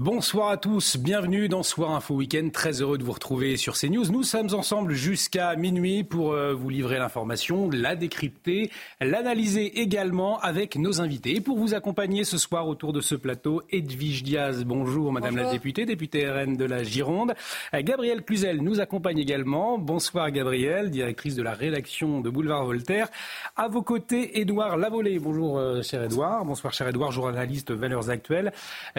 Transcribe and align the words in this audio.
Bonsoir 0.00 0.50
à 0.50 0.56
tous, 0.56 0.96
bienvenue 0.96 1.48
dans 1.48 1.64
Soir 1.64 1.90
Info 1.90 2.14
Week-end. 2.14 2.50
Très 2.52 2.82
heureux 2.82 2.98
de 2.98 3.02
vous 3.02 3.10
retrouver 3.10 3.56
sur 3.56 3.76
CNews. 3.76 4.12
Nous 4.12 4.22
sommes 4.22 4.54
ensemble 4.54 4.94
jusqu'à 4.94 5.56
minuit 5.56 6.04
pour 6.04 6.34
euh, 6.34 6.54
vous 6.54 6.68
livrer 6.68 7.00
l'information, 7.00 7.68
la 7.68 7.96
décrypter, 7.96 8.70
l'analyser 9.00 9.80
également 9.80 10.38
avec 10.38 10.76
nos 10.76 11.00
invités. 11.00 11.34
Et 11.34 11.40
pour 11.40 11.58
vous 11.58 11.74
accompagner 11.74 12.22
ce 12.22 12.38
soir 12.38 12.68
autour 12.68 12.92
de 12.92 13.00
ce 13.00 13.16
plateau, 13.16 13.62
Edwige 13.70 14.22
Diaz, 14.22 14.62
bonjour 14.64 15.12
Madame 15.12 15.36
la 15.36 15.50
députée, 15.50 15.84
députée 15.84 16.30
RN 16.30 16.56
de 16.56 16.64
la 16.64 16.84
Gironde. 16.84 17.34
Euh, 17.74 17.82
Gabrielle 17.82 18.22
Cluzel 18.22 18.62
nous 18.62 18.78
accompagne 18.78 19.18
également. 19.18 19.78
Bonsoir 19.78 20.30
Gabrielle, 20.30 20.90
directrice 20.90 21.34
de 21.34 21.42
la 21.42 21.54
rédaction 21.54 22.20
de 22.20 22.30
Boulevard 22.30 22.64
Voltaire. 22.64 23.08
À 23.56 23.66
vos 23.66 23.82
côtés, 23.82 24.38
Édouard 24.38 24.76
Lavolée. 24.76 25.18
Bonjour 25.18 25.58
euh, 25.58 25.82
cher 25.82 26.04
Édouard. 26.04 26.44
Bonsoir 26.44 26.72
cher 26.72 26.86
Édouard, 26.86 27.10
journaliste 27.10 27.72
Valeurs 27.72 28.10
Actuelles. 28.10 28.52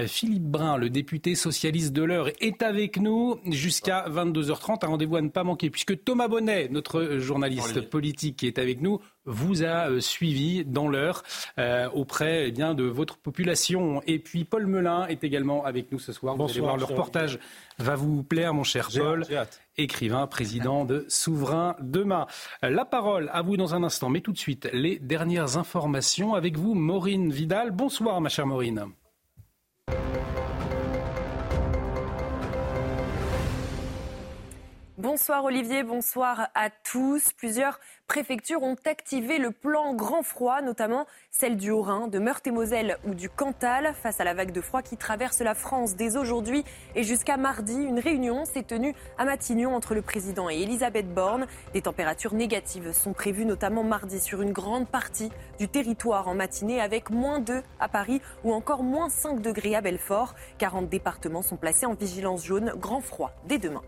Philippe 0.06 0.44
Brun, 0.44 0.76
le 0.76 0.89
député 0.90 1.36
socialiste 1.36 1.94
de 1.94 2.04
l'heure, 2.04 2.30
est 2.42 2.62
avec 2.62 2.98
nous 2.98 3.40
jusqu'à 3.46 4.06
22h30. 4.10 4.86
Un 4.86 4.88
rendez-vous 4.88 5.16
à 5.16 5.22
ne 5.22 5.30
pas 5.30 5.44
manquer, 5.44 5.70
puisque 5.70 6.04
Thomas 6.04 6.28
Bonnet, 6.28 6.68
notre 6.70 7.18
journaliste 7.18 7.82
politique 7.90 8.38
qui 8.38 8.48
est 8.48 8.60
avec 8.60 8.82
nous, 8.82 9.00
vous 9.26 9.64
a 9.64 9.90
euh, 9.90 10.00
suivi 10.00 10.66
dans 10.66 10.88
l'heure 10.88 11.24
euh, 11.58 11.90
auprès 11.94 12.48
eh 12.48 12.52
bien, 12.52 12.74
de 12.74 12.84
votre 12.84 13.18
population. 13.18 14.02
Et 14.08 14.20
puis 14.20 14.44
Paul 14.44 14.66
Melun 14.66 15.06
est 15.08 15.24
également 15.24 15.66
avec 15.66 15.92
nous 15.92 16.00
ce 16.00 16.12
soir. 16.12 16.36
Vous 16.36 16.50
allez 16.50 16.60
voir, 16.60 16.78
le 16.78 16.86
reportage 16.86 17.40
va 17.78 17.96
vous 17.96 18.24
plaire, 18.24 18.54
mon 18.54 18.64
cher 18.64 18.90
Paul, 18.96 19.26
écrivain, 19.78 20.28
président 20.28 20.86
de 20.86 21.06
Souverain 21.08 21.76
Demain. 21.82 22.26
La 22.62 22.86
parole 22.86 23.30
à 23.34 23.42
vous 23.42 23.58
dans 23.58 23.76
un 23.76 23.84
instant, 23.84 24.10
mais 24.10 24.22
tout 24.22 24.34
de 24.34 24.38
suite, 24.38 24.70
les 24.74 25.00
dernières 25.00 25.58
informations 25.58 26.34
avec 26.34 26.58
vous, 26.58 26.74
Maureen 26.74 27.32
Vidal. 27.32 27.72
Bonsoir, 27.72 28.20
ma 28.22 28.30
chère 28.30 28.48
Maureen. 28.48 28.86
Bonsoir 35.00 35.46
Olivier, 35.46 35.84
bonsoir 35.84 36.50
à 36.56 36.70
tous. 36.70 37.32
Plusieurs 37.32 37.80
préfectures 38.06 38.64
ont 38.64 38.76
activé 38.84 39.38
le 39.38 39.52
plan 39.52 39.94
grand 39.94 40.24
froid, 40.24 40.62
notamment 40.62 41.06
celle 41.32 41.56
du 41.56 41.72
Haut-Rhin, 41.72 42.10
de 42.10 42.20
Meurthe-et-Moselle 42.20 42.98
ou 43.08 43.14
du 43.14 43.30
Cantal. 43.30 43.94
Face 44.04 44.20
à 44.20 44.26
la 44.26 44.34
vague 44.34 44.52
de 44.52 44.60
froid 44.60 44.82
qui 44.82 44.98
traverse 44.98 45.40
la 45.40 45.56
France 45.56 45.96
dès 45.96 46.18
aujourd'hui 46.18 46.66
et 46.96 47.04
jusqu'à 47.04 47.38
mardi, 47.38 47.76
une 47.76 47.98
réunion 47.98 48.44
s'est 48.44 48.64
tenue 48.64 48.94
à 49.18 49.24
Matignon 49.24 49.74
entre 49.74 49.96
le 49.96 50.02
président 50.02 50.50
et 50.50 50.64
Elisabeth 50.64 51.14
Borne. 51.14 51.48
Des 51.72 51.82
températures 51.82 52.34
négatives 52.34 52.92
sont 52.92 53.14
prévues 53.14 53.46
notamment 53.46 53.86
mardi 53.86 54.20
sur 54.20 54.42
une 54.42 54.52
grande 54.52 54.90
partie 54.90 55.32
du 55.60 55.70
territoire 55.70 56.28
en 56.28 56.36
matinée 56.36 56.82
avec 56.82 57.10
moins 57.10 57.40
2 57.40 57.64
à 57.80 57.88
Paris 57.88 58.22
ou 58.44 58.52
encore 58.52 58.84
moins 58.84 59.08
5 59.08 59.42
degrés 59.42 59.76
à 59.76 59.82
Belfort. 59.82 60.36
40 60.58 60.90
départements 60.90 61.42
sont 61.42 61.56
placés 61.56 61.86
en 61.86 61.94
vigilance 61.94 62.44
jaune 62.44 62.74
grand 62.76 63.00
froid 63.00 63.32
dès 63.48 63.60
demain. 63.60 63.82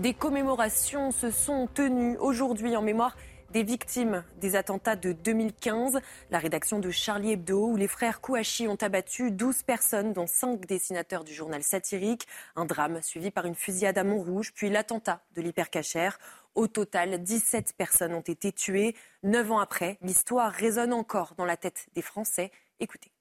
Des 0.00 0.14
commémorations 0.14 1.10
se 1.10 1.30
sont 1.30 1.66
tenues 1.66 2.16
aujourd'hui 2.16 2.74
en 2.74 2.80
mémoire 2.80 3.18
des 3.52 3.62
victimes 3.62 4.24
des 4.40 4.56
attentats 4.56 4.96
de 4.96 5.12
2015. 5.12 6.00
La 6.30 6.38
rédaction 6.38 6.78
de 6.78 6.88
Charlie 6.90 7.32
Hebdo, 7.32 7.66
où 7.66 7.76
les 7.76 7.86
frères 7.86 8.22
Kouachi 8.22 8.66
ont 8.66 8.78
abattu 8.80 9.30
12 9.30 9.62
personnes, 9.62 10.14
dont 10.14 10.26
5 10.26 10.64
dessinateurs 10.64 11.22
du 11.22 11.34
journal 11.34 11.62
satirique. 11.62 12.26
Un 12.56 12.64
drame 12.64 13.02
suivi 13.02 13.30
par 13.30 13.44
une 13.44 13.54
fusillade 13.54 13.98
à 13.98 14.04
Montrouge, 14.04 14.54
puis 14.54 14.70
l'attentat 14.70 15.20
de 15.34 15.42
l'hypercachère. 15.42 16.18
Au 16.54 16.66
total, 16.66 17.22
17 17.22 17.74
personnes 17.76 18.14
ont 18.14 18.22
été 18.22 18.52
tuées. 18.52 18.96
Neuf 19.22 19.52
ans 19.52 19.58
après, 19.58 19.98
l'histoire 20.00 20.50
résonne 20.50 20.94
encore 20.94 21.34
dans 21.36 21.44
la 21.44 21.58
tête 21.58 21.88
des 21.94 22.02
Français. 22.02 22.50
Écoutez. 22.78 23.12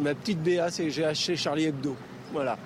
Ma 0.00 0.16
petite 0.16 0.42
BA, 0.42 0.68
c'est 0.72 0.90
j'ai 0.90 1.04
acheté 1.04 1.36
Charlie 1.36 1.66
Hebdo. 1.66 1.96
Voilà 2.32 2.58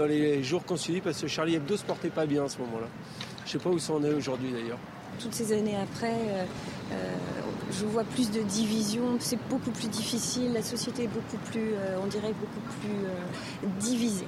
dans 0.00 0.06
les 0.06 0.42
jours 0.42 0.64
qu'on 0.64 0.78
suivi 0.78 1.02
parce 1.02 1.20
que 1.20 1.28
Charlie 1.28 1.56
Hebdo 1.56 1.76
se 1.76 1.84
portait 1.84 2.08
pas 2.08 2.24
bien 2.24 2.44
à 2.44 2.48
ce 2.48 2.58
moment-là. 2.60 2.86
Je 3.44 3.52
sais 3.52 3.58
pas 3.58 3.68
où 3.68 3.78
ça 3.78 3.92
en 3.92 4.02
est 4.02 4.14
aujourd'hui 4.14 4.50
d'ailleurs. 4.50 4.78
Toutes 5.18 5.34
ces 5.34 5.52
années 5.52 5.76
après, 5.76 6.14
euh, 6.14 6.44
euh, 6.92 7.14
je 7.70 7.84
vois 7.84 8.04
plus 8.04 8.30
de 8.30 8.40
division. 8.40 9.02
C'est 9.18 9.38
beaucoup 9.50 9.70
plus 9.70 9.88
difficile. 9.88 10.54
La 10.54 10.62
société 10.62 11.04
est 11.04 11.08
beaucoup 11.08 11.36
plus, 11.50 11.74
euh, 11.74 11.98
on 12.02 12.06
dirait, 12.06 12.32
beaucoup 12.32 12.62
plus 12.80 13.68
divisée. 13.78 14.24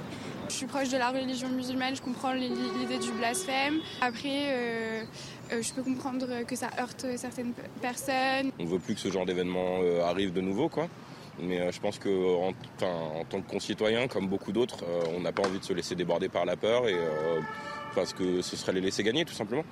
Je 0.47 0.53
suis 0.53 0.67
proche 0.67 0.89
de 0.89 0.97
la 0.97 1.09
religion 1.09 1.49
musulmane, 1.49 1.95
je 1.95 2.01
comprends 2.01 2.33
l'idée 2.33 2.99
du 2.99 3.11
blasphème. 3.13 3.79
Après, 4.01 5.07
je 5.49 5.73
peux 5.73 5.81
comprendre 5.81 6.43
que 6.45 6.55
ça 6.55 6.69
heurte 6.79 7.07
certaines 7.15 7.53
personnes. 7.81 8.51
On 8.59 8.63
ne 8.63 8.69
veut 8.69 8.77
plus 8.77 8.93
que 8.93 8.99
ce 8.99 9.09
genre 9.09 9.25
d'événement 9.25 9.79
arrive 10.03 10.33
de 10.33 10.41
nouveau, 10.41 10.69
quoi. 10.69 10.89
Mais 11.39 11.59
euh, 11.59 11.71
je 11.71 11.79
pense 11.79 11.99
qu'en 11.99 12.49
en, 12.49 13.25
tant 13.25 13.41
que 13.41 13.49
concitoyen, 13.49 14.07
comme 14.07 14.27
beaucoup 14.27 14.51
d'autres, 14.51 14.83
euh, 14.83 15.03
on 15.15 15.21
n'a 15.21 15.31
pas 15.31 15.43
envie 15.43 15.59
de 15.59 15.63
se 15.63 15.73
laisser 15.73 15.95
déborder 15.95 16.29
par 16.29 16.45
la 16.45 16.55
peur 16.55 16.87
et 16.87 16.93
euh, 16.93 17.41
parce 17.95 18.13
que 18.13 18.41
ce 18.41 18.55
serait 18.55 18.73
les 18.73 18.81
laisser 18.81 19.03
gagner 19.03 19.25
tout 19.25 19.33
simplement. 19.33 19.63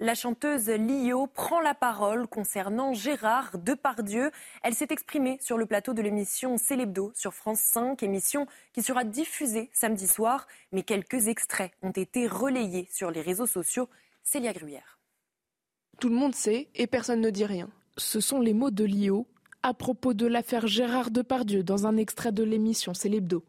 La 0.00 0.14
chanteuse 0.14 0.68
Lio 0.68 1.26
prend 1.26 1.60
la 1.60 1.74
parole 1.74 2.28
concernant 2.28 2.92
Gérard 2.92 3.58
Depardieu. 3.58 4.30
Elle 4.62 4.74
s'est 4.74 4.86
exprimée 4.90 5.38
sur 5.40 5.58
le 5.58 5.66
plateau 5.66 5.92
de 5.92 6.00
l'émission 6.02 6.56
Célébdo 6.56 7.10
sur 7.16 7.34
France 7.34 7.58
5, 7.58 8.00
émission 8.04 8.46
qui 8.72 8.82
sera 8.82 9.02
diffusée 9.02 9.70
samedi 9.72 10.06
soir. 10.06 10.46
Mais 10.70 10.84
quelques 10.84 11.26
extraits 11.26 11.72
ont 11.82 11.90
été 11.90 12.28
relayés 12.28 12.86
sur 12.92 13.10
les 13.10 13.22
réseaux 13.22 13.46
sociaux. 13.46 13.88
Célia 14.22 14.52
Gruyère. 14.52 15.00
Tout 15.98 16.10
le 16.10 16.14
monde 16.14 16.34
sait 16.34 16.68
et 16.76 16.86
personne 16.86 17.20
ne 17.20 17.30
dit 17.30 17.44
rien. 17.44 17.68
Ce 17.96 18.20
sont 18.20 18.40
les 18.40 18.54
mots 18.54 18.70
de 18.70 18.84
Lio 18.84 19.26
à 19.62 19.74
propos 19.74 20.14
de 20.14 20.26
l'affaire 20.26 20.66
Gérard 20.66 21.10
Depardieu 21.10 21.62
dans 21.62 21.86
un 21.86 21.96
extrait 21.96 22.32
de 22.32 22.42
l'émission 22.42 22.94
C'est 22.94 23.08
l'hebdo. 23.08 23.44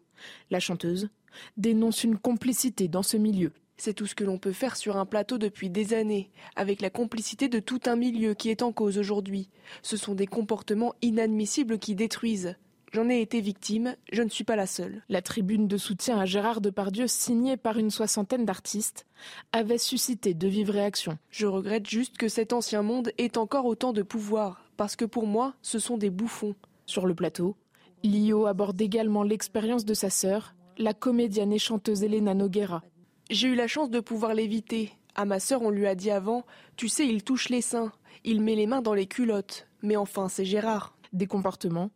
La 0.50 0.59
chanteuse 0.59 1.09
dénonce 1.58 2.03
une 2.03 2.18
complicité 2.18 2.88
dans 2.88 3.03
ce 3.03 3.18
milieu. 3.18 3.52
C'est 3.78 3.94
tout 3.94 4.08
ce 4.08 4.16
que 4.16 4.25
l'on 4.25 4.38
peut 4.38 4.52
faire 4.52 4.75
sur 4.75 4.98
un 4.98 5.06
plateau 5.06 5.38
depuis 5.38 5.69
des 5.69 5.94
années, 5.94 6.31
avec 6.56 6.81
la 6.81 6.90
complicité 6.90 7.48
de 7.48 7.59
tout 7.59 7.80
un 7.86 7.96
milieu 7.96 8.34
qui 8.34 8.50
est 8.50 8.62
en 8.62 8.74
cause 8.74 8.98
aujourd'hui. 8.98 9.50
Ce 9.84 9.96
sont 9.96 10.16
des 10.16 10.28
comportements 10.28 10.96
inadmissibles 11.02 11.80
qui 11.80 11.96
détruisent. 11.96 12.56
J'en 12.92 13.08
ai 13.08 13.22
été 13.22 13.40
victime, 13.40 13.96
je 14.12 14.24
ne 14.24 14.30
suis 14.30 14.44
pas 14.44 14.56
la 14.56 14.66
seule. 14.66 15.03
La 15.08 15.22
tribune 15.22 15.68
de 15.68 15.78
soutien 15.78 16.19
à 16.19 16.25
Gérard 16.25 16.59
Depardieu, 16.59 17.08
signée 17.08 17.56
par 17.56 17.78
une 17.78 17.92
soixantaine 17.92 18.46
d'artistes, 18.46 19.06
avait 19.53 19.78
suscité 19.78 20.34
de 20.34 20.48
vives 20.48 20.72
réactions. 20.72 21.19
Je 21.30 21.46
regrette 21.46 21.88
juste 21.88 22.18
que 22.18 22.28
cet 22.28 22.52
ancien 22.52 22.81
monde 22.81 23.12
ait 23.19 23.38
encore 23.38 23.66
autant 23.66 23.94
de 23.94 24.02
pouvoir, 24.02 24.69
parce 24.79 24.95
que 24.95 25.03
pour 25.03 25.28
moi, 25.28 25.56
ce 25.62 25.78
sont 25.78 25.97
des 25.97 26.09
bouffons. 26.09 26.56
Sur 26.85 27.06
le 27.06 27.13
plateau, 27.13 27.57
Lio 28.01 28.45
aborde 28.45 28.79
également 28.79 29.23
l'expérience 29.23 29.84
de 29.84 29.94
sa 29.94 30.09
sœur, 30.09 30.56
la 30.78 30.94
comédienne 30.94 31.51
et 31.51 31.59
chanteuse 31.59 32.01
Elena 32.01 32.34
Noguera. 32.34 32.81
J'ai 33.29 33.50
eu 33.50 33.56
la 33.56 33.68
chance 33.68 33.89
de 33.89 34.00
pouvoir 34.00 34.34
l'éviter. 34.34 34.94
À 35.16 35.25
ma 35.25 35.41
sœur, 35.41 35.63
on 35.63 35.69
lui 35.69 35.85
a 35.85 35.95
dit 35.95 36.12
avant 36.12 36.45
Tu 36.78 36.88
sais, 36.88 37.06
il 37.06 37.25
touche 37.25 37.50
les 37.50 37.59
seins, 37.59 37.91
il 38.23 38.39
met 38.39 38.56
les 38.56 38.68
mains 38.68 38.81
dans 38.81 38.94
les 38.94 39.06
culottes. 39.06 39.68
Mais 39.81 39.97
enfin, 39.97 40.29
c'est 40.29 40.45
Gérard. 40.45 40.95
Des 41.12 41.28
comportements 41.28 41.92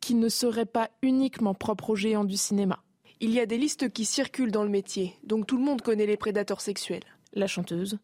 qui 0.00 0.14
ne 0.14 0.28
seraient 0.28 0.66
pas 0.66 0.90
uniquement 1.00 1.54
propres 1.54 1.88
aux 1.88 1.96
géants 1.96 2.24
du 2.24 2.36
cinéma. 2.36 2.82
Il 3.20 3.30
y 3.30 3.40
a 3.40 3.46
des 3.46 3.56
listes 3.56 3.90
qui 3.94 4.04
circulent 4.04 4.52
dans 4.52 4.62
le 4.62 4.68
métier, 4.68 5.14
donc 5.24 5.46
tout 5.46 5.56
le 5.56 5.64
monde 5.64 5.80
connaît 5.80 6.04
les 6.04 6.18
prédateurs 6.18 6.60
sexuels. 6.60 7.04
La 7.32 7.46
chanteuse 7.46 7.98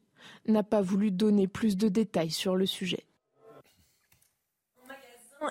n'a 0.48 0.62
pas 0.62 0.80
voulu 0.80 1.10
donner 1.10 1.48
plus 1.48 1.76
de 1.76 1.88
détails 1.88 2.30
sur 2.30 2.56
le 2.56 2.64
sujet 2.64 3.04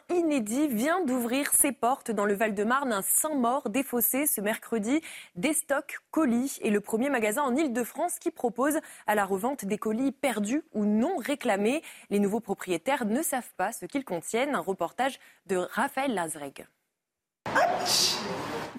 inédit 0.09 0.67
vient 0.67 1.03
d'ouvrir 1.03 1.51
ses 1.53 1.71
portes 1.71 2.11
dans 2.11 2.25
le 2.25 2.33
Val-de-Marne, 2.33 2.93
un 2.93 3.01
Saint-Maur 3.01 3.69
défaussé 3.69 4.25
ce 4.25 4.41
mercredi. 4.41 5.01
Des 5.35 5.53
stocks 5.53 5.99
colis 6.11 6.57
et 6.61 6.69
le 6.69 6.81
premier 6.81 7.09
magasin 7.09 7.43
en 7.43 7.55
Ile-de-France 7.55 8.19
qui 8.19 8.31
propose 8.31 8.79
à 9.07 9.15
la 9.15 9.25
revente 9.25 9.65
des 9.65 9.77
colis 9.77 10.11
perdus 10.11 10.63
ou 10.73 10.85
non 10.85 11.17
réclamés. 11.17 11.81
Les 12.09 12.19
nouveaux 12.19 12.39
propriétaires 12.39 13.05
ne 13.05 13.21
savent 13.21 13.53
pas 13.57 13.71
ce 13.71 13.85
qu'ils 13.85 14.05
contiennent. 14.05 14.55
Un 14.55 14.59
reportage 14.59 15.19
de 15.47 15.57
Raphaël 15.57 16.13
Lazreg. 16.13 16.67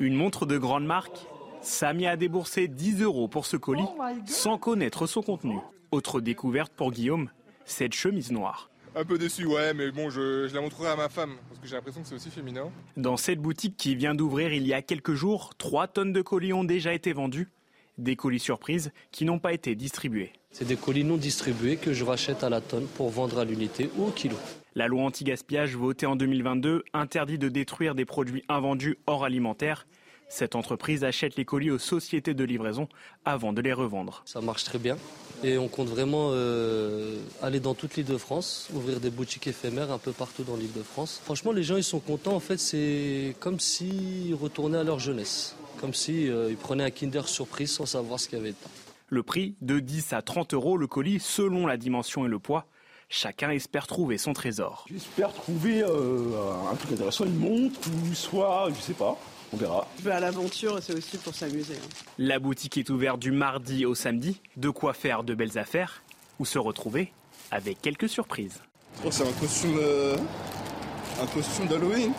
Une 0.00 0.15
montre 0.15 0.47
de 0.47 0.58
grande 0.58 0.85
marque 0.85 1.26
Samy 1.61 2.06
a 2.06 2.17
déboursé 2.17 2.67
10 2.67 3.03
euros 3.03 3.29
pour 3.29 3.47
ce 3.47 3.56
colis 3.56 3.88
sans 4.26 4.58
connaître 4.58 5.06
son 5.06 5.23
contenu. 5.23 5.58
Autre 5.93 6.20
découverte 6.20 6.73
pour 6.73 6.91
Guillaume, 6.91 7.31
cette 7.65 7.94
chemise 7.94 8.32
noire. 8.32 8.72
Un 8.94 9.05
peu 9.06 9.17
déçu, 9.17 9.47
ouais, 9.47 9.73
mais 9.73 9.91
bon, 9.91 10.11
je, 10.11 10.53
la 10.55 10.61
montrerai 10.61 10.91
à 10.91 10.97
ma 10.97 11.09
femme, 11.09 11.37
parce 11.49 11.59
que 11.61 11.67
j'ai 11.67 11.77
l'impression 11.77 12.03
que 12.03 12.09
c'est 12.09 12.15
aussi 12.15 12.31
féminin. 12.31 12.71
Dans 12.99 13.17
cette 13.17 13.39
boutique 13.39 13.79
qui 13.79 13.97
vient 13.97 14.15
d'ouvrir 14.15 14.53
il 14.53 14.67
y 14.67 14.75
a 14.75 14.83
quelques 14.83 15.15
jours, 15.15 15.55
3 15.56 15.87
tonnes 15.89 16.12
de 16.12 16.21
colis 16.21 16.53
ont 16.53 16.65
déjà 16.65 16.93
été 16.93 17.15
vendus. 17.15 17.49
Des 17.97 18.17
colis 18.17 18.39
surprises 18.39 18.93
qui 19.11 19.25
n'ont 19.25 19.39
pas 19.39 19.55
été 19.55 19.75
distribués. 19.75 20.33
C'est 20.50 20.67
des 20.67 20.77
colis 20.77 21.05
non 21.05 21.17
distribués 21.17 21.77
que 21.77 21.94
je 21.94 22.05
rachète 22.05 22.44
à 22.44 22.50
la 22.50 22.61
tonne 22.61 22.87
pour 22.87 23.09
vendre 23.09 23.39
à 23.39 23.47
l'unité 23.47 23.91
ou 23.97 24.09
au 24.09 24.11
kilo. 24.11 24.37
La 24.75 24.89
loi 24.89 25.03
anti-gaspillage 25.05 25.75
votée 25.75 26.06
en 26.06 26.17
2022 26.17 26.85
interdit 26.93 27.39
de 27.39 27.49
détruire 27.49 27.94
des 27.94 28.05
produits 28.05 28.44
invendus 28.50 28.99
hors 29.06 29.25
alimentaire. 29.25 29.87
Cette 30.32 30.56
entreprise 30.56 31.05
achète 31.05 31.37
les 31.37 31.44
colis 31.44 31.70
aux 31.70 31.79
sociétés 31.79 32.32
de 32.32 32.43
livraison 32.43 32.88
avant 33.26 33.52
de 33.52 33.61
les 33.61 33.75
revendre. 33.75 34.23
Ça 34.25 34.40
marche 34.40 34.64
très 34.64 34.79
bien 34.79 34.96
et 35.44 35.58
on 35.58 35.69
compte 35.69 35.88
vraiment 35.88 36.31
euh, 36.31 37.19
aller 37.43 37.61
dans 37.61 37.75
toute 37.75 37.96
l'île 37.96 38.06
de 38.06 38.17
France, 38.17 38.70
ouvrir 38.73 38.99
des 38.99 39.11
boutiques 39.11 39.46
éphémères 39.46 39.93
un 39.93 39.99
peu 39.99 40.12
partout 40.12 40.43
dans 40.43 40.56
l'île 40.56 40.73
de 40.73 40.82
France. 40.82 41.20
Franchement, 41.23 41.52
les 41.52 41.62
gens 41.62 41.76
ils 41.76 41.84
sont 41.84 42.00
contents. 42.00 42.34
En 42.34 42.40
fait, 42.40 42.56
c'est 42.56 43.37
comme 43.40 43.61
s'ils 43.61 44.34
retournaient 44.34 44.79
à 44.79 44.84
leur 44.84 45.00
jeunesse, 45.00 45.55
comme 45.79 45.93
s'ils 45.93 46.31
euh, 46.31 46.55
prenaient 46.58 46.84
un 46.84 46.90
Kinder 46.90 47.29
surprise 47.29 47.70
sans 47.70 47.84
savoir 47.84 48.19
ce 48.19 48.26
qu'il 48.26 48.38
y 48.38 48.40
avait 48.40 48.52
dedans. 48.52 48.70
Le 49.08 49.23
prix 49.23 49.55
de 49.61 49.81
10 49.81 50.14
à 50.14 50.23
30 50.23 50.55
euros 50.55 50.79
le 50.79 50.87
colis 50.87 51.20
selon 51.20 51.67
la 51.67 51.76
dimension 51.76 52.25
et 52.25 52.29
le 52.29 52.38
poids. 52.38 52.64
Chacun 53.11 53.50
espère 53.50 53.87
trouver 53.87 54.17
son 54.17 54.32
trésor. 54.32 54.87
J'espère 54.90 55.34
trouver 55.34 55.82
euh, 55.82 56.31
un 56.73 56.75
truc 56.76 56.93
intéressant, 56.93 57.26
une 57.26 57.37
montre 57.37 57.79
ou 57.90 58.14
soit, 58.14 58.70
je 58.75 58.81
sais 58.81 58.94
pas, 58.94 59.19
on 59.53 59.57
verra. 59.57 59.87
Je 59.99 60.05
vais 60.05 60.13
à 60.13 60.21
l'aventure, 60.21 60.79
c'est 60.83 60.95
aussi 60.95 61.19
pour 61.19 61.35
s'amuser. 61.35 61.75
Hein. 61.75 61.89
La 62.19 62.39
boutique 62.39 62.79
est 62.79 62.91
ouverte 62.91 63.19
du 63.19 63.33
mardi 63.33 63.85
au 63.85 63.95
samedi. 63.95 64.41
De 64.57 64.71
quoi 64.71 64.95
faire 64.95 65.25
de 65.25 65.35
belles 65.35 65.59
affaires 65.59 66.03
ou 66.39 66.45
se 66.45 66.59
retrouver 66.59 67.13
avec 67.51 67.81
quelques 67.81 68.09
surprises. 68.09 68.63
Oh, 69.05 69.11
c'est 69.11 69.27
un 69.27 69.33
costume, 69.33 69.79
euh, 69.79 70.17
un 71.21 71.27
costume 71.27 71.67
d'Halloween. 71.67 72.13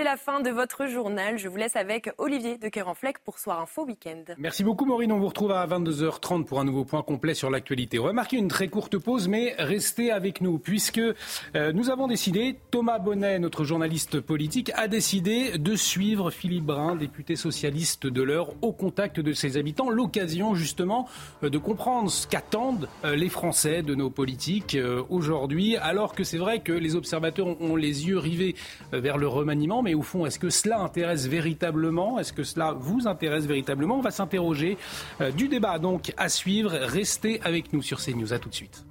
C'est 0.00 0.04
la 0.04 0.16
fin 0.16 0.40
de 0.40 0.48
votre 0.48 0.86
journal. 0.86 1.36
Je 1.36 1.46
vous 1.46 1.58
laisse 1.58 1.76
avec 1.76 2.10
Olivier 2.16 2.56
de 2.56 2.70
Kerenfleck 2.70 3.18
pour 3.18 3.38
Soir 3.38 3.60
Info 3.60 3.84
Week-end. 3.84 4.24
Merci 4.38 4.64
beaucoup 4.64 4.86
Maureen. 4.86 5.12
On 5.12 5.18
vous 5.18 5.28
retrouve 5.28 5.52
à 5.52 5.66
22h30 5.66 6.46
pour 6.46 6.58
un 6.58 6.64
nouveau 6.64 6.86
point 6.86 7.02
complet 7.02 7.34
sur 7.34 7.50
l'actualité. 7.50 7.98
On 7.98 8.04
va 8.04 8.14
marquer 8.14 8.38
une 8.38 8.48
très 8.48 8.68
courte 8.68 8.96
pause, 8.96 9.28
mais 9.28 9.54
restez 9.58 10.10
avec 10.10 10.40
nous 10.40 10.58
puisque 10.58 10.96
euh, 10.96 11.72
nous 11.74 11.90
avons 11.90 12.06
décidé, 12.06 12.56
Thomas 12.70 12.98
Bonnet, 12.98 13.38
notre 13.40 13.64
journaliste 13.64 14.20
politique, 14.20 14.72
a 14.74 14.88
décidé 14.88 15.58
de 15.58 15.76
suivre 15.76 16.30
Philippe 16.30 16.64
Brun, 16.64 16.96
député 16.96 17.36
socialiste 17.36 18.06
de 18.06 18.22
l'heure, 18.22 18.54
au 18.62 18.72
contact 18.72 19.20
de 19.20 19.34
ses 19.34 19.58
habitants. 19.58 19.90
L'occasion 19.90 20.54
justement 20.54 21.10
euh, 21.44 21.50
de 21.50 21.58
comprendre 21.58 22.10
ce 22.10 22.26
qu'attendent 22.26 22.88
euh, 23.04 23.16
les 23.16 23.28
Français 23.28 23.82
de 23.82 23.94
nos 23.94 24.08
politiques 24.08 24.78
aujourd'hui, 25.10 25.76
alors 25.76 26.14
que 26.14 26.24
c'est 26.24 26.38
vrai 26.38 26.60
que 26.60 26.72
les 26.72 26.96
observateurs 26.96 27.60
ont 27.60 27.76
les 27.76 28.08
yeux 28.08 28.16
rivés 28.16 28.54
vers 28.92 29.18
le 29.18 29.28
remaniement 29.28 29.82
mais 29.82 29.89
au 29.94 30.02
fond, 30.02 30.26
est-ce 30.26 30.38
que 30.38 30.50
cela 30.50 30.80
intéresse 30.80 31.26
véritablement? 31.26 32.18
Est-ce 32.18 32.32
que 32.32 32.44
cela 32.44 32.72
vous 32.72 33.06
intéresse 33.06 33.46
véritablement? 33.46 33.96
On 33.96 34.02
va 34.02 34.10
s'interroger. 34.10 34.78
Euh, 35.20 35.30
du 35.30 35.48
débat 35.48 35.78
donc 35.78 36.12
à 36.16 36.28
suivre. 36.28 36.70
Restez 36.72 37.40
avec 37.42 37.72
nous 37.72 37.82
sur 37.82 38.00
CNews. 38.00 38.32
À 38.32 38.38
tout 38.38 38.48
de 38.48 38.54
suite. 38.54 38.84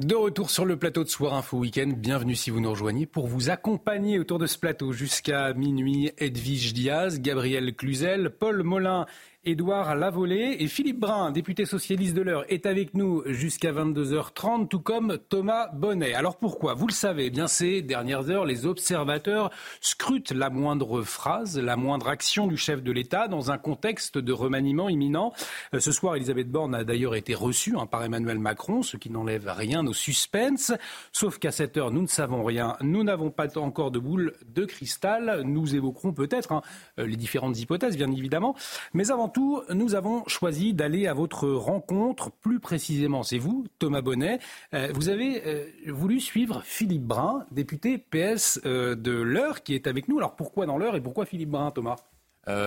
De 0.00 0.14
retour 0.14 0.48
sur 0.48 0.64
le 0.64 0.78
plateau 0.78 1.04
de 1.04 1.10
Soir 1.10 1.34
Info 1.34 1.58
Week-end, 1.58 1.92
bienvenue 1.94 2.34
si 2.34 2.48
vous 2.48 2.60
nous 2.60 2.70
rejoignez 2.70 3.04
pour 3.04 3.26
vous 3.26 3.50
accompagner 3.50 4.18
autour 4.18 4.38
de 4.38 4.46
ce 4.46 4.56
plateau 4.56 4.92
jusqu'à 4.92 5.52
minuit. 5.52 6.10
Edwige 6.16 6.72
Diaz, 6.72 7.20
Gabriel 7.20 7.74
Cluzel, 7.74 8.30
Paul 8.30 8.62
Molin 8.62 9.04
Édouard 9.42 9.96
Lavolée 9.96 10.58
et 10.58 10.66
Philippe 10.66 11.00
Brun, 11.00 11.30
député 11.30 11.64
socialiste 11.64 12.14
de 12.14 12.20
l'heure, 12.20 12.44
est 12.50 12.66
avec 12.66 12.92
nous 12.92 13.22
jusqu'à 13.24 13.72
22h30, 13.72 14.68
tout 14.68 14.80
comme 14.80 15.16
Thomas 15.30 15.68
Bonnet. 15.72 16.12
Alors 16.12 16.36
pourquoi? 16.36 16.74
Vous 16.74 16.86
le 16.86 16.92
savez, 16.92 17.24
eh 17.24 17.30
bien 17.30 17.46
ces 17.46 17.80
dernières 17.80 18.28
heures, 18.28 18.44
les 18.44 18.66
observateurs 18.66 19.50
scrutent 19.80 20.32
la 20.32 20.50
moindre 20.50 21.00
phrase, 21.00 21.58
la 21.58 21.76
moindre 21.76 22.08
action 22.08 22.48
du 22.48 22.58
chef 22.58 22.82
de 22.82 22.92
l'État 22.92 23.28
dans 23.28 23.50
un 23.50 23.56
contexte 23.56 24.18
de 24.18 24.30
remaniement 24.34 24.90
imminent. 24.90 25.32
Euh, 25.72 25.80
ce 25.80 25.90
soir, 25.90 26.16
Elisabeth 26.16 26.50
Borne 26.50 26.74
a 26.74 26.84
d'ailleurs 26.84 27.14
été 27.14 27.34
reçue 27.34 27.78
hein, 27.78 27.86
par 27.86 28.04
Emmanuel 28.04 28.38
Macron, 28.38 28.82
ce 28.82 28.98
qui 28.98 29.08
n'enlève 29.08 29.50
rien 29.56 29.86
au 29.86 29.94
suspense. 29.94 30.74
Sauf 31.12 31.38
qu'à 31.38 31.50
cette 31.50 31.78
heure, 31.78 31.92
nous 31.92 32.02
ne 32.02 32.08
savons 32.08 32.44
rien. 32.44 32.76
Nous 32.82 33.04
n'avons 33.04 33.30
pas 33.30 33.56
encore 33.56 33.90
de 33.90 34.00
boule 34.00 34.34
de 34.44 34.66
cristal. 34.66 35.44
Nous 35.46 35.74
évoquerons 35.74 36.12
peut-être 36.12 36.52
hein, 36.52 36.60
euh, 36.98 37.06
les 37.06 37.16
différentes 37.16 37.58
hypothèses, 37.58 37.96
bien 37.96 38.12
évidemment. 38.12 38.54
Mais 38.92 39.10
avant 39.10 39.29
tout, 39.30 39.62
nous 39.72 39.94
avons 39.94 40.26
choisi 40.26 40.74
d'aller 40.74 41.06
à 41.06 41.14
votre 41.14 41.48
rencontre. 41.48 42.30
Plus 42.30 42.60
précisément, 42.60 43.22
c'est 43.22 43.38
vous, 43.38 43.66
Thomas 43.78 44.02
Bonnet. 44.02 44.38
Euh, 44.74 44.88
vous 44.94 45.08
avez 45.08 45.42
euh, 45.46 45.64
voulu 45.88 46.20
suivre 46.20 46.62
Philippe 46.64 47.04
Brun, 47.04 47.46
député 47.50 47.98
PS 47.98 48.60
euh, 48.66 48.94
de 48.94 49.12
l'Eure, 49.12 49.62
qui 49.62 49.74
est 49.74 49.86
avec 49.86 50.08
nous. 50.08 50.18
Alors 50.18 50.36
pourquoi 50.36 50.66
dans 50.66 50.78
l'Eure 50.78 50.96
et 50.96 51.00
pourquoi 51.00 51.24
Philippe 51.24 51.50
Brun, 51.50 51.70
Thomas? 51.70 51.96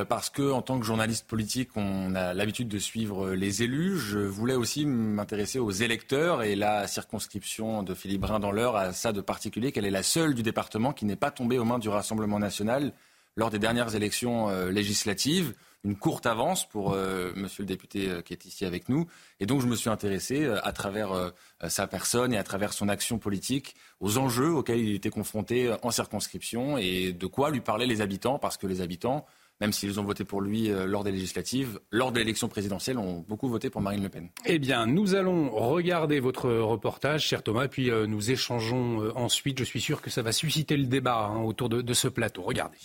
Parce 0.07 0.30
que, 0.30 0.50
en 0.50 0.62
tant 0.62 0.80
que 0.80 0.86
journaliste 0.86 1.27
politique, 1.27 1.71
on 1.75 2.15
a 2.15 2.33
l'habitude 2.33 2.69
de 2.69 2.80
suivre 2.80 3.31
les 3.31 3.63
élus. 3.63 3.98
Je 3.98 4.19
voulais 4.19 4.56
aussi 4.56 4.86
m'intéresser 4.86 5.59
aux 5.59 5.71
électeurs 5.71 6.42
et 6.42 6.56
la 6.56 6.88
circonscription 6.88 7.83
de 7.83 7.94
Philippe 7.94 8.21
Brun 8.21 8.39
dans 8.39 8.54
l'Eure 8.54 8.77
a 8.77 8.94
ça 8.94 9.12
de 9.12 9.19
particulier 9.19 9.74
qu'elle 9.74 9.83
est 9.83 9.92
la 9.92 10.04
seule 10.04 10.36
du 10.36 10.42
département 10.42 10.94
qui 10.94 11.04
n'est 11.04 11.18
pas 11.18 11.31
tombée 11.31 11.59
aux 11.59 11.66
mains 11.66 11.80
du 11.80 11.89
Rassemblement 11.89 12.39
national 12.39 12.94
lors 13.36 13.50
des 13.50 13.59
dernières 13.59 13.94
élections 13.94 14.48
législatives 14.69 15.54
une 15.83 15.97
courte 15.97 16.25
avance 16.25 16.68
pour 16.68 16.94
euh, 16.94 17.31
monsieur 17.35 17.63
le 17.63 17.68
député 17.68 18.09
euh, 18.09 18.21
qui 18.21 18.33
est 18.33 18.45
ici 18.45 18.65
avec 18.65 18.88
nous. 18.88 19.06
Et 19.39 19.45
donc, 19.45 19.62
je 19.62 19.68
me 19.68 19.75
suis 19.75 19.89
intéressé 19.89 20.44
euh, 20.44 20.65
à 20.65 20.71
travers 20.71 21.31
sa 21.68 21.88
personne 21.88 22.33
et 22.33 22.38
à 22.38 22.44
travers 22.44 22.74
son 22.74 22.89
action 22.89 23.18
politique 23.19 23.75
aux 24.00 24.18
enjeux 24.18 24.53
auxquels 24.53 24.80
il 24.80 24.95
était 24.95 25.09
confronté 25.09 25.74
en 25.81 25.91
circonscription 25.91 26.77
et 26.77 27.13
de 27.13 27.27
quoi 27.27 27.51
lui 27.51 27.62
parlaient 27.62 27.85
les 27.85 28.01
habitants, 28.01 28.39
parce 28.39 28.57
que 28.57 28.68
les 28.68 28.81
habitants, 28.81 29.25
même 29.62 29.71
s'ils 29.71 30.00
ont 30.00 30.03
voté 30.03 30.25
pour 30.25 30.41
lui 30.41 30.69
lors 30.69 31.03
des 31.03 31.12
législatives, 31.12 31.80
lors 31.91 32.12
de 32.12 32.19
l'élection 32.19 32.47
présidentielle, 32.47 32.97
ont 32.97 33.24
beaucoup 33.27 33.47
voté 33.47 33.69
pour 33.69 33.81
Marine 33.81 34.03
Le 34.03 34.09
Pen. 34.09 34.30
Eh 34.45 34.59
bien, 34.59 34.85
nous 34.85 35.15
allons 35.15 35.50
regarder 35.51 36.19
votre 36.19 36.50
reportage, 36.50 37.27
cher 37.27 37.44
Thomas, 37.44 37.68
puis 37.68 37.89
nous 38.07 38.31
échangeons 38.31 39.12
ensuite. 39.15 39.59
Je 39.59 39.63
suis 39.63 39.81
sûr 39.81 40.01
que 40.01 40.09
ça 40.09 40.21
va 40.21 40.31
susciter 40.31 40.75
le 40.75 40.85
débat 40.85 41.27
hein, 41.27 41.41
autour 41.44 41.69
de, 41.69 41.81
de 41.81 41.94
ce 41.94 42.07
plateau. 42.07 42.41
Regardez. 42.41 42.80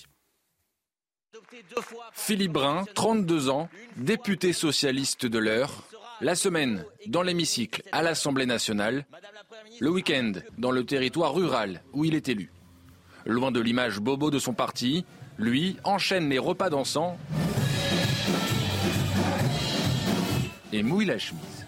Philippe 2.12 2.52
Brun, 2.52 2.84
32 2.94 3.48
ans, 3.48 3.68
député 3.96 4.52
socialiste 4.52 5.26
de 5.26 5.38
l'heure. 5.38 5.84
La 6.20 6.34
semaine, 6.34 6.84
dans 7.06 7.22
l'hémicycle 7.22 7.82
à 7.92 8.02
l'Assemblée 8.02 8.46
nationale. 8.46 9.06
Le 9.80 9.90
week-end, 9.90 10.32
dans 10.56 10.70
le 10.70 10.84
territoire 10.84 11.34
rural 11.34 11.82
où 11.92 12.04
il 12.04 12.14
est 12.14 12.28
élu. 12.28 12.50
Loin 13.24 13.52
de 13.52 13.60
l'image 13.60 14.00
bobo 14.00 14.30
de 14.30 14.38
son 14.38 14.54
parti, 14.54 15.04
lui 15.38 15.76
enchaîne 15.84 16.28
les 16.28 16.38
repas 16.38 16.70
dansants 16.70 17.16
et 20.72 20.82
mouille 20.82 21.06
la 21.06 21.18
chemise. 21.18 21.66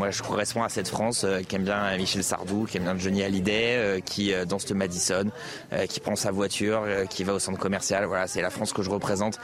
Moi, 0.00 0.10
je 0.10 0.22
corresponds 0.22 0.62
à 0.62 0.70
cette 0.70 0.88
France 0.88 1.24
euh, 1.24 1.42
qui 1.42 1.56
aime 1.56 1.64
bien 1.64 1.94
Michel 1.98 2.24
Sardou, 2.24 2.64
qui 2.64 2.78
aime 2.78 2.84
bien 2.84 2.96
Johnny 2.96 3.22
Hallyday, 3.22 3.76
euh, 3.76 4.00
qui 4.00 4.32
euh, 4.32 4.46
danse 4.46 4.66
le 4.70 4.74
Madison, 4.74 5.30
qui 5.90 6.00
prend 6.00 6.16
sa 6.16 6.30
voiture, 6.30 6.86
qui 7.10 7.22
va 7.22 7.34
au 7.34 7.38
centre 7.38 7.58
commercial. 7.58 8.06
Voilà, 8.06 8.26
c'est 8.26 8.40
la 8.40 8.48
France 8.48 8.72
que 8.72 8.80
je 8.82 8.88
représente. 8.88 9.38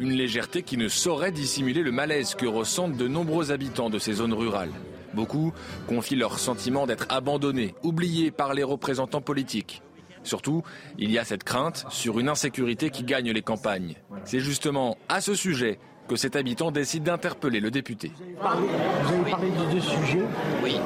Une 0.00 0.10
légèreté 0.10 0.64
qui 0.64 0.76
ne 0.76 0.88
saurait 0.88 1.30
dissimuler 1.30 1.82
le 1.82 1.92
malaise 1.92 2.34
que 2.34 2.46
ressentent 2.46 2.96
de 2.96 3.06
nombreux 3.06 3.52
habitants 3.52 3.88
de 3.88 4.00
ces 4.00 4.14
zones 4.14 4.34
rurales. 4.34 4.72
Beaucoup 5.14 5.52
confient 5.86 6.16
leur 6.16 6.40
sentiment 6.40 6.88
d'être 6.88 7.06
abandonnés, 7.08 7.76
oubliés 7.84 8.32
par 8.32 8.54
les 8.54 8.64
représentants 8.64 9.20
politiques. 9.20 9.80
Surtout, 10.24 10.64
il 10.98 11.12
y 11.12 11.18
a 11.18 11.24
cette 11.24 11.44
crainte 11.44 11.86
sur 11.88 12.18
une 12.18 12.28
insécurité 12.28 12.90
qui 12.90 13.04
gagne 13.04 13.30
les 13.30 13.42
campagnes. 13.42 13.94
C'est 14.24 14.40
justement 14.40 14.98
à 15.08 15.20
ce 15.20 15.34
sujet 15.34 15.78
que 16.10 16.16
cet 16.16 16.34
habitant 16.34 16.72
décide 16.72 17.04
d'interpeller 17.04 17.60
le 17.60 17.70
député. 17.70 18.10
Vous 18.18 19.14
avez 19.14 19.30
parlé 19.30 19.48
de 19.48 19.72
deux 19.72 19.80
sujets. 19.80 20.24
Oui. 20.60 20.76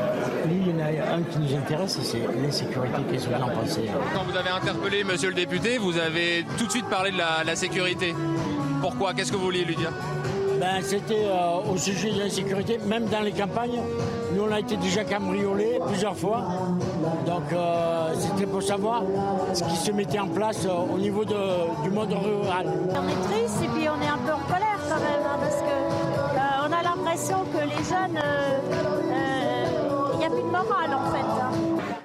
il 0.51 0.69
y 0.69 0.75
en 0.75 0.81
a 0.81 1.15
un 1.15 1.23
qui 1.23 1.39
nous 1.39 1.57
intéresse, 1.57 1.99
c'est 2.03 2.21
l'insécurité. 2.43 2.99
Qu'est-ce 3.11 3.29
que 3.29 3.35
vous 3.35 3.43
en 3.43 3.49
pensez 3.49 3.85
Quand 4.13 4.25
vous 4.25 4.37
avez 4.37 4.51
interpellé 4.51 5.03
monsieur 5.03 5.31
le 5.31 5.35
député, 5.35 5.79
vous 5.79 5.97
avez 5.97 6.45
tout 6.59 6.67
de 6.67 6.71
suite 6.71 6.91
parlé 6.91 7.11
de 7.11 7.17
la, 7.17 7.57
sécurité. 7.57 8.15
Pourquoi? 8.83 9.15
Qu'est-ce 9.15 9.33
que 9.33 9.39
vous 9.39 9.45
vouliez 9.45 9.65
lui 9.65 9.77
dire? 9.77 9.93
Ben, 10.65 10.83
C'était 10.83 11.27
euh, 11.27 11.73
au 11.73 11.77
sujet 11.77 12.11
de 12.11 12.19
l'insécurité, 12.21 12.79
même 12.87 13.05
dans 13.07 13.21
les 13.21 13.33
campagnes. 13.33 13.81
Nous, 14.35 14.43
on 14.43 14.51
a 14.51 14.61
été 14.61 14.77
déjà 14.77 15.05
cambriolés 15.05 15.79
plusieurs 15.87 16.17
fois. 16.17 16.43
Donc, 17.27 17.53
euh, 17.53 18.15
c'était 18.19 18.47
pour 18.47 18.63
savoir 18.63 19.03
ce 19.53 19.63
qui 19.65 19.77
se 19.77 19.93
mettait 19.93 20.19
en 20.19 20.29
place 20.29 20.65
euh, 20.65 20.95
au 20.95 20.99
niveau 20.99 21.25
du 21.25 21.91
monde 21.91 22.13
rural. 22.15 22.67
On 22.91 23.09
est 23.09 23.23
triste 23.29 23.63
et 23.63 23.69
puis 23.69 23.89
on 23.89 24.01
est 24.03 24.09
un 24.09 24.19
peu 24.19 24.33
en 24.33 24.41
colère 24.53 24.79
quand 24.89 25.01
même, 25.01 25.25
hein, 25.27 25.39
parce 25.39 25.61
qu'on 25.61 26.73
a 26.73 26.83
l'impression 26.83 27.39
que 27.53 27.59
les 27.59 27.85
jeunes, 27.85 28.19
il 30.15 30.19
n'y 30.19 30.25
a 30.25 30.31
plus 30.31 30.43
de 30.43 30.47
moral 30.47 30.95
en 30.95 31.13
fait. 31.13 31.43
hein. 31.43 31.51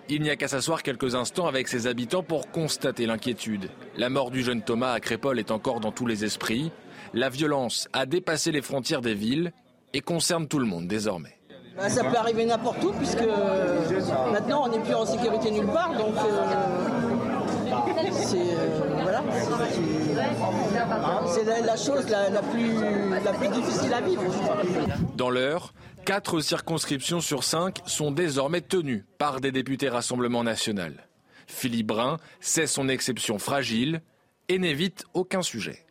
Il 0.09 0.21
n'y 0.21 0.29
a 0.31 0.35
qu'à 0.35 0.47
s'asseoir 0.47 0.81
quelques 0.83 1.15
instants 1.15 1.47
avec 1.47 1.67
ses 1.67 1.87
habitants 1.87 2.23
pour 2.23 2.51
constater 2.51 3.05
l'inquiétude. 3.05 3.69
La 3.95 4.09
mort 4.09 4.31
du 4.31 4.43
jeune 4.43 4.61
Thomas 4.63 4.91
à 4.91 4.99
Crépol 4.99 5.39
est 5.39 5.51
encore 5.51 5.79
dans 5.79 5.91
tous 5.91 6.07
les 6.07 6.25
esprits. 6.25 6.71
La 7.13 7.29
violence 7.29 7.87
a 7.93 8.05
dépassé 8.05 8.51
les 8.51 8.61
frontières 8.61 9.01
des 9.01 9.13
villes 9.15 9.51
et 9.93 10.01
concerne 10.01 10.47
tout 10.47 10.59
le 10.59 10.65
monde 10.65 10.87
désormais. 10.87 11.35
Bah, 11.75 11.89
ça 11.89 12.03
peut 12.03 12.17
arriver 12.17 12.45
n'importe 12.45 12.83
où 12.83 12.91
puisque 12.93 13.21
euh, 13.21 13.79
maintenant 14.31 14.65
on 14.65 14.69
n'est 14.69 14.79
plus 14.83 14.93
en 14.93 15.05
sécurité 15.05 15.49
nulle 15.51 15.67
part 15.67 15.93
donc 15.97 16.13
euh, 16.17 16.43
c'est 18.11 18.37
euh, 18.37 18.79
voilà 19.01 19.23
c'est- 21.27 21.43
la, 21.45 21.61
la 21.61 21.77
chose 21.77 22.07
la, 22.09 22.29
la 22.29 22.41
plus 22.41 22.73
la 23.23 23.33
plus 23.33 23.47
difficile 23.49 23.93
à 23.93 24.01
vivre. 24.01 24.23
Dans 25.15 25.29
l'heure, 25.29 25.73
quatre 26.05 26.41
circonscriptions 26.41 27.21
sur 27.21 27.43
cinq 27.43 27.79
sont 27.85 28.11
désormais 28.11 28.61
tenues 28.61 29.05
par 29.17 29.39
des 29.39 29.51
députés 29.51 29.89
Rassemblement 29.89 30.43
national. 30.43 31.07
Philippe 31.47 31.87
Brun 31.87 32.17
sait 32.41 32.67
son 32.67 32.89
exception 32.89 33.39
fragile 33.39 34.01
et 34.49 34.59
n'évite 34.59 35.05
aucun 35.13 35.41
sujet. 35.41 35.85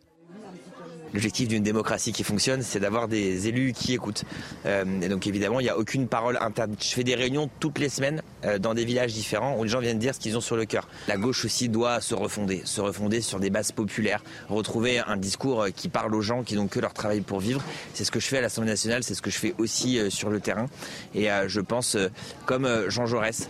L'objectif 1.13 1.47
d'une 1.47 1.63
démocratie 1.63 2.11
qui 2.11 2.23
fonctionne, 2.23 2.61
c'est 2.61 2.79
d'avoir 2.79 3.07
des 3.07 3.47
élus 3.47 3.73
qui 3.73 3.93
écoutent. 3.93 4.23
Euh, 4.65 4.85
et 5.01 5.09
donc 5.09 5.27
évidemment, 5.27 5.59
il 5.59 5.63
n'y 5.63 5.69
a 5.69 5.77
aucune 5.77 6.07
parole 6.07 6.37
interne. 6.41 6.75
Je 6.79 6.87
fais 6.87 7.03
des 7.03 7.15
réunions 7.15 7.49
toutes 7.59 7.79
les 7.79 7.89
semaines 7.89 8.21
euh, 8.45 8.59
dans 8.59 8.73
des 8.73 8.85
villages 8.85 9.13
différents 9.13 9.57
où 9.57 9.63
les 9.63 9.69
gens 9.69 9.79
viennent 9.79 9.99
dire 9.99 10.15
ce 10.15 10.19
qu'ils 10.19 10.37
ont 10.37 10.41
sur 10.41 10.55
le 10.55 10.65
cœur. 10.65 10.87
La 11.07 11.17
gauche 11.17 11.45
aussi 11.45 11.69
doit 11.69 12.01
se 12.01 12.15
refonder, 12.15 12.61
se 12.65 12.81
refonder 12.81 13.21
sur 13.21 13.39
des 13.39 13.49
bases 13.49 13.71
populaires, 13.71 14.23
retrouver 14.49 14.99
un 14.99 15.17
discours 15.17 15.63
euh, 15.63 15.69
qui 15.69 15.89
parle 15.89 16.13
aux 16.15 16.21
gens 16.21 16.43
qui 16.43 16.55
n'ont 16.55 16.67
que 16.67 16.79
leur 16.79 16.93
travail 16.93 17.21
pour 17.21 17.39
vivre. 17.39 17.61
C'est 17.93 18.03
ce 18.05 18.11
que 18.11 18.19
je 18.19 18.27
fais 18.27 18.37
à 18.37 18.41
l'Assemblée 18.41 18.69
nationale, 18.69 19.03
c'est 19.03 19.15
ce 19.15 19.21
que 19.21 19.29
je 19.29 19.37
fais 19.37 19.53
aussi 19.57 19.99
euh, 19.99 20.09
sur 20.09 20.29
le 20.29 20.39
terrain. 20.39 20.67
Et 21.13 21.31
euh, 21.31 21.47
je 21.47 21.61
pense, 21.61 21.95
euh, 21.95 22.09
comme 22.45 22.67
Jean 22.87 23.05
Jaurès, 23.05 23.49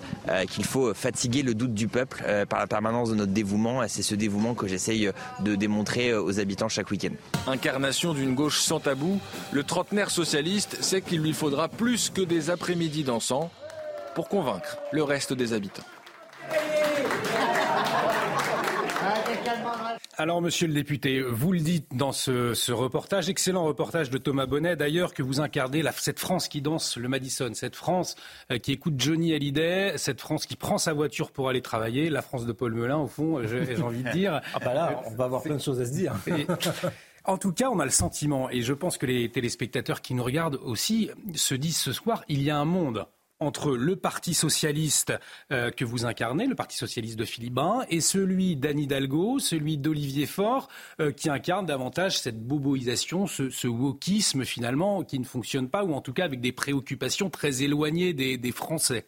qu'il 0.50 0.66
faut 0.66 0.94
fatiguer 0.94 1.42
le 1.42 1.54
doute 1.54 1.74
du 1.74 1.88
peuple 1.88 2.24
par 2.50 2.60
la 2.60 2.68
permanence 2.68 3.10
de 3.10 3.16
notre 3.16 3.32
dévouement. 3.32 3.84
Et 3.84 3.88
c'est 3.88 4.04
ce 4.04 4.16
dévouement 4.16 4.54
que 4.54 4.68
j'essaye 4.68 5.10
de 5.42 5.56
démontrer 5.56 6.14
aux 6.14 6.40
habitants 6.40 6.70
chaque 6.70 6.92
week-end. 6.92 7.14
Incarnation 7.50 8.14
d'une 8.14 8.36
gauche 8.36 8.60
sans 8.60 8.80
tabou, 8.80 9.20
le 9.52 9.64
trentenaire 9.64 10.12
socialiste 10.12 10.82
sait 10.84 11.02
qu'il 11.02 11.22
lui 11.22 11.34
faudra 11.34 11.68
plus 11.68 12.10
que 12.10 12.22
des 12.22 12.50
après-midi 12.50 13.04
dansants 13.04 13.52
pour 14.16 14.28
convaincre 14.30 14.78
le 14.92 15.04
reste 15.04 15.34
des 15.34 15.54
habitants. 15.54 15.84
Alors, 20.18 20.42
monsieur 20.42 20.68
le 20.68 20.74
député, 20.74 21.22
vous 21.22 21.54
le 21.54 21.60
dites 21.60 21.88
dans 21.96 22.12
ce, 22.12 22.54
ce 22.54 22.74
reportage, 22.74 23.30
excellent 23.30 23.64
reportage 23.64 24.10
de 24.10 24.18
Thomas 24.18 24.46
Bonnet, 24.46 24.76
d'ailleurs, 24.76 25.14
que 25.14 25.24
vous 25.24 25.40
incarnez 25.40 25.82
la- 25.82 25.94
cette 25.94 26.20
France 26.20 26.50
qui 26.50 26.62
danse 26.62 26.98
le 26.98 27.08
Madison, 27.08 27.52
cette 27.54 27.78
France 27.78 28.16
euh, 28.52 28.58
qui 28.58 28.74
écoute 28.74 28.96
Johnny 28.98 29.34
Hallyday, 29.34 29.94
cette 29.98 30.20
France 30.20 30.46
qui 30.46 30.58
prend 30.58 30.78
sa 30.78 30.92
voiture 30.92 31.32
pour 31.32 31.48
aller 31.48 31.62
travailler, 31.62 32.10
la 32.10 32.22
France 32.22 32.46
de 32.46 32.52
Paul 32.52 32.74
Melun, 32.74 32.98
au 32.98 33.08
fond, 33.08 33.40
j'ai 33.48 33.66
j'ai 33.78 33.82
envie 33.82 34.04
de 34.04 34.12
dire. 34.12 34.42
Ah 34.54 34.60
bah 34.60 34.74
là, 34.74 35.02
on 35.06 35.16
va 35.16 35.24
avoir 35.24 35.42
plein 35.42 35.56
de 35.56 35.62
choses 35.62 35.80
à 35.80 35.86
se 35.86 35.92
dire. 35.92 36.14
En 37.30 37.38
tout 37.38 37.52
cas, 37.52 37.70
on 37.70 37.78
a 37.78 37.86
le 37.86 37.92
sentiment, 37.92 38.50
et 38.50 38.64
je 38.64 38.74
pense 38.74 38.98
que 38.98 39.06
les 39.06 39.30
téléspectateurs 39.30 40.02
qui 40.02 40.16
nous 40.16 40.24
regardent 40.24 40.60
aussi 40.64 41.12
se 41.36 41.54
disent 41.54 41.78
ce 41.78 41.94
soir, 41.94 42.24
il 42.28 42.42
y 42.42 42.50
a 42.50 42.58
un 42.58 42.66
monde 42.66 43.06
entre 43.40 43.76
le 43.76 43.96
Parti 43.96 44.34
socialiste 44.34 45.14
euh, 45.52 45.70
que 45.70 45.86
vous 45.86 46.08
incarnez, 46.08 46.48
le 46.48 46.56
Parti 46.56 46.76
socialiste 46.76 47.20
de 47.20 47.26
Philippin, 47.26 47.86
et 47.90 48.02
celui 48.02 48.56
d'Anne 48.56 48.80
Hidalgo, 48.80 49.38
celui 49.38 49.78
d'Olivier 49.78 50.26
Faure, 50.26 50.70
euh, 51.00 51.12
qui 51.12 51.30
incarne 51.30 51.68
davantage 51.68 52.18
cette 52.18 52.44
boboisation, 52.44 53.28
ce, 53.28 53.68
wokisme 53.68 54.44
finalement, 54.44 55.04
qui 55.04 55.20
ne 55.20 55.24
fonctionne 55.24 55.70
pas, 55.70 55.84
ou 55.84 55.94
en 55.94 56.02
tout 56.02 56.14
cas 56.14 56.26
avec 56.26 56.42
des 56.42 56.52
préoccupations 56.52 57.30
très 57.30 57.62
éloignées 57.62 58.14
des 58.14 58.52
Français. 58.52 59.06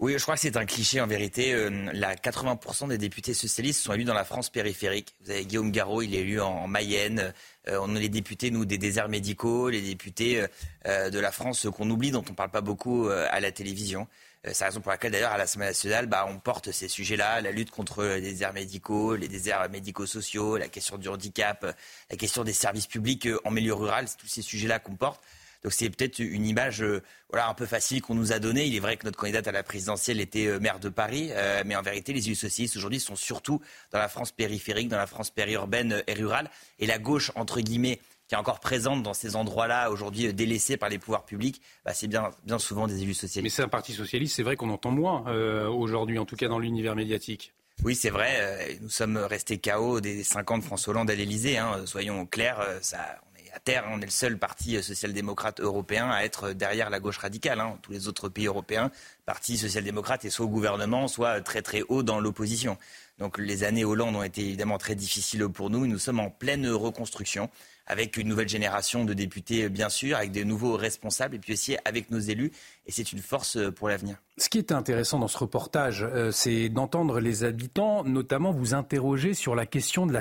Oui, 0.00 0.14
je 0.16 0.22
crois 0.22 0.34
que 0.34 0.40
c'est 0.40 0.56
un 0.56 0.64
cliché 0.64 0.98
en 1.02 1.06
vérité. 1.06 1.52
Euh, 1.52 1.90
la 1.92 2.16
80% 2.16 2.88
des 2.88 2.96
députés 2.96 3.34
socialistes 3.34 3.82
sont 3.82 3.92
élus 3.92 4.04
dans 4.04 4.14
la 4.14 4.24
France 4.24 4.48
périphérique. 4.48 5.14
Vous 5.20 5.30
avez 5.30 5.44
Guillaume 5.44 5.70
Garot, 5.70 6.00
il 6.00 6.14
est 6.14 6.20
élu 6.20 6.40
en, 6.40 6.48
en 6.48 6.66
Mayenne. 6.66 7.34
Euh, 7.68 7.78
on 7.82 7.94
a 7.94 7.98
les 7.98 8.08
députés, 8.08 8.50
nous, 8.50 8.64
des 8.64 8.78
déserts 8.78 9.10
médicaux, 9.10 9.68
les 9.68 9.82
députés 9.82 10.46
euh, 10.86 11.10
de 11.10 11.18
la 11.18 11.30
France 11.30 11.66
qu'on 11.76 11.90
oublie, 11.90 12.12
dont 12.12 12.24
on 12.26 12.30
ne 12.30 12.34
parle 12.34 12.50
pas 12.50 12.62
beaucoup 12.62 13.10
à 13.10 13.40
la 13.40 13.52
télévision. 13.52 14.08
C'est 14.42 14.60
la 14.60 14.68
raison 14.68 14.80
pour 14.80 14.90
laquelle, 14.90 15.12
d'ailleurs, 15.12 15.32
à 15.32 15.36
l'Assemblée 15.36 15.66
nationale, 15.66 16.06
bah, 16.06 16.26
on 16.26 16.38
porte 16.38 16.72
ces 16.72 16.88
sujets-là, 16.88 17.42
la 17.42 17.50
lutte 17.50 17.70
contre 17.70 18.02
les 18.02 18.22
déserts 18.22 18.54
médicaux, 18.54 19.16
les 19.16 19.28
déserts 19.28 19.68
médico-sociaux, 19.68 20.56
la 20.56 20.68
question 20.68 20.96
du 20.96 21.08
handicap, 21.08 21.76
la 22.10 22.16
question 22.16 22.42
des 22.42 22.54
services 22.54 22.86
publics 22.86 23.28
en 23.44 23.50
milieu 23.50 23.74
rural. 23.74 24.08
C'est 24.08 24.16
tous 24.16 24.28
ces 24.28 24.40
sujets-là 24.40 24.78
qu'on 24.78 24.96
porte. 24.96 25.20
Donc 25.62 25.72
c'est 25.72 25.90
peut-être 25.90 26.18
une 26.20 26.46
image 26.46 26.82
euh, 26.82 27.02
voilà, 27.30 27.48
un 27.48 27.54
peu 27.54 27.66
facile 27.66 28.00
qu'on 28.00 28.14
nous 28.14 28.32
a 28.32 28.38
donnée. 28.38 28.66
Il 28.66 28.74
est 28.74 28.80
vrai 28.80 28.96
que 28.96 29.04
notre 29.04 29.18
candidate 29.18 29.46
à 29.46 29.52
la 29.52 29.62
présidentielle 29.62 30.20
était 30.20 30.46
euh, 30.46 30.58
maire 30.58 30.80
de 30.80 30.88
Paris, 30.88 31.28
euh, 31.32 31.62
mais 31.66 31.76
en 31.76 31.82
vérité, 31.82 32.12
les 32.12 32.26
élus 32.26 32.34
socialistes 32.34 32.76
aujourd'hui 32.76 33.00
sont 33.00 33.16
surtout 33.16 33.60
dans 33.92 33.98
la 33.98 34.08
France 34.08 34.32
périphérique, 34.32 34.88
dans 34.88 34.96
la 34.96 35.06
France 35.06 35.30
périurbaine 35.30 36.02
et 36.06 36.14
rurale. 36.14 36.50
Et 36.78 36.86
la 36.86 36.98
gauche, 36.98 37.30
entre 37.34 37.60
guillemets, 37.60 38.00
qui 38.28 38.34
est 38.36 38.38
encore 38.38 38.60
présente 38.60 39.02
dans 39.02 39.12
ces 39.12 39.34
endroits-là, 39.36 39.90
aujourd'hui 39.90 40.32
délaissés 40.32 40.76
par 40.76 40.88
les 40.88 40.98
pouvoirs 40.98 41.24
publics, 41.24 41.60
bah, 41.84 41.92
c'est 41.92 42.06
bien, 42.06 42.30
bien 42.44 42.58
souvent 42.60 42.86
des 42.86 43.02
élus 43.02 43.14
socialistes. 43.14 43.42
Mais 43.42 43.50
c'est 43.50 43.64
un 43.66 43.68
Parti 43.68 43.92
socialiste, 43.92 44.36
c'est 44.36 44.44
vrai 44.44 44.54
qu'on 44.56 44.70
entend 44.70 44.92
moins 44.92 45.24
euh, 45.26 45.66
aujourd'hui, 45.68 46.18
en 46.18 46.24
tout 46.24 46.36
cas 46.36 46.46
dans 46.48 46.58
l'univers 46.60 46.94
médiatique. 46.94 47.52
Oui, 47.82 47.94
c'est 47.96 48.10
vrai. 48.10 48.36
euh, 48.40 48.74
Nous 48.82 48.88
sommes 48.90 49.16
restés 49.16 49.58
KO 49.58 50.00
des 50.00 50.22
50 50.22 50.62
François 50.62 50.92
Hollande 50.92 51.10
à 51.10 51.14
l'Élysée. 51.14 51.58
Hein, 51.58 51.82
soyons 51.86 52.24
clairs, 52.24 52.64
ça, 52.82 53.18
à 53.54 53.60
terre. 53.60 53.84
On 53.90 54.00
est 54.00 54.04
le 54.04 54.10
seul 54.10 54.38
parti 54.38 54.82
social-démocrate 54.82 55.60
européen 55.60 56.10
à 56.10 56.22
être 56.22 56.52
derrière 56.52 56.90
la 56.90 57.00
gauche 57.00 57.18
radicale. 57.18 57.60
Hein. 57.60 57.78
Tous 57.82 57.92
les 57.92 58.08
autres 58.08 58.28
pays 58.28 58.46
européens, 58.46 58.90
parti 59.26 59.58
social-démocrate 59.58 60.24
est 60.24 60.30
soit 60.30 60.46
au 60.46 60.48
gouvernement, 60.48 61.08
soit 61.08 61.40
très 61.40 61.62
très 61.62 61.82
haut 61.88 62.02
dans 62.02 62.20
l'opposition. 62.20 62.78
Donc 63.18 63.38
les 63.38 63.64
années 63.64 63.84
Hollande 63.84 64.16
ont 64.16 64.22
été 64.22 64.42
évidemment 64.42 64.78
très 64.78 64.94
difficiles 64.94 65.46
pour 65.48 65.70
nous. 65.70 65.86
Nous 65.86 65.98
sommes 65.98 66.20
en 66.20 66.30
pleine 66.30 66.68
reconstruction 66.68 67.50
avec 67.86 68.16
une 68.16 68.28
nouvelle 68.28 68.48
génération 68.48 69.04
de 69.04 69.14
députés, 69.14 69.68
bien 69.68 69.88
sûr, 69.88 70.16
avec 70.16 70.32
des 70.32 70.44
nouveaux 70.44 70.76
responsables 70.76 71.36
et 71.36 71.38
puis 71.38 71.54
aussi 71.54 71.76
avec 71.84 72.10
nos 72.10 72.18
élus. 72.18 72.52
Et 72.86 72.92
c'est 72.92 73.12
une 73.12 73.20
force 73.20 73.56
euh, 73.56 73.70
pour 73.70 73.88
l'avenir. 73.88 74.16
Ce 74.38 74.48
qui 74.48 74.58
est 74.58 74.72
intéressant 74.72 75.18
dans 75.18 75.28
ce 75.28 75.38
reportage, 75.38 76.02
euh, 76.02 76.30
c'est 76.30 76.68
d'entendre 76.68 77.20
les 77.20 77.44
habitants, 77.44 78.04
notamment 78.04 78.52
vous 78.52 78.74
interroger 78.74 79.34
sur 79.34 79.54
la 79.54 79.66
question 79.66 80.06
de 80.06 80.12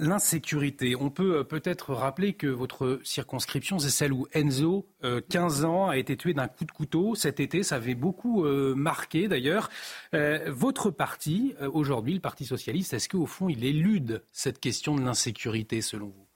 l'insécurité. 0.00 0.94
On 0.94 1.10
peut 1.10 1.38
euh, 1.38 1.44
peut-être 1.44 1.92
rappeler 1.92 2.34
que 2.34 2.46
votre 2.46 3.00
circonscription, 3.02 3.78
c'est 3.78 3.90
celle 3.90 4.12
où 4.12 4.26
Enzo, 4.32 4.86
euh, 5.04 5.20
15 5.28 5.64
ans, 5.64 5.88
a 5.88 5.96
été 5.96 6.16
tué 6.16 6.34
d'un 6.34 6.48
coup 6.48 6.64
de 6.64 6.72
couteau 6.72 7.14
cet 7.14 7.40
été. 7.40 7.62
Ça 7.62 7.76
avait 7.76 7.94
beaucoup 7.94 8.44
euh, 8.44 8.74
marqué 8.74 9.28
d'ailleurs. 9.28 9.70
Euh, 10.14 10.44
votre 10.48 10.90
parti, 10.90 11.54
euh, 11.60 11.70
aujourd'hui, 11.72 12.14
le 12.14 12.20
Parti 12.20 12.44
socialiste, 12.44 12.92
est-ce 12.94 13.08
qu'au 13.08 13.26
fond, 13.26 13.48
il 13.48 13.64
élude 13.64 14.22
cette 14.32 14.60
question 14.60 14.94
de 14.94 15.02
l'insécurité 15.02 15.80
selon 15.82 16.06
vous? 16.06 16.27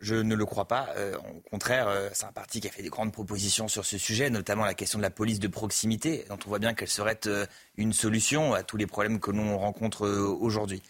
Je 0.00 0.16
ne 0.16 0.34
le 0.34 0.44
crois 0.44 0.66
pas. 0.66 0.88
Euh, 0.96 1.16
au 1.16 1.40
contraire, 1.50 1.88
euh, 1.88 2.10
c'est 2.12 2.26
un 2.26 2.32
parti 2.32 2.60
qui 2.60 2.68
a 2.68 2.70
fait 2.70 2.82
des 2.82 2.88
grandes 2.88 3.12
propositions 3.12 3.68
sur 3.68 3.84
ce 3.84 3.96
sujet, 3.96 4.28
notamment 4.28 4.64
la 4.64 4.74
question 4.74 4.98
de 4.98 5.02
la 5.02 5.10
police 5.10 5.38
de 5.38 5.48
proximité, 5.48 6.24
dont 6.28 6.38
on 6.44 6.48
voit 6.48 6.58
bien 6.58 6.74
qu'elle 6.74 6.88
serait 6.88 7.20
euh, 7.26 7.46
une 7.76 7.92
solution 7.92 8.54
à 8.54 8.62
tous 8.62 8.76
les 8.76 8.86
problèmes 8.86 9.20
que 9.20 9.30
l'on 9.30 9.56
rencontre 9.56 10.06
aujourd'hui. 10.06 10.82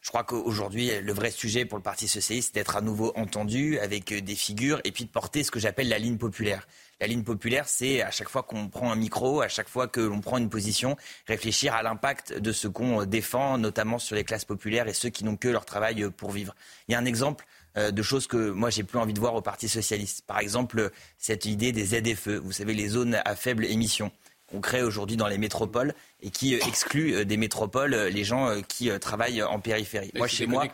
Je 0.00 0.08
crois 0.08 0.24
qu'aujourd'hui, 0.24 0.90
le 1.00 1.12
vrai 1.12 1.30
sujet 1.30 1.64
pour 1.64 1.78
le 1.78 1.82
Parti 1.82 2.08
socialiste, 2.08 2.48
c'est 2.48 2.54
d'être 2.60 2.76
à 2.76 2.80
nouveau 2.80 3.12
entendu 3.14 3.78
avec 3.78 4.12
des 4.12 4.34
figures 4.34 4.80
et 4.82 4.90
puis 4.90 5.04
de 5.04 5.10
porter 5.10 5.44
ce 5.44 5.52
que 5.52 5.60
j'appelle 5.60 5.88
la 5.88 5.98
ligne 5.98 6.18
populaire. 6.18 6.66
La 7.00 7.06
ligne 7.06 7.22
populaire, 7.22 7.68
c'est 7.68 8.02
à 8.02 8.10
chaque 8.10 8.28
fois 8.28 8.42
qu'on 8.42 8.68
prend 8.68 8.90
un 8.90 8.96
micro, 8.96 9.42
à 9.42 9.48
chaque 9.48 9.68
fois 9.68 9.86
que 9.86 10.00
l'on 10.00 10.20
prend 10.20 10.38
une 10.38 10.50
position, 10.50 10.96
réfléchir 11.28 11.74
à 11.74 11.84
l'impact 11.84 12.36
de 12.36 12.52
ce 12.52 12.66
qu'on 12.66 13.04
défend, 13.04 13.58
notamment 13.58 14.00
sur 14.00 14.16
les 14.16 14.24
classes 14.24 14.44
populaires 14.44 14.88
et 14.88 14.94
ceux 14.94 15.08
qui 15.08 15.22
n'ont 15.22 15.36
que 15.36 15.48
leur 15.48 15.64
travail 15.64 16.10
pour 16.10 16.32
vivre. 16.32 16.54
Il 16.88 16.92
y 16.92 16.94
a 16.96 16.98
un 16.98 17.04
exemple 17.04 17.44
de 17.76 18.02
choses 18.02 18.26
que 18.26 18.50
moi 18.50 18.70
j'ai 18.70 18.82
plus 18.82 18.98
envie 18.98 19.14
de 19.14 19.20
voir 19.20 19.34
au 19.34 19.40
Parti 19.40 19.68
socialiste. 19.68 20.24
Par 20.26 20.38
exemple, 20.38 20.90
cette 21.18 21.46
idée 21.46 21.72
des 21.72 21.86
ZFE, 21.86 22.28
vous 22.28 22.52
savez, 22.52 22.74
les 22.74 22.88
zones 22.88 23.20
à 23.24 23.34
faible 23.34 23.64
émission 23.64 24.10
qu'on 24.52 24.60
crée 24.60 24.82
aujourd'hui 24.82 25.16
dans 25.16 25.28
les 25.28 25.38
métropoles 25.38 25.94
et 26.20 26.30
qui 26.30 26.54
euh, 26.54 26.58
exclut 26.68 27.14
euh, 27.14 27.24
des 27.24 27.36
métropoles 27.36 27.94
euh, 27.94 28.10
les 28.10 28.24
gens 28.24 28.48
euh, 28.48 28.60
qui 28.60 28.90
euh, 28.90 28.98
travaillent 28.98 29.42
en 29.42 29.58
périphérie. 29.60 30.12
Moi, 30.14 30.28
chez 30.28 30.46
moi, 30.46 30.66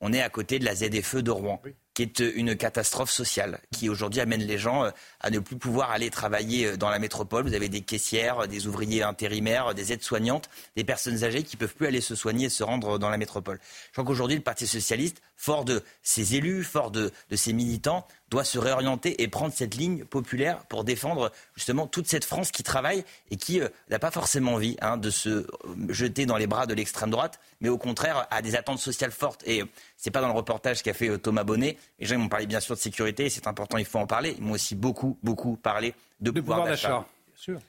on 0.00 0.12
est 0.12 0.22
à 0.22 0.28
côté 0.28 0.58
de 0.58 0.64
la 0.64 0.74
ZFE 0.74 1.16
de 1.16 1.30
Rouen, 1.30 1.60
qui 1.94 2.02
est 2.02 2.20
euh, 2.20 2.32
une 2.36 2.56
catastrophe 2.56 3.10
sociale, 3.10 3.60
qui 3.72 3.88
aujourd'hui 3.88 4.20
amène 4.20 4.42
les 4.42 4.58
gens 4.58 4.84
euh, 4.84 4.90
à 5.20 5.30
ne 5.30 5.38
plus 5.38 5.56
pouvoir 5.56 5.90
aller 5.90 6.10
travailler 6.10 6.66
euh, 6.66 6.76
dans 6.76 6.90
la 6.90 6.98
métropole. 6.98 7.46
Vous 7.46 7.54
avez 7.54 7.68
des 7.68 7.80
caissières, 7.80 8.40
euh, 8.40 8.46
des 8.46 8.66
ouvriers 8.66 9.02
intérimaires, 9.02 9.74
des 9.74 9.92
aides-soignantes, 9.92 10.50
des 10.76 10.84
personnes 10.84 11.24
âgées 11.24 11.42
qui 11.42 11.56
peuvent 11.56 11.74
plus 11.74 11.86
aller 11.86 12.02
se 12.02 12.14
soigner 12.14 12.46
et 12.46 12.50
se 12.50 12.62
rendre 12.62 12.98
dans 12.98 13.08
la 13.08 13.16
métropole. 13.16 13.58
Je 13.86 13.92
crois 13.92 14.04
qu'aujourd'hui, 14.04 14.36
le 14.36 14.42
Parti 14.42 14.66
socialiste, 14.66 15.22
fort 15.36 15.64
de 15.64 15.82
ses 16.02 16.34
élus, 16.34 16.64
fort 16.64 16.90
de, 16.90 17.12
de 17.30 17.36
ses 17.36 17.52
militants, 17.52 18.06
doit 18.30 18.44
se 18.44 18.58
réorienter 18.58 19.22
et 19.22 19.28
prendre 19.28 19.52
cette 19.52 19.76
ligne 19.76 20.04
populaire 20.04 20.58
pour 20.64 20.82
défendre 20.82 21.30
justement 21.54 21.86
toute 21.86 22.08
cette 22.08 22.24
France 22.24 22.50
qui 22.50 22.62
travaille 22.62 23.04
et 23.30 23.36
qui 23.36 23.60
euh, 23.60 23.68
n'a 23.88 23.98
pas 23.98 24.10
forcément 24.10 24.54
envie 24.54 24.76
hein, 24.80 24.96
de 24.96 25.10
se 25.10 25.46
jeter 25.88 26.26
dans 26.26 26.36
les 26.36 26.46
bras 26.46 26.66
de 26.66 26.74
l'extrême 26.74 27.10
droite, 27.10 27.38
mais 27.60 27.68
au 27.68 27.78
contraire 27.78 28.26
a 28.30 28.42
des 28.42 28.56
attentes 28.56 28.80
sociales 28.80 29.12
fortes. 29.12 29.42
Et 29.46 29.62
euh, 29.62 29.66
c'est 29.96 30.10
pas 30.10 30.20
dans 30.20 30.28
le 30.28 30.34
reportage 30.34 30.82
qu'a 30.82 30.94
fait 30.94 31.08
euh, 31.08 31.18
Thomas 31.18 31.44
Bonnet. 31.44 31.76
Les 32.00 32.06
gens 32.06 32.16
ils 32.16 32.20
m'ont 32.20 32.28
parlé 32.28 32.46
bien 32.46 32.60
sûr 32.60 32.74
de 32.74 32.80
sécurité, 32.80 33.30
c'est 33.30 33.46
important, 33.46 33.78
il 33.78 33.84
faut 33.84 33.98
en 33.98 34.06
parler. 34.06 34.34
Ils 34.38 34.44
m'ont 34.44 34.54
aussi 34.54 34.74
beaucoup, 34.74 35.18
beaucoup 35.22 35.56
parlé 35.56 35.94
de, 36.20 36.30
pouvoir, 36.30 36.58
pouvoir 36.58 36.68
d'achat. 36.68 37.06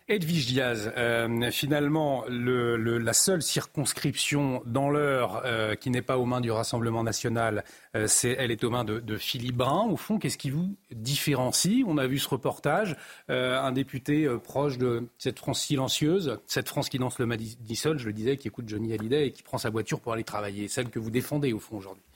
Edwige 0.08 0.48
Diaz, 0.48 0.92
euh, 0.98 1.52
finalement, 1.52 2.24
le, 2.30 2.78
la 2.98 3.14
seule 3.14 3.42
circonscription 3.42 4.62
dans 4.66 4.90
l'heure 4.90 5.42
euh, 5.46 5.76
qui 5.76 5.90
n'est 5.90 6.02
pas 6.02 6.18
aux 6.18 6.26
mains 6.26 6.42
du 6.42 6.52
Rassemblement 6.52 7.04
national, 7.04 7.64
euh, 7.96 8.08
c'est, 8.08 8.36
elle 8.40 8.52
est 8.52 8.64
aux 8.64 8.70
mains 8.70 8.86
de, 8.86 9.00
de 9.00 9.18
Philippe 9.18 9.58
Brun. 9.58 9.88
Au 9.90 9.98
fond, 9.98 10.20
qu'est-ce 10.20 10.38
qui 10.38 10.50
vous 10.50 10.76
différencie? 10.92 11.84
On 11.86 11.98
a 11.98 12.08
vu 12.08 12.18
ce 12.18 12.30
reportage, 12.30 12.96
un 13.28 13.72
député 13.72 14.28
proche 14.44 14.78
de 14.78 15.08
cette 15.18 15.40
France 15.40 15.62
silencieuse, 15.62 16.40
cette 16.48 16.70
France 16.70 16.90
qui 16.90 16.98
danse 16.98 17.20
le 17.20 17.26
Madison, 17.26 17.96
je 17.98 18.06
le 18.06 18.14
disais, 18.14 18.38
qui 18.38 18.48
écoute 18.48 18.68
Johnny 18.68 18.94
Hallyday 18.94 19.28
et 19.28 19.32
qui 19.32 19.44
prend 19.44 19.58
sa 19.58 19.70
voiture 19.70 20.00
pour 20.00 20.14
aller 20.14 20.24
travailler, 20.24 20.68
celle 20.68 20.90
que 20.90 21.00
vous 21.00 21.12
défendez 21.12 21.54
au 21.54 21.60
fond 21.60 21.78
aujourd'hui. 21.78 22.07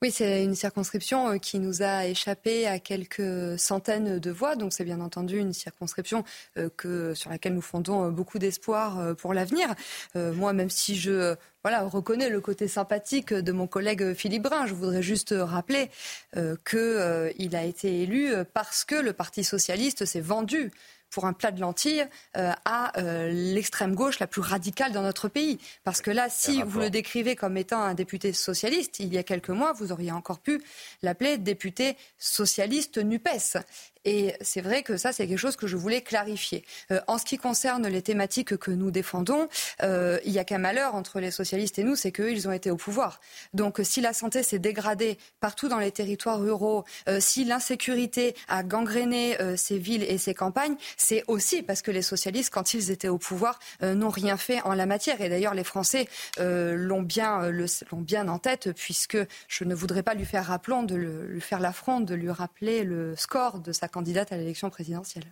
Oui, 0.00 0.12
c'est 0.12 0.44
une 0.44 0.54
circonscription 0.54 1.28
euh, 1.28 1.38
qui 1.38 1.58
nous 1.58 1.82
a 1.82 2.06
échappé 2.06 2.68
à 2.68 2.78
quelques 2.78 3.58
centaines 3.58 4.20
de 4.20 4.30
voix. 4.30 4.54
Donc 4.54 4.72
c'est 4.72 4.84
bien 4.84 5.00
entendu 5.00 5.38
une 5.38 5.52
circonscription 5.52 6.22
euh, 6.56 6.68
que, 6.76 7.14
sur 7.14 7.30
laquelle 7.30 7.54
nous 7.54 7.60
fondons 7.60 8.04
euh, 8.04 8.10
beaucoup 8.10 8.38
d'espoir 8.38 9.16
pour 9.16 9.34
l'avenir. 9.34 9.74
Moi, 10.14 10.52
même 10.52 10.70
si 10.70 10.96
je 10.96 11.34
voilà, 11.64 11.82
reconnais 11.82 12.28
le 12.28 12.40
côté 12.40 12.68
sympathique 12.68 13.34
de 13.34 13.52
mon 13.52 13.66
collègue 13.66 14.14
Philippe 14.14 14.44
Brun, 14.44 14.66
je 14.66 14.74
voudrais 14.74 15.02
juste 15.02 15.34
rappeler 15.36 15.90
qu'il 16.34 17.56
a 17.56 17.64
été 17.64 18.02
élu 18.02 18.32
parce 18.54 18.84
que 18.84 18.94
le 18.94 19.12
Parti 19.12 19.44
socialiste 19.44 20.04
s'est 20.04 20.20
vendu 20.20 20.70
pour 21.10 21.24
un 21.24 21.32
plat 21.32 21.50
de 21.50 21.60
lentilles 21.60 22.06
euh, 22.36 22.52
à 22.64 22.98
euh, 22.98 23.30
l'extrême 23.30 23.94
gauche 23.94 24.18
la 24.18 24.26
plus 24.26 24.40
radicale 24.40 24.92
dans 24.92 25.02
notre 25.02 25.28
pays. 25.28 25.58
Parce 25.84 26.00
que 26.00 26.10
là, 26.10 26.28
si 26.28 26.62
vous 26.62 26.80
le 26.80 26.90
décrivez 26.90 27.36
comme 27.36 27.56
étant 27.56 27.80
un 27.80 27.94
député 27.94 28.32
socialiste, 28.32 29.00
il 29.00 29.12
y 29.12 29.18
a 29.18 29.22
quelques 29.22 29.50
mois, 29.50 29.72
vous 29.72 29.92
auriez 29.92 30.12
encore 30.12 30.38
pu 30.38 30.62
l'appeler 31.02 31.38
député 31.38 31.96
socialiste 32.18 32.98
NUPES. 32.98 33.58
Et 34.04 34.34
c'est 34.40 34.60
vrai 34.60 34.82
que 34.82 34.96
ça, 34.96 35.12
c'est 35.12 35.26
quelque 35.26 35.38
chose 35.38 35.56
que 35.56 35.66
je 35.66 35.76
voulais 35.76 36.02
clarifier. 36.02 36.64
Euh, 36.90 37.00
en 37.06 37.18
ce 37.18 37.24
qui 37.24 37.38
concerne 37.38 37.86
les 37.86 38.02
thématiques 38.02 38.56
que 38.56 38.70
nous 38.70 38.90
défendons, 38.90 39.48
euh, 39.82 40.18
il 40.24 40.32
n'y 40.32 40.38
a 40.38 40.44
qu'un 40.44 40.58
malheur 40.58 40.94
entre 40.94 41.20
les 41.20 41.30
socialistes 41.30 41.78
et 41.78 41.84
nous, 41.84 41.96
c'est 41.96 42.12
qu'eux, 42.12 42.32
ils 42.32 42.48
ont 42.48 42.52
été 42.52 42.70
au 42.70 42.76
pouvoir. 42.76 43.20
Donc 43.54 43.80
si 43.82 44.00
la 44.00 44.12
santé 44.12 44.42
s'est 44.42 44.58
dégradée 44.58 45.18
partout 45.40 45.68
dans 45.68 45.78
les 45.78 45.92
territoires 45.92 46.40
ruraux, 46.40 46.84
euh, 47.08 47.18
si 47.20 47.44
l'insécurité 47.44 48.34
a 48.48 48.62
gangréné 48.62 49.36
ces 49.56 49.78
villes 49.78 50.02
et 50.02 50.18
ces 50.18 50.34
campagnes, 50.34 50.76
c'est 50.96 51.22
aussi 51.28 51.62
parce 51.62 51.82
que 51.82 51.90
les 51.90 52.02
socialistes, 52.02 52.52
quand 52.52 52.74
ils 52.74 52.90
étaient 52.90 53.08
au 53.08 53.18
pouvoir, 53.18 53.58
n'ont 53.82 54.08
rien 54.08 54.36
fait 54.36 54.60
en 54.62 54.74
la 54.74 54.86
matière. 54.86 55.20
Et 55.20 55.28
d'ailleurs, 55.28 55.54
les 55.54 55.64
Français 55.64 56.08
l'ont 56.38 57.02
bien, 57.02 57.50
l'ont 57.50 58.00
bien 58.00 58.28
en 58.28 58.38
tête, 58.38 58.72
puisque 58.72 59.18
je 59.48 59.64
ne 59.64 59.74
voudrais 59.74 60.02
pas 60.02 60.14
lui 60.14 60.24
faire 60.24 60.46
rappelons 60.46 60.86
lui 60.96 61.40
faire 61.40 61.60
l'affront 61.60 62.00
de 62.00 62.14
lui 62.14 62.30
rappeler 62.30 62.84
le 62.84 63.16
score 63.16 63.58
de 63.60 63.72
sa 63.72 63.88
candidate 63.98 64.30
à 64.30 64.36
l'élection 64.36 64.70
présidentielle. 64.70 65.24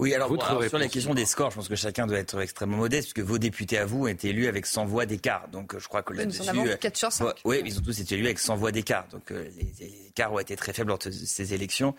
Oui, 0.00 0.14
alors, 0.14 0.30
sur 0.68 0.78
la 0.78 0.88
question 0.88 1.12
des 1.12 1.26
scores, 1.26 1.50
je 1.50 1.56
pense 1.56 1.68
que 1.68 1.76
chacun 1.76 2.06
doit 2.06 2.18
être 2.18 2.40
extrêmement 2.40 2.78
modeste, 2.78 3.12
puisque 3.12 3.28
vos 3.28 3.36
députés 3.36 3.76
à 3.76 3.84
vous 3.84 4.04
ont 4.04 4.06
été 4.06 4.30
élus 4.30 4.46
avec 4.46 4.64
100 4.64 4.86
voix 4.86 5.04
d'écart. 5.04 5.46
Donc 5.52 5.78
je 5.78 5.86
crois 5.88 6.02
que 6.02 6.14
là-dessus. 6.14 6.40
Nous 6.40 6.48
en 6.48 6.52
avons 6.52 6.76
4 6.80 6.96
sur 6.96 7.12
5. 7.12 7.34
oui, 7.44 7.60
ils 7.66 7.78
ont 7.78 7.82
tous 7.82 8.00
été 8.00 8.14
élus 8.14 8.24
avec 8.24 8.38
100 8.38 8.56
voix 8.56 8.72
d'écart. 8.72 9.06
Donc 9.12 9.30
euh, 9.30 9.44
les, 9.58 10.08
écarts 10.08 10.32
ont 10.32 10.38
été 10.38 10.56
très 10.56 10.72
faibles 10.72 10.88
lors 10.88 10.96
de 10.98 11.10
ces 11.10 11.52
élections. 11.52 11.94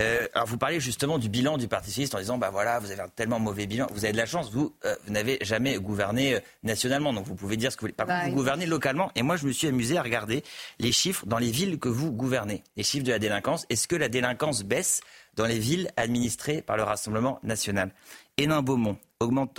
Euh, 0.00 0.26
alors 0.34 0.48
vous 0.48 0.56
parlez 0.56 0.80
justement 0.80 1.18
du 1.18 1.28
bilan 1.28 1.58
du 1.58 1.68
Parti 1.68 1.90
Socialiste 1.90 2.14
en 2.14 2.20
disant 2.20 2.38
bah 2.38 2.48
voilà, 2.50 2.78
vous 2.78 2.90
avez 2.90 3.02
un 3.02 3.08
tellement 3.08 3.38
mauvais 3.38 3.66
bilan. 3.66 3.86
Vous 3.92 4.06
avez 4.06 4.14
de 4.14 4.18
la 4.18 4.26
chance, 4.26 4.50
vous, 4.50 4.74
euh, 4.86 4.96
vous 5.04 5.12
n'avez 5.12 5.36
jamais 5.42 5.76
gouverné 5.76 6.38
nationalement. 6.62 7.12
Donc 7.12 7.26
vous 7.26 7.34
pouvez 7.34 7.58
dire 7.58 7.70
ce 7.70 7.76
que 7.76 7.82
vous 7.82 7.88
voulez. 7.88 7.92
Par 7.92 8.06
bah 8.06 8.20
contre, 8.20 8.30
vous 8.30 8.36
gouvernez 8.36 8.64
localement. 8.64 9.12
Et 9.14 9.20
moi, 9.20 9.36
je 9.36 9.46
me 9.46 9.52
suis 9.52 9.66
amusé 9.66 9.98
à 9.98 10.02
regarder 10.02 10.42
les 10.78 10.90
chiffres 10.90 11.26
dans 11.26 11.38
les 11.38 11.50
villes 11.50 11.78
que 11.78 11.90
vous 11.90 12.12
gouvernez. 12.12 12.64
Les 12.78 12.82
chiffres 12.82 13.04
de 13.04 13.12
la 13.12 13.18
délinquance. 13.18 13.66
Est-ce 13.68 13.86
que 13.86 13.96
la 13.96 14.08
délinquance 14.08 14.62
baisse 14.62 15.02
dans 15.34 15.46
les 15.46 15.58
villes 15.58 15.90
administrées 15.96 16.62
par 16.62 16.76
le 16.76 16.82
Rassemblement 16.82 17.38
national. 17.42 17.92
Hénin-Beaumont 18.38 18.96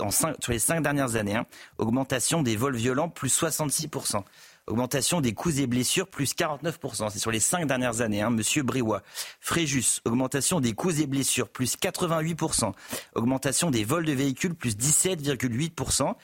en 0.00 0.10
sur 0.10 0.52
les 0.52 0.58
cinq 0.58 0.82
dernières 0.82 1.16
années, 1.16 1.36
hein, 1.36 1.46
augmentation 1.78 2.42
des 2.42 2.56
vols 2.56 2.76
violents 2.76 3.08
plus 3.08 3.34
66%. 3.34 4.22
Augmentation 4.66 5.20
des 5.20 5.34
coups 5.34 5.58
et 5.58 5.66
blessures, 5.66 6.08
plus 6.08 6.34
49%. 6.34 7.10
C'est 7.10 7.18
sur 7.18 7.30
les 7.30 7.40
cinq 7.40 7.66
dernières 7.66 8.00
années, 8.00 8.22
hein, 8.22 8.30
Monsieur 8.30 8.62
Briouat. 8.62 9.02
Fréjus, 9.40 10.00
augmentation 10.06 10.60
des 10.60 10.72
coups 10.72 11.00
et 11.00 11.06
blessures, 11.06 11.48
plus 11.48 11.76
88%. 11.76 12.72
Augmentation 13.14 13.70
des 13.70 13.84
vols 13.84 14.06
de 14.06 14.12
véhicules, 14.12 14.54
plus 14.54 14.76
17,8%. 14.76 16.14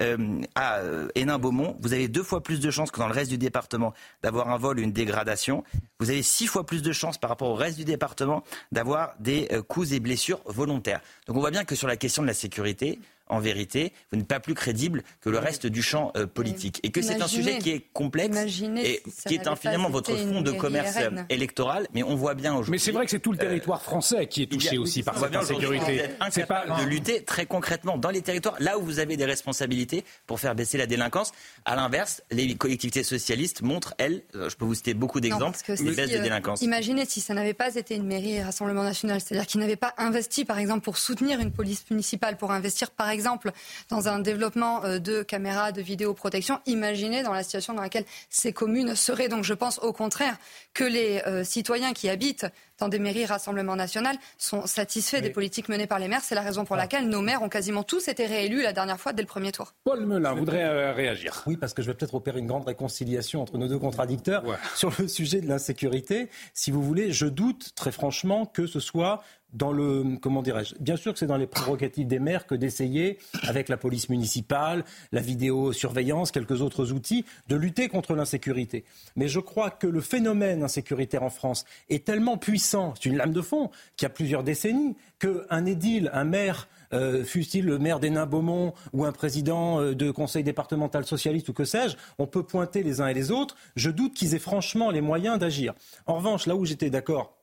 Euh, 0.00 0.40
à 0.54 0.78
euh, 0.78 1.08
Hénin-Beaumont, 1.14 1.76
vous 1.80 1.92
avez 1.92 2.08
deux 2.08 2.22
fois 2.22 2.42
plus 2.42 2.60
de 2.60 2.70
chances 2.70 2.90
que 2.90 2.98
dans 2.98 3.08
le 3.08 3.12
reste 3.12 3.30
du 3.30 3.38
département 3.38 3.92
d'avoir 4.22 4.48
un 4.48 4.56
vol 4.56 4.78
ou 4.78 4.82
une 4.82 4.92
dégradation. 4.92 5.62
Vous 5.98 6.08
avez 6.08 6.22
six 6.22 6.46
fois 6.46 6.64
plus 6.64 6.80
de 6.80 6.92
chances 6.92 7.18
par 7.18 7.28
rapport 7.28 7.50
au 7.50 7.54
reste 7.54 7.76
du 7.76 7.84
département 7.84 8.42
d'avoir 8.72 9.14
des 9.20 9.48
euh, 9.52 9.62
coups 9.62 9.92
et 9.92 10.00
blessures 10.00 10.40
volontaires. 10.46 11.00
Donc 11.26 11.36
on 11.36 11.40
voit 11.40 11.50
bien 11.50 11.64
que 11.64 11.74
sur 11.74 11.86
la 11.86 11.96
question 11.96 12.22
de 12.22 12.26
la 12.26 12.34
sécurité, 12.34 12.98
en 13.30 13.40
vérité, 13.40 13.92
vous 14.10 14.18
n'êtes 14.18 14.26
pas 14.26 14.40
plus 14.40 14.54
crédible 14.54 15.02
que 15.20 15.30
le 15.30 15.38
reste 15.38 15.66
du 15.66 15.82
champ 15.82 16.12
euh, 16.16 16.26
politique. 16.26 16.80
Et 16.82 16.90
que 16.90 17.00
c'est 17.02 17.22
un 17.22 17.28
sujet 17.28 17.58
qui 17.58 17.70
est 17.70 17.84
complexe 17.92 18.36
et 18.36 19.02
qui 19.26 19.34
est 19.34 19.56
finalement 19.56 19.90
votre 19.90 20.14
fonds 20.14 20.42
de 20.42 20.52
commerce 20.52 20.98
électoral. 21.28 21.86
Mais 21.94 22.02
on 22.02 22.14
voit 22.16 22.34
bien 22.34 22.52
aujourd'hui. 22.52 22.72
Mais 22.72 22.78
c'est 22.78 22.92
vrai 22.92 23.04
que 23.04 23.10
c'est 23.10 23.20
tout 23.20 23.32
le 23.32 23.38
territoire 23.38 23.82
français 23.82 24.26
qui 24.26 24.42
est 24.42 24.46
touché 24.46 24.78
aussi 24.78 25.02
par 25.02 25.18
cette 25.18 25.34
insécurité. 25.34 26.02
C'est 26.30 26.46
pas 26.46 26.64
de 26.66 26.84
lutter 26.84 27.22
très 27.24 27.46
concrètement 27.46 27.98
dans 27.98 28.10
les 28.10 28.22
territoires, 28.22 28.56
là 28.60 28.78
où 28.78 28.82
vous 28.82 28.98
avez 28.98 29.16
des 29.16 29.24
responsabilités 29.24 30.04
pour 30.26 30.40
faire 30.40 30.54
baisser 30.54 30.78
la 30.78 30.86
délinquance. 30.86 31.32
À 31.64 31.76
l'inverse, 31.76 32.22
les 32.30 32.54
collectivités 32.54 33.02
socialistes 33.02 33.62
montrent, 33.62 33.94
elles, 33.98 34.22
euh, 34.34 34.48
je 34.48 34.56
peux 34.56 34.64
vous 34.64 34.74
citer 34.74 34.94
beaucoup 34.94 35.20
d'exemples, 35.20 35.58
des 35.66 35.90
baisses 35.92 36.10
de 36.10 36.16
euh, 36.16 36.22
délinquance. 36.22 36.62
Imaginez 36.62 37.04
si 37.06 37.20
ça 37.20 37.34
n'avait 37.34 37.54
pas 37.54 37.74
été 37.74 37.94
une 37.94 38.06
mairie 38.06 38.42
Rassemblement 38.42 38.82
National, 38.82 39.20
c'est-à-dire 39.20 39.46
qu'ils 39.46 39.60
n'avaient 39.60 39.76
pas 39.76 39.94
investi, 39.98 40.44
par 40.44 40.58
exemple, 40.58 40.82
pour 40.82 40.98
soutenir 40.98 41.40
une 41.40 41.52
police 41.52 41.84
municipale, 41.90 42.36
pour 42.36 42.52
investir, 42.52 42.90
par 42.90 43.08
exemple, 43.08 43.19
exemple, 43.20 43.52
dans 43.90 44.08
un 44.08 44.18
développement 44.18 44.82
euh, 44.82 44.98
de 44.98 45.22
caméras 45.22 45.72
de 45.72 45.82
vidéoprotection, 45.82 46.58
imaginez 46.64 47.22
dans 47.22 47.34
la 47.34 47.42
situation 47.42 47.74
dans 47.74 47.82
laquelle 47.82 48.06
ces 48.30 48.54
communes 48.54 48.96
seraient. 48.96 49.28
Donc 49.28 49.44
je 49.44 49.52
pense 49.52 49.78
au 49.80 49.92
contraire 49.92 50.38
que 50.72 50.84
les 50.84 51.20
euh, 51.26 51.44
citoyens 51.44 51.92
qui 51.92 52.08
habitent 52.08 52.46
dans 52.78 52.88
des 52.88 52.98
mairies 52.98 53.26
Rassemblement 53.26 53.76
national 53.76 54.16
sont 54.38 54.66
satisfaits 54.66 55.20
des 55.20 55.28
politiques 55.28 55.68
menées 55.68 55.86
par 55.86 55.98
les 55.98 56.08
maires. 56.08 56.22
C'est 56.22 56.34
la 56.34 56.40
raison 56.40 56.64
pour 56.64 56.76
ah. 56.76 56.78
laquelle 56.78 57.10
nos 57.10 57.20
maires 57.20 57.42
ont 57.42 57.50
quasiment 57.50 57.82
tous 57.82 58.08
été 58.08 58.24
réélus 58.24 58.62
la 58.62 58.72
dernière 58.72 58.98
fois 58.98 59.12
dès 59.12 59.20
le 59.20 59.28
premier 59.28 59.52
tour. 59.52 59.74
Paul 59.84 60.06
Melun 60.06 60.32
voudrait 60.32 60.64
euh, 60.64 60.94
réagir. 60.94 61.42
Oui, 61.46 61.58
parce 61.58 61.74
que 61.74 61.82
je 61.82 61.88
vais 61.88 61.94
peut-être 61.94 62.14
opérer 62.14 62.38
une 62.38 62.46
grande 62.46 62.64
réconciliation 62.64 63.42
entre 63.42 63.58
nos 63.58 63.68
deux 63.68 63.78
contradicteurs 63.78 64.44
sur 64.74 64.90
le 64.98 65.08
sujet 65.08 65.42
de 65.42 65.46
l'insécurité. 65.46 66.30
Si 66.54 66.70
vous 66.70 66.82
voulez, 66.82 67.12
je 67.12 67.26
doute 67.26 67.72
très 67.74 67.92
franchement 67.92 68.46
que 68.46 68.66
ce 68.66 68.80
soit 68.80 69.22
dans 69.52 69.72
le 69.72 70.16
comment 70.20 70.42
dirais-je 70.42 70.74
Bien 70.80 70.96
sûr 70.96 71.12
que 71.12 71.18
c'est 71.18 71.26
dans 71.26 71.36
les 71.36 71.46
prérogatives 71.46 72.06
des 72.06 72.18
maires 72.18 72.46
que 72.46 72.54
d'essayer, 72.54 73.18
avec 73.42 73.68
la 73.68 73.76
police 73.76 74.08
municipale, 74.08 74.84
la 75.12 75.20
vidéosurveillance, 75.20 76.30
quelques 76.30 76.62
autres 76.62 76.92
outils, 76.92 77.24
de 77.48 77.56
lutter 77.56 77.88
contre 77.88 78.14
l'insécurité. 78.14 78.84
Mais 79.16 79.28
je 79.28 79.40
crois 79.40 79.70
que 79.70 79.86
le 79.86 80.00
phénomène 80.00 80.62
insécuritaire 80.62 81.22
en 81.22 81.30
France 81.30 81.64
est 81.88 82.04
tellement 82.04 82.38
puissant, 82.38 82.94
c'est 82.94 83.08
une 83.08 83.16
lame 83.16 83.32
de 83.32 83.42
fond, 83.42 83.70
qui 83.96 84.06
a 84.06 84.08
plusieurs 84.08 84.42
décennies, 84.42 84.96
qu'un 85.18 85.66
édile, 85.66 86.10
un 86.12 86.24
maire 86.24 86.68
euh, 86.92 87.22
fût-il 87.24 87.66
le 87.66 87.78
maire 87.78 88.00
d'Hénin-Beaumont 88.00 88.74
ou 88.92 89.04
un 89.04 89.12
président 89.12 89.80
euh, 89.80 89.94
de 89.94 90.10
conseil 90.10 90.42
départemental 90.42 91.04
socialiste 91.04 91.48
ou 91.48 91.52
que 91.52 91.64
sais-je, 91.64 91.96
on 92.18 92.26
peut 92.26 92.42
pointer 92.42 92.82
les 92.82 93.00
uns 93.00 93.06
et 93.06 93.14
les 93.14 93.30
autres. 93.30 93.56
Je 93.76 93.90
doute 93.90 94.14
qu'ils 94.14 94.34
aient 94.34 94.40
franchement 94.40 94.90
les 94.90 95.00
moyens 95.00 95.38
d'agir. 95.38 95.74
En 96.06 96.16
revanche, 96.16 96.46
là 96.46 96.56
où 96.56 96.64
j'étais 96.64 96.90
d'accord 96.90 97.39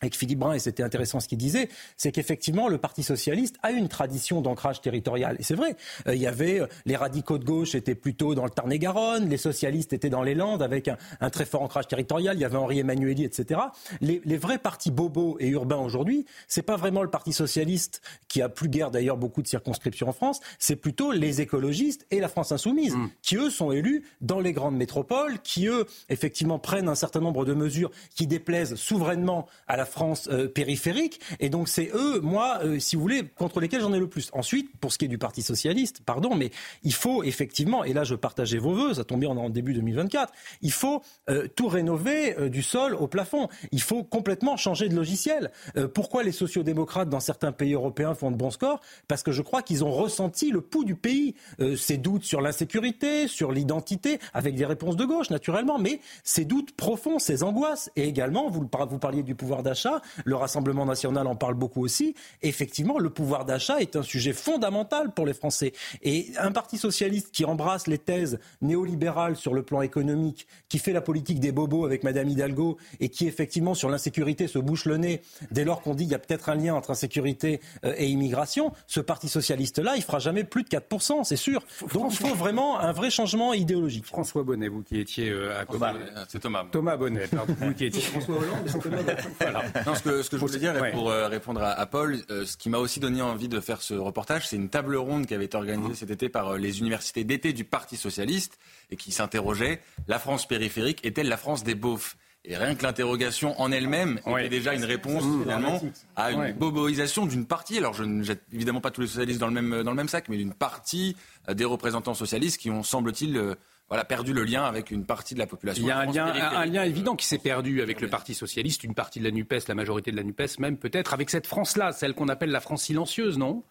avec 0.00 0.16
Philippe 0.16 0.38
Brun, 0.38 0.52
et 0.52 0.58
c'était 0.58 0.82
intéressant 0.82 1.20
ce 1.20 1.28
qu'il 1.28 1.38
disait, 1.38 1.68
c'est 1.96 2.12
qu'effectivement, 2.12 2.68
le 2.68 2.78
Parti 2.78 3.02
socialiste 3.02 3.56
a 3.62 3.72
une 3.72 3.88
tradition 3.88 4.40
d'ancrage 4.40 4.80
territorial. 4.80 5.36
Et 5.38 5.42
c'est 5.42 5.54
vrai, 5.54 5.76
euh, 6.06 6.14
il 6.14 6.20
y 6.20 6.26
avait, 6.26 6.60
euh, 6.60 6.66
les 6.86 6.96
radicaux 6.96 7.38
de 7.38 7.44
gauche 7.44 7.74
étaient 7.74 7.94
plutôt 7.94 8.34
dans 8.34 8.44
le 8.44 8.50
Tarn-et-Garonne, 8.50 9.28
les 9.28 9.36
socialistes 9.36 9.92
étaient 9.92 10.10
dans 10.10 10.22
les 10.22 10.34
Landes 10.34 10.62
avec 10.62 10.88
un, 11.20 11.30
très 11.30 11.44
fort 11.44 11.62
ancrage 11.62 11.88
territorial, 11.88 12.36
il 12.36 12.40
y 12.40 12.44
avait 12.44 12.56
Henri 12.56 12.78
Emmanueli, 12.78 13.24
etc. 13.24 13.60
Les, 14.00 14.20
les 14.24 14.36
vrais 14.36 14.58
partis 14.58 14.90
bobos 14.90 15.36
et 15.40 15.48
urbains 15.48 15.76
aujourd'hui, 15.76 16.26
c'est 16.46 16.62
pas 16.62 16.76
vraiment 16.76 17.02
le 17.02 17.10
Parti 17.10 17.32
socialiste, 17.32 18.00
qui 18.28 18.42
a 18.42 18.48
plus 18.48 18.68
guère 18.68 18.90
d'ailleurs 18.90 19.16
beaucoup 19.16 19.42
de 19.42 19.48
circonscriptions 19.48 20.08
en 20.08 20.12
France, 20.12 20.40
c'est 20.58 20.76
plutôt 20.76 21.12
les 21.12 21.40
écologistes 21.40 22.06
et 22.10 22.20
la 22.20 22.28
France 22.28 22.52
insoumise, 22.52 22.94
mm. 22.94 23.10
qui 23.22 23.36
eux 23.36 23.50
sont 23.50 23.72
élus 23.72 24.04
dans 24.20 24.40
les 24.40 24.52
grandes 24.52 24.76
métropoles, 24.76 25.40
qui 25.40 25.66
eux, 25.66 25.86
effectivement, 26.08 26.58
prennent 26.58 26.88
un 26.88 26.94
certain 26.94 27.20
nombre 27.20 27.44
de 27.44 27.54
mesures 27.54 27.90
qui 28.14 28.26
déplaisent 28.26 28.74
souverainement 28.76 29.46
à 29.66 29.76
la 29.76 29.84
France 29.88 30.28
euh, 30.30 30.48
périphérique. 30.48 31.20
Et 31.40 31.48
donc 31.50 31.68
c'est 31.68 31.90
eux, 31.94 32.20
moi, 32.20 32.60
euh, 32.62 32.78
si 32.78 32.96
vous 32.96 33.02
voulez, 33.02 33.24
contre 33.24 33.60
lesquels 33.60 33.80
j'en 33.80 33.92
ai 33.92 33.98
le 33.98 34.08
plus. 34.08 34.30
Ensuite, 34.32 34.70
pour 34.80 34.92
ce 34.92 34.98
qui 34.98 35.06
est 35.06 35.08
du 35.08 35.18
Parti 35.18 35.42
socialiste, 35.42 36.00
pardon, 36.04 36.34
mais 36.34 36.50
il 36.82 36.94
faut 36.94 37.22
effectivement, 37.22 37.84
et 37.84 37.92
là 37.92 38.04
je 38.04 38.14
partageais 38.14 38.58
vos 38.58 38.72
voeux, 38.72 38.94
ça 38.94 39.04
tombe 39.04 39.20
bien, 39.20 39.30
en 39.30 39.50
début 39.50 39.74
2024, 39.74 40.32
il 40.62 40.72
faut 40.72 41.02
euh, 41.28 41.48
tout 41.54 41.68
rénover 41.68 42.50
du 42.50 42.62
sol 42.62 42.94
au 42.94 43.06
plafond. 43.06 43.48
Il 43.72 43.80
faut 43.80 44.04
complètement 44.04 44.56
changer 44.56 44.88
de 44.88 44.94
logiciel. 44.94 45.50
pourquoi 45.94 46.22
les 46.22 46.32
sociodémocrates 46.32 47.08
dans 47.08 47.20
certains 47.20 47.52
pays 47.52 47.74
européens 47.74 48.14
font 48.14 48.30
de 48.30 48.36
bons 48.36 48.50
scores? 48.50 48.80
Parce 49.06 49.22
que 49.22 49.32
je 49.32 49.42
crois 49.42 49.62
qu'ils 49.62 49.84
ont 49.84 49.90
ressenti 49.90 50.50
le 50.50 50.60
pouls 50.60 50.84
du 50.84 50.94
pays, 50.94 51.34
ces 51.76 51.96
doutes 51.96 52.24
sur 52.24 52.40
l'insécurité, 52.40 53.28
sur 53.28 53.52
l'identité, 53.52 54.18
avec 54.34 54.54
des 54.54 54.66
réponses 54.66 54.96
de 54.96 55.04
gauche 55.04 55.30
naturellement, 55.30 55.78
mais 55.78 56.00
ces 56.24 56.44
doutes 56.44 56.72
profonds, 56.72 57.18
ces 57.18 57.42
angoisses, 57.42 57.90
et 57.96 58.04
également, 58.04 58.50
vous, 58.50 58.68
vous 58.88 58.98
parliez 58.98 59.22
du 59.22 59.34
pouvoir 59.34 59.62
d'achat 59.62 59.77
d'achat. 59.78 60.02
Le 60.24 60.34
Rassemblement 60.34 60.84
national 60.84 61.26
en 61.26 61.36
parle 61.36 61.54
beaucoup 61.54 61.84
aussi. 61.84 62.14
Effectivement, 62.42 62.98
le 62.98 63.10
pouvoir 63.10 63.44
d'achat 63.44 63.80
est 63.80 63.96
un 63.96 64.02
sujet 64.02 64.32
fondamental 64.32 65.12
pour 65.12 65.26
les 65.26 65.34
Français. 65.34 65.72
Et 66.02 66.28
un 66.38 66.52
parti 66.52 66.78
socialiste 66.78 67.30
qui 67.32 67.44
embrasse 67.44 67.86
les 67.86 67.98
thèses 67.98 68.38
néolibérales 68.60 69.36
sur 69.36 69.54
le 69.54 69.62
plan 69.62 69.82
économique, 69.82 70.46
qui 70.68 70.78
fait 70.78 70.92
la 70.92 71.00
politique 71.00 71.40
des 71.40 71.52
bobos 71.52 71.84
avec 71.84 72.02
Madame 72.02 72.28
Hidalgo 72.28 72.78
et 73.00 73.08
qui 73.08 73.26
effectivement 73.26 73.74
sur 73.74 73.88
l'insécurité 73.88 74.48
se 74.48 74.58
bouche 74.58 74.84
le 74.84 74.96
nez 74.96 75.22
dès 75.50 75.64
lors 75.64 75.80
qu'on 75.82 75.94
dit 75.94 76.04
qu'il 76.04 76.12
y 76.12 76.16
a 76.16 76.18
peut-être 76.18 76.48
un 76.48 76.54
lien 76.54 76.74
entre 76.74 76.90
insécurité 76.90 77.60
euh, 77.84 77.94
et 77.96 78.06
immigration, 78.06 78.72
ce 78.86 79.00
parti 79.00 79.28
socialiste-là, 79.28 79.94
il 79.96 80.02
fera 80.02 80.18
jamais 80.18 80.44
plus 80.44 80.64
de 80.64 80.68
4%, 80.68 81.24
c'est 81.24 81.36
sûr. 81.36 81.62
Donc 81.92 82.12
il 82.12 82.16
faut 82.16 82.34
vraiment 82.34 82.80
un 82.80 82.92
vrai 82.92 83.10
changement 83.10 83.54
idéologique. 83.54 84.06
François 84.06 84.42
Bonnet, 84.42 84.68
vous 84.68 84.82
qui 84.82 84.98
étiez 84.98 85.30
euh, 85.30 85.60
à 85.60 85.64
côté. 85.64 85.84
C'est 86.28 86.40
Thomas. 86.40 86.64
Thomas 86.70 86.96
Bonnet, 86.96 87.26
pardon, 87.28 87.54
vous 87.60 87.74
qui 87.74 87.86
étiez. 87.86 88.00
François 88.00 88.36
Hollande, 88.36 88.66
c'est 88.66 88.78
Thomas 88.80 89.02
Bonnet. 89.02 89.16
Voilà. 89.40 89.62
Non, 89.86 89.94
ce 89.94 90.02
que, 90.02 90.22
ce 90.22 90.30
que 90.30 90.36
je 90.36 90.44
voulais 90.44 90.58
dire, 90.58 90.74
Ouais. 90.80 90.90
pour 90.92 91.10
euh, 91.10 91.28
répondre 91.28 91.62
à, 91.62 91.70
à 91.70 91.86
Paul, 91.86 92.18
euh, 92.30 92.44
ce 92.46 92.56
qui 92.56 92.68
m'a 92.70 92.78
aussi 92.78 93.00
donné 93.00 93.22
envie 93.22 93.48
de 93.48 93.60
faire 93.60 93.82
ce 93.82 93.94
reportage, 93.94 94.48
c'est 94.48 94.56
une 94.56 94.68
table 94.68 94.96
ronde 94.96 95.26
qui 95.26 95.34
avait 95.34 95.44
été 95.46 95.56
organisée 95.56 95.94
cet 95.94 96.10
été 96.10 96.28
par 96.28 96.48
euh, 96.50 96.58
les 96.58 96.80
universités 96.80 97.24
d'été 97.24 97.52
du 97.52 97.64
Parti 97.64 97.96
socialiste 97.96 98.58
et 98.90 98.96
qui 98.96 99.12
s'interrogeait 99.12 99.80
la 100.06 100.18
France 100.18 100.46
périphérique 100.46 101.04
est-elle 101.04 101.28
la 101.28 101.36
France 101.36 101.64
des 101.64 101.74
beaufs? 101.74 102.16
Et 102.44 102.56
rien 102.56 102.74
que 102.76 102.82
l'interrogation 102.84 103.60
en 103.60 103.72
elle-même 103.72 104.20
était 104.38 104.48
déjà 104.48 104.72
une 104.72 104.84
réponse 104.84 105.22
finalement 105.42 105.82
à 106.16 106.30
une 106.32 106.40
Ouais. 106.40 106.52
boboisation 106.52 107.26
d'une 107.26 107.44
partie. 107.44 107.76
Alors 107.78 107.92
je 107.94 108.04
ne 108.04 108.22
jette 108.22 108.42
évidemment 108.52 108.80
pas 108.80 108.90
tous 108.90 109.00
les 109.02 109.06
socialistes 109.08 109.40
dans 109.40 109.48
le 109.48 109.60
même, 109.60 109.82
dans 109.82 109.90
le 109.90 109.96
même 109.96 110.08
sac, 110.08 110.28
mais 110.28 110.36
d'une 110.38 110.54
partie 110.54 111.16
des 111.52 111.64
représentants 111.64 112.14
socialistes 112.14 112.58
qui 112.58 112.70
ont, 112.70 112.82
semble-t-il, 112.82 113.56
voilà, 113.88 114.04
perdu 114.04 114.32
le 114.32 114.44
lien 114.44 114.64
avec 114.64 114.90
une 114.90 115.04
partie 115.06 115.34
de 115.34 115.38
la 115.38 115.46
population. 115.46 115.82
Il 115.82 115.88
y 115.88 115.90
a 115.90 115.98
un 115.98 116.06
lien, 116.06 116.26
un, 116.26 116.66
lien 116.66 116.82
évident 116.84 117.16
qui 117.16 117.26
s'est 117.26 117.38
perdu 117.38 117.80
avec 117.80 118.00
le 118.00 118.08
Parti 118.08 118.34
socialiste, 118.34 118.84
une 118.84 118.94
partie 118.94 119.18
de 119.18 119.24
la 119.24 119.30
NUPES, 119.30 119.66
la 119.68 119.74
majorité 119.74 120.10
de 120.10 120.16
la 120.16 120.22
NUPES, 120.22 120.58
même 120.58 120.76
peut-être 120.76 121.14
avec 121.14 121.30
cette 121.30 121.46
France-là, 121.46 121.92
celle 121.92 122.14
qu'on 122.14 122.28
appelle 122.28 122.50
la 122.50 122.60
France 122.60 122.82
silencieuse, 122.82 123.38
non? 123.38 123.64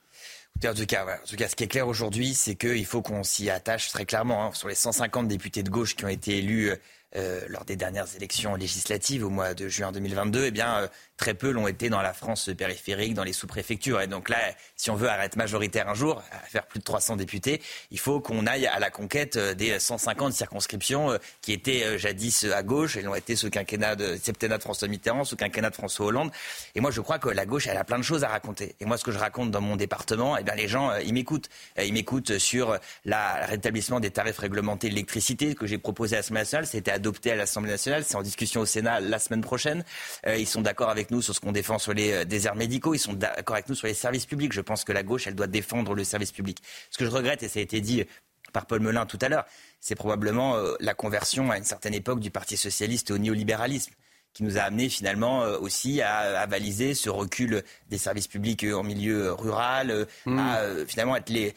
En 0.65 0.73
tout 0.73 0.85
cas, 0.87 1.05
ouais, 1.05 1.13
en 1.13 1.27
tout 1.27 1.35
cas, 1.35 1.47
ce 1.47 1.55
qui 1.55 1.65
est 1.65 1.67
clair 1.67 1.87
aujourd'hui, 1.87 2.33
c'est 2.33 2.55
qu'il 2.55 2.85
faut 2.85 3.03
qu'on 3.03 3.21
s'y 3.21 3.51
attache 3.51 3.89
très 3.89 4.05
clairement. 4.05 4.45
hein. 4.45 4.51
Sur 4.53 4.69
les 4.69 4.75
150 4.75 5.27
députés 5.27 5.61
de 5.61 5.69
gauche 5.69 5.95
qui 5.95 6.03
ont 6.03 6.09
été 6.09 6.39
élus 6.39 6.71
euh, 7.15 7.39
lors 7.47 7.63
des 7.63 7.77
dernières 7.77 8.13
élections 8.17 8.55
législatives 8.55 9.25
au 9.25 9.29
mois 9.29 9.53
de 9.53 9.69
juin 9.69 9.93
2022, 9.93 10.43
eh 10.47 10.51
bien, 10.51 10.79
euh, 10.79 10.87
très 11.15 11.33
peu 11.33 11.51
l'ont 11.51 11.69
été 11.69 11.89
dans 11.89 12.01
la 12.01 12.11
France 12.11 12.49
périphérique, 12.57 13.13
dans 13.13 13.23
les 13.23 13.31
sous-préfectures. 13.31 14.01
Et 14.01 14.07
donc 14.07 14.27
là, 14.27 14.37
si 14.75 14.91
on 14.91 14.95
veut 14.95 15.07
arrêter 15.07 15.37
majoritaire 15.37 15.87
un 15.87 15.93
jour, 15.93 16.21
faire 16.49 16.67
plus 16.67 16.79
de 16.79 16.83
300 16.83 17.15
députés, 17.15 17.61
il 17.91 17.99
faut 17.99 18.19
qu'on 18.19 18.45
aille 18.45 18.67
à 18.67 18.79
la 18.79 18.89
conquête 18.89 19.37
euh, 19.37 19.53
des 19.53 19.79
150 19.79 20.33
circonscriptions 20.33 21.17
qui 21.41 21.53
étaient 21.53 21.97
jadis 21.97 22.43
à 22.43 22.61
gauche. 22.61 22.97
Elles 22.97 23.07
ont 23.07 23.15
été 23.15 23.37
sous 23.37 23.49
quinquennat 23.49 23.95
de, 23.95 24.17
septennat 24.17 24.57
de 24.57 24.63
François 24.63 24.89
Mitterrand, 24.89 25.23
sous 25.23 25.37
quinquennat 25.37 25.69
de 25.69 25.75
François 25.75 26.07
Hollande. 26.07 26.31
Et 26.75 26.81
moi, 26.81 26.91
je 26.91 26.99
crois 26.99 27.19
que 27.19 27.29
la 27.29 27.45
gauche, 27.45 27.67
elle 27.67 27.77
a 27.77 27.85
plein 27.85 27.99
de 27.99 28.03
choses 28.03 28.25
à 28.25 28.27
raconter. 28.27 28.75
Et 28.81 28.85
moi, 28.85 28.97
ce 28.97 29.05
que 29.05 29.13
je 29.13 29.17
raconte 29.17 29.49
dans 29.49 29.61
mon 29.61 29.77
département, 29.77 30.35
eh 30.35 30.43
bien, 30.43 30.55
les 30.55 30.67
gens, 30.67 30.93
ils 30.97 31.13
m'écoutent. 31.13 31.47
Ils 31.81 31.93
m'écoutent 31.93 32.37
sur 32.37 32.77
le 33.05 33.47
rétablissement 33.47 34.01
des 34.01 34.11
tarifs 34.11 34.39
réglementés 34.39 34.89
de 34.89 34.93
l'électricité 34.93 35.55
que 35.55 35.65
j'ai 35.65 35.77
proposé 35.77 36.17
à 36.17 36.19
l'Assemblée 36.19 36.41
nationale. 36.41 36.67
C'était 36.67 36.91
adopté 37.07 37.31
à 37.31 37.35
l'Assemblée 37.35 37.71
nationale. 37.71 38.03
C'est 38.03 38.15
en 38.15 38.21
discussion 38.21 38.61
au 38.61 38.65
Sénat 38.65 38.99
la 38.99 39.17
semaine 39.17 39.39
prochaine. 39.39 39.85
Euh, 40.25 40.35
ils 40.35 40.45
sont 40.45 40.61
d'accord 40.61 40.89
avec 40.89 41.09
nous 41.09 41.21
sur 41.21 41.33
ce 41.33 41.39
qu'on 41.39 41.53
défend 41.53 41.79
sur 41.79 41.93
les 41.93 42.11
euh, 42.11 42.25
déserts 42.25 42.55
médicaux. 42.55 42.93
Ils 42.93 42.99
sont 42.99 43.13
d'accord 43.13 43.55
avec 43.55 43.69
nous 43.69 43.75
sur 43.75 43.87
les 43.87 43.93
services 43.93 44.25
publics. 44.25 44.51
Je 44.51 44.59
pense 44.59 44.83
que 44.83 44.91
la 44.91 45.03
gauche, 45.03 45.27
doit 45.29 45.47
défendre 45.47 45.93
le 45.93 46.03
service 46.03 46.33
public. 46.33 46.61
Ce 46.91 46.97
que 46.97 47.05
je 47.05 47.09
regrette, 47.09 47.43
et 47.43 47.47
ça 47.47 47.59
a 47.59 47.61
été 47.61 47.79
dit 47.79 48.03
par 48.51 48.65
Paul 48.65 48.81
Melun 48.81 49.05
tout 49.05 49.19
à 49.21 49.29
l'heure, 49.29 49.45
c'est 49.79 49.95
probablement 49.95 50.55
euh, 50.55 50.75
la 50.81 50.93
conversion 50.93 51.49
à 51.49 51.57
une 51.57 51.63
certaine 51.63 51.93
époque 51.93 52.19
du 52.19 52.29
Parti 52.29 52.57
socialiste 52.57 53.11
au 53.11 53.17
néolibéralisme 53.17 53.93
qui 54.33 54.43
nous 54.43 54.57
a 54.57 54.61
amené 54.61 54.87
finalement 54.87 55.43
euh, 55.43 55.57
aussi 55.57 56.01
à, 56.01 56.39
à 56.39 56.45
valiser 56.45 56.93
ce 56.93 57.09
recul 57.09 57.63
des 57.89 57.97
services 57.97 58.27
publics 58.27 58.63
euh, 58.63 58.75
en 58.75 58.83
milieu 58.83 59.33
rural, 59.33 59.89
euh, 59.89 60.05
à 60.27 60.59
euh, 60.59 60.85
finalement 60.85 61.15
être 61.15 61.29
les, 61.31 61.55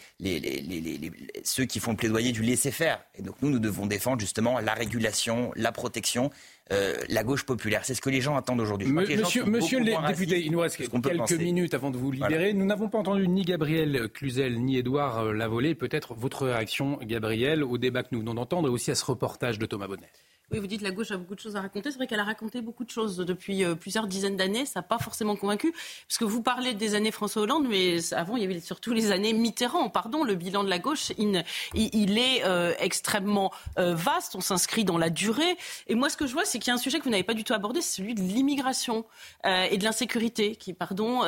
ceux 1.45 1.65
qui 1.65 1.79
font 1.81 1.91
le 1.91 1.97
plaidoyer 1.97 2.33
du 2.33 2.43
laisser-faire. 2.43 3.03
Et 3.17 3.23
donc 3.23 3.37
nous, 3.43 3.51
nous 3.51 3.59
devons 3.59 3.87
défendre 3.87 4.21
justement 4.21 4.59
la 4.61 4.73
régulation, 4.75 5.53
la 5.57 5.73
protection, 5.73 6.31
euh, 6.73 6.95
la 7.09 7.23
gauche 7.25 7.45
populaire. 7.45 7.85
C'est 7.85 7.95
ce 7.95 8.01
que 8.01 8.11
les 8.11 8.21
gens 8.21 8.37
attendent 8.37 8.61
aujourd'hui. 8.61 8.89
Monsieur, 8.89 9.45
le 9.45 10.09
député, 10.09 10.41
il 10.41 10.53
nous 10.53 10.61
reste 10.61 10.77
que 10.77 10.85
quelques 10.85 11.17
penser. 11.19 11.37
minutes 11.39 11.75
avant 11.75 11.91
de 11.91 11.99
vous 11.99 12.13
libérer. 12.13 12.53
Nous 12.53 12.65
n'avons 12.65 12.89
pas 12.89 12.99
entendu 12.99 13.27
ni 13.29 13.43
Gabriel 13.43 14.09
Cluzel 14.09 14.61
ni 14.61 14.79
Édouard 14.79 15.33
Lavolée. 15.33 15.75
Peut-être 15.75 16.15
votre 16.15 16.47
réaction, 16.47 16.99
Gabriel, 17.03 17.63
au 17.65 17.77
débat 17.77 18.05
que 18.05 18.09
nous 18.13 18.21
venons 18.21 18.35
d'entendre 18.35 18.69
et 18.69 18.71
aussi 18.71 18.91
à 18.91 18.95
ce 18.95 19.05
reportage 19.05 19.59
de 19.59 19.67
Thomas 19.67 19.89
Bonnet. 19.89 20.09
Oui, 20.53 20.59
vous 20.59 20.67
dites 20.67 20.83
la 20.83 20.91
gauche 20.91 21.13
a 21.13 21.17
beaucoup 21.17 21.37
de 21.37 21.41
choses 21.41 21.55
à 21.55 21.61
raconter. 21.61 21.93
C'est 21.93 21.97
vrai 21.97 22.09
qu'elle 22.09 22.19
a 22.19 22.25
raconté 22.25 22.61
beaucoup 22.61 22.83
de 22.83 22.91
choses 22.91 23.19
depuis 23.19 23.63
euh, 23.63 23.77
plusieurs 23.77 24.09
dizaines 24.09 24.37
d'années. 24.37 24.67
Ça 24.67 24.81
n'a 24.81 24.83
pas 24.83 24.99
forcément 24.99 25.37
convaincu. 25.37 25.73
Parce 26.09 26.19
que 26.19 26.25
vous 26.25 26.43
parlez 26.43 26.75
des 26.75 26.97
années 26.97 27.13
François 27.13 27.43
Hollande, 27.43 27.67
mais 27.69 27.99
avant, 28.15 28.37
il 28.37 28.43
y 28.43 28.47
avait 28.47 28.59
surtout 28.59 28.93
les 28.93 29.13
années 29.13 29.33
Mitterrand. 29.33 29.91
Pardon, 29.91 30.25
le 30.25 30.35
bilan 30.35 30.65
de 30.65 30.69
la 30.69 30.81
gauche, 30.81 31.13
il, 31.19 32.19
est 32.19 32.45
euh, 32.45 32.75
extrêmement 32.81 33.53
euh, 33.79 33.95
vaste. 33.95 34.35
On 34.35 34.41
s'inscrit 34.41 34.85
dans 34.85 34.99
la 34.99 35.09
durée. 35.09 35.57
Et 35.87 35.95
moi, 35.95 36.09
ce 36.09 36.17
que 36.17 36.27
je 36.27 36.33
vois, 36.33 36.45
c'est 36.45 36.59
qu'il 36.59 36.69
y 36.69 36.73
a 36.73 36.75
un 36.75 36.79
sujet 36.79 36.99
que 36.99 37.05
vous 37.05 37.11
n'avez 37.11 37.23
pas 37.23 37.35
du 37.35 37.45
tout 37.45 37.55
abordé, 37.55 37.81
c'est 37.81 37.99
celui 37.99 38.15
de 38.15 38.21
l'immigration 38.21 39.05
et 39.45 39.79
de 39.79 39.85
l'insécurité, 39.85 40.57
qui, 40.57 40.73
pardon, 40.73 41.23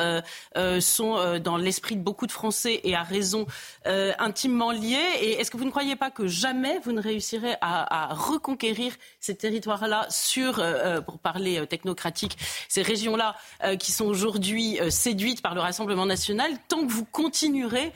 sont 0.79 1.39
dans 1.39 1.57
l'esprit 1.57 1.95
de 1.95 2.01
beaucoup 2.01 2.27
de 2.27 2.31
Français 2.31 2.81
et 2.83 2.95
à 2.95 3.03
raison 3.03 3.45
intimement 3.85 4.71
liés. 4.71 4.97
Et 5.21 5.39
est-ce 5.39 5.51
que 5.51 5.57
vous 5.57 5.65
ne 5.65 5.71
croyez 5.71 5.95
pas 5.95 6.11
que 6.11 6.27
jamais 6.27 6.79
vous 6.79 6.91
ne 6.91 7.01
réussirez 7.01 7.55
à 7.61 8.13
reconquérir 8.13 8.93
ces 9.23 9.35
territoires-là 9.35 10.05
sur, 10.09 10.59
euh, 10.59 10.63
euh, 10.97 11.01
pour 11.01 11.17
parler 11.17 11.57
euh, 11.57 11.65
technocratique, 11.65 12.37
ces 12.67 12.81
régions-là 12.81 13.35
qui 13.79 13.91
sont 13.91 14.05
aujourd'hui 14.05 14.79
séduites 14.89 15.41
par 15.41 15.55
le 15.55 15.61
Rassemblement 15.61 16.05
national, 16.05 16.51
tant 16.67 16.85
que 16.85 16.91
vous 16.91 17.05
continuerez 17.05 17.91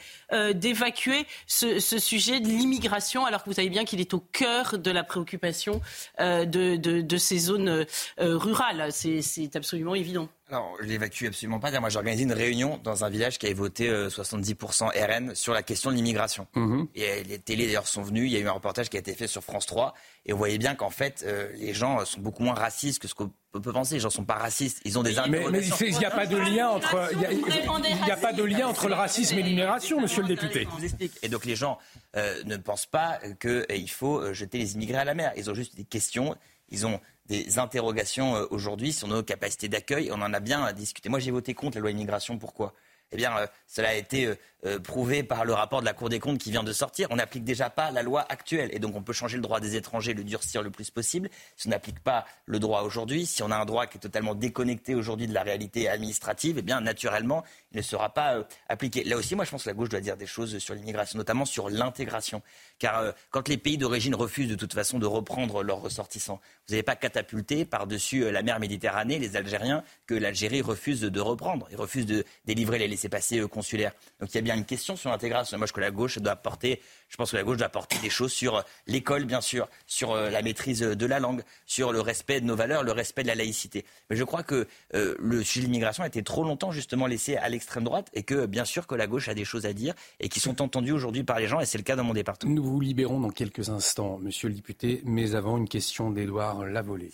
d'évacuer 0.53 1.25
ce, 1.45 1.79
sujet 1.79 2.39
de 2.39 2.47
l'immigration, 2.47 3.25
alors 3.25 3.43
que 3.43 3.49
vous 3.49 3.55
savez 3.55 3.69
bien 3.69 3.83
qu'il 3.83 3.99
est 3.99 4.13
au 4.13 4.19
cœur 4.19 4.77
de 4.77 4.91
la 4.91 5.03
préoccupation 5.03 5.81
de, 6.19 6.75
de- 6.75 7.17
ces 7.17 7.39
zones 7.39 7.85
rurales. 8.17 8.91
C'est 8.91 9.55
absolument 9.55 9.95
évident. 9.95 10.29
Alors, 10.49 10.77
je 10.81 10.85
l'évacue 10.85 11.25
absolument 11.25 11.59
pas. 11.59 11.77
Moi, 11.79 11.89
j'ai 11.89 11.97
organisé 11.97 12.23
une 12.23 12.31
réunion 12.31 12.79
dans 12.81 13.03
un 13.03 13.09
village 13.09 13.37
qui 13.37 13.47
avait 13.47 13.53
voté 13.55 13.89
euh, 13.89 14.07
70% 14.07 14.91
RN 14.95 15.35
sur 15.35 15.53
la 15.53 15.61
question 15.61 15.91
de 15.91 15.95
l'immigration. 15.95 16.47
Et 16.95 17.03
euh, 17.03 17.23
les 17.27 17.37
télés, 17.39 17.65
d'ailleurs, 17.65 17.85
sont 17.87 18.01
venus. 18.01 18.31
Il 18.31 18.33
y 18.33 18.37
a 18.37 18.39
eu 18.39 18.47
un 18.47 18.53
reportage 18.53 18.89
qui 18.89 18.95
a 18.95 18.99
été 19.01 19.13
fait 19.13 19.27
sur 19.27 19.43
France 19.43 19.65
3. 19.65 19.93
Et 20.25 20.31
on 20.31 20.37
voyait 20.37 20.57
bien 20.57 20.73
qu'en 20.75 20.89
fait, 20.89 21.23
euh, 21.27 21.51
les 21.57 21.73
gens 21.73 21.99
euh, 21.99 22.05
sont 22.05 22.21
beaucoup 22.21 22.43
moins 22.43 22.53
racistes 22.53 22.99
que 23.01 23.09
ce 23.09 23.13
qu'on 23.13 23.29
peut 23.51 23.73
penser. 23.73 23.95
Les 23.95 23.99
gens 23.99 24.09
sont 24.09 24.23
pas 24.23 24.35
racistes. 24.35 24.79
Ils 24.85 24.97
ont 24.97 25.03
des 25.03 25.15
Mais 25.27 25.39
mais 25.51 25.67
il 25.89 25.97
n'y 25.97 26.05
a 26.05 26.11
pas 26.11 26.25
de 26.25 26.37
lien 26.37 26.69
entre 26.69 27.09
il 27.11 27.19
y 27.21 27.25
a- 27.25 27.31
il 27.33 28.03
n'y 28.05 28.11
a 28.11 28.15
pas 28.17 28.31
de 28.31 28.43
lien 28.43 28.67
entre 28.67 28.87
le 28.87 28.93
racisme 28.93 29.37
et 29.37 29.43
l'immigration, 29.43 29.99
Monsieur 29.99 30.21
le 30.21 30.29
député. 30.29 30.63
Je 30.71 30.77
vous 30.77 30.83
explique. 30.85 31.11
Et 31.23 31.27
donc 31.29 31.43
les 31.43 31.57
gens 31.57 31.77
euh, 32.15 32.41
ne 32.45 32.55
pensent 32.55 32.85
pas 32.85 33.19
qu'il 33.41 33.89
faut 33.89 34.19
euh, 34.21 34.33
jeter 34.33 34.59
les 34.59 34.75
immigrés 34.75 34.99
à 34.99 35.03
la 35.05 35.13
mer. 35.13 35.33
Ils 35.35 35.49
ont 35.49 35.53
juste 35.53 35.75
des 35.75 35.83
questions, 35.83 36.35
ils 36.69 36.85
ont 36.85 37.01
des 37.27 37.59
interrogations 37.59 38.35
euh, 38.35 38.45
aujourd'hui 38.51 38.93
sur 38.93 39.07
nos 39.07 39.23
capacités 39.23 39.67
d'accueil. 39.67 40.09
On 40.11 40.21
en 40.21 40.33
a 40.33 40.39
bien 40.39 40.71
discuté. 40.73 41.09
Moi, 41.09 41.19
j'ai 41.19 41.31
voté 41.31 41.53
contre 41.53 41.77
la 41.77 41.81
loi 41.81 41.91
immigration. 41.91 42.37
Pourquoi? 42.37 42.73
Eh 43.11 43.17
bien, 43.17 43.37
euh, 43.37 43.47
cela 43.67 43.89
a 43.89 43.93
été 43.93 44.25
euh, 44.25 44.35
euh, 44.65 44.79
prouvé 44.79 45.23
par 45.23 45.45
le 45.45 45.53
rapport 45.53 45.79
de 45.79 45.85
la 45.85 45.93
Cour 45.93 46.09
des 46.09 46.19
comptes 46.19 46.39
qui 46.39 46.51
vient 46.51 46.63
de 46.63 46.73
sortir. 46.73 47.07
On 47.11 47.15
n'applique 47.15 47.43
déjà 47.43 47.69
pas 47.69 47.91
la 47.91 48.03
loi 48.03 48.25
actuelle. 48.27 48.69
Et 48.73 48.79
donc, 48.79 48.95
on 48.95 49.01
peut 49.01 49.13
changer 49.13 49.37
le 49.37 49.43
droit 49.43 49.59
des 49.59 49.75
étrangers, 49.75 50.13
le 50.13 50.23
durcir 50.23 50.61
le 50.61 50.71
plus 50.71 50.89
possible. 50.89 51.29
Si 51.55 51.67
on 51.67 51.69
n'applique 51.69 51.99
pas 51.99 52.25
le 52.45 52.59
droit 52.59 52.81
aujourd'hui, 52.81 53.25
si 53.25 53.43
on 53.43 53.51
a 53.51 53.55
un 53.55 53.65
droit 53.65 53.85
qui 53.85 53.97
est 53.97 54.01
totalement 54.01 54.35
déconnecté 54.35 54.95
aujourd'hui 54.95 55.27
de 55.27 55.33
la 55.33 55.43
réalité 55.43 55.87
administrative, 55.87 56.57
eh 56.59 56.61
bien, 56.61 56.81
naturellement, 56.81 57.43
il 57.71 57.77
ne 57.77 57.81
sera 57.81 58.13
pas 58.13 58.45
appliqué. 58.67 59.03
Là 59.03 59.15
aussi, 59.15 59.35
moi, 59.35 59.45
je 59.45 59.51
pense 59.51 59.63
que 59.63 59.69
la 59.69 59.75
gauche 59.75 59.89
doit 59.89 60.01
dire 60.01 60.17
des 60.17 60.25
choses 60.25 60.57
sur 60.57 60.73
l'immigration, 60.73 61.17
notamment 61.17 61.45
sur 61.45 61.69
l'intégration. 61.69 62.41
Car 62.79 63.13
quand 63.31 63.47
les 63.47 63.57
pays 63.57 63.77
d'origine 63.77 64.15
refusent 64.15 64.49
de 64.49 64.55
toute 64.55 64.73
façon 64.73 64.99
de 64.99 65.05
reprendre 65.05 65.63
leurs 65.63 65.81
ressortissants, 65.81 66.41
vous 66.67 66.73
n'avez 66.73 66.83
pas 66.83 66.95
catapulté 66.95 67.63
par-dessus 67.63 68.29
la 68.31 68.41
mer 68.41 68.59
Méditerranée 68.59 69.19
les 69.19 69.35
Algériens 69.35 69.83
que 70.07 70.15
l'Algérie 70.15 70.61
refuse 70.61 71.01
de 71.01 71.19
reprendre. 71.19 71.67
Ils 71.71 71.77
refusent 71.77 72.05
de 72.05 72.25
délivrer 72.45 72.79
les 72.79 72.87
laissés-passer 72.97 73.39
euh, 73.39 73.47
consulaires. 73.47 73.93
Donc 74.19 74.29
il 74.31 74.35
y 74.35 74.37
a 74.39 74.41
bien 74.41 74.55
une 74.55 74.65
question 74.65 74.95
sur 74.95 75.09
l'intégration. 75.09 75.57
Moi, 75.57 75.67
je 75.67 75.73
que 75.73 75.79
la 75.79 75.91
gauche 75.91 76.17
doit 76.17 76.33
apporter, 76.33 76.81
je 77.09 77.15
pense 77.15 77.31
que 77.31 77.37
la 77.37 77.43
gauche 77.43 77.57
doit 77.57 77.67
apporter 77.67 77.97
des 77.99 78.09
choses 78.09 78.31
sur 78.31 78.63
l'école, 78.85 79.25
bien 79.25 79.41
sûr, 79.41 79.67
sur 79.85 80.11
euh, 80.11 80.29
la 80.29 80.41
maîtrise 80.41 80.81
de 80.81 81.05
la 81.05 81.19
langue, 81.19 81.43
sur 81.65 81.91
le 81.91 82.01
respect 82.01 82.41
de 82.41 82.45
nos 82.45 82.55
valeurs, 82.55 82.83
le 82.83 82.91
respect 82.91 83.23
de 83.23 83.27
la 83.27 83.35
laïcité. 83.35 83.85
Mais 84.09 84.15
je 84.15 84.23
crois 84.23 84.43
que 84.43 84.67
euh, 84.93 85.15
le 85.19 85.43
sujet 85.43 85.61
de 85.61 85.65
l'immigration 85.65 86.03
a 86.03 86.07
été 86.07 86.23
trop 86.23 86.43
longtemps 86.43 86.71
justement 86.71 87.07
laissé 87.07 87.37
à 87.37 87.49
l'extrême 87.49 87.83
droite 87.83 88.09
et 88.13 88.23
que 88.23 88.45
bien 88.45 88.65
sûr 88.65 88.87
que 88.87 88.95
la 88.95 89.07
gauche 89.07 89.29
a 89.29 89.33
des 89.33 89.45
choses 89.45 89.65
à 89.65 89.73
dire 89.73 89.93
et 90.19 90.29
qui 90.29 90.39
sont 90.39 90.61
entendues 90.61 90.91
aujourd'hui 90.91 91.23
par 91.23 91.39
les 91.39 91.47
gens 91.47 91.59
et 91.59 91.65
c'est 91.65 91.77
le 91.77 91.83
cas 91.83 91.95
dans 91.95 92.03
mon 92.03 92.13
département. 92.13 92.53
Nous 92.53 92.63
vous 92.63 92.79
libérons 92.79 93.19
dans 93.19 93.29
quelques 93.29 93.69
instants, 93.69 94.19
Monsieur 94.21 94.49
le 94.49 94.55
député, 94.55 95.01
mais 95.05 95.35
avant 95.35 95.57
une 95.57 95.69
question 95.69 96.11
d'Édouard 96.11 96.65
Lavolée. 96.65 97.11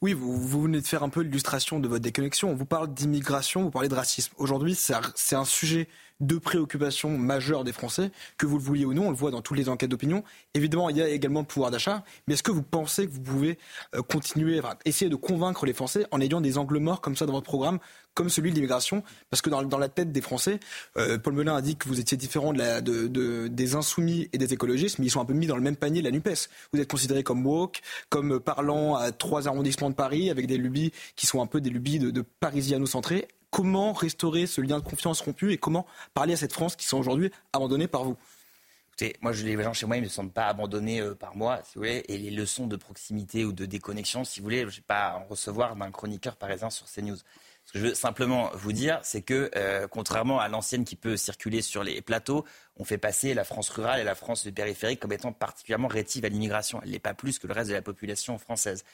Oui, 0.00 0.12
vous, 0.12 0.40
vous 0.40 0.62
venez 0.62 0.80
de 0.80 0.86
faire 0.86 1.02
un 1.02 1.08
peu 1.08 1.20
l'illustration 1.20 1.80
de 1.80 1.88
votre 1.88 2.02
déconnexion. 2.02 2.50
On 2.50 2.54
vous 2.54 2.66
parle 2.66 2.92
d'immigration, 2.92 3.62
vous 3.62 3.70
parlez 3.70 3.88
de 3.88 3.94
racisme. 3.94 4.32
Aujourd'hui, 4.36 4.74
c'est 4.74 5.34
un 5.34 5.44
sujet 5.44 5.88
deux 6.22 6.40
préoccupations 6.40 7.18
majeures 7.18 7.64
des 7.64 7.72
Français, 7.72 8.10
que 8.38 8.46
vous 8.46 8.56
le 8.56 8.62
vouliez 8.62 8.84
ou 8.84 8.94
non, 8.94 9.08
on 9.08 9.10
le 9.10 9.16
voit 9.16 9.30
dans 9.30 9.42
toutes 9.42 9.58
les 9.58 9.68
enquêtes 9.68 9.90
d'opinion. 9.90 10.24
Évidemment, 10.54 10.88
il 10.88 10.96
y 10.96 11.02
a 11.02 11.08
également 11.08 11.40
le 11.40 11.46
pouvoir 11.46 11.70
d'achat, 11.70 12.04
mais 12.26 12.34
est-ce 12.34 12.42
que 12.42 12.52
vous 12.52 12.62
pensez 12.62 13.06
que 13.06 13.12
vous 13.12 13.20
pouvez 13.20 13.58
euh, 13.94 14.02
continuer, 14.02 14.60
essayer 14.84 15.10
de 15.10 15.16
convaincre 15.16 15.66
les 15.66 15.72
Français 15.72 16.06
en 16.10 16.20
ayant 16.20 16.40
des 16.40 16.56
angles 16.58 16.78
morts 16.78 17.00
comme 17.00 17.16
ça 17.16 17.26
dans 17.26 17.32
votre 17.32 17.46
programme, 17.46 17.78
comme 18.14 18.28
celui 18.28 18.50
de 18.50 18.54
l'immigration? 18.54 19.02
Parce 19.30 19.42
que 19.42 19.50
dans, 19.50 19.78
la 19.78 19.88
tête 19.88 20.12
des 20.12 20.20
Français, 20.20 20.60
euh, 20.96 21.18
Paul 21.18 21.34
Melun 21.34 21.56
a 21.56 21.60
dit 21.60 21.76
que 21.76 21.88
vous 21.88 22.00
étiez 22.00 22.16
différent 22.16 22.52
de 22.52 23.48
des 23.48 23.74
insoumis 23.74 24.28
et 24.32 24.38
des 24.38 24.52
écologistes, 24.52 24.98
mais 24.98 25.06
ils 25.06 25.10
sont 25.10 25.20
un 25.20 25.24
peu 25.24 25.34
mis 25.34 25.46
dans 25.46 25.56
le 25.56 25.62
même 25.62 25.76
panier 25.76 26.00
de 26.00 26.06
la 26.06 26.12
NUPES. 26.12 26.48
Vous 26.72 26.80
êtes 26.80 26.90
considéré 26.90 27.22
comme 27.22 27.44
woke, 27.44 27.80
comme 28.08 28.38
parlant 28.38 28.94
à 28.94 29.10
trois 29.10 29.48
arrondissements 29.48 29.90
de 29.90 29.94
Paris, 29.94 30.30
avec 30.30 30.46
des 30.46 30.56
lubies 30.56 30.92
qui 31.16 31.26
sont 31.26 31.42
un 31.42 31.46
peu 31.46 31.60
des 31.60 31.70
lubies 31.70 31.98
de, 31.98 32.10
de 32.10 32.22
parisiano-centrés 32.40 33.26
comment 33.52 33.92
restaurer 33.92 34.46
ce 34.46 34.60
lien 34.60 34.78
de 34.78 34.84
confiance 34.84 35.20
rompu 35.20 35.52
et 35.52 35.58
comment 35.58 35.86
parler 36.14 36.32
à 36.32 36.36
cette 36.36 36.54
France 36.54 36.74
qui 36.74 36.86
sont 36.86 36.98
aujourd'hui 36.98 37.30
abandonnée 37.52 37.86
par 37.86 38.02
vous? 38.02 38.16
Écoutez, 38.88 39.16
moi, 39.20 39.32
je, 39.32 39.44
les 39.44 39.62
gens 39.62 39.72
chez 39.72 39.86
moi, 39.86 39.96
ils 39.96 40.00
ne 40.00 40.06
me 40.06 40.10
sentent 40.10 40.32
pas 40.32 40.48
abandonnés 40.48 41.00
euh, 41.00 41.14
par 41.14 41.36
moi, 41.36 41.60
si 41.64 41.74
vous 41.74 41.80
voulez. 41.80 42.02
Et 42.08 42.18
les 42.18 42.30
leçons 42.30 42.66
de 42.66 42.76
proximité 42.76 43.44
ou 43.44 43.52
de 43.52 43.64
déconnexion, 43.64 44.24
si 44.24 44.40
vous 44.40 44.44
voulez, 44.44 44.60
je 44.60 44.64
ne 44.64 44.70
vais 44.70 44.82
pas 44.86 45.14
en 45.14 45.24
recevoir 45.24 45.76
d'un 45.76 45.90
chroniqueur 45.90 46.36
parisien 46.36 46.70
sur 46.70 46.86
CNews. 46.86 47.16
Ce 47.64 47.72
que 47.72 47.78
je 47.78 47.86
veux 47.86 47.94
simplement 47.94 48.50
vous 48.54 48.72
dire, 48.72 49.00
c'est 49.02 49.22
que, 49.22 49.50
euh, 49.56 49.86
contrairement 49.86 50.40
à 50.40 50.48
l'ancienne 50.48 50.84
qui 50.84 50.96
peut 50.96 51.16
circuler 51.16 51.62
sur 51.62 51.84
les 51.84 52.02
plateaux, 52.02 52.44
on 52.76 52.84
fait 52.84 52.98
passer 52.98 53.34
la 53.34 53.44
France 53.44 53.68
rurale 53.70 54.00
et 54.00 54.04
la 54.04 54.14
France 54.14 54.46
périphérique 54.54 55.00
comme 55.00 55.12
étant 55.12 55.32
particulièrement 55.32 55.88
rétive 55.88 56.24
à 56.24 56.28
l'immigration. 56.28 56.80
Elle 56.82 56.90
n'est 56.90 56.98
pas 56.98 57.14
plus 57.14 57.38
que 57.38 57.46
le 57.46 57.52
reste 57.52 57.68
de 57.70 57.74
la 57.74 57.82
population 57.82 58.36
française. 58.38 58.84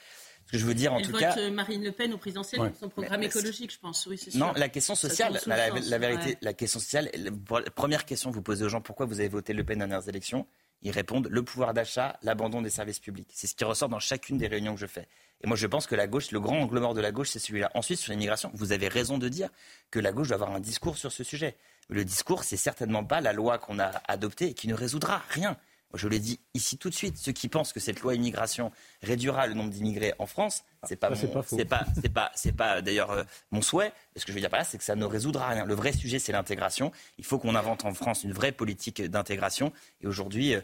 Ce 0.48 0.52
que 0.52 0.58
je 0.58 0.64
veux 0.64 0.72
dire, 0.72 0.94
en 0.94 1.02
tout 1.02 1.10
vote 1.10 1.20
cas. 1.20 1.36
Euh, 1.36 1.50
Marine 1.50 1.84
Le 1.84 1.92
Pen 1.92 2.14
au 2.14 2.16
présidentiel 2.16 2.70
pour 2.70 2.80
son 2.80 2.88
programme 2.88 3.22
écologique, 3.22 3.70
je 3.70 3.78
pense. 3.78 4.06
Oui, 4.06 4.18
non, 4.34 4.52
la 4.56 4.70
question 4.70 4.94
sociale, 4.94 5.38
la, 5.46 5.98
vérité, 5.98 6.38
la 6.40 6.54
question 6.54 6.80
sociale, 6.80 7.10
la 7.14 7.30
première 7.70 8.06
question 8.06 8.30
que 8.30 8.36
vous 8.36 8.42
posez 8.42 8.64
aux 8.64 8.70
gens, 8.70 8.80
pourquoi 8.80 9.04
vous 9.04 9.20
avez 9.20 9.28
voté 9.28 9.52
Le 9.52 9.62
Pen 9.62 9.78
dans 9.78 9.84
les 9.84 9.90
dernières 9.90 10.08
élections? 10.08 10.46
Ils 10.80 10.90
répondent 10.90 11.28
le 11.30 11.42
pouvoir 11.42 11.74
d'achat, 11.74 12.18
l'abandon 12.22 12.62
des 12.62 12.70
services 12.70 12.98
publics. 12.98 13.28
C'est 13.34 13.46
ce 13.46 13.54
qui 13.54 13.64
ressort 13.64 13.90
dans 13.90 13.98
chacune 13.98 14.38
des 14.38 14.46
réunions 14.46 14.74
que 14.74 14.80
je 14.80 14.86
fais. 14.86 15.06
Et 15.42 15.46
moi, 15.46 15.56
je 15.56 15.66
pense 15.66 15.86
que 15.86 15.94
la 15.94 16.06
gauche, 16.06 16.30
le 16.30 16.40
grand 16.40 16.58
angle 16.58 16.80
mort 16.80 16.94
de 16.94 17.02
la 17.02 17.12
gauche, 17.12 17.28
c'est 17.28 17.38
celui-là. 17.40 17.70
Ensuite, 17.74 17.98
sur 17.98 18.12
l'immigration, 18.12 18.50
vous 18.54 18.72
avez 18.72 18.88
raison 18.88 19.18
de 19.18 19.28
dire 19.28 19.50
que 19.90 19.98
la 19.98 20.12
gauche 20.12 20.28
doit 20.28 20.36
avoir 20.36 20.52
un 20.52 20.60
discours 20.60 20.96
sur 20.96 21.12
ce 21.12 21.24
sujet. 21.24 21.56
Le 21.88 22.04
discours, 22.04 22.42
c'est 22.44 22.56
certainement 22.56 23.04
pas 23.04 23.20
la 23.20 23.34
loi 23.34 23.58
qu'on 23.58 23.78
a 23.78 23.90
adoptée 24.08 24.46
et 24.46 24.54
qui 24.54 24.66
ne 24.66 24.74
résoudra 24.74 25.22
rien. 25.28 25.58
Je 25.94 26.06
l'ai 26.06 26.18
dit 26.18 26.38
ici 26.52 26.76
tout 26.76 26.90
de 26.90 26.94
suite, 26.94 27.16
ceux 27.16 27.32
qui 27.32 27.48
pensent 27.48 27.72
que 27.72 27.80
cette 27.80 28.00
loi 28.00 28.14
immigration 28.14 28.70
réduira 29.02 29.46
le 29.46 29.54
nombre 29.54 29.70
d'immigrés 29.70 30.12
en 30.18 30.26
France, 30.26 30.64
c'est 30.84 30.96
pas, 30.96 31.14
c'est 31.14 31.32
pas, 31.32 31.42
c'est 31.42 31.64
pas, 31.64 31.86
c'est 31.94 32.12
pas, 32.12 32.30
c'est 32.34 32.52
pas 32.52 32.82
d'ailleurs 32.82 33.10
euh, 33.10 33.24
mon 33.50 33.62
souhait. 33.62 33.92
Ce 34.14 34.24
que 34.24 34.32
je 34.32 34.34
veux 34.34 34.40
dire 34.40 34.50
par 34.50 34.60
là, 34.60 34.64
c'est 34.64 34.76
que 34.76 34.84
ça 34.84 34.96
ne 34.96 35.04
résoudra 35.04 35.48
rien. 35.48 35.64
Le 35.64 35.74
vrai 35.74 35.92
sujet, 35.92 36.18
c'est 36.18 36.32
l'intégration. 36.32 36.92
Il 37.16 37.24
faut 37.24 37.38
qu'on 37.38 37.54
invente 37.54 37.86
en 37.86 37.94
France 37.94 38.24
une 38.24 38.32
vraie 38.32 38.52
politique 38.52 39.00
d'intégration. 39.02 39.72
Et 40.02 40.06
aujourd'hui, 40.06 40.54
euh, 40.54 40.62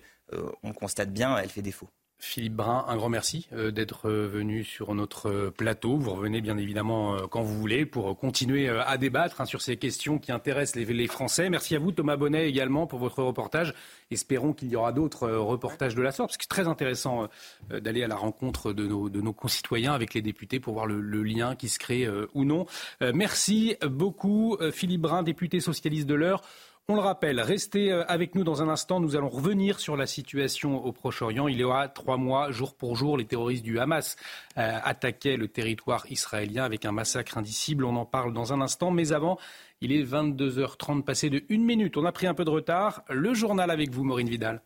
on 0.62 0.72
constate 0.72 1.10
bien, 1.10 1.38
elle 1.38 1.48
fait 1.48 1.62
défaut. 1.62 1.88
Philippe 2.24 2.54
Brun, 2.54 2.86
un 2.88 2.96
grand 2.96 3.10
merci 3.10 3.46
euh, 3.52 3.70
d'être 3.70 4.08
euh, 4.08 4.26
venu 4.26 4.64
sur 4.64 4.94
notre 4.94 5.28
euh, 5.28 5.50
plateau. 5.50 5.98
Vous 5.98 6.10
revenez 6.10 6.40
bien 6.40 6.56
évidemment 6.56 7.16
quand 7.28 7.42
vous 7.42 7.58
voulez 7.58 7.84
pour 7.84 8.18
continuer 8.18 8.68
à 8.68 8.96
débattre 8.96 9.42
hein, 9.42 9.44
sur 9.44 9.60
ces 9.60 9.76
questions 9.76 10.18
qui 10.18 10.32
intéressent 10.32 10.76
les, 10.76 11.06
Français. 11.06 11.50
Merci 11.50 11.76
à 11.76 11.78
vous, 11.78 11.92
Thomas 11.92 12.16
Bonnet, 12.16 12.48
également 12.48 12.86
pour 12.86 12.98
votre 12.98 13.22
reportage. 13.22 13.74
Espérons 14.10 14.54
qu'il 14.54 14.68
y 14.68 14.76
aura 14.76 14.92
d'autres 14.92 15.28
reportages 15.28 15.94
de 15.94 16.00
la 16.00 16.12
sorte, 16.12 16.30
parce 16.30 16.38
que 16.38 16.44
c'est 16.44 16.48
très 16.48 16.66
intéressant 16.66 17.28
d'aller 17.70 18.02
à 18.02 18.08
la 18.08 18.16
rencontre 18.16 18.72
de 18.72 18.86
nos, 18.86 19.32
concitoyens 19.32 19.92
avec 19.92 20.14
les 20.14 20.22
députés 20.22 20.60
pour 20.60 20.72
voir 20.72 20.86
le, 20.86 21.00
le 21.00 21.22
lien 21.22 21.56
qui 21.56 21.68
se 21.68 21.78
crée 21.78 22.08
ou 22.32 22.44
non. 22.44 22.64
Merci 23.00 23.76
beaucoup, 23.82 24.56
Philippe 24.72 25.02
Brun, 25.02 25.22
député 25.22 25.60
socialiste 25.60 26.06
de 26.06 26.14
l'heure. 26.14 26.42
On 26.86 26.96
le 26.96 27.00
rappelle, 27.00 27.40
restez 27.40 27.90
euh, 27.90 28.04
avec 28.08 28.34
nous 28.34 28.44
dans 28.44 28.60
un 28.60 28.68
instant. 28.68 29.00
Nous 29.00 29.16
allons 29.16 29.30
revenir 29.30 29.80
sur 29.80 29.96
la 29.96 30.06
situation 30.06 30.84
au 30.84 30.92
Proche-Orient. 30.92 31.48
Il 31.48 31.56
y 31.56 31.64
aura 31.64 31.88
trois 31.88 32.18
mois, 32.18 32.50
jour 32.50 32.74
pour 32.74 32.94
jour, 32.94 33.16
les 33.16 33.24
terroristes 33.24 33.64
du 33.64 33.78
Hamas 33.78 34.16
euh, 34.58 34.78
attaquaient 34.84 35.38
le 35.38 35.48
territoire 35.48 36.04
israélien 36.10 36.62
avec 36.62 36.84
un 36.84 36.92
massacre 36.92 37.38
indicible. 37.38 37.86
On 37.86 37.96
en 37.96 38.04
parle 38.04 38.34
dans 38.34 38.52
un 38.52 38.60
instant. 38.60 38.90
Mais 38.90 39.12
avant, 39.12 39.38
il 39.80 39.92
est 39.92 40.04
22h30, 40.04 41.04
passé 41.04 41.30
de 41.30 41.42
une 41.48 41.64
minute. 41.64 41.96
On 41.96 42.04
a 42.04 42.12
pris 42.12 42.26
un 42.26 42.34
peu 42.34 42.44
de 42.44 42.50
retard. 42.50 43.02
Le 43.08 43.32
journal 43.32 43.70
avec 43.70 43.90
vous, 43.90 44.04
Maureen 44.04 44.28
Vidal. 44.28 44.60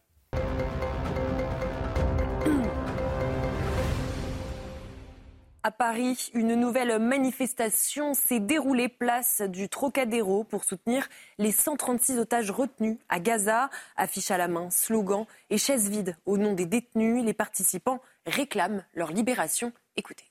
À 5.68 5.70
Paris, 5.70 6.31
une 6.33 6.54
nouvelle 6.54 6.98
manifestation 6.98 8.14
s'est 8.14 8.40
déroulée 8.40 8.88
place 8.88 9.42
du 9.42 9.68
Trocadéro 9.68 10.42
pour 10.42 10.64
soutenir 10.64 11.07
les 11.37 11.52
136 11.52 12.18
otages 12.18 12.50
retenus 12.50 12.96
à 13.11 13.20
Gaza. 13.20 13.68
Affiche 13.94 14.31
à 14.31 14.38
la 14.38 14.48
main, 14.48 14.70
slogans 14.70 15.26
et 15.50 15.59
chaises 15.59 15.90
vides 15.90 16.16
au 16.24 16.38
nom 16.38 16.54
des 16.54 16.64
détenus. 16.64 17.22
Les 17.22 17.35
participants 17.35 18.00
réclament 18.24 18.83
leur 18.94 19.12
libération. 19.12 19.74
Écoutez. 19.96 20.24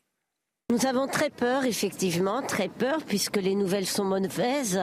Nous 0.71 0.87
avons 0.87 1.05
très 1.05 1.29
peur, 1.29 1.65
effectivement, 1.65 2.41
très 2.41 2.67
peur, 2.67 3.03
puisque 3.05 3.37
les 3.37 3.53
nouvelles 3.53 3.85
sont 3.85 4.05
mauvaises. 4.05 4.81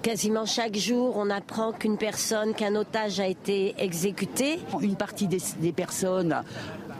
Quasiment 0.00 0.46
chaque 0.46 0.76
jour, 0.76 1.18
on 1.18 1.28
apprend 1.28 1.72
qu'une 1.72 1.98
personne, 1.98 2.54
qu'un 2.54 2.74
otage 2.76 3.20
a 3.20 3.26
été 3.26 3.74
exécuté. 3.76 4.58
Une 4.80 4.96
partie 4.96 5.28
des, 5.28 5.42
des 5.60 5.72
personnes 5.72 6.42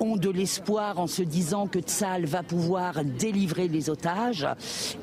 ont 0.01 0.17
de 0.17 0.31
l'espoir 0.31 0.99
en 0.99 1.07
se 1.07 1.23
disant 1.23 1.67
que 1.67 1.79
Tsal 1.79 2.27
va 2.27 2.43
pouvoir 2.43 3.05
délivrer 3.05 3.69
les 3.69 3.91
otages. 3.91 4.47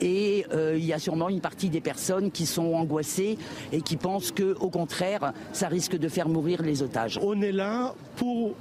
Et 0.02 0.46
euh, 0.52 0.78
il 0.78 0.86
y 0.86 0.94
a 0.94 1.00
sûrement 1.00 1.30
une 1.30 1.42
partie 1.42 1.70
des 1.70 1.82
personnes 1.82 2.32
qui 2.32 2.46
sont 2.46 2.74
angoissées 2.74 3.38
et 3.72 3.82
qui 3.82 3.98
pensent 3.98 4.32
que, 4.32 4.56
au 4.60 4.70
contraire, 4.70 5.34
ça 5.52 5.68
risque 5.68 5.98
de 5.98 6.08
faire 6.08 6.30
mourir 6.30 6.62
les 6.62 6.82
otages. 6.82 7.20
On 7.22 7.42
est 7.42 7.52
là 7.52 7.94
pour 8.16 8.56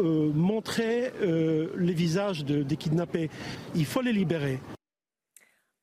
euh, 0.00 0.32
montrer 0.34 1.12
euh, 1.22 1.68
les 1.76 1.92
visages 1.92 2.44
des 2.44 2.76
kidnappés. 2.76 3.30
Il 3.74 3.84
faut 3.84 4.02
les 4.02 4.12
libérer. 4.12 4.60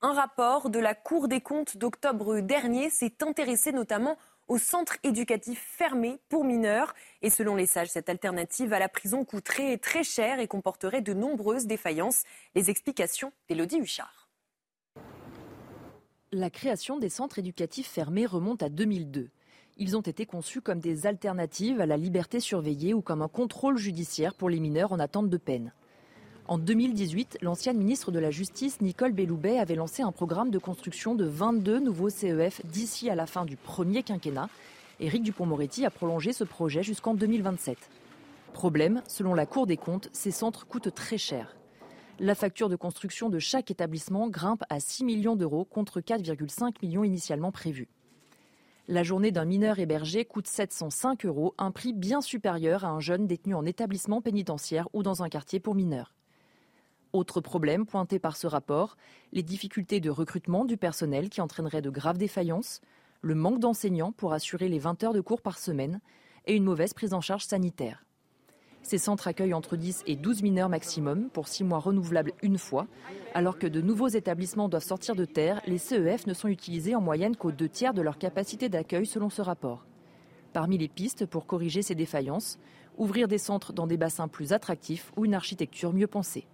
Un 0.02 0.14
rapport 0.14 0.70
de 0.70 0.80
la 0.80 0.96
Cour 0.96 1.28
des 1.28 1.42
comptes 1.42 1.76
d'octobre 1.76 2.40
dernier 2.40 2.90
s'est 2.90 3.18
intéressé 3.22 3.74
notamment 3.74 4.18
au 4.50 4.58
centre 4.58 4.98
éducatif 5.04 5.60
fermé 5.78 6.20
pour 6.28 6.44
mineurs. 6.44 6.94
Et 7.22 7.30
selon 7.30 7.56
les 7.56 7.68
sages, 7.68 7.90
cette 7.90 8.10
alternative 8.10 8.74
à 8.74 8.80
la 8.80 8.90
prison 8.90 9.24
coûterait 9.24 9.78
très 9.78 10.04
cher 10.04 10.40
et 10.40 10.48
comporterait 10.48 11.02
de 11.02 11.14
nombreuses 11.14 11.68
défaillances. 11.68 12.24
Les 12.56 12.70
explications 12.70 13.32
d'Élodie 13.48 13.78
Huchard. 13.78 14.28
La 16.32 16.50
création 16.50 17.00
des 17.00 17.10
centres 17.10 17.40
éducatifs 17.40 17.88
fermés 17.88 18.26
remonte 18.26 18.62
à 18.62 18.70
2002. 18.70 19.30
Ils 19.78 19.96
ont 19.96 20.02
été 20.02 20.26
conçus 20.26 20.62
comme 20.62 20.80
des 20.80 21.08
alternatives 21.08 21.80
à 21.80 21.86
la 21.86 21.96
liberté 21.96 22.40
surveillée 22.40 22.94
ou 22.94 23.02
comme 23.02 23.22
un 23.22 23.30
contrôle 23.30 23.78
judiciaire 23.78 24.36
pour 24.36 24.50
les 24.50 24.60
mineurs 24.60 24.92
en 24.92 25.00
attente 25.00 25.30
de 25.30 25.38
peine. 25.38 25.72
En 26.50 26.58
2018, 26.58 27.38
l'ancienne 27.44 27.78
ministre 27.78 28.12
de 28.12 28.18
la 28.18 28.32
Justice, 28.32 28.82
Nicole 28.82 29.12
Belloubet, 29.12 29.60
avait 29.60 29.76
lancé 29.76 30.02
un 30.02 30.12
programme 30.12 30.50
de 30.50 30.58
construction 30.58 31.14
de 31.14 31.26
22 31.26 31.80
nouveaux 31.80 32.10
CEF 32.10 32.66
d'ici 32.66 33.08
à 33.08 33.14
la 33.14 33.28
fin 33.28 33.46
du 33.46 33.56
premier 33.56 34.02
quinquennat. 34.02 34.50
Éric 35.00 35.22
Dupont-Moretti 35.22 35.86
a 35.86 35.92
prolongé 35.92 36.34
ce 36.34 36.44
projet 36.44 36.82
jusqu'en 36.82 37.14
2027. 37.14 37.78
Problème, 38.52 39.04
selon 39.08 39.36
la 39.36 39.46
Cour 39.46 39.68
des 39.68 39.78
comptes, 39.78 40.10
ces 40.12 40.32
centres 40.32 40.66
coûtent 40.66 40.92
très 40.92 41.20
cher. 41.20 41.56
La 42.18 42.34
facture 42.34 42.68
de 42.68 42.76
construction 42.76 43.30
de 43.30 43.38
chaque 43.38 43.70
établissement 43.70 44.28
grimpe 44.28 44.64
à 44.72 44.80
6 44.80 45.04
millions 45.04 45.36
d'euros 45.36 45.66
contre 45.66 46.02
4,5 46.02 46.78
millions 46.82 47.04
initialement 47.04 47.52
prévus. 47.52 47.90
La 48.88 49.04
journée 49.04 49.32
d'un 49.32 49.46
mineur 49.46 49.78
hébergé 49.78 50.26
coûte 50.26 50.48
705 50.48 51.28
euros, 51.28 51.54
un 51.60 51.70
prix 51.70 51.94
bien 51.94 52.22
supérieur 52.22 52.86
à 52.86 52.90
un 52.90 53.00
jeune 53.00 53.28
détenu 53.28 53.54
en 53.54 53.66
établissement 53.68 54.20
pénitentiaire 54.20 54.88
ou 54.94 55.04
dans 55.04 55.22
un 55.22 55.30
quartier 55.30 55.60
pour 55.60 55.76
mineurs. 55.76 56.16
Autre 57.12 57.42
problème 57.42 57.88
pointé 57.88 58.20
par 58.20 58.38
ce 58.38 58.46
rapport, 58.46 58.96
les 59.34 59.42
difficultés 59.42 60.00
de 60.00 60.12
recrutement 60.12 60.64
du 60.64 60.78
personnel 60.78 61.30
qui 61.30 61.42
entraîneraient 61.42 61.82
de 61.82 61.90
graves 61.90 62.20
défaillances, 62.20 62.82
le 63.22 63.34
manque 63.34 63.60
d'enseignants 63.60 64.12
pour 64.12 64.32
assurer 64.32 64.70
les 64.70 64.78
20 64.78 65.04
heures 65.04 65.14
de 65.14 65.22
cours 65.22 65.42
par 65.42 65.58
semaine 65.58 66.02
et 66.46 66.56
une 66.56 66.64
mauvaise 66.64 66.94
prise 66.94 67.16
en 67.16 67.22
charge 67.22 67.46
sanitaire. 67.46 68.06
Ces 68.84 69.00
centres 69.00 69.28
accueillent 69.28 69.56
entre 69.56 69.76
10 69.76 70.04
et 70.06 70.16
12 70.16 70.44
mineurs 70.44 70.70
maximum 70.70 71.30
pour 71.32 71.48
6 71.48 71.64
mois 71.64 71.80
renouvelables 71.80 72.34
une 72.44 72.60
fois, 72.60 72.88
alors 73.34 73.58
que 73.58 73.68
de 73.68 73.82
nouveaux 73.82 74.08
établissements 74.08 74.70
doivent 74.70 74.84
sortir 74.84 75.16
de 75.16 75.26
terre, 75.26 75.62
les 75.66 75.80
CEF 75.80 76.28
ne 76.28 76.34
sont 76.36 76.48
utilisés 76.48 76.96
en 76.96 77.02
moyenne 77.02 77.36
qu'aux 77.36 77.52
deux 77.52 77.70
tiers 77.70 77.96
de 77.96 78.04
leur 78.04 78.20
capacité 78.20 78.70
d'accueil 78.70 79.08
selon 79.08 79.30
ce 79.30 79.42
rapport. 79.42 79.86
Parmi 80.54 80.78
les 80.78 80.88
pistes 80.88 81.26
pour 81.26 81.48
corriger 81.48 81.82
ces 81.82 81.96
défaillances, 81.96 82.60
ouvrir 82.98 83.28
des 83.28 83.38
centres 83.40 83.74
dans 83.74 83.88
des 83.88 83.98
bassins 83.98 84.28
plus 84.28 84.54
attractifs 84.54 85.12
ou 85.18 85.26
une 85.26 85.34
architecture 85.34 85.92
mieux 85.92 86.08
pensée. 86.08 86.48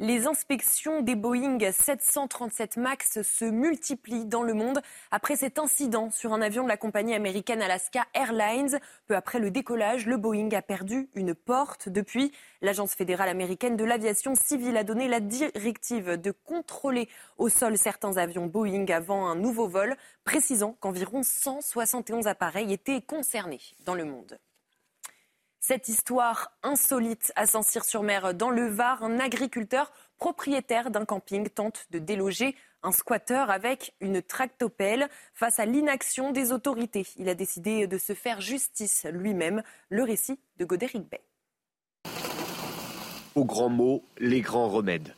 Les 0.00 0.28
inspections 0.28 1.02
des 1.02 1.16
Boeing 1.16 1.58
737 1.58 2.76
MAX 2.76 3.20
se 3.22 3.44
multiplient 3.44 4.26
dans 4.26 4.44
le 4.44 4.54
monde 4.54 4.80
après 5.10 5.34
cet 5.34 5.58
incident 5.58 6.08
sur 6.12 6.32
un 6.32 6.40
avion 6.40 6.62
de 6.62 6.68
la 6.68 6.76
compagnie 6.76 7.16
américaine 7.16 7.60
Alaska 7.60 8.06
Airlines. 8.14 8.78
Peu 9.08 9.16
après 9.16 9.40
le 9.40 9.50
décollage, 9.50 10.06
le 10.06 10.16
Boeing 10.16 10.52
a 10.52 10.62
perdu 10.62 11.08
une 11.16 11.34
porte. 11.34 11.88
Depuis, 11.88 12.30
l'Agence 12.62 12.94
fédérale 12.94 13.28
américaine 13.28 13.76
de 13.76 13.82
l'aviation 13.82 14.36
civile 14.36 14.76
a 14.76 14.84
donné 14.84 15.08
la 15.08 15.18
directive 15.18 16.12
de 16.12 16.30
contrôler 16.30 17.08
au 17.36 17.48
sol 17.48 17.76
certains 17.76 18.18
avions 18.18 18.46
Boeing 18.46 18.86
avant 18.90 19.26
un 19.26 19.34
nouveau 19.34 19.66
vol, 19.66 19.96
précisant 20.22 20.76
qu'environ 20.78 21.24
171 21.24 22.28
appareils 22.28 22.72
étaient 22.72 23.02
concernés 23.02 23.60
dans 23.84 23.94
le 23.94 24.04
monde. 24.04 24.38
Cette 25.60 25.88
histoire 25.88 26.52
insolite 26.62 27.32
à 27.34 27.46
Saint-Cyr-sur-Mer 27.46 28.32
dans 28.32 28.50
le 28.50 28.68
Var, 28.68 29.02
un 29.02 29.18
agriculteur 29.18 29.92
propriétaire 30.16 30.90
d'un 30.90 31.04
camping 31.04 31.48
tente 31.48 31.86
de 31.90 31.98
déloger 31.98 32.54
un 32.84 32.92
squatteur 32.92 33.50
avec 33.50 33.92
une 34.00 34.22
tractopelle 34.22 35.08
face 35.34 35.58
à 35.58 35.66
l'inaction 35.66 36.30
des 36.30 36.52
autorités. 36.52 37.06
Il 37.16 37.28
a 37.28 37.34
décidé 37.34 37.88
de 37.88 37.98
se 37.98 38.14
faire 38.14 38.40
justice 38.40 39.04
lui-même. 39.12 39.62
Le 39.90 40.04
récit 40.04 40.38
de 40.58 40.64
Godéric 40.64 41.08
Bay. 41.10 41.20
Au 43.34 43.44
grand 43.44 43.68
mot, 43.68 44.04
les 44.18 44.40
grands 44.40 44.68
remèdes. 44.68 45.14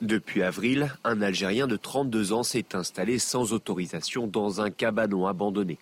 Depuis 0.00 0.42
avril, 0.42 0.92
un 1.04 1.22
Algérien 1.22 1.68
de 1.68 1.76
32 1.76 2.32
ans 2.32 2.42
s'est 2.42 2.74
installé 2.74 3.20
sans 3.20 3.52
autorisation 3.52 4.26
dans 4.26 4.60
un 4.60 4.70
cabanon 4.70 5.26
abandonné. 5.28 5.78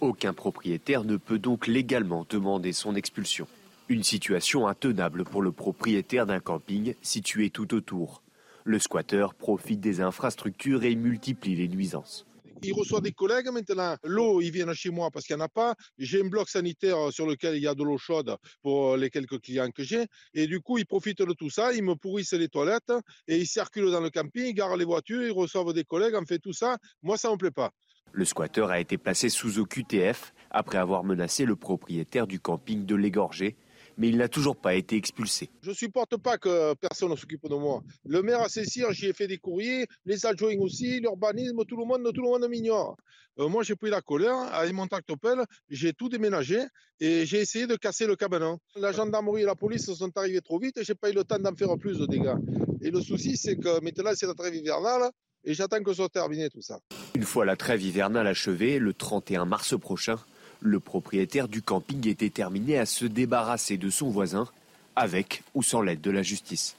Aucun 0.00 0.32
propriétaire 0.32 1.02
ne 1.02 1.16
peut 1.16 1.40
donc 1.40 1.66
légalement 1.66 2.24
demander 2.28 2.72
son 2.72 2.94
expulsion. 2.94 3.48
Une 3.88 4.04
situation 4.04 4.68
intenable 4.68 5.24
pour 5.24 5.42
le 5.42 5.50
propriétaire 5.50 6.24
d'un 6.24 6.38
camping 6.38 6.94
situé 7.02 7.50
tout 7.50 7.74
autour. 7.74 8.22
Le 8.62 8.78
squatteur 8.78 9.34
profite 9.34 9.80
des 9.80 10.00
infrastructures 10.00 10.84
et 10.84 10.94
multiplie 10.94 11.56
les 11.56 11.66
nuisances. 11.66 12.26
Il 12.62 12.72
reçoit 12.72 13.00
des 13.00 13.12
collègues 13.12 13.48
maintenant. 13.52 13.96
L'eau, 14.04 14.40
ils 14.40 14.50
viennent 14.50 14.74
chez 14.74 14.90
moi 14.90 15.10
parce 15.10 15.26
qu'il 15.26 15.36
n'y 15.36 15.42
en 15.42 15.44
a 15.44 15.48
pas. 15.48 15.74
J'ai 15.98 16.22
un 16.22 16.28
bloc 16.28 16.48
sanitaire 16.48 17.12
sur 17.12 17.26
lequel 17.26 17.56
il 17.56 17.62
y 17.62 17.68
a 17.68 17.74
de 17.74 17.84
l'eau 17.84 17.98
chaude 17.98 18.36
pour 18.62 18.96
les 18.96 19.10
quelques 19.10 19.40
clients 19.40 19.70
que 19.70 19.82
j'ai. 19.82 20.06
Et 20.34 20.46
du 20.46 20.60
coup, 20.60 20.78
ils 20.78 20.86
profitent 20.86 21.22
de 21.22 21.32
tout 21.34 21.50
ça. 21.50 21.72
Ils 21.72 21.82
me 21.82 21.94
pourrissent 21.94 22.32
les 22.32 22.48
toilettes 22.48 22.92
et 23.26 23.38
ils 23.38 23.46
circulent 23.46 23.90
dans 23.90 24.00
le 24.00 24.10
camping, 24.10 24.46
ils 24.46 24.54
garent 24.54 24.76
les 24.76 24.84
voitures, 24.84 25.22
ils 25.22 25.32
reçoivent 25.32 25.72
des 25.72 25.84
collègues. 25.84 26.14
En 26.14 26.24
fait, 26.24 26.38
tout 26.38 26.52
ça, 26.52 26.78
moi, 27.02 27.16
ça 27.16 27.28
ne 27.28 27.34
me 27.34 27.38
plaît 27.38 27.50
pas. 27.50 27.70
Le 28.12 28.24
squatteur 28.24 28.70
a 28.70 28.80
été 28.80 28.96
placé 28.96 29.28
sous 29.28 29.58
OQTF 29.58 30.32
après 30.50 30.78
avoir 30.78 31.04
menacé 31.04 31.44
le 31.44 31.56
propriétaire 31.56 32.26
du 32.26 32.40
camping 32.40 32.86
de 32.86 32.94
l'égorger, 32.94 33.56
mais 33.98 34.08
il 34.08 34.16
n'a 34.16 34.28
toujours 34.28 34.56
pas 34.56 34.74
été 34.74 34.96
expulsé. 34.96 35.50
Je 35.62 35.70
ne 35.70 35.74
supporte 35.74 36.16
pas 36.16 36.38
que 36.38 36.74
personne 36.74 37.10
ne 37.10 37.16
s'occupe 37.16 37.46
de 37.48 37.54
moi. 37.54 37.82
Le 38.06 38.22
maire 38.22 38.40
à 38.40 38.48
Cessire, 38.48 38.92
j'y 38.92 39.06
ai 39.06 39.12
fait 39.12 39.26
des 39.26 39.38
courriers, 39.38 39.86
les 40.06 40.24
adjoints 40.24 40.56
aussi, 40.60 41.00
l'urbanisme, 41.00 41.64
tout 41.64 41.76
le 41.76 41.84
monde, 41.84 42.10
tout 42.14 42.22
le 42.22 42.28
monde 42.28 42.48
m'ignore. 42.48 42.96
Euh, 43.40 43.48
moi, 43.48 43.62
j'ai 43.62 43.76
pris 43.76 43.90
la 43.90 44.00
colère, 44.00 44.36
avec 44.52 44.72
mon 44.72 44.86
tractopelle, 44.86 45.44
j'ai 45.68 45.92
tout 45.92 46.08
déménagé 46.08 46.60
et 47.00 47.26
j'ai 47.26 47.40
essayé 47.40 47.66
de 47.66 47.76
casser 47.76 48.06
le 48.06 48.16
cabanon. 48.16 48.58
La 48.76 48.92
gendarmerie 48.92 49.42
et 49.42 49.46
la 49.46 49.54
police 49.54 49.92
sont 49.92 50.16
arrivés 50.16 50.40
trop 50.40 50.58
vite 50.58 50.78
et 50.78 50.84
j'ai 50.84 50.94
pas 50.94 51.10
eu 51.10 51.14
le 51.14 51.24
temps 51.24 51.38
d'en 51.38 51.54
faire 51.54 51.76
plus 51.76 51.98
de 51.98 52.06
dégâts. 52.06 52.36
Et 52.80 52.90
le 52.90 53.00
souci, 53.00 53.36
c'est 53.36 53.56
que 53.56 53.80
maintenant, 53.82 54.12
c'est 54.14 54.26
la 54.26 54.34
trêve 54.34 54.54
hivernale 54.54 55.10
et 55.44 55.54
j'attends 55.54 55.82
que 55.82 55.90
ce 55.90 55.96
soit 55.96 56.08
terminé 56.08 56.48
tout 56.50 56.62
ça. 56.62 56.80
Une 57.14 57.22
fois 57.22 57.44
la 57.44 57.56
trêve 57.56 57.82
hivernale 57.82 58.26
achevée, 58.26 58.78
le 58.78 58.92
31 58.92 59.44
mars 59.44 59.78
prochain, 59.78 60.16
le 60.60 60.80
propriétaire 60.80 61.48
du 61.48 61.62
camping 61.62 62.06
est 62.08 62.20
déterminé 62.20 62.78
à 62.78 62.86
se 62.86 63.04
débarrasser 63.04 63.76
de 63.76 63.90
son 63.90 64.10
voisin, 64.10 64.48
avec 64.96 65.42
ou 65.54 65.62
sans 65.62 65.80
l'aide 65.80 66.00
de 66.00 66.10
la 66.10 66.22
justice. 66.22 66.76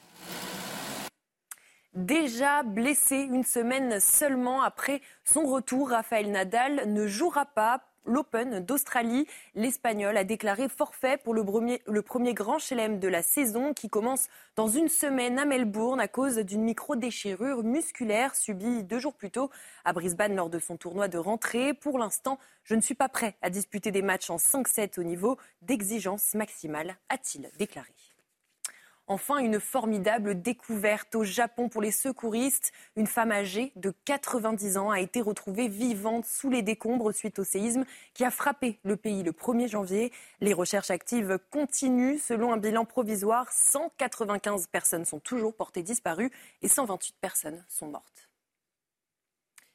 Déjà 1.96 2.64
blessé 2.64 3.16
une 3.16 3.44
semaine 3.44 4.00
seulement 4.00 4.62
après 4.62 5.02
son 5.26 5.46
retour, 5.46 5.90
Rafael 5.90 6.32
Nadal 6.32 6.94
ne 6.94 7.08
jouera 7.08 7.46
pas 7.46 7.82
l'Open 8.10 8.60
d'Australie. 8.60 9.28
L'Espagnol 9.56 10.18
a 10.18 10.24
déclaré 10.24 10.68
forfait 10.68 11.18
pour 11.18 11.34
le 11.34 11.44
premier, 11.44 12.34
grand 12.34 12.60
chelem 12.60 13.00
de 13.00 13.08
la 13.08 13.22
saison 13.22 13.74
qui 13.74 13.90
commence 13.90 14.28
dans 14.56 14.68
une 14.68 14.90
semaine 14.90 15.40
à 15.40 15.46
Melbourne 15.46 16.00
à 16.00 16.08
cause 16.08 16.38
d'une 16.38 16.64
micro-déchirure 16.64 17.64
musculaire 17.64 18.36
subie 18.36 18.84
deux 18.84 19.00
jours 19.00 19.14
plus 19.14 19.32
tôt 19.32 19.50
à 19.86 19.94
Brisbane 19.94 20.36
lors 20.36 20.50
de 20.50 20.60
son 20.60 20.76
tournoi 20.76 21.08
de 21.08 21.18
rentrée. 21.18 21.74
Pour 21.74 22.00
l'instant, 22.00 22.40
je 22.64 22.76
ne 22.76 22.82
suis 22.82 22.96
pas 22.96 23.10
prêt 23.10 23.38
à 23.42 23.50
disputer 23.50 23.92
des 23.92 24.02
matchs 24.02 24.30
en 24.30 24.38
5-7 24.38 25.00
au 25.00 25.04
niveau 25.04 25.38
d'exigence 25.62 26.34
maximale, 26.34 26.98
a-t-il 27.10 27.50
déclaré. 27.58 27.94
Enfin, 29.12 29.40
une 29.40 29.60
formidable 29.60 30.40
découverte 30.40 31.16
au 31.16 31.24
Japon 31.24 31.68
pour 31.68 31.82
les 31.82 31.90
secouristes. 31.90 32.72
Une 32.96 33.08
femme 33.08 33.32
âgée 33.32 33.72
de 33.76 33.92
90 34.06 34.78
ans 34.78 34.92
a 34.92 35.00
été 35.00 35.20
retrouvée 35.20 35.68
vivante 35.68 36.28
sous 36.28 36.52
les 36.52 36.62
décombres 36.62 37.12
suite 37.12 37.40
au 37.40 37.44
séisme 37.44 37.86
qui 38.14 38.24
a 38.24 38.30
frappé 38.30 38.78
le 38.84 38.96
pays 38.98 39.24
le 39.24 39.32
1er 39.32 39.68
janvier. 39.68 40.14
Les 40.42 40.54
recherches 40.54 40.92
actives 40.92 41.40
continuent. 41.50 42.20
Selon 42.20 42.54
un 42.54 42.58
bilan 42.58 42.86
provisoire, 42.86 43.52
195 43.52 44.68
personnes 44.68 45.06
sont 45.06 45.20
toujours 45.20 45.56
portées 45.56 45.82
disparues 45.82 46.30
et 46.62 46.68
128 46.68 47.16
personnes 47.20 47.66
sont 47.68 47.88
mortes. 47.88 48.30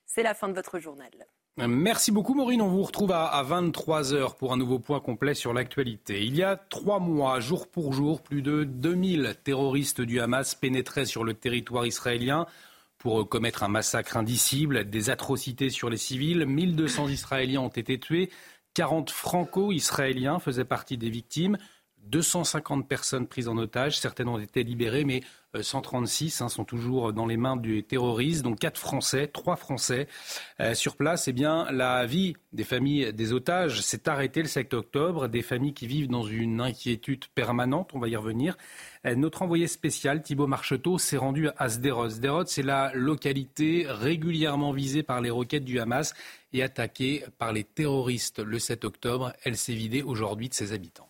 C'est 0.07 0.23
la 0.23 0.35
fin 0.35 0.47
de 0.47 0.55
votre 0.55 0.79
journal. 0.79 1.11
Merci 1.57 2.11
beaucoup 2.11 2.35
Maureen. 2.35 2.61
On 2.61 2.69
vous 2.69 2.83
retrouve 2.83 3.13
à 3.13 3.41
23h 3.49 4.35
pour 4.37 4.53
un 4.53 4.57
nouveau 4.57 4.81
point 4.81 4.99
complet 4.99 5.35
sur 5.35 5.53
l'actualité. 5.53 6.25
Il 6.25 6.35
y 6.35 6.43
a 6.43 6.57
trois 6.57 6.99
mois, 6.99 7.39
jour 7.39 7.69
pour 7.69 7.93
jour, 7.93 8.23
plus 8.23 8.43
de 8.43 8.65
2000 8.65 9.37
terroristes 9.45 10.01
du 10.01 10.19
Hamas 10.19 10.57
pénétraient 10.57 11.07
sur 11.07 11.23
le 11.23 11.33
territoire 11.33 11.87
israélien 11.87 12.47
pour 12.99 13.29
commettre 13.29 13.63
un 13.63 13.69
massacre 13.69 14.17
indicible, 14.17 14.91
des 14.91 15.11
atrocités 15.11 15.71
sur 15.71 15.91
les 15.91 15.97
civils. 15.97 16.45
1200 16.45 17.07
Israéliens 17.09 17.61
ont 17.61 17.69
été 17.69 18.01
tués. 18.01 18.31
40 18.75 19.11
franco-israéliens 19.11 20.41
faisaient 20.41 20.65
partie 20.65 20.99
des 20.99 21.11
victimes. 21.11 21.57
250 21.99 22.89
personnes 22.89 23.29
prises 23.29 23.47
en 23.47 23.57
otage. 23.59 24.01
Certaines 24.01 24.29
ont 24.29 24.41
été 24.41 24.65
libérées, 24.65 25.05
mais 25.05 25.23
136 25.63 26.41
hein, 26.41 26.49
sont 26.49 26.65
toujours 26.65 27.13
dans 27.13 27.27
les 27.27 27.37
mains 27.37 27.57
du 27.57 27.83
terroriste. 27.83 28.43
Donc 28.43 28.59
quatre 28.59 28.79
Français, 28.79 29.27
trois 29.27 29.57
Français 29.57 30.09
euh, 30.61 30.75
sur 30.75 30.97
place. 30.97 31.29
Eh 31.29 31.33
bien, 31.33 31.71
la 31.71 32.07
vie 32.07 32.35
des 32.53 32.65
familles 32.65 33.13
des 33.13 33.33
otages 33.33 33.81
s'est 33.81 34.09
arrêtée 34.09 34.43
le 34.43 34.49
7 34.49 34.75
octobre. 34.75 35.29
Des 35.29 35.43
familles 35.43 35.75
qui 35.75 35.87
vivent 35.87 36.09
dans 36.09 36.25
une 36.25 36.61
inquiétude 36.61 37.27
permanente. 37.35 37.91
On 37.95 37.99
va 37.99 38.09
y 38.09 38.17
revenir. 38.17 38.57
Euh, 39.07 39.15
notre 39.15 39.43
envoyé 39.43 39.67
spécial, 39.67 40.23
Thibault 40.23 40.47
Marcheteau, 40.47 40.99
s'est 40.99 41.17
rendu 41.17 41.49
à 41.57 41.69
Sderot. 41.69 42.11
Sderot, 42.11 42.47
c'est 42.47 42.63
la 42.63 42.93
localité 42.95 43.87
régulièrement 43.89 44.73
visée 44.73 45.03
par 45.03 45.21
les 45.21 45.31
roquettes 45.31 45.65
du 45.65 45.79
Hamas 45.79 46.15
et 46.53 46.63
attaquée 46.63 47.25
par 47.39 47.53
les 47.53 47.65
terroristes 47.65 48.39
le 48.39 48.59
7 48.59 48.85
octobre. 48.85 49.33
Elle 49.45 49.57
s'est 49.57 49.75
vidée 49.75 50.03
aujourd'hui 50.03 50.49
de 50.49 50.55
ses 50.55 50.73
habitants. 50.73 51.09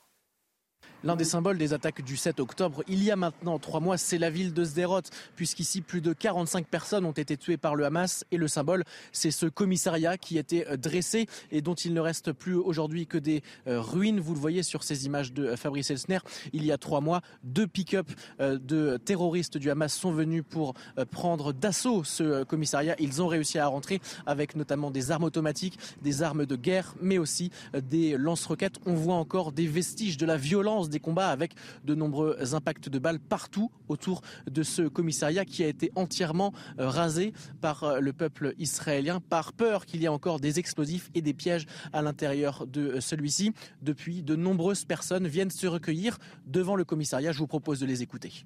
L'un 1.05 1.17
des 1.17 1.25
symboles 1.25 1.59
des 1.59 1.75
attaques 1.75 2.03
du 2.03 2.17
7 2.17 2.41
octobre, 2.41 2.83
il 2.89 3.05
y 3.05 3.11
a 3.11 3.17
maintenant 3.17 3.59
trois 3.59 3.79
mois, 3.79 3.99
c'est 3.99 4.17
la 4.17 4.31
ville 4.31 4.55
de 4.55 4.65
Sderot, 4.65 5.03
puisqu'ici 5.37 5.83
plus 5.83 6.01
de 6.01 6.15
45 6.15 6.67
personnes 6.67 7.05
ont 7.05 7.13
été 7.13 7.37
tuées 7.37 7.59
par 7.59 7.77
le 7.77 7.85
Hamas. 7.85 8.25
Et 8.31 8.39
le 8.39 8.49
symbole, 8.49 8.85
c'est 9.13 9.31
ce 9.31 9.45
commissariat 9.45 10.17
qui 10.17 10.39
était 10.39 10.67
euh, 10.67 10.79
dressé 10.79 11.27
et 11.51 11.61
dont 11.61 11.75
il 11.75 11.93
ne 11.93 12.01
reste 12.01 12.33
plus 12.33 12.55
aujourd'hui 12.55 13.07
que 13.07 13.19
des 13.19 13.43
euh, 13.67 13.83
ruines. 13.83 14.19
Vous 14.19 14.33
le 14.33 14.41
voyez 14.41 14.63
sur 14.63 14.83
ces 14.83 15.05
images 15.05 15.35
de 15.35 15.45
euh, 15.45 15.57
Fabrice 15.57 15.91
Elsner. 15.91 16.21
Il 16.55 16.65
y 16.65 16.73
a 16.73 16.79
trois 16.79 17.03
mois, 17.03 17.21
deux 17.43 17.67
pick-up 17.67 18.11
de 18.41 18.97
terroristes 18.97 19.59
du 19.59 19.71
Hamas 19.71 19.93
sont 19.93 20.11
venus 20.13 20.43
pour 20.49 20.73
prendre 21.11 21.53
d'assaut 21.53 22.03
ce 22.03 22.45
commissariat. 22.45 22.97
Ils 22.99 23.21
ont 23.21 23.27
réussi 23.27 23.59
à 23.59 23.67
rentrer 23.67 24.01
avec 24.25 24.57
notamment 24.57 24.91
des 24.91 25.11
armes 25.11 25.25
automatiques, 25.25 25.79
des 26.01 26.23
armes 26.23 26.47
de 26.47 26.57
guerre, 26.57 26.95
mais 27.03 27.19
aussi 27.19 27.51
des 27.75 28.17
lance-roquettes. 28.17 28.79
On 28.87 28.95
voit 28.95 29.17
encore 29.17 29.53
des 29.53 29.67
vestiges 29.67 30.17
de 30.17 30.27
la 30.27 30.37
violence 30.37 30.89
des 30.95 31.01
combats 31.01 31.31
avec 31.31 31.55
de 31.85 31.95
nombreux 31.95 32.55
impacts 32.55 32.89
de 32.89 32.99
balles 33.01 33.19
partout 33.19 33.71
autour 33.89 34.23
de 34.49 34.63
ce 34.63 34.83
commissariat 34.83 35.45
qui 35.45 35.65
a 35.65 35.67
été 35.67 35.91
entièrement 35.97 36.53
euh, 36.79 36.89
rasé 36.89 37.33
par 37.61 37.83
euh, 37.83 38.01
le 38.01 38.13
peuple 38.13 38.55
israélien 38.59 39.21
par 39.21 39.53
peur 39.53 39.87
qu'il 39.87 40.01
y 40.03 40.05
ait 40.05 40.09
encore 40.09 40.39
des 40.39 40.59
explosifs 40.61 41.11
et 41.15 41.21
des 41.21 41.35
pièges 41.35 41.67
à 41.93 42.01
l'intérieur 42.01 42.67
de 42.67 42.83
euh, 42.83 43.01
celui-ci. 43.01 43.53
Depuis, 43.83 44.23
de 44.23 44.37
nombreuses 44.37 44.85
personnes 44.85 45.27
viennent 45.27 45.51
se 45.51 45.67
recueillir 45.67 46.19
devant 46.47 46.77
le 46.77 46.85
commissariat. 46.85 47.33
Je 47.33 47.39
vous 47.39 47.49
propose 47.49 47.81
de 47.81 47.87
les 47.87 48.03
écouter. 48.03 48.45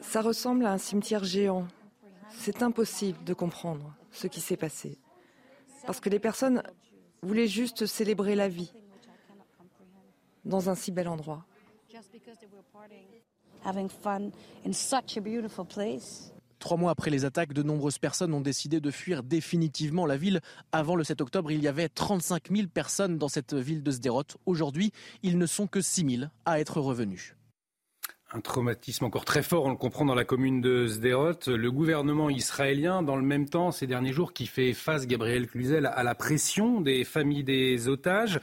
Ça 0.00 0.22
ressemble 0.22 0.64
à 0.66 0.72
un 0.72 0.78
cimetière 0.78 1.24
géant. 1.24 1.66
C'est 2.30 2.62
impossible 2.62 3.18
de 3.24 3.34
comprendre 3.34 3.92
ce 4.12 4.28
qui 4.28 4.40
s'est 4.40 4.56
passé. 4.56 4.98
Parce 5.86 6.00
que 6.00 6.08
les 6.08 6.20
personnes 6.20 6.62
voulaient 7.22 7.48
juste 7.48 7.86
célébrer 7.86 8.34
la 8.34 8.48
vie 8.48 8.72
dans 10.44 10.70
un 10.70 10.74
si 10.74 10.90
bel 10.90 11.08
endroit. 11.08 11.44
Trois 16.58 16.76
mois 16.76 16.90
après 16.90 17.10
les 17.10 17.24
attaques, 17.24 17.52
de 17.52 17.62
nombreuses 17.62 17.98
personnes 17.98 18.34
ont 18.34 18.40
décidé 18.40 18.80
de 18.80 18.90
fuir 18.90 19.22
définitivement 19.22 20.06
la 20.06 20.16
ville. 20.16 20.40
Avant 20.72 20.96
le 20.96 21.04
7 21.04 21.20
octobre, 21.20 21.52
il 21.52 21.62
y 21.62 21.68
avait 21.68 21.88
35 21.88 22.50
000 22.50 22.68
personnes 22.68 23.16
dans 23.16 23.28
cette 23.28 23.54
ville 23.54 23.82
de 23.82 23.90
Sderot. 23.92 24.24
Aujourd'hui, 24.44 24.92
ils 25.22 25.38
ne 25.38 25.46
sont 25.46 25.68
que 25.68 25.80
6 25.80 26.16
000 26.18 26.30
à 26.46 26.58
être 26.58 26.80
revenus. 26.80 27.36
Un 28.30 28.40
traumatisme 28.40 29.06
encore 29.06 29.24
très 29.24 29.42
fort, 29.42 29.64
on 29.64 29.70
le 29.70 29.76
comprend 29.76 30.04
dans 30.04 30.14
la 30.14 30.24
commune 30.24 30.60
de 30.60 30.86
Sderot. 30.86 31.38
Le 31.46 31.70
gouvernement 31.70 32.28
israélien, 32.28 33.02
dans 33.02 33.16
le 33.16 33.22
même 33.22 33.48
temps, 33.48 33.70
ces 33.70 33.86
derniers 33.86 34.12
jours, 34.12 34.34
qui 34.34 34.46
fait 34.46 34.74
face, 34.74 35.06
Gabriel 35.06 35.46
Cluzel, 35.48 35.86
à 35.86 36.02
la 36.02 36.14
pression 36.14 36.82
des 36.82 37.04
familles 37.04 37.44
des 37.44 37.88
otages. 37.88 38.38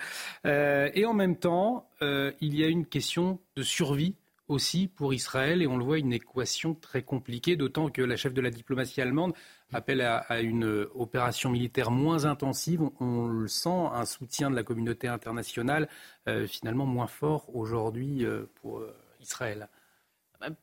Euh, 0.46 0.90
et 0.96 1.06
en 1.06 1.14
même 1.14 1.36
temps, 1.36 1.88
euh, 2.02 2.32
il 2.42 2.58
y 2.58 2.64
a 2.64 2.68
une 2.68 2.88
question 2.88 3.40
de 3.56 3.62
survie 3.62 4.16
aussi 4.48 4.88
pour 4.88 5.14
Israël, 5.14 5.62
et 5.62 5.68
on 5.68 5.78
le 5.78 5.86
voit, 5.86 6.00
une 6.00 6.14
équation 6.14 6.74
très 6.74 7.04
compliquée, 7.04 7.56
d'autant 7.56 7.90
que 7.90 8.02
la 8.02 8.16
chef 8.16 8.34
de 8.34 8.42
la 8.42 8.50
diplomatie 8.50 9.02
allemande 9.02 9.34
appelle 9.72 10.02
à, 10.02 10.42
une 10.42 10.88
opération 10.96 11.50
militaire 11.50 11.92
moins 11.92 12.26
intensive. 12.26 12.82
On, 13.00 13.28
le 13.28 13.48
sent, 13.48 13.70
un 13.70 14.06
soutien 14.06 14.50
de 14.50 14.56
la 14.56 14.64
communauté 14.64 15.08
internationale 15.08 15.90
euh, 16.28 16.48
finalement 16.48 16.86
moins 16.86 17.08
fort 17.08 17.56
aujourd'hui 17.56 18.26
pour 18.62 18.84
Israël 19.20 19.68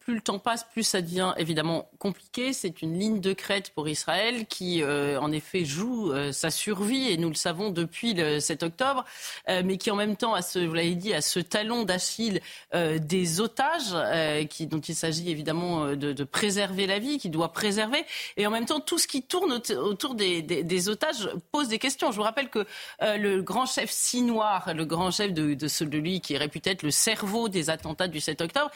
plus 0.00 0.14
le 0.14 0.20
temps 0.20 0.38
passe, 0.38 0.64
plus 0.64 0.82
ça 0.82 1.00
devient 1.00 1.34
évidemment 1.36 1.88
compliqué. 1.98 2.52
C'est 2.52 2.82
une 2.82 2.98
ligne 2.98 3.20
de 3.20 3.32
crête 3.32 3.70
pour 3.70 3.88
Israël 3.88 4.46
qui, 4.46 4.82
euh, 4.82 5.20
en 5.20 5.30
effet, 5.32 5.64
joue 5.64 6.12
euh, 6.12 6.32
sa 6.32 6.50
survie, 6.50 7.10
et 7.10 7.16
nous 7.16 7.28
le 7.28 7.34
savons 7.34 7.70
depuis 7.70 8.14
le 8.14 8.40
7 8.40 8.62
octobre, 8.62 9.04
euh, 9.48 9.62
mais 9.64 9.76
qui 9.76 9.90
en 9.90 9.96
même 9.96 10.16
temps, 10.16 10.34
a 10.34 10.42
ce, 10.42 10.58
vous 10.58 10.74
l'avez 10.74 10.94
dit, 10.94 11.12
a 11.12 11.20
ce 11.20 11.40
talon 11.40 11.84
d'Achille 11.84 12.40
des 12.72 13.40
otages, 13.40 14.48
qui, 14.48 14.66
dont 14.66 14.80
il 14.80 14.94
s'agit 14.94 15.30
évidemment 15.30 15.94
de, 15.94 16.12
de, 16.12 16.24
préserver 16.24 16.86
la 16.86 16.98
vie, 16.98 17.18
qui 17.18 17.28
doit 17.28 17.52
préserver, 17.52 18.04
et 18.36 18.46
en 18.46 18.50
même 18.50 18.66
temps, 18.66 18.80
tout 18.80 18.98
ce 18.98 19.06
qui 19.06 19.22
tourne 19.22 19.52
autour 19.52 20.14
des, 20.14 20.42
des, 20.42 20.88
otages 20.88 21.28
pose 21.50 21.68
des 21.68 21.78
questions. 21.78 22.10
Je 22.10 22.16
vous 22.16 22.22
rappelle 22.22 22.48
que 22.48 22.66
le 23.00 23.40
grand 23.40 23.66
chef 23.66 23.90
Sinoir, 23.90 24.72
le 24.74 24.84
grand 24.84 25.10
chef 25.10 25.32
de, 25.32 25.54
de 25.54 25.68
celui 25.68 26.20
qui 26.20 26.34
est 26.34 26.38
réputé 26.38 26.62
être 26.70 26.82
le 26.82 26.90
cerveau 26.90 27.48
des 27.48 27.70
attentats 27.70 28.08
du 28.08 28.20
7 28.20 28.40
octobre, 28.40 28.70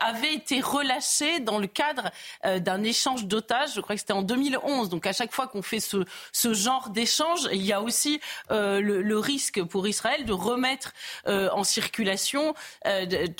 avait 0.00 0.34
été 0.34 0.60
relâché 0.60 1.38
dans 1.40 1.58
le 1.58 1.66
cadre 1.68 2.10
euh, 2.44 2.58
d'un 2.58 2.82
échange 2.82 3.26
d'otages. 3.26 3.74
Je 3.74 3.80
crois 3.80 3.94
que 3.94 4.00
c'était 4.00 4.12
en 4.12 4.22
2011. 4.22 4.88
Donc 4.88 5.06
à 5.06 5.12
chaque 5.12 5.32
fois 5.32 5.46
qu'on 5.46 5.62
fait 5.62 5.78
ce, 5.80 6.04
genre 6.52 6.90
d'échange, 6.90 7.48
il 7.52 7.64
y 7.64 7.72
a 7.72 7.80
aussi 7.80 8.20
euh, 8.50 8.80
le, 8.80 9.18
risque 9.18 9.62
pour 9.64 9.86
Israël 9.86 10.24
de 10.24 10.32
remettre 10.32 10.92
euh, 11.26 11.48
en 11.52 11.64
circulation 11.64 12.54
des, 12.84 13.34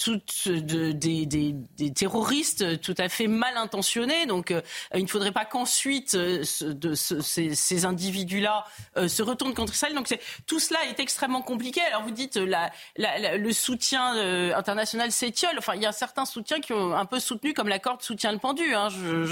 terroristes 1.95 2.81
tout 2.81 2.95
à 2.99 3.09
fait 3.09 3.29
mal 3.29 3.57
intentionnés. 3.57 4.27
Donc 4.27 4.53
il 4.95 5.03
ne 5.03 5.09
faudrait 5.09 5.33
pas 5.33 5.45
qu'ensuite 5.45 6.17
ces, 6.45 7.85
individus-là 7.85 8.65
se 8.97 9.23
retournent 9.23 9.55
contre 9.55 9.73
Israël. 9.73 9.95
Donc 9.95 10.17
tout 10.47 10.59
cela 10.61 10.85
est 10.87 11.01
extrêmement 11.01 11.43
compliqué. 11.43 11.81
Alors 11.83 12.03
vous 12.03 12.11
dites 12.11 12.37
la, 12.37 12.71
le 12.97 13.53
soutien 13.53 14.13
international 14.55 15.13
s'étiole. 15.13 15.57
Enfin 15.59 15.75
il 15.75 15.83
y 15.83 15.87
a 15.87 15.93
certains 15.93 16.27
soutien 16.29 16.61
qui 16.61 16.73
ont 16.73 16.95
un 16.95 17.07
peu 17.07 17.21
soutenu 17.21 17.55
comme 17.55 17.69
la 17.69 17.79
corde 17.79 18.03
soutient 18.03 18.33
le 18.33 18.39
pendu. 18.39 18.75
Hein. 18.75 18.89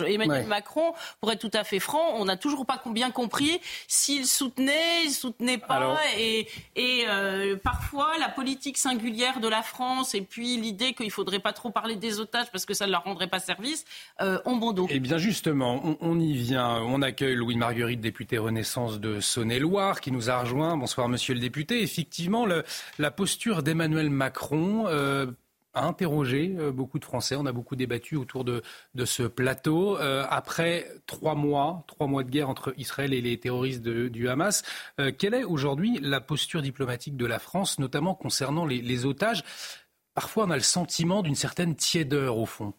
Emmanuel 0.07 0.47
Macron, 0.47 0.93
pour 1.21 1.31
être 1.33 1.41
tout 1.41 1.51
à 1.53 1.65
fait 1.65 1.79
franc, 1.79 2.15
on 2.17 2.25
n'a 2.25 2.37
toujours 2.37 2.67
pas 2.67 2.83
bien 2.87 3.11
compris 3.11 3.61
s'il 3.89 4.27
soutenait, 4.27 5.05
il 5.05 5.11
soutenait 5.11 5.59
pas. 5.59 5.97
Et, 6.19 6.49
et 6.75 7.05
euh, 7.09 7.57
parfois, 7.57 8.13
la 8.19 8.29
politique 8.29 8.79
singulière 8.79 9.41
de 9.41 9.49
la 9.49 9.63
France 9.63 10.15
et 10.15 10.23
puis 10.23 10.57
l'idée 10.57 10.95
qu'il 10.95 11.11
faudrait 11.11 11.39
pas 11.39 11.53
trop 11.53 11.71
parler 11.71 11.97
des 11.97 12.21
otages 12.21 12.51
parce 12.51 12.65
que 12.65 12.75
ça 12.75 12.87
ne 12.87 12.93
leur 12.93 13.05
rendrait 13.05 13.29
pas 13.29 13.39
service 13.39 13.85
euh, 14.21 14.39
ont 14.45 14.57
bon 14.57 14.73
dos. 14.73 14.87
Eh 14.91 15.01
bien 15.01 15.19
justement, 15.19 15.81
on, 15.85 15.97
on, 16.01 16.21
y 16.21 16.35
vient. 16.35 16.81
On 16.83 17.03
accueille 17.03 17.35
Louis 17.35 17.57
Marguerite, 17.57 18.01
député 18.01 18.39
Renaissance 18.39 19.01
de 19.01 19.21
Saône-et-Loire, 19.21 20.01
qui 20.01 20.13
nous 20.13 20.31
a 20.31 20.41
rejoint. 20.41 20.77
Bonsoir, 20.77 21.09
monsieur 21.09 21.35
le 21.35 21.41
député. 21.41 21.83
Effectivement, 21.83 22.47
le, 22.47 22.65
la 22.99 23.11
posture 23.11 23.63
d'Emmanuel 23.63 24.11
Macron... 24.11 24.87
Euh, 24.87 25.27
a 25.77 25.85
interrogé 25.85 26.57
euh, 26.59 26.72
beaucoup 26.72 26.99
de 26.99 27.05
Français. 27.05 27.37
On 27.37 27.47
a 27.47 27.53
beaucoup 27.53 27.77
débattu 27.77 28.16
autour 28.16 28.45
de, 28.45 28.62
ce 29.05 29.22
plateau. 29.22 29.99
Euh, 29.99 30.24
après 30.29 30.87
trois 31.07 31.35
mois, 31.35 31.85
trois 31.87 32.07
mois 32.07 32.24
de 32.24 32.31
guerre 32.31 32.49
entre 32.49 32.74
Israël 32.77 33.12
et 33.12 33.20
les 33.20 33.39
terroristes 33.39 33.83
du 33.83 34.29
Hamas, 34.29 34.62
euh, 34.99 35.12
quelle 35.16 35.35
est 35.35 35.45
aujourd'hui 35.45 35.99
la 36.01 36.20
posture 36.20 36.62
diplomatique 36.62 37.16
de 37.16 37.27
la 37.27 37.39
France, 37.39 37.79
notamment 37.79 38.14
concernant 38.14 38.64
les 38.64 39.07
otages? 39.07 39.45
Parfois, 40.14 40.45
on 40.47 40.51
a 40.51 40.57
le 40.57 40.62
sentiment 40.62 41.22
d'une 41.22 41.35
certaine 41.35 41.77
tiédeur, 41.77 42.39
au 42.39 42.47
fond. 42.47 42.72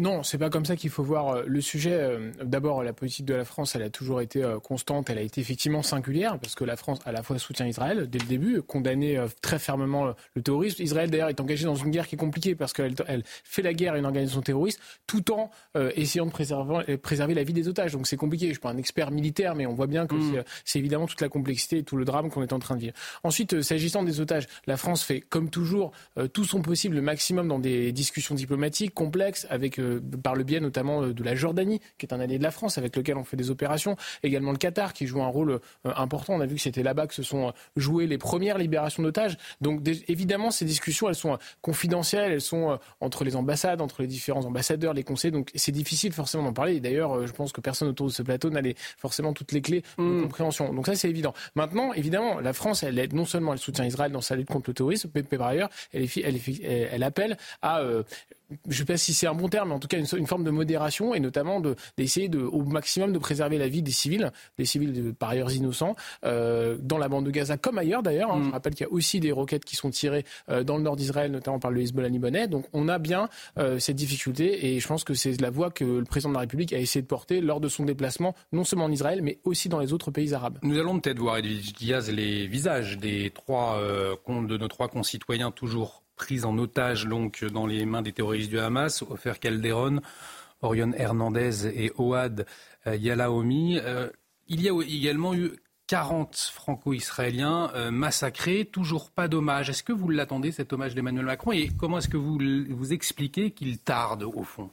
Non, 0.00 0.22
c'est 0.22 0.38
pas 0.38 0.48
comme 0.48 0.64
ça 0.64 0.76
qu'il 0.76 0.88
faut 0.88 1.02
voir 1.02 1.28
euh, 1.28 1.42
le 1.46 1.60
sujet. 1.60 1.92
Euh, 1.92 2.32
d'abord, 2.42 2.82
la 2.82 2.94
politique 2.94 3.26
de 3.26 3.34
la 3.34 3.44
France, 3.44 3.76
elle 3.76 3.82
a 3.82 3.90
toujours 3.90 4.22
été 4.22 4.42
euh, 4.42 4.58
constante, 4.58 5.10
elle 5.10 5.18
a 5.18 5.20
été 5.20 5.42
effectivement 5.42 5.82
singulière, 5.82 6.38
parce 6.38 6.54
que 6.54 6.64
la 6.64 6.76
France, 6.76 7.00
à 7.04 7.12
la 7.12 7.22
fois, 7.22 7.38
soutient 7.38 7.66
Israël 7.66 8.08
dès 8.08 8.18
le 8.18 8.24
début, 8.24 8.62
condamné 8.62 9.22
très 9.42 9.58
fermement 9.58 10.14
le 10.34 10.42
terrorisme. 10.42 10.82
Israël, 10.82 11.10
d'ailleurs, 11.10 11.28
est 11.28 11.40
engagé 11.40 11.66
dans 11.66 11.74
une 11.74 11.90
guerre 11.90 12.08
qui 12.08 12.14
est 12.14 12.18
compliquée, 12.18 12.54
parce 12.54 12.72
qu'elle 12.72 12.94
elle 13.06 13.22
fait 13.26 13.60
la 13.60 13.74
guerre 13.74 13.92
à 13.92 13.98
une 13.98 14.06
organisation 14.06 14.40
terroriste, 14.40 14.80
tout 15.06 15.30
en 15.32 15.50
essayant 15.94 16.26
de 16.26 16.30
préserver, 16.30 16.96
préserver, 16.96 17.34
la 17.34 17.44
vie 17.44 17.52
des 17.52 17.68
otages. 17.68 17.92
Donc 17.92 18.06
c'est 18.06 18.16
compliqué. 18.16 18.46
Je 18.46 18.52
suis 18.52 18.60
pas 18.60 18.70
un 18.70 18.76
expert 18.76 19.10
militaire, 19.10 19.54
mais 19.54 19.66
on 19.66 19.74
voit 19.74 19.86
bien 19.86 20.06
que 20.06 20.14
mm. 20.14 20.44
c'est 20.64 20.78
évidemment 20.78 21.06
toute 21.06 21.20
la 21.20 21.28
complexité 21.28 21.78
et 21.78 21.82
tout 21.82 21.96
le 21.96 22.04
drame 22.04 22.30
qu'on 22.30 22.42
est 22.42 22.52
en 22.52 22.58
train 22.58 22.76
de 22.76 22.80
vivre. 22.80 22.94
Ensuite, 23.22 23.60
s'agissant 23.60 24.02
des 24.02 24.20
otages, 24.20 24.46
la 24.66 24.76
France 24.76 25.02
fait, 25.02 25.20
comme 25.20 25.50
toujours, 25.50 25.92
tout 26.32 26.44
son 26.44 26.62
possible, 26.62 26.96
le 26.96 27.02
maximum 27.02 27.48
dans 27.48 27.58
des 27.58 27.92
discussions 27.92 28.34
diplomatiques 28.34 28.94
complexes, 28.94 29.46
avec 29.50 29.78
par 29.98 30.34
le 30.34 30.44
biais 30.44 30.60
notamment 30.60 31.02
euh, 31.02 31.12
de 31.12 31.24
la 31.24 31.34
Jordanie, 31.34 31.80
qui 31.98 32.06
est 32.06 32.14
un 32.14 32.20
allié 32.20 32.38
de 32.38 32.42
la 32.42 32.50
France, 32.50 32.78
avec 32.78 32.96
lequel 32.96 33.16
on 33.16 33.24
fait 33.24 33.36
des 33.36 33.50
opérations. 33.50 33.96
Également 34.22 34.52
le 34.52 34.58
Qatar, 34.58 34.92
qui 34.92 35.06
joue 35.06 35.22
un 35.22 35.28
rôle 35.28 35.52
euh, 35.52 35.58
important. 35.84 36.34
On 36.34 36.40
a 36.40 36.46
vu 36.46 36.56
que 36.56 36.60
c'était 36.60 36.82
là-bas 36.82 37.06
que 37.06 37.14
se 37.14 37.22
sont 37.22 37.48
euh, 37.48 37.52
jouées 37.76 38.06
les 38.06 38.18
premières 38.18 38.58
libérations 38.58 39.02
d'otages. 39.02 39.36
Donc 39.60 39.86
évidemment, 40.08 40.50
ces 40.50 40.64
discussions, 40.64 41.08
elles 41.08 41.14
sont 41.14 41.38
confidentielles, 41.62 42.32
elles 42.32 42.40
sont 42.40 42.78
entre 43.00 43.24
les 43.24 43.36
ambassades, 43.36 43.80
entre 43.80 44.02
les 44.02 44.08
différents 44.08 44.44
ambassadeurs, 44.44 44.94
les 44.94 45.02
conseils. 45.02 45.30
Donc 45.30 45.50
c'est 45.54 45.72
difficile 45.72 46.12
forcément 46.12 46.44
d'en 46.44 46.52
parler. 46.52 46.76
Et 46.76 46.80
d'ailleurs, 46.80 47.26
je 47.26 47.32
pense 47.32 47.52
que 47.52 47.60
personne 47.60 47.88
autour 47.88 48.06
de 48.06 48.12
ce 48.12 48.22
plateau 48.22 48.50
n'a 48.50 48.60
forcément 48.98 49.32
toutes 49.32 49.52
les 49.52 49.62
clés 49.62 49.82
de 49.98 50.02
mm. 50.02 50.22
compréhension. 50.22 50.72
Donc 50.74 50.86
ça, 50.86 50.94
c'est 50.94 51.08
évident. 51.08 51.34
Maintenant, 51.54 51.92
évidemment, 51.94 52.40
la 52.40 52.52
France, 52.52 52.82
elle 52.82 52.98
aide 52.98 53.14
non 53.14 53.24
seulement 53.24 53.52
elle 53.52 53.58
soutient 53.58 53.84
Israël 53.84 54.12
dans 54.12 54.20
sa 54.20 54.36
lutte 54.36 54.48
contre 54.48 54.70
le 54.70 54.74
terrorisme, 54.74 55.10
mais 55.14 55.22
par 55.22 55.48
ailleurs, 55.48 55.70
elle, 55.92 56.06
elle, 56.22 56.38
elle 56.92 57.02
appelle 57.02 57.36
à 57.62 57.82
je 58.66 58.70
ne 58.70 58.74
sais 58.74 58.84
pas 58.84 58.96
si 58.96 59.14
c'est 59.14 59.26
un 59.26 59.34
bon 59.34 59.48
terme, 59.48 59.68
mais 59.68 59.74
en 59.74 59.78
tout 59.78 59.88
cas 59.88 59.98
une, 59.98 60.06
une 60.16 60.26
forme 60.26 60.44
de 60.44 60.50
modération 60.50 61.14
et 61.14 61.20
notamment 61.20 61.60
d'essayer 61.96 62.28
de, 62.28 62.38
au 62.38 62.64
maximum 62.64 63.12
de 63.12 63.18
préserver 63.18 63.58
la 63.58 63.68
vie 63.68 63.82
des 63.82 63.90
civils, 63.90 64.30
des 64.58 64.64
civils 64.64 64.92
de, 64.92 65.10
par 65.12 65.30
ailleurs 65.30 65.52
innocents, 65.52 65.94
euh, 66.24 66.76
dans 66.80 66.98
la 66.98 67.08
bande 67.08 67.26
de 67.26 67.30
Gaza 67.30 67.56
comme 67.56 67.78
ailleurs 67.78 68.02
d'ailleurs. 68.02 68.32
Hein. 68.32 68.38
Mm. 68.40 68.46
Je 68.46 68.50
rappelle 68.52 68.74
qu'il 68.74 68.86
y 68.86 68.88
a 68.88 68.92
aussi 68.92 69.20
des 69.20 69.32
roquettes 69.32 69.64
qui 69.64 69.76
sont 69.76 69.90
tirées 69.90 70.24
euh, 70.48 70.64
dans 70.64 70.76
le 70.76 70.82
nord 70.82 70.96
d'Israël, 70.96 71.30
notamment 71.30 71.58
par 71.58 71.70
le 71.70 71.80
Hezbollah 71.80 72.08
libanais. 72.08 72.48
Donc 72.48 72.66
on 72.72 72.88
a 72.88 72.98
bien 72.98 73.28
euh, 73.58 73.78
cette 73.78 73.96
difficulté 73.96 74.66
et 74.66 74.80
je 74.80 74.86
pense 74.86 75.04
que 75.04 75.14
c'est 75.14 75.40
la 75.40 75.50
voie 75.50 75.70
que 75.70 75.84
le 75.84 76.04
président 76.04 76.30
de 76.30 76.34
la 76.34 76.40
République 76.40 76.72
a 76.72 76.78
essayé 76.78 77.02
de 77.02 77.06
porter 77.06 77.40
lors 77.40 77.60
de 77.60 77.68
son 77.68 77.84
déplacement, 77.84 78.34
non 78.52 78.64
seulement 78.64 78.86
en 78.86 78.92
Israël, 78.92 79.20
mais 79.22 79.38
aussi 79.44 79.68
dans 79.68 79.78
les 79.80 79.92
autres 79.92 80.10
pays 80.10 80.34
arabes. 80.34 80.58
Nous 80.62 80.78
allons 80.78 80.98
peut-être 80.98 81.18
voir, 81.18 81.38
Edwige 81.38 81.72
Diaz, 81.72 82.10
les 82.10 82.46
visages 82.46 82.98
des 82.98 83.30
trois, 83.30 83.80
de 83.80 84.56
nos 84.56 84.68
trois 84.68 84.88
concitoyens 84.88 85.50
toujours 85.50 86.02
prise 86.20 86.44
en 86.44 86.58
otage 86.58 87.06
donc, 87.06 87.42
dans 87.46 87.66
les 87.66 87.86
mains 87.86 88.02
des 88.02 88.12
terroristes 88.12 88.50
du 88.50 88.58
Hamas, 88.58 89.00
Ofer 89.08 89.38
Calderon, 89.40 90.02
Orion 90.60 90.92
Hernandez 90.92 91.66
et 91.66 91.90
Ouad 91.96 92.44
euh, 92.86 92.94
Yalaomi. 92.94 93.78
Euh, 93.78 94.10
il 94.46 94.60
y 94.60 94.68
a 94.68 94.78
également 94.82 95.34
eu 95.34 95.52
40 95.86 96.36
franco-israéliens 96.36 97.70
euh, 97.74 97.90
massacrés, 97.90 98.66
toujours 98.66 99.10
pas 99.10 99.28
d'hommage. 99.28 99.70
Est-ce 99.70 99.82
que 99.82 99.94
vous 99.94 100.10
l'attendez, 100.10 100.52
cet 100.52 100.74
hommage 100.74 100.94
d'Emmanuel 100.94 101.24
Macron? 101.24 101.52
Et 101.52 101.68
comment 101.68 101.96
est-ce 101.96 102.08
que 102.08 102.18
vous 102.18 102.38
vous 102.68 102.92
expliquez 102.92 103.52
qu'il 103.52 103.78
tarde, 103.78 104.22
au 104.22 104.42
fond? 104.42 104.70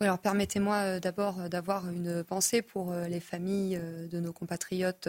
Alors 0.00 0.18
permettez-moi 0.18 1.00
d'abord 1.00 1.48
d'avoir 1.48 1.88
une 1.88 2.22
pensée 2.22 2.60
pour 2.60 2.92
les 2.92 3.20
familles 3.20 3.80
de 4.12 4.20
nos 4.20 4.34
compatriotes 4.34 5.08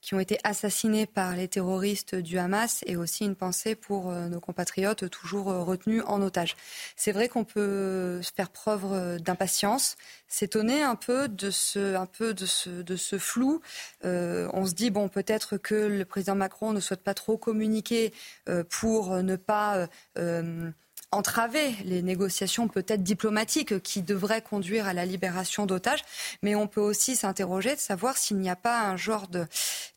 qui 0.00 0.14
ont 0.14 0.20
été 0.20 0.38
assassinés 0.44 1.06
par 1.06 1.36
les 1.36 1.48
terroristes 1.48 2.14
du 2.14 2.38
Hamas 2.38 2.82
et 2.86 2.96
aussi 2.96 3.24
une 3.24 3.36
pensée 3.36 3.74
pour 3.74 4.10
euh, 4.10 4.28
nos 4.28 4.40
compatriotes 4.40 5.08
toujours 5.10 5.50
euh, 5.50 5.62
retenus 5.62 6.02
en 6.06 6.22
otage. 6.22 6.56
C'est 6.96 7.12
vrai 7.12 7.28
qu'on 7.28 7.44
peut 7.44 8.20
faire 8.36 8.50
preuve 8.50 8.84
euh, 8.92 9.18
d'impatience, 9.18 9.96
s'étonner 10.28 10.82
un 10.82 10.96
peu 10.96 11.28
de 11.28 11.50
ce, 11.50 11.94
un 11.94 12.06
peu 12.06 12.34
de 12.34 12.46
ce, 12.46 12.70
de 12.70 12.96
ce 12.96 13.18
flou. 13.18 13.60
Euh, 14.04 14.48
on 14.52 14.66
se 14.66 14.74
dit 14.74 14.90
bon 14.90 15.08
peut-être 15.08 15.56
que 15.56 15.74
le 15.74 16.04
président 16.04 16.34
Macron 16.34 16.72
ne 16.72 16.80
souhaite 16.80 17.02
pas 17.02 17.14
trop 17.14 17.36
communiquer 17.36 18.12
euh, 18.48 18.64
pour 18.68 19.22
ne 19.22 19.36
pas 19.36 19.88
euh, 20.18 20.70
entraver 21.12 21.74
les 21.84 22.02
négociations 22.02 22.68
peut-être 22.68 23.02
diplomatiques 23.02 23.82
qui 23.82 24.02
devraient 24.02 24.42
conduire 24.42 24.86
à 24.86 24.92
la 24.92 25.04
libération 25.04 25.66
d'otages, 25.66 26.04
mais 26.42 26.54
on 26.54 26.68
peut 26.68 26.80
aussi 26.80 27.16
s'interroger 27.16 27.74
de 27.74 27.80
savoir 27.80 28.16
s'il 28.16 28.38
n'y 28.38 28.50
a 28.50 28.56
pas 28.56 28.82
un 28.82 28.96
genre 28.96 29.26
de 29.28 29.46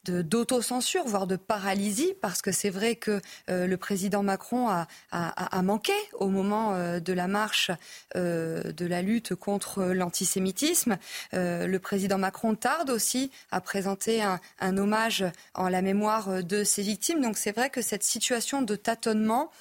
d'autocensure, 0.05 1.05
voire 1.05 1.27
de 1.27 1.37
paralysie, 1.37 2.13
parce 2.21 2.41
que 2.41 2.51
c'est 2.51 2.69
vrai 2.69 2.97
que 2.97 3.21
euh, 3.49 3.67
le 3.67 3.77
président 3.77 4.21
Macron 4.21 4.67
a, 4.67 4.87
a, 5.11 5.57
a 5.57 5.61
manqué 5.61 5.93
au 6.19 6.27
moment 6.27 6.73
euh, 6.73 6.99
de 6.99 7.13
la 7.13 7.29
marche 7.29 7.71
euh, 8.17 8.73
de 8.73 8.85
la 8.85 9.01
lutte 9.01 9.33
contre 9.33 9.85
l'antisémitisme. 9.85 10.97
Euh, 11.33 11.67
le 11.67 11.79
président 11.79 12.17
Macron 12.17 12.55
tarde 12.55 12.89
aussi 12.89 13.31
à 13.49 13.61
présenter 13.61 14.21
un, 14.21 14.41
un 14.59 14.77
hommage 14.77 15.23
en 15.53 15.69
la 15.69 15.81
mémoire 15.81 16.43
de 16.43 16.65
ses 16.65 16.81
victimes. 16.81 17.21
Donc 17.21 17.37
c'est 17.37 17.53
vrai 17.53 17.69
que 17.69 17.81
cette 17.81 18.03
situation 18.03 18.61
de 18.61 18.75
tâtonnement 18.75 19.51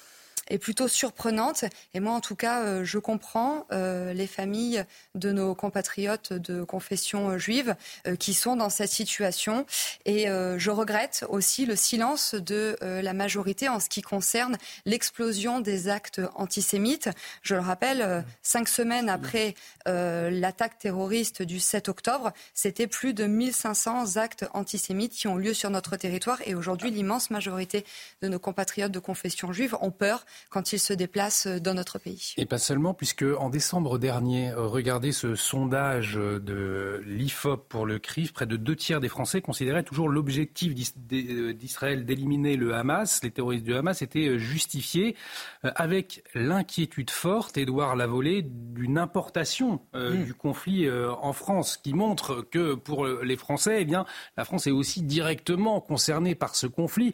est 0.49 0.57
plutôt 0.57 0.87
surprenante. 0.87 1.65
Et 1.93 1.99
moi, 1.99 2.13
en 2.13 2.21
tout 2.21 2.35
cas, 2.35 2.61
euh, 2.61 2.83
je 2.83 2.97
comprends 2.99 3.65
euh, 3.71 4.13
les 4.13 4.27
familles 4.27 4.85
de 5.15 5.31
nos 5.31 5.55
compatriotes 5.55 6.33
de 6.33 6.63
confession 6.63 7.31
euh, 7.31 7.37
juive 7.37 7.75
qui 8.19 8.33
sont 8.33 8.55
dans 8.55 8.69
cette 8.69 8.89
situation. 8.89 9.65
Et 10.05 10.25
je 10.25 10.69
regrette 10.71 11.25
aussi 11.29 11.65
le 11.65 11.75
silence 11.75 12.35
de 12.35 12.75
la 12.81 13.13
majorité 13.13 13.69
en 13.69 13.79
ce 13.79 13.89
qui 13.89 14.01
concerne 14.01 14.57
l'explosion 14.85 15.59
des 15.59 15.89
actes 15.89 16.21
antisémites. 16.35 17.09
Je 17.41 17.55
le 17.55 17.61
rappelle, 17.61 18.25
cinq 18.41 18.67
semaines 18.67 19.09
après 19.09 19.55
l'attaque 19.85 20.77
terroriste 20.79 21.41
du 21.41 21.59
7 21.59 21.89
octobre, 21.89 22.33
c'était 22.53 22.87
plus 22.87 23.13
de 23.13 23.25
1500 23.25 24.17
actes 24.17 24.45
antisémites 24.53 25.13
qui 25.13 25.27
ont 25.27 25.35
lieu 25.35 25.53
sur 25.53 25.69
notre 25.69 25.95
territoire. 25.95 26.39
Et 26.45 26.55
aujourd'hui, 26.55 26.91
l'immense 26.91 27.29
majorité 27.29 27.85
de 28.21 28.27
nos 28.27 28.39
compatriotes 28.39 28.91
de 28.91 28.99
confession 28.99 29.51
juive 29.51 29.75
ont 29.81 29.91
peur 29.91 30.25
quand 30.49 30.73
ils 30.73 30.79
se 30.79 30.93
déplacent 30.93 31.47
dans 31.47 31.73
notre 31.73 31.99
pays. 31.99 32.33
Et 32.37 32.45
pas 32.45 32.57
seulement, 32.57 32.93
puisque 32.93 33.25
en 33.37 33.49
décembre 33.49 33.97
dernier, 33.97 34.51
euh, 34.51 34.67
regardez 34.67 35.11
ce 35.11 35.35
sondage 35.35 36.15
de 36.15 37.01
l'IFOP 37.05 37.67
pour 37.67 37.85
le 37.85 37.99
CRIF, 37.99 38.33
près 38.33 38.45
de 38.45 38.57
deux 38.57 38.75
tiers 38.75 38.99
des 38.99 39.09
Français 39.09 39.41
considéraient 39.41 39.83
toujours 39.83 40.09
l'objectif 40.09 40.73
euh, 41.11 41.53
d'Israël 41.53 42.05
d'éliminer 42.05 42.55
le 42.55 42.73
Hamas, 42.73 43.23
les 43.23 43.31
terroristes 43.31 43.63
du 43.63 43.75
Hamas, 43.75 44.01
était 44.01 44.27
euh, 44.27 44.37
justifié, 44.37 45.15
avec 45.63 46.23
l'inquiétude 46.35 47.09
forte, 47.09 47.57
Édouard 47.57 47.95
Lavolée, 47.95 48.43
d'une 48.43 48.97
importation 48.97 49.81
mmh. 49.93 50.23
du 50.23 50.33
conflit 50.33 50.89
en 50.89 51.33
France, 51.33 51.77
qui 51.77 51.93
montre 51.93 52.41
que 52.41 52.75
pour 52.75 53.07
les 53.07 53.37
Français, 53.37 53.77
eh 53.81 53.85
bien, 53.85 54.05
la 54.37 54.45
France 54.45 54.67
est 54.67 54.71
aussi 54.71 55.01
directement 55.01 55.79
concernée 55.79 56.35
par 56.35 56.55
ce 56.55 56.67
conflit. 56.67 57.13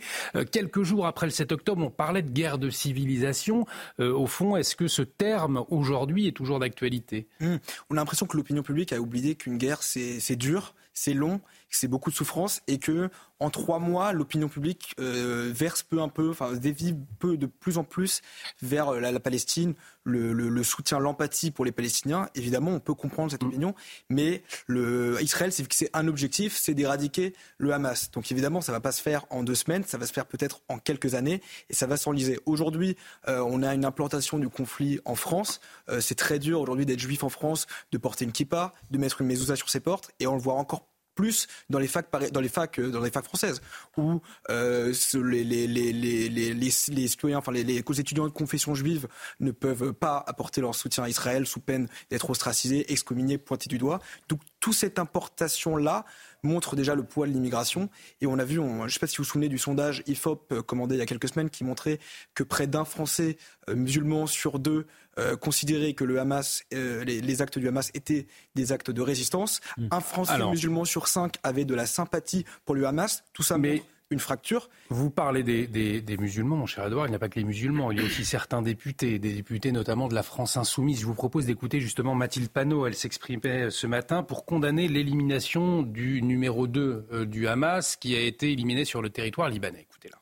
Quelques 0.51 0.83
jours 0.83 1.05
après 1.05 1.27
le 1.27 1.31
7 1.31 1.51
octobre, 1.51 1.83
on 1.85 1.91
parlait 1.91 2.23
de 2.23 2.31
guerre 2.31 2.57
de 2.57 2.69
civilisation 2.69 3.08
euh, 3.99 4.13
au 4.13 4.27
fond, 4.27 4.55
est-ce 4.55 4.75
que 4.75 4.87
ce 4.87 5.01
terme 5.01 5.63
aujourd'hui 5.69 6.27
est 6.27 6.31
toujours 6.31 6.59
d'actualité? 6.59 7.27
Mmh. 7.39 7.55
On 7.89 7.95
a 7.95 7.99
l'impression 7.99 8.25
que 8.25 8.37
l'opinion 8.37 8.63
publique 8.63 8.93
a 8.93 8.99
oublié 8.99 9.35
qu'une 9.35 9.57
guerre, 9.57 9.83
c'est 9.83 10.35
dur, 10.35 10.75
c'est 10.93 11.13
long, 11.13 11.41
c'est 11.69 11.87
beaucoup 11.87 12.09
de 12.09 12.15
souffrance 12.15 12.61
et 12.67 12.79
que 12.79 13.09
en 13.39 13.49
trois 13.49 13.79
mois, 13.79 14.11
l'opinion 14.11 14.49
publique 14.49 14.93
euh, 14.99 15.49
verse 15.53 15.81
peu 15.81 16.01
un 16.01 16.09
peu, 16.09 16.29
enfin 16.29 16.53
dévie 16.53 16.93
peu 17.19 17.37
de 17.37 17.45
plus 17.45 17.77
en 17.77 17.85
plus 17.85 18.21
vers 18.61 18.89
euh, 18.89 18.99
la, 18.99 19.19
Palestine, 19.19 19.75
le, 20.03 20.63
soutien, 20.63 20.99
l'empathie 20.99 21.49
pour 21.51 21.63
les 21.63 21.71
Palestiniens. 21.71 22.27
Évidemment, 22.35 22.71
on 22.71 22.79
peut 22.79 22.93
comprendre 22.93 23.31
cette 23.31 23.43
mm. 23.43 23.47
opinion, 23.47 23.75
mais 24.09 24.43
le, 24.67 25.17
Israël, 25.21 25.53
c'est 25.53 25.65
c'est 25.71 25.89
un 25.93 26.07
objectif, 26.07 26.57
c'est 26.57 26.73
d'éradiquer 26.73 27.33
le 27.57 27.71
Hamas. 27.71 28.11
Donc 28.11 28.29
évidemment, 28.31 28.59
ça 28.59 28.73
va 28.73 28.81
pas 28.81 28.91
se 28.91 29.01
faire 29.01 29.25
en 29.29 29.43
deux 29.43 29.55
semaines, 29.55 29.83
ça 29.85 29.97
va 29.97 30.05
se 30.05 30.11
faire 30.11 30.25
peut-être 30.25 30.61
en 30.67 30.77
quelques 30.77 31.15
années, 31.15 31.41
et 31.69 31.73
ça 31.73 31.87
va 31.87 31.95
s'enliser. 31.95 32.39
Aujourd'hui, 32.45 32.97
euh, 33.27 33.39
on 33.47 33.63
a 33.63 33.73
une 33.73 33.85
implantation 33.85 34.37
du 34.39 34.49
conflit 34.49 34.99
en 35.05 35.15
France. 35.15 35.61
c'est 35.99 36.15
très 36.15 36.39
dur 36.39 36.59
aujourd'hui 36.59 36.85
d'être 36.85 36.99
juif 36.99 37.23
en 37.23 37.29
France, 37.29 37.67
de 37.91 37.97
porter 37.97 38.25
une 38.25 38.31
kippa, 38.31 38.73
de 38.91 38.97
mettre 38.97 39.21
une 39.21 39.27
mezouza 39.27 39.55
sur 39.55 39.69
ses 39.69 39.79
portes, 39.79 40.11
et 40.19 40.27
on 40.27 40.35
le 40.35 40.41
voit 40.41 40.55
encore 40.55 40.88
plus 41.19 41.47
dans 41.69 41.79
les 41.79 41.87
facs, 41.87 42.07
dans 42.31 42.39
les 42.39 42.47
facs, 42.47 42.79
euh, 42.79 42.91
dans 42.91 43.01
les 43.01 43.11
facs 43.11 43.25
françaises, 43.25 43.61
où 43.97 44.21
euh, 44.49 44.93
les, 45.15 46.69
citoyens, 46.71 47.39
enfin 47.39 47.51
les 47.51 47.79
étudiants 47.79 48.23
de 48.23 48.31
confession 48.31 48.73
juive 48.73 49.09
ne 49.41 49.51
peuvent 49.51 49.91
pas 49.91 50.23
apporter 50.25 50.61
leur 50.61 50.73
soutien 50.75 51.03
à 51.03 51.09
Israël 51.09 51.45
sous 51.45 51.59
peine 51.59 51.89
d'être 52.09 52.29
ostracisés, 52.29 52.89
excommuniés, 52.89 53.37
pointés 53.37 53.67
du 53.67 53.77
doigt. 53.77 53.99
Donc 54.29 54.39
toute 54.61 54.75
cette 54.75 54.97
importation-là 54.97 56.05
montre 56.41 56.77
déjà 56.77 56.95
le 56.95 57.03
poids 57.03 57.27
de 57.27 57.33
l'immigration. 57.33 57.89
Et 58.21 58.27
on 58.27 58.39
a 58.39 58.45
vu, 58.45 58.55
je 58.55 58.61
ne 58.61 58.87
sais 58.87 58.99
pas 58.99 59.07
si 59.07 59.17
vous 59.17 59.23
vous 59.23 59.29
souvenez 59.29 59.49
du 59.49 59.57
sondage 59.57 60.03
IFOP 60.07 60.53
euh, 60.53 60.61
commandé 60.61 60.95
il 60.95 60.99
y 60.99 61.01
a 61.01 61.05
quelques 61.05 61.27
semaines 61.27 61.49
qui 61.49 61.65
montrait 61.65 61.99
que 62.33 62.43
près 62.43 62.65
d'un 62.65 62.85
Français 62.85 63.35
musulman 63.67 64.25
sur 64.25 64.57
deux 64.57 64.87
euh, 65.19 65.35
considérer 65.35 65.93
que 65.93 66.03
le 66.03 66.19
Hamas, 66.19 66.63
euh, 66.73 67.03
les, 67.03 67.41
actes 67.41 67.59
du 67.59 67.67
Hamas 67.67 67.91
étaient 67.93 68.27
des 68.55 68.71
actes 68.71 68.91
de 68.91 69.01
résistance. 69.01 69.59
Hmm. 69.77 69.87
Un 69.91 70.01
Français 70.01 70.43
musulman 70.45 70.85
sur 70.85 71.07
cinq 71.07 71.35
avait 71.43 71.65
de 71.65 71.75
la 71.75 71.85
sympathie 71.85 72.45
pour 72.65 72.75
le 72.75 72.85
Hamas. 72.85 73.23
Tout 73.33 73.43
ça 73.43 73.57
mais 73.57 73.83
une 74.11 74.19
fracture. 74.19 74.69
Vous 74.89 75.09
parlez 75.09 75.43
des, 75.43 76.17
musulmans, 76.17 76.55
mon 76.55 76.65
cher 76.65 76.87
Edouard, 76.87 77.05
il 77.05 77.09
n'y 77.09 77.15
a 77.15 77.19
pas 77.19 77.29
que 77.29 77.39
les 77.39 77.45
musulmans, 77.45 77.91
il 77.91 77.99
y 77.99 78.01
a 78.01 78.03
aussi 78.03 78.25
certains 78.25 78.61
députés, 78.61 79.19
des 79.19 79.33
députés 79.33 79.71
notamment 79.71 80.07
de 80.07 80.15
la 80.15 80.23
France 80.23 80.57
insoumise. 80.57 81.01
Je 81.01 81.05
vous 81.05 81.13
propose 81.13 81.45
d'écouter 81.45 81.79
justement 81.79 82.15
Mathilde 82.15 82.49
Panot, 82.49 82.87
elle 82.87 82.95
s'exprimait 82.95 83.69
ce 83.69 83.87
matin 83.87 84.23
pour 84.23 84.45
condamner 84.45 84.87
l'élimination 84.87 85.83
du 85.83 86.21
numéro 86.21 86.67
2 86.67 87.07
euh, 87.11 87.25
du 87.25 87.47
Hamas 87.47 87.95
qui 87.97 88.15
a 88.15 88.21
été 88.21 88.51
éliminé 88.51 88.83
sur 88.83 89.01
le 89.01 89.09
territoire 89.09 89.49
libanais. 89.49 89.85
Écoutez-la. 89.89 90.18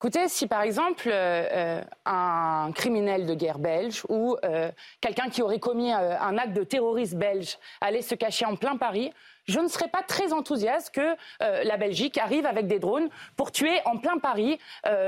Écoutez, 0.00 0.28
si 0.28 0.46
par 0.46 0.62
exemple 0.62 1.08
euh, 1.08 1.48
euh, 1.50 1.82
un 2.06 2.70
criminel 2.70 3.26
de 3.26 3.34
guerre 3.34 3.58
belge 3.58 4.04
ou 4.08 4.36
euh, 4.44 4.70
quelqu'un 5.00 5.28
qui 5.28 5.42
aurait 5.42 5.58
commis 5.58 5.90
un 5.92 6.38
acte 6.38 6.52
de 6.52 6.62
terrorisme 6.62 7.18
belge 7.18 7.58
allait 7.80 8.02
se 8.02 8.14
cacher 8.14 8.44
en 8.44 8.54
plein 8.54 8.76
Paris, 8.76 9.12
je 9.48 9.58
ne 9.58 9.66
serais 9.66 9.88
pas 9.88 10.02
très 10.02 10.32
enthousiaste 10.32 10.94
que 10.94 11.16
la 11.40 11.76
Belgique 11.78 12.16
arrive 12.18 12.46
avec 12.46 12.68
des 12.68 12.78
drones 12.78 13.08
pour 13.34 13.50
tuer 13.50 13.80
en 13.86 13.96
plein 13.96 14.18
Paris 14.18 14.60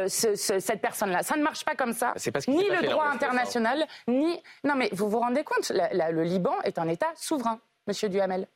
cette 0.08 0.80
personne-là. 0.80 1.22
Ça 1.22 1.36
ne 1.36 1.42
marche 1.42 1.64
pas 1.64 1.74
comme 1.74 1.92
ça. 1.92 2.14
ni 2.48 2.64
le 2.64 2.88
droit 2.88 3.06
international, 3.06 3.86
ni... 4.08 4.42
Non 4.64 4.74
mais 4.74 4.88
vous 4.92 5.08
vous 5.08 5.20
rendez 5.20 5.44
compte, 5.44 5.70
le 5.70 6.22
Liban 6.24 6.54
est 6.64 6.78
un 6.78 6.88
État 6.88 7.12
souverain, 7.14 7.60
Monsieur 7.86 8.08
Duhamel. 8.08 8.48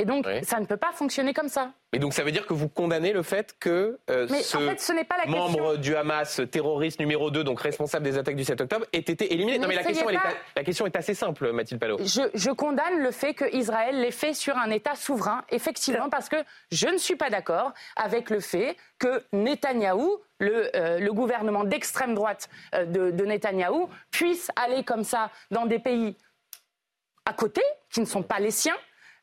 Et 0.00 0.06
donc, 0.06 0.26
ça 0.44 0.58
ne 0.60 0.64
peut 0.64 0.78
pas 0.78 0.92
fonctionner 0.92 1.34
comme 1.34 1.48
ça. 1.48 1.72
Mais 1.92 1.98
donc, 1.98 2.14
ça 2.14 2.22
veut 2.22 2.32
dire 2.32 2.46
que 2.46 2.54
vous 2.54 2.68
condamnez 2.68 3.12
le 3.12 3.22
fait 3.22 3.54
que 3.60 3.98
euh, 4.08 4.26
ce, 4.28 4.92
n'est 4.92 5.04
pas 5.04 5.18
la 5.18 5.30
membre 5.30 5.76
du 5.76 5.94
Hamas, 5.94 6.40
terroriste 6.50 7.00
numéro 7.00 7.30
2, 7.30 7.44
donc 7.44 7.60
responsable 7.60 8.04
des 8.04 8.16
attaques 8.16 8.36
du 8.36 8.44
7 8.44 8.62
octobre, 8.62 8.86
ait 8.94 8.98
été 8.98 9.30
éliminé 9.34 9.58
Non, 9.58 9.68
mais 9.68 9.74
la 9.74 9.84
question, 9.84 10.08
est, 10.08 10.16
la 10.56 10.64
question 10.64 10.86
est 10.86 10.96
assez 10.96 11.12
simple, 11.12 11.52
Mathilde 11.52 11.78
Palot. 11.78 11.98
Je, 11.98 12.50
condamne 12.52 13.02
le 13.02 13.10
fait 13.10 13.34
qu'Israël 13.34 14.00
l'ait 14.00 14.10
fait 14.10 14.32
sur 14.32 14.56
un 14.56 14.70
État 14.70 14.94
souverain, 14.94 15.44
effectivement, 15.50 16.08
parce 16.08 16.30
que 16.30 16.36
je 16.72 16.88
ne 16.88 16.96
suis 16.96 17.16
pas 17.16 17.28
d'accord 17.28 17.74
avec 17.96 18.30
le 18.30 18.40
fait 18.40 18.76
que 18.98 19.22
Netanyahou, 19.34 20.18
le, 20.38 20.74
euh, 20.74 21.12
gouvernement 21.12 21.64
d'extrême 21.64 22.14
droite 22.14 22.48
euh, 22.74 22.86
de, 22.86 23.10
de 23.10 23.24
Netanyahou, 23.26 23.90
puisse 24.10 24.50
aller 24.56 24.82
comme 24.82 25.04
ça 25.04 25.30
dans 25.50 25.66
des 25.66 25.78
pays 25.78 26.16
à 27.26 27.32
côté, 27.32 27.62
qui 27.90 28.00
ne 28.00 28.06
sont 28.06 28.22
pas 28.22 28.40
les 28.40 28.50
siens, 28.50 28.76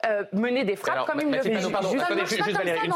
euh, 0.05 0.23
mener 0.31 0.63
des 0.63 0.75
frappes 0.75 1.07
comme 1.07 1.21
il 1.21 1.31
le 1.31 1.41
fait. 1.41 1.59
Juste, 1.59 2.51
Valérie, 2.51 2.89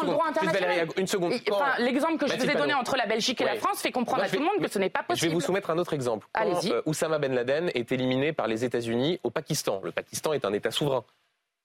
une 0.97 1.07
seconde. 1.07 1.33
L'exemple 1.79 2.17
que 2.17 2.27
je 2.27 2.37
vous 2.37 2.49
ai 2.49 2.55
donné 2.55 2.73
entre 2.73 2.95
la 2.95 3.05
Belgique 3.05 3.41
et 3.41 3.45
la 3.45 3.55
France 3.55 3.81
fait 3.81 3.91
comprendre 3.91 4.23
à 4.23 4.29
tout 4.29 4.39
le 4.39 4.45
monde 4.45 4.59
que 4.61 4.69
ce 4.69 4.79
n'est 4.79 4.89
pas 4.89 5.03
possible. 5.03 5.25
Je 5.25 5.27
vais 5.27 5.33
vous 5.33 5.41
soumettre 5.41 5.69
un 5.69 5.77
autre 5.77 5.93
exemple. 5.93 6.27
Quand 6.33 6.65
euh, 6.65 6.81
Oussama 6.85 7.17
Ben 7.17 7.33
Laden 7.33 7.71
est 7.73 7.91
éliminé 7.91 8.33
par 8.33 8.47
les 8.47 8.65
États-Unis 8.65 9.19
au 9.23 9.29
Pakistan. 9.29 9.81
Le 9.83 9.91
Pakistan 9.91 10.33
est 10.33 10.45
un 10.45 10.53
État 10.53 10.71
souverain. 10.71 11.03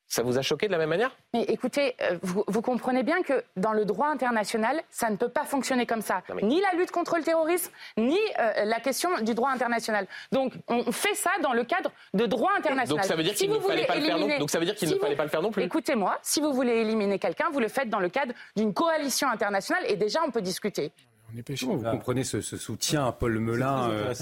Ça 0.08 0.22
vous 0.22 0.38
a 0.38 0.42
choqué 0.42 0.66
de 0.68 0.72
la 0.72 0.78
même 0.78 0.88
manière? 0.88 1.16
Mais 1.34 1.42
écoutez, 1.42 1.96
euh, 2.00 2.16
vous, 2.22 2.62
comprenez 2.62 3.02
bien 3.02 3.22
que 3.22 3.42
dans 3.56 3.72
le 3.72 3.84
droit 3.84 4.06
international, 4.06 4.80
ça 4.88 5.10
ne 5.10 5.16
peut 5.16 5.28
pas 5.28 5.44
fonctionner 5.44 5.84
comme 5.84 6.00
ça. 6.00 6.22
Ni 6.42 6.60
la 6.60 6.78
lutte 6.78 6.92
contre 6.92 7.16
le 7.16 7.24
terrorisme, 7.24 7.72
ni 7.96 8.18
euh, 8.38 8.64
la 8.64 8.78
question 8.78 9.10
du 9.22 9.34
droit 9.34 9.50
international. 9.50 10.06
Donc 10.30 10.52
on 10.68 10.92
fait 10.92 11.14
ça 11.14 11.30
dans 11.42 11.52
le 11.52 11.64
cadre 11.64 11.90
de 12.14 12.24
droit 12.26 12.52
international. 12.56 12.88
Donc 12.88 13.04
ça 13.04 13.16
veut 13.16 13.24
dire 13.24 13.34
qu'il 13.34 13.50
ne 13.50 13.58
fallait 13.58 13.84
pas 13.84 13.96
le 13.96 14.02
faire 14.02 14.18
non 14.18 14.38
Donc 14.38 14.50
ça 14.50 14.60
veut 14.60 14.64
dire 14.64 14.76
qu'il 14.76 14.90
ne 14.90 14.96
fallait 14.96 15.16
pas 15.16 15.24
le 15.24 15.30
faire 15.30 15.42
non 15.42 15.50
plus? 15.50 15.64
Écoutez-moi, 15.64 16.18
si 16.22 16.40
vous 16.40 16.52
voulez 16.52 16.76
éliminer 16.76 17.18
quelqu'un, 17.18 17.46
vous 17.52 17.60
le 17.60 17.68
faites 17.68 17.90
dans 17.90 18.00
le 18.00 18.08
cadre 18.08 18.32
d'une 18.56 18.72
coalition 18.72 19.28
internationale 19.28 19.82
et 19.88 19.96
déjà 19.96 20.20
on 20.24 20.30
peut 20.30 20.42
discuter. 20.42 20.92
vous 21.32 21.82
comprenez 21.82 22.22
ce, 22.22 22.40
soutien 22.40 23.08
à 23.08 23.12
Paul 23.12 23.40
Melun 23.40 23.90
euh, 23.90 24.14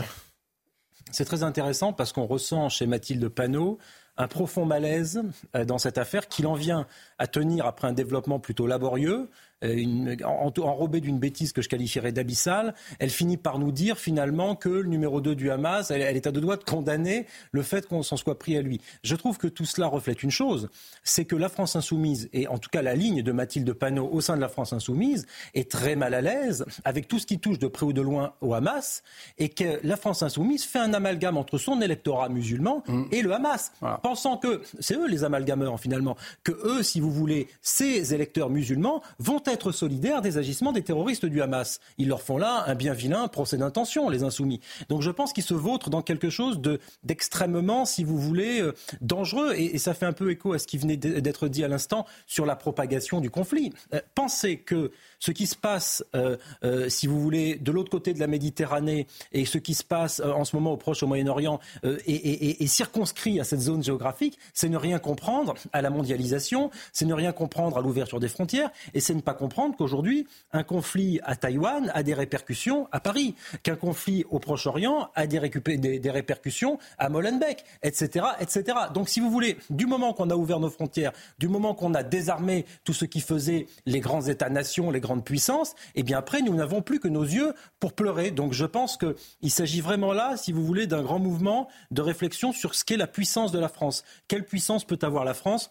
C'est 1.10 1.26
très 1.26 1.42
intéressant 1.42 1.92
parce 1.92 2.14
qu'on 2.14 2.26
ressent 2.26 2.70
chez 2.70 2.86
Mathilde 2.86 3.28
Panot 3.28 3.78
un 4.16 4.28
profond 4.28 4.64
malaise 4.64 5.22
euh, 5.54 5.64
dans 5.64 5.78
cette 5.78 5.98
affaire 5.98 6.28
qu'il 6.28 6.46
en 6.46 6.54
vient 6.54 6.86
à 7.18 7.26
tenir 7.26 7.66
après 7.66 7.88
un 7.88 7.92
développement 7.92 8.38
plutôt 8.38 8.66
laborieux, 8.66 9.28
euh, 9.62 10.16
enrobée 10.24 11.00
d'une 11.00 11.18
bêtise 11.18 11.52
que 11.52 11.62
je 11.62 11.68
qualifierais 11.68 12.12
d'abyssale, 12.12 12.74
elle 12.98 13.10
finit 13.10 13.36
par 13.36 13.58
nous 13.58 13.72
dire 13.72 13.98
finalement 13.98 14.56
que 14.56 14.68
le 14.68 14.88
numéro 14.88 15.20
2 15.20 15.34
du 15.34 15.50
Hamas, 15.50 15.90
elle, 15.90 16.02
est 16.02 16.26
à 16.26 16.32
deux 16.32 16.40
doigts 16.40 16.56
de 16.56 16.64
condamner 16.64 17.26
le 17.52 17.62
fait 17.62 17.86
qu'on 17.86 18.02
s'en 18.02 18.16
soit 18.16 18.38
pris 18.38 18.56
à 18.56 18.62
lui. 18.62 18.80
Je 19.02 19.16
trouve 19.16 19.38
que 19.38 19.46
tout 19.46 19.64
cela 19.64 19.86
reflète 19.86 20.22
une 20.22 20.30
chose, 20.30 20.68
c'est 21.02 21.24
que 21.24 21.36
la 21.36 21.48
France 21.48 21.76
insoumise, 21.76 22.28
et 22.32 22.48
en 22.48 22.58
tout 22.58 22.70
cas 22.70 22.82
la 22.82 22.94
ligne 22.94 23.22
de 23.22 23.32
Mathilde 23.32 23.72
Panot 23.72 24.08
au 24.10 24.20
sein 24.20 24.36
de 24.36 24.40
la 24.40 24.48
France 24.48 24.72
insoumise, 24.72 25.26
est 25.54 25.70
très 25.70 25.96
mal 25.96 26.14
à 26.14 26.20
l'aise 26.20 26.64
avec 26.84 27.08
tout 27.08 27.18
ce 27.18 27.26
qui 27.26 27.38
touche 27.38 27.58
de 27.58 27.66
près 27.68 27.86
ou 27.86 27.92
de 27.92 28.02
loin 28.02 28.34
au 28.40 28.54
Hamas, 28.54 29.02
et 29.38 29.48
que 29.48 29.80
la 29.82 29.96
France 29.96 30.22
insoumise 30.22 30.64
fait 30.64 30.78
un 30.78 30.94
amalgame 30.94 31.36
entre 31.36 31.58
son 31.58 31.80
électorat 31.80 32.28
musulman 32.28 32.82
mmh. 32.86 33.02
et 33.12 33.22
le 33.22 33.32
Hamas, 33.32 33.72
pensant 34.02 34.36
que 34.36 34.62
c'est 34.80 34.96
eux 34.96 35.06
les 35.06 35.24
amalgameurs 35.24 35.78
finalement, 35.78 36.16
que 36.42 36.52
eux, 36.52 36.82
si 36.82 37.00
vous 37.00 37.10
voulez, 37.10 37.48
ces 37.62 38.14
électeurs 38.14 38.50
musulmans 38.50 39.02
vont 39.18 39.42
être 39.46 39.72
solidaires 39.72 40.22
des 40.22 40.38
agissements 40.38 40.72
des 40.72 40.82
terroristes 40.82 41.26
du 41.26 41.42
Hamas. 41.42 41.80
Ils 41.98 42.08
leur 42.08 42.22
font 42.22 42.38
là 42.38 42.64
un 42.66 42.74
bien 42.74 42.94
vilain 42.94 43.28
procès 43.28 43.56
d'intention, 43.56 44.08
les 44.08 44.22
insoumis. 44.22 44.60
Donc 44.88 45.02
je 45.02 45.10
pense 45.10 45.32
qu'ils 45.32 45.44
se 45.44 45.54
vautrent 45.54 45.90
dans 45.90 46.02
quelque 46.02 46.30
chose 46.30 46.60
d'extrêmement, 47.02 47.84
si 47.84 48.04
vous 48.04 48.18
voulez, 48.18 48.60
euh, 48.60 48.72
dangereux. 49.00 49.54
Et, 49.56 49.78
ça 49.78 49.92
fait 49.92 50.06
un 50.06 50.12
peu 50.12 50.30
écho 50.30 50.52
à 50.54 50.58
ce 50.58 50.66
qui 50.66 50.78
venait 50.78 50.96
d'être 50.96 51.48
dit 51.48 51.62
à 51.62 51.68
l'instant 51.68 52.06
sur 52.26 52.46
la 52.46 52.56
propagation 52.56 53.20
du 53.20 53.30
conflit. 53.30 53.72
Euh, 53.92 54.00
pensez 54.14 54.58
que 54.58 54.92
ce 55.24 55.32
qui 55.32 55.46
se 55.46 55.56
passe, 55.56 56.04
euh, 56.14 56.36
euh, 56.64 56.90
si 56.90 57.06
vous 57.06 57.18
voulez, 57.18 57.54
de 57.54 57.72
l'autre 57.72 57.88
côté 57.88 58.12
de 58.12 58.20
la 58.20 58.26
Méditerranée 58.26 59.06
et 59.32 59.46
ce 59.46 59.56
qui 59.56 59.72
se 59.72 59.82
passe 59.82 60.20
euh, 60.20 60.30
en 60.30 60.44
ce 60.44 60.54
moment 60.54 60.72
au 60.72 60.76
Proche, 60.76 61.02
au 61.02 61.06
Moyen-Orient, 61.06 61.60
est, 61.82 62.66
circonscrit 62.66 63.40
à 63.40 63.44
cette 63.44 63.60
zone 63.60 63.82
géographique, 63.82 64.38
c'est 64.52 64.68
ne 64.68 64.76
rien 64.76 64.98
comprendre 64.98 65.54
à 65.72 65.80
la 65.80 65.88
mondialisation, 65.88 66.70
c'est 66.92 67.06
ne 67.06 67.14
rien 67.14 67.32
comprendre 67.32 67.78
à 67.78 67.80
l'ouverture 67.80 68.20
des 68.20 68.28
frontières, 68.28 68.70
et 68.92 69.00
c'est 69.00 69.14
ne 69.14 69.22
pas 69.22 69.32
comprendre 69.32 69.74
qu'aujourd'hui, 69.76 70.26
un 70.52 70.62
conflit 70.62 71.20
à 71.22 71.36
Taïwan 71.36 71.90
a 71.94 72.02
des 72.02 72.12
répercussions 72.12 72.86
à 72.92 73.00
Paris, 73.00 73.34
qu'un 73.62 73.76
conflit 73.76 74.26
au 74.28 74.40
Proche-Orient 74.40 75.08
a 75.14 75.26
des, 75.26 75.40
des, 75.78 76.10
répercussions 76.10 76.78
à 76.98 77.08
Molenbeek, 77.08 77.64
etc., 77.82 78.26
etc. 78.40 78.76
Donc, 78.92 79.08
si 79.08 79.20
vous 79.20 79.30
voulez, 79.30 79.56
du 79.70 79.86
moment 79.86 80.12
qu'on 80.12 80.28
a 80.28 80.36
ouvert 80.36 80.60
nos 80.60 80.70
frontières, 80.70 81.12
du 81.38 81.48
moment 81.48 81.74
qu'on 81.74 81.94
a 81.94 82.02
désarmé 82.02 82.66
tout 82.84 82.92
ce 82.92 83.06
qui 83.06 83.20
faisait 83.20 83.68
les 83.86 84.00
grands 84.00 84.22
États-nations, 84.22 84.90
les 84.90 85.00
grandes 85.14 85.24
puissances, 85.24 85.72
et 85.94 86.00
eh 86.00 86.02
bien 86.02 86.18
après, 86.18 86.42
nous 86.42 86.54
n'avons 86.54 86.82
plus 86.82 86.98
que 86.98 87.08
nos 87.08 87.22
yeux 87.22 87.54
pour 87.78 87.92
pleurer. 87.92 88.30
Donc 88.30 88.52
je 88.52 88.66
pense 88.66 88.96
qu'il 88.96 89.50
s'agit 89.50 89.80
vraiment 89.80 90.12
là, 90.12 90.36
si 90.36 90.52
vous 90.52 90.64
voulez, 90.64 90.86
d'un 90.86 91.02
grand 91.02 91.18
mouvement 91.18 91.68
de 91.90 92.02
réflexion 92.02 92.52
sur 92.52 92.74
ce 92.74 92.84
qu'est 92.84 92.96
la 92.96 93.06
puissance 93.06 93.52
de 93.52 93.58
la 93.58 93.68
France. 93.68 94.04
Quelle 94.28 94.44
puissance 94.44 94.84
peut 94.84 94.98
avoir 95.02 95.24
la 95.24 95.34
France 95.34 95.70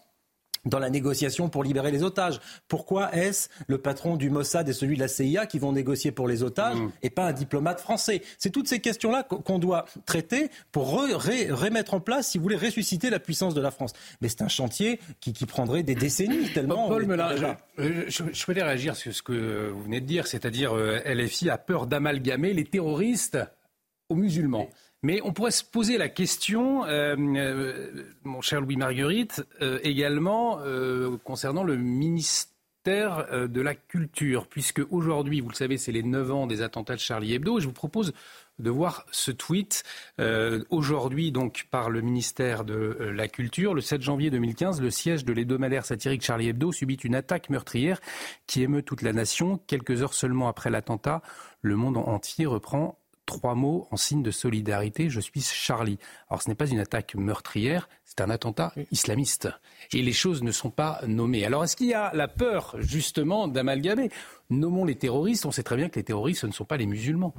dans 0.66 0.80
la 0.80 0.90
négociation 0.90 1.50
pour 1.50 1.64
libérer 1.64 1.92
les 1.92 2.04
otages. 2.04 2.40
Pourquoi 2.68 3.14
est-ce 3.16 3.50
le 3.68 3.78
patron 3.78 4.16
du 4.16 4.30
Mossad 4.30 4.68
et 4.70 4.74
celui 4.74 4.96
de 4.96 5.02
la 5.02 5.08
CIA 5.08 5.46
qui 5.46 5.60
vont 5.60 5.72
négocier 5.72 6.12
pour 6.12 6.28
les 6.28 6.44
otages 6.44 6.78
mm. 6.78 6.92
et 7.04 7.10
pas 7.10 7.26
un 7.26 7.34
diplomate 7.34 7.80
français? 7.80 8.22
C'est 8.38 8.50
toutes 8.50 8.68
ces 8.68 8.80
questions-là 8.80 9.24
qu'on 9.24 9.60
doit 9.60 9.86
traiter 10.06 10.50
pour 10.72 10.92
remettre 10.92 11.94
en 11.94 12.00
place, 12.00 12.30
si 12.30 12.38
vous 12.38 12.44
voulez, 12.44 12.56
ressusciter 12.56 13.10
la 13.10 13.20
puissance 13.20 13.54
de 13.54 13.62
la 13.62 13.72
France. 13.72 13.94
Mais 14.22 14.30
c'est 14.30 14.42
un 14.42 14.48
chantier 14.48 15.00
qui, 15.20 15.34
prendrait 15.46 15.84
des 15.84 15.96
décennies 15.96 16.50
tellement. 16.54 16.88
Paul 16.88 17.06
Melun, 17.06 17.36
je, 17.36 18.06
je, 18.08 18.24
je, 18.32 18.52
réagir 18.52 18.96
sur 18.96 19.14
ce 19.14 19.22
que 19.22 19.70
vous 19.70 19.84
venez 19.84 20.00
de 20.00 20.06
dire, 20.06 20.28
c'est-à-dire 20.28 20.74
euh, 20.74 21.00
LFI 21.06 21.50
a 21.50 21.58
peur 21.58 21.88
d'amalgamer 21.88 22.54
les 22.54 22.64
terroristes 22.64 23.38
aux 24.10 24.16
musulmans. 24.16 24.70
Mais 24.70 24.76
on 25.24 25.34
pourrait 25.34 25.52
se 25.52 25.64
poser 25.64 25.98
la 25.98 26.10
question, 26.10 26.86
euh, 26.86 27.16
euh, 27.18 28.04
mon 28.24 28.42
cher 28.42 28.62
Louis 28.62 28.78
Marguerite, 28.78 29.46
euh, 29.62 29.80
également 29.84 30.60
concernant 31.24 31.64
le 31.64 31.76
ministère 31.76 33.48
de 33.48 33.62
la 33.62 33.76
Culture, 33.76 34.48
puisque 34.48 34.82
aujourd'hui, 34.92 35.40
vous 35.40 35.50
le 35.50 35.56
savez, 35.56 35.78
c'est 35.78 35.94
les 35.94 36.04
9 36.04 36.32
ans 36.32 36.48
des 36.48 36.62
attentats 36.62 36.96
de 36.96 37.00
Charlie 37.00 37.34
Hebdo. 37.34 37.60
Je 37.60 37.68
vous 37.68 37.74
propose 37.74 38.14
de 38.60 38.70
voir 38.70 39.06
ce 39.12 39.32
tweet 39.32 39.84
aujourd'hui 40.70 41.32
donc 41.32 41.68
par 41.72 41.90
le 41.90 42.02
ministère 42.02 42.66
de 42.66 42.98
la 43.00 43.30
Culture. 43.30 43.74
Le 43.74 43.80
7 43.80 44.02
janvier 44.02 44.30
2015, 44.32 44.82
le 44.82 44.90
siège 44.90 45.24
de 45.24 45.32
l'hebdomadaire 45.32 45.86
satirique 45.86 46.24
Charlie 46.24 46.50
Hebdo 46.50 46.74
subit 46.74 46.96
une 46.96 47.16
attaque 47.16 47.50
meurtrière 47.50 48.02
qui 48.48 48.64
émeut 48.64 48.84
toute 48.84 49.02
la 49.02 49.14
nation. 49.14 49.60
Quelques 49.66 50.02
heures 50.02 50.14
seulement 50.14 50.50
après 50.50 50.70
l'attentat, 50.70 51.22
le 51.62 51.78
monde 51.78 51.98
entier 51.98 52.46
reprend 52.46 53.00
trois 53.26 53.56
mots 53.56 53.88
en 53.92 53.98
signe 53.98 54.24
de 54.24 54.32
solidarité, 54.32 55.10
je 55.10 55.20
suis 55.20 55.42
Charlie. 55.42 55.98
Alors 56.30 56.42
ce 56.42 56.50
n'est 56.50 56.56
pas 56.56 56.68
une 56.68 56.80
attaque 56.80 57.16
meurtrière, 57.16 57.90
c'est 58.04 58.22
un 58.22 58.30
attentat 58.30 58.74
islamiste. 58.92 59.50
Et 59.92 60.02
les 60.02 60.14
choses 60.14 60.44
ne 60.44 60.52
sont 60.52 60.72
pas 60.72 61.02
nommées. 61.08 61.46
Alors 61.46 61.64
est-ce 61.64 61.76
qu'il 61.76 61.88
y 61.88 61.94
a 61.94 62.12
la 62.14 62.28
peur 62.28 62.76
justement 62.80 63.48
d'amalgamer? 63.48 64.10
Nommons 64.50 64.86
les 64.86 64.96
terroristes, 64.96 65.46
on 65.46 65.52
sait 65.52 65.64
très 65.64 65.78
bien 65.78 65.90
que 65.90 65.96
les 65.96 66.04
terroristes, 66.04 66.42
ce 66.42 66.48
ne 66.48 66.52
sont 66.52 66.66
pas 66.66 66.78
les 66.78 66.86
musulmans. 66.86 67.34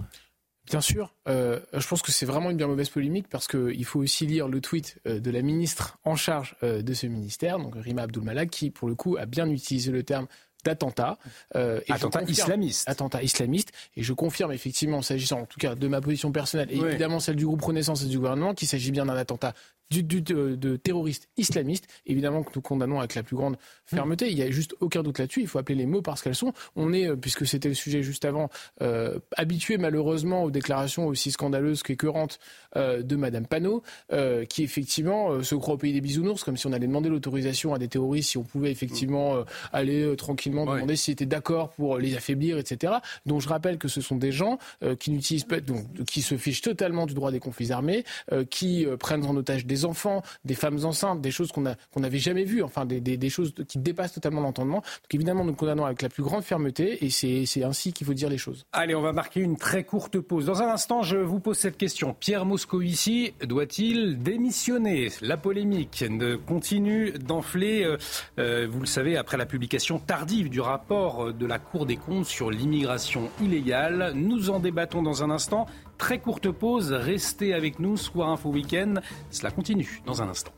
Bien 0.66 0.80
sûr, 0.80 1.14
euh, 1.28 1.60
je 1.74 1.86
pense 1.86 2.00
que 2.00 2.10
c'est 2.10 2.24
vraiment 2.24 2.50
une 2.50 2.56
bien 2.56 2.66
mauvaise 2.66 2.88
polémique 2.88 3.28
parce 3.28 3.46
qu'il 3.46 3.84
faut 3.84 4.00
aussi 4.00 4.24
lire 4.26 4.48
le 4.48 4.62
tweet 4.62 4.98
euh, 5.06 5.20
de 5.20 5.30
la 5.30 5.42
ministre 5.42 5.98
en 6.04 6.16
charge 6.16 6.56
euh, 6.62 6.80
de 6.80 6.94
ce 6.94 7.06
ministère, 7.06 7.58
donc 7.58 7.74
Rima 7.76 8.02
Abdul 8.02 8.48
qui 8.48 8.70
pour 8.70 8.88
le 8.88 8.94
coup 8.94 9.18
a 9.18 9.26
bien 9.26 9.46
utilisé 9.50 9.92
le 9.92 10.02
terme 10.02 10.26
d'attentats. 10.64 11.18
Euh, 11.54 11.80
attentats 11.88 12.22
islamistes. 12.22 12.88
Attentats 12.88 13.22
islamistes. 13.22 13.72
Et 13.96 14.02
je 14.02 14.12
confirme 14.12 14.52
effectivement, 14.52 15.02
s'agissant 15.02 15.40
en 15.40 15.46
tout 15.46 15.58
cas 15.58 15.74
de 15.74 15.88
ma 15.88 16.00
position 16.00 16.32
personnelle 16.32 16.68
et 16.70 16.78
évidemment 16.78 17.20
celle 17.20 17.36
du 17.36 17.46
groupe 17.46 17.62
Renaissance 17.62 18.02
et 18.02 18.06
du 18.06 18.18
gouvernement, 18.18 18.54
qu'il 18.54 18.68
s'agit 18.68 18.90
bien 18.90 19.06
d'un 19.06 19.16
attentat 19.16 19.54
du, 19.90 20.22
de, 20.22 20.76
terroristes 20.76 21.28
islamistes, 21.36 21.86
évidemment 22.06 22.42
que 22.42 22.50
nous 22.54 22.62
condamnons 22.62 22.98
avec 22.98 23.14
la 23.14 23.22
plus 23.22 23.36
grande 23.36 23.56
fermeté. 23.86 24.30
Il 24.30 24.36
n'y 24.36 24.42
a 24.42 24.50
juste 24.50 24.74
aucun 24.80 25.02
doute 25.02 25.18
là-dessus. 25.18 25.42
Il 25.42 25.48
faut 25.48 25.58
appeler 25.58 25.76
les 25.76 25.86
mots 25.86 26.02
parce 26.02 26.22
qu'elles 26.22 26.34
sont. 26.34 26.52
On 26.76 26.92
est, 26.92 27.08
euh, 27.08 27.16
puisque 27.16 27.46
c'était 27.46 27.68
le 27.68 27.74
sujet 27.74 28.02
juste 28.02 28.24
avant, 28.24 28.48
euh, 28.82 29.18
habitué 29.36 29.78
malheureusement 29.78 30.44
aux 30.44 30.50
déclarations 30.50 31.06
aussi 31.06 31.30
scandaleuses 31.30 31.82
qu'écœurantes 31.82 32.38
euh, 32.76 33.02
de 33.02 33.16
Madame 33.16 33.46
Panot, 33.46 33.82
euh, 34.12 34.44
qui 34.44 34.62
effectivement 34.62 35.42
se 35.42 35.54
croit 35.54 35.74
au 35.74 35.78
pays 35.78 35.92
des 35.92 36.00
bisounours, 36.00 36.44
comme 36.44 36.56
si 36.56 36.66
on 36.66 36.72
allait 36.72 36.86
demander 36.86 37.08
l'autorisation 37.08 37.74
à 37.74 37.78
des 37.78 37.88
terroristes, 37.88 38.30
si 38.30 38.38
on 38.38 38.44
pouvait 38.44 38.70
effectivement 38.70 39.44
aller 39.72 40.14
tranquillement 40.16 40.66
demander 40.66 40.96
s'ils 40.96 41.12
étaient 41.12 41.26
d'accord 41.26 41.70
pour 41.70 41.98
les 41.98 42.16
affaiblir, 42.16 42.58
etc. 42.58 42.94
Donc 43.26 43.40
je 43.40 43.48
rappelle 43.48 43.78
que 43.78 43.88
ce 43.88 44.00
sont 44.00 44.16
des 44.16 44.32
gens 44.32 44.58
qui 44.98 45.10
n'utilisent 45.10 45.44
pas, 45.44 45.60
donc 45.60 46.04
qui 46.06 46.22
se 46.22 46.36
fichent 46.36 46.62
totalement 46.62 47.06
du 47.06 47.14
droit 47.14 47.30
des 47.30 47.40
conflits 47.40 47.72
armés, 47.72 48.04
qui 48.50 48.86
prennent 48.98 49.24
en 49.24 49.36
otage 49.36 49.66
des 49.66 49.73
enfants, 49.84 50.22
des 50.44 50.54
femmes 50.54 50.84
enceintes, 50.84 51.20
des 51.20 51.30
choses 51.30 51.50
qu'on 51.50 51.64
qu'on 51.92 52.00
n'avait 52.00 52.18
jamais 52.18 52.44
vues, 52.44 52.62
enfin 52.62 52.84
des, 52.84 53.00
des, 53.00 53.30
choses 53.30 53.54
qui 53.66 53.78
dépassent 53.78 54.12
totalement 54.12 54.40
l'entendement. 54.40 54.78
Donc 54.78 55.14
évidemment, 55.14 55.44
nous 55.44 55.54
condamnons 55.54 55.84
avec 55.84 56.02
la 56.02 56.08
plus 56.08 56.22
grande 56.22 56.42
fermeté 56.42 57.04
et 57.04 57.10
c'est 57.10 57.64
ainsi 57.64 57.92
qu'il 57.92 58.06
faut 58.06 58.14
dire 58.14 58.28
les 58.28 58.38
choses. 58.38 58.66
Allez, 58.72 58.94
on 58.94 59.00
va 59.00 59.12
marquer 59.12 59.40
une 59.40 59.56
très 59.56 59.84
courte 59.84 60.18
pause. 60.20 60.46
Dans 60.46 60.62
un 60.62 60.68
instant, 60.68 61.02
je 61.02 61.16
vous 61.16 61.40
pose 61.40 61.56
cette 61.56 61.76
question. 61.76 62.14
Pierre 62.18 62.44
Moscovici 62.44 63.34
doit-il 63.42 64.22
démissionner? 64.22 65.10
La 65.20 65.36
polémique 65.36 66.04
continue 66.46 67.12
d'enfler, 67.12 67.84
euh, 67.84 67.96
euh, 68.38 68.68
vous 68.70 68.80
le 68.80 68.86
savez, 68.86 69.16
après 69.16 69.36
la 69.36 69.46
publication 69.46 69.98
tardive 69.98 70.50
du 70.50 70.60
rapport 70.60 71.32
de 71.32 71.46
la 71.46 71.58
Cour 71.58 71.86
des 71.86 71.96
comptes 71.96 72.26
sur 72.26 72.50
l'immigration 72.50 73.30
illégale. 73.40 74.12
Nous 74.14 74.50
en 74.50 74.60
débattons 74.60 75.02
dans 75.02 75.22
un 75.22 75.30
instant. 75.30 75.66
Très 75.98 76.18
courte 76.18 76.50
pause, 76.50 76.92
restez 76.92 77.54
avec 77.54 77.78
nous, 77.78 77.96
Soir 77.96 78.28
Info 78.28 78.50
Week-end. 78.50 78.94
Cela 79.30 79.50
continue 79.50 80.02
dans 80.06 80.22
un 80.22 80.28
instant. 80.28 80.52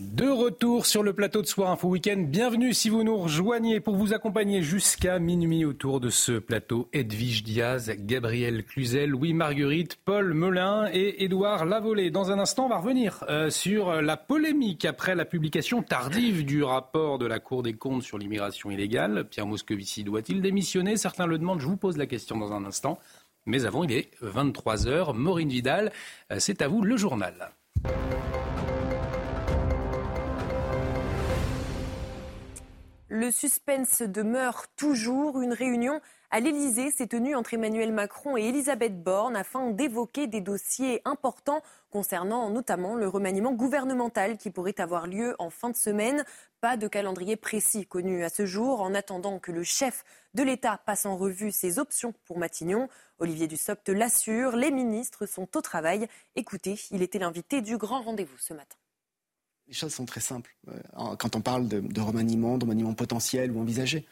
De 0.00 0.26
retour 0.26 0.86
sur 0.86 1.02
le 1.02 1.12
plateau 1.12 1.42
de 1.42 1.46
Soir 1.46 1.70
Info 1.70 1.86
Week-end. 1.86 2.24
Bienvenue 2.26 2.72
si 2.72 2.88
vous 2.88 3.04
nous 3.04 3.18
rejoignez 3.18 3.80
pour 3.80 3.96
vous 3.96 4.14
accompagner 4.14 4.62
jusqu'à 4.62 5.18
minuit 5.18 5.66
autour 5.66 6.00
de 6.00 6.08
ce 6.08 6.38
plateau. 6.38 6.88
Edwige 6.94 7.42
Diaz, 7.42 7.92
Gabriel 7.98 8.64
Cluzel, 8.64 9.10
Louis 9.10 9.34
Marguerite, 9.34 9.98
Paul 10.02 10.32
Melun 10.32 10.88
et 10.90 11.22
Édouard 11.22 11.66
Lavolée. 11.66 12.10
Dans 12.10 12.30
un 12.30 12.38
instant, 12.38 12.64
on 12.64 12.68
va 12.70 12.78
revenir 12.78 13.26
euh, 13.28 13.50
sur 13.50 14.00
la 14.00 14.16
polémique 14.16 14.86
après 14.86 15.14
la 15.14 15.26
publication 15.26 15.82
tardive 15.82 16.46
du 16.46 16.62
rapport 16.62 17.18
de 17.18 17.26
la 17.26 17.38
Cour 17.38 17.62
des 17.62 17.74
comptes 17.74 18.02
sur 18.02 18.16
l'immigration 18.16 18.70
illégale. 18.70 19.26
Pierre 19.28 19.46
Moscovici 19.46 20.02
doit-il 20.02 20.40
démissionner? 20.40 20.96
Certains 20.96 21.26
le 21.26 21.36
demandent. 21.36 21.60
Je 21.60 21.66
vous 21.66 21.76
pose 21.76 21.98
la 21.98 22.06
question 22.06 22.38
dans 22.38 22.54
un 22.54 22.64
instant. 22.64 22.98
Mais 23.44 23.66
avant, 23.66 23.84
il 23.84 23.92
est 23.92 24.10
23h. 24.22 25.14
Maureen 25.14 25.50
Vidal, 25.50 25.92
euh, 26.32 26.36
c'est 26.38 26.62
à 26.62 26.68
vous 26.68 26.80
le 26.80 26.96
journal. 26.96 27.50
Le 33.12 33.32
suspense 33.32 34.02
demeure 34.02 34.68
toujours. 34.76 35.40
Une 35.40 35.52
réunion 35.52 36.00
à 36.30 36.38
l'Elysée 36.38 36.92
s'est 36.92 37.08
tenue 37.08 37.34
entre 37.34 37.54
Emmanuel 37.54 37.92
Macron 37.92 38.36
et 38.36 38.44
Elisabeth 38.44 39.02
Borne 39.02 39.34
afin 39.34 39.70
d'évoquer 39.70 40.28
des 40.28 40.40
dossiers 40.40 41.02
importants 41.04 41.60
concernant 41.90 42.48
notamment 42.50 42.94
le 42.94 43.08
remaniement 43.08 43.52
gouvernemental 43.52 44.38
qui 44.38 44.50
pourrait 44.50 44.80
avoir 44.80 45.08
lieu 45.08 45.34
en 45.40 45.50
fin 45.50 45.70
de 45.70 45.76
semaine. 45.76 46.24
Pas 46.60 46.76
de 46.76 46.86
calendrier 46.86 47.34
précis 47.34 47.84
connu 47.84 48.22
à 48.22 48.28
ce 48.28 48.46
jour. 48.46 48.80
En 48.80 48.94
attendant 48.94 49.40
que 49.40 49.50
le 49.50 49.64
chef 49.64 50.04
de 50.34 50.44
l'État 50.44 50.80
passe 50.86 51.04
en 51.04 51.16
revue 51.16 51.50
ses 51.50 51.80
options 51.80 52.14
pour 52.26 52.38
Matignon, 52.38 52.88
Olivier 53.18 53.48
Dussopt 53.48 53.88
l'assure, 53.88 54.54
les 54.54 54.70
ministres 54.70 55.26
sont 55.26 55.48
au 55.56 55.60
travail. 55.60 56.06
Écoutez, 56.36 56.78
il 56.92 57.02
était 57.02 57.18
l'invité 57.18 57.60
du 57.60 57.76
grand 57.76 58.02
rendez-vous 58.02 58.38
ce 58.38 58.54
matin. 58.54 58.79
Les 59.70 59.76
choses 59.76 59.94
sont 59.94 60.04
très 60.04 60.20
simples. 60.20 60.52
Euh, 60.66 61.14
quand 61.16 61.36
on 61.36 61.40
parle 61.40 61.68
de, 61.68 62.00
remaniement, 62.00 62.58
de 62.58 62.64
remaniement 62.64 62.92
potentiel 62.92 63.52
ou 63.52 63.60
envisagé, 63.60 64.04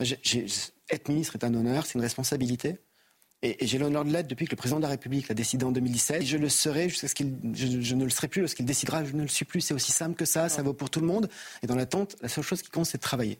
être 0.00 1.08
ministre 1.08 1.36
est 1.36 1.44
un 1.44 1.54
honneur, 1.54 1.86
c'est 1.86 1.94
une 1.94 2.00
responsabilité. 2.00 2.80
Et, 3.40 3.64
j'ai 3.64 3.78
l'honneur 3.78 4.04
de 4.04 4.10
l'être 4.10 4.26
depuis 4.26 4.46
que 4.46 4.50
le 4.50 4.56
président 4.56 4.78
de 4.78 4.82
la 4.82 4.88
République 4.88 5.28
l'a 5.28 5.36
décidé 5.36 5.64
en 5.64 5.70
2017. 5.70 6.22
Et 6.22 6.26
je 6.26 6.36
le 6.36 6.48
serai 6.48 6.88
jusqu'à 6.88 7.06
ce 7.06 7.14
qu'il. 7.14 7.32
Je, 7.54 7.94
ne 7.94 8.02
le 8.02 8.10
serai 8.10 8.26
plus 8.26 8.40
lorsqu'il 8.40 8.66
décidera, 8.66 9.04
je 9.04 9.12
ne 9.12 9.22
le 9.22 9.28
suis 9.28 9.44
plus. 9.44 9.60
C'est 9.60 9.72
aussi 9.72 9.92
simple 9.92 10.16
que 10.16 10.24
ça, 10.24 10.48
ça 10.48 10.62
vaut 10.64 10.74
pour 10.74 10.90
tout 10.90 10.98
le 10.98 11.06
monde. 11.06 11.30
Et 11.62 11.68
dans 11.68 11.76
l'attente, 11.76 12.16
la 12.20 12.28
seule 12.28 12.42
chose 12.42 12.60
qui 12.60 12.70
compte, 12.70 12.86
c'est 12.86 12.98
de 12.98 13.02
travailler. 13.02 13.38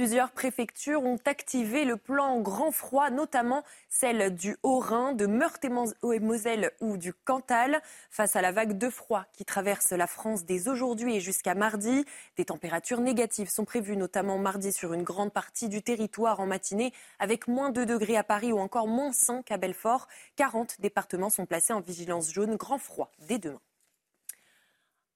Plusieurs 0.00 0.30
préfectures 0.30 1.04
ont 1.04 1.18
activé 1.26 1.84
le 1.84 1.98
plan 1.98 2.40
grand 2.40 2.70
froid, 2.70 3.10
notamment 3.10 3.62
celle 3.90 4.34
du 4.34 4.56
Haut-Rhin, 4.62 5.12
de 5.12 5.26
Meurthe-et-Moselle 5.26 6.70
ou 6.80 6.96
du 6.96 7.12
Cantal. 7.12 7.82
Face 8.10 8.34
à 8.34 8.40
la 8.40 8.50
vague 8.50 8.78
de 8.78 8.88
froid 8.88 9.26
qui 9.34 9.44
traverse 9.44 9.90
la 9.90 10.06
France 10.06 10.46
dès 10.46 10.68
aujourd'hui 10.68 11.16
et 11.16 11.20
jusqu'à 11.20 11.54
mardi, 11.54 12.06
des 12.38 12.46
températures 12.46 13.02
négatives 13.02 13.50
sont 13.50 13.66
prévues, 13.66 13.98
notamment 13.98 14.38
mardi 14.38 14.72
sur 14.72 14.94
une 14.94 15.02
grande 15.02 15.34
partie 15.34 15.68
du 15.68 15.82
territoire 15.82 16.40
en 16.40 16.46
matinée, 16.46 16.94
avec 17.18 17.46
moins 17.46 17.68
2 17.68 17.84
degrés 17.84 18.16
à 18.16 18.24
Paris 18.24 18.54
ou 18.54 18.58
encore 18.58 18.88
moins 18.88 19.12
5 19.12 19.52
à 19.52 19.58
Belfort. 19.58 20.08
40 20.36 20.80
départements 20.80 21.28
sont 21.28 21.44
placés 21.44 21.74
en 21.74 21.82
vigilance 21.82 22.32
jaune 22.32 22.56
grand 22.56 22.78
froid 22.78 23.12
dès 23.28 23.38
demain. 23.38 23.60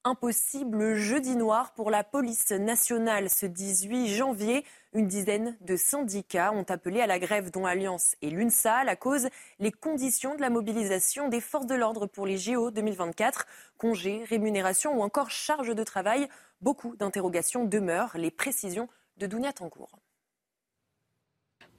Impossible 0.07 0.97
jeudi 0.97 1.35
noir 1.35 1.73
pour 1.73 1.91
la 1.91 2.05
police 2.05 2.51
nationale 2.51 3.31
ce 3.31 3.47
18 3.47 4.09
janvier. 4.09 4.63
Une 4.93 5.07
dizaine 5.07 5.57
de 5.63 5.77
syndicats 5.77 6.53
ont 6.53 6.67
appelé 6.69 7.01
à 7.01 7.07
la 7.07 7.19
grève 7.19 7.51
dont 7.51 7.65
Alliance 7.65 8.15
et 8.21 8.29
l'UNSA. 8.29 8.85
La 8.85 8.97
cause, 8.97 9.29
les 9.61 9.73
conditions 9.73 10.35
de 10.35 10.43
la 10.43 10.51
mobilisation 10.51 11.31
des 11.31 11.41
forces 11.41 11.65
de 11.65 11.75
l'ordre 11.75 12.05
pour 12.05 12.27
les 12.27 12.37
JO 12.37 12.71
2024. 12.71 13.47
Congés, 13.79 14.25
rémunération 14.29 14.99
ou 14.99 15.03
encore 15.03 15.31
charge 15.31 15.75
de 15.75 15.85
travail. 15.85 16.29
Beaucoup 16.61 16.97
d'interrogations 16.97 17.65
demeurent. 17.65 18.19
Les 18.19 18.31
précisions 18.31 18.91
de 19.17 19.27
Dounia 19.27 19.55
Tangour. 19.55 19.89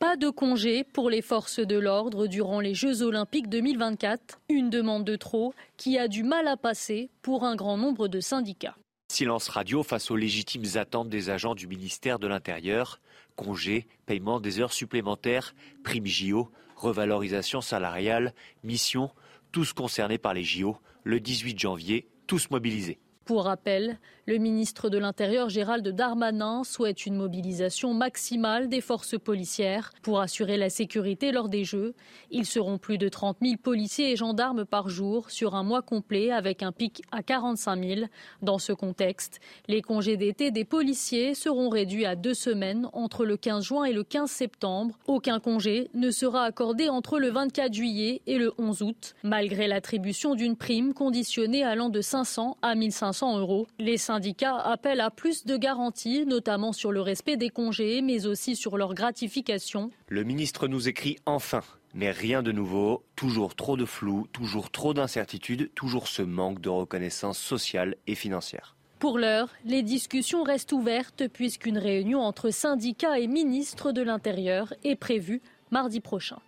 Pas 0.06 0.18
de 0.18 0.30
congé 0.30 0.84
pour 0.84 1.10
les 1.10 1.24
forces 1.24 1.60
de 1.60 1.80
l'ordre 1.80 2.28
durant 2.28 2.60
les 2.60 2.76
Jeux 2.76 3.02
olympiques 3.02 3.50
2024, 3.50 4.40
une 4.50 4.70
demande 4.70 5.04
de 5.04 5.16
trop 5.16 5.56
qui 5.78 5.98
a 5.98 6.08
du 6.08 6.22
mal 6.22 6.48
à 6.48 6.58
passer 6.58 7.10
pour 7.24 7.44
un 7.44 7.56
grand 7.56 7.76
nombre 7.76 8.08
de 8.08 8.20
syndicats. 8.20 8.78
Silence 9.12 9.50
radio 9.50 9.82
face 9.82 10.12
aux 10.12 10.16
légitimes 10.16 10.76
attentes 10.76 11.10
des 11.10 11.32
agents 11.32 11.56
du 11.56 11.66
ministère 11.66 12.20
de 12.20 12.28
l'Intérieur. 12.28 13.02
Congés, 13.36 13.88
paiement 14.06 14.40
des 14.40 14.60
heures 14.60 14.74
supplémentaires, 14.74 15.56
primes 15.84 16.06
JO, 16.06 16.52
revalorisation 16.76 17.62
salariale, 17.62 18.36
mission, 18.64 19.10
tous 19.52 19.74
concernés 19.74 20.20
par 20.20 20.36
les 20.36 20.44
JO. 20.44 20.78
Le 21.04 21.20
18 21.20 21.58
janvier, 21.58 22.08
tous 22.28 22.52
mobilisés. 22.52 23.00
Pour 23.26 23.46
rappel, 23.46 23.98
le 24.28 24.38
ministre 24.38 24.90
de 24.90 25.00
l'Intérieur 25.00 25.50
Gérald 25.50 25.88
Darmanin 25.88 26.64
souhaite 26.64 27.08
une 27.08 27.16
mobilisation 27.16 27.92
maximale 27.96 28.70
des 28.70 28.82
forces 28.82 29.18
policières 29.18 29.92
pour 30.04 30.20
assurer 30.20 30.58
la 30.58 30.70
sécurité 30.70 31.32
lors 31.32 31.50
des 31.50 31.64
Jeux. 31.64 31.96
Ils 32.30 32.46
seront 32.46 32.78
plus 32.78 33.00
de 33.00 33.10
30 33.10 33.38
000 33.42 33.56
policiers 33.58 34.12
et 34.12 34.16
gendarmes 34.16 34.64
par 34.64 34.90
jour 34.90 35.32
sur 35.32 35.56
un 35.56 35.64
mois 35.64 35.82
complet 35.82 36.32
avec 36.32 36.62
un 36.62 36.72
pic 36.72 37.02
à 37.12 37.24
45 37.24 37.84
000. 37.84 38.02
Dans 38.44 38.60
ce 38.60 38.74
contexte, 38.74 39.40
les 39.68 39.82
congés 39.82 40.18
d'été 40.18 40.52
des 40.52 40.66
policiers 40.66 41.34
seront 41.34 41.70
réduits 41.70 42.06
à 42.06 42.16
deux 42.16 42.36
semaines 42.36 42.88
entre 42.94 43.26
le 43.26 43.38
15 43.38 43.64
juin 43.64 43.86
et 43.86 43.94
le 43.94 44.04
15 44.04 44.30
septembre. 44.30 45.00
Aucun 45.08 45.40
congé 45.40 45.90
ne 45.96 46.12
sera 46.12 46.44
accordé 46.44 46.90
entre 46.90 47.18
le 47.18 47.32
24 47.32 47.74
juillet 47.74 48.22
et 48.28 48.38
le 48.38 48.54
11 48.60 48.84
août, 48.84 49.16
malgré 49.24 49.68
l'attribution 49.68 50.36
d'une 50.36 50.56
prime 50.56 50.94
conditionnée 50.94 51.64
allant 51.64 51.90
de 51.90 52.02
500 52.02 52.58
à 52.62 52.76
1500 52.76 53.15
euros. 53.24 53.68
Les 53.80 53.98
syndicats 53.98 54.58
appellent 54.58 55.02
à 55.02 55.10
plus 55.10 55.46
de 55.46 55.58
garanties, 55.58 56.26
notamment 56.26 56.74
sur 56.74 56.92
le 56.92 57.02
respect 57.02 57.38
des 57.38 57.50
congés, 57.50 58.02
mais 58.02 58.26
aussi 58.26 58.56
sur 58.56 58.78
leur 58.78 58.94
gratification. 58.94 59.92
Le 60.08 60.24
ministre 60.24 60.68
nous 60.68 60.88
écrit 60.88 61.18
enfin. 61.26 61.62
Mais 61.94 62.12
rien 62.12 62.44
de 62.44 62.52
nouveau, 62.52 63.04
toujours 63.16 63.56
trop 63.56 63.78
de 63.78 63.86
flou, 63.86 64.28
toujours 64.34 64.70
trop 64.70 64.94
d'incertitudes, 64.94 65.72
toujours 65.76 66.10
ce 66.10 66.22
manque 66.22 66.60
de 66.60 66.68
reconnaissance 66.68 67.40
sociale 67.40 67.96
et 68.06 68.16
financière. 68.16 68.76
Pour 69.00 69.18
l'heure, 69.18 69.50
les 69.66 69.82
discussions 69.82 70.44
restent 70.44 70.74
ouvertes 70.74 71.28
puisqu'une 71.28 71.78
réunion 71.78 72.22
entre 72.22 72.50
syndicats 72.50 73.20
et 73.20 73.28
ministres 73.28 73.92
de 73.92 74.02
l'Intérieur 74.02 74.74
est 74.84 74.96
prévue 74.96 75.42
mardi 75.72 76.00
prochain. 76.00 76.40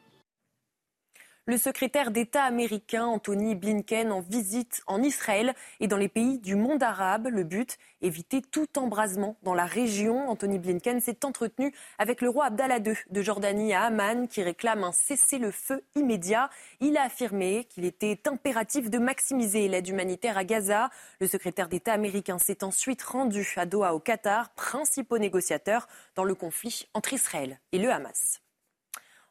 Le 1.50 1.56
secrétaire 1.56 2.12
d'État 2.12 2.44
américain 2.44 3.06
Anthony 3.06 3.56
Blinken 3.56 4.12
en 4.12 4.20
visite 4.20 4.82
en 4.86 5.02
Israël 5.02 5.56
et 5.80 5.88
dans 5.88 5.96
les 5.96 6.10
pays 6.10 6.40
du 6.40 6.58
monde 6.58 6.84
arabe. 6.84 7.30
Le 7.32 7.46
but, 7.46 7.78
éviter 8.02 8.42
tout 8.42 8.68
embrasement 8.78 9.38
dans 9.44 9.54
la 9.54 9.64
région. 9.64 10.28
Anthony 10.28 10.60
Blinken 10.60 11.00
s'est 11.00 11.24
entretenu 11.24 11.74
avec 12.00 12.20
le 12.20 12.28
roi 12.28 12.48
Abdallah 12.48 12.80
II 12.80 12.98
de 13.10 13.22
Jordanie 13.22 13.74
à 13.74 13.84
Amman 13.84 14.28
qui 14.28 14.44
réclame 14.44 14.84
un 14.84 14.92
cessez-le-feu 14.92 15.86
immédiat. 15.96 16.50
Il 16.82 16.98
a 16.98 17.04
affirmé 17.04 17.64
qu'il 17.70 17.86
était 17.86 18.20
impératif 18.28 18.90
de 18.90 18.98
maximiser 18.98 19.70
l'aide 19.70 19.88
humanitaire 19.88 20.38
à 20.38 20.44
Gaza. 20.44 20.90
Le 21.22 21.28
secrétaire 21.28 21.70
d'État 21.70 21.94
américain 21.94 22.40
s'est 22.40 22.62
ensuite 22.66 23.04
rendu 23.04 23.54
à 23.56 23.66
Doha 23.66 23.94
au 23.94 24.02
Qatar, 24.02 24.50
principaux 24.50 25.18
négociateurs 25.18 25.88
dans 26.16 26.26
le 26.26 26.36
conflit 26.36 26.90
entre 26.94 27.14
Israël 27.14 27.62
et 27.72 27.80
le 27.80 27.90
Hamas. 27.90 28.42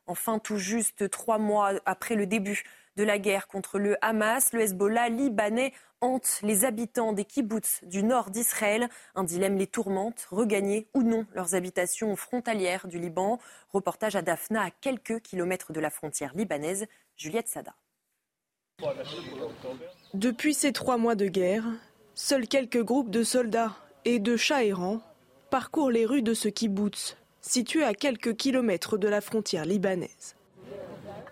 Enfin, 0.06 0.38
tout 0.38 0.58
juste 0.58 1.10
trois 1.10 1.38
mois 1.38 1.72
après 1.84 2.14
le 2.14 2.26
début 2.26 2.62
de 2.96 3.04
la 3.04 3.18
guerre 3.18 3.46
contre 3.46 3.78
le 3.78 3.96
Hamas, 4.02 4.52
le 4.52 4.62
Hezbollah 4.62 5.08
libanais 5.08 5.72
hante 6.00 6.40
les 6.42 6.64
habitants 6.64 7.12
des 7.12 7.24
kibbutz 7.24 7.80
du 7.84 8.02
nord 8.02 8.30
d'Israël. 8.30 8.88
Un 9.14 9.24
dilemme 9.24 9.56
les 9.56 9.66
tourmente, 9.66 10.26
regagner 10.30 10.88
ou 10.94 11.02
non 11.02 11.26
leurs 11.34 11.54
habitations 11.54 12.14
frontalières 12.16 12.86
du 12.86 12.98
Liban. 12.98 13.38
Reportage 13.70 14.16
à 14.16 14.22
Daphna, 14.22 14.62
à 14.62 14.70
quelques 14.70 15.20
kilomètres 15.20 15.72
de 15.72 15.80
la 15.80 15.90
frontière 15.90 16.34
libanaise. 16.34 16.86
Juliette 17.16 17.48
Sada. 17.48 17.74
Depuis 20.14 20.54
ces 20.54 20.72
trois 20.72 20.98
mois 20.98 21.14
de 21.14 21.26
guerre, 21.26 21.64
seuls 22.14 22.46
quelques 22.46 22.82
groupes 22.82 23.10
de 23.10 23.22
soldats 23.22 23.74
et 24.04 24.18
de 24.18 24.36
chats 24.36 24.64
errants 24.64 25.00
parcourent 25.50 25.90
les 25.90 26.04
rues 26.04 26.22
de 26.22 26.34
ce 26.34 26.48
kibbutz 26.48 27.16
situé 27.46 27.84
à 27.84 27.94
quelques 27.94 28.36
kilomètres 28.36 28.98
de 28.98 29.08
la 29.08 29.20
frontière 29.20 29.64
libanaise. 29.64 30.34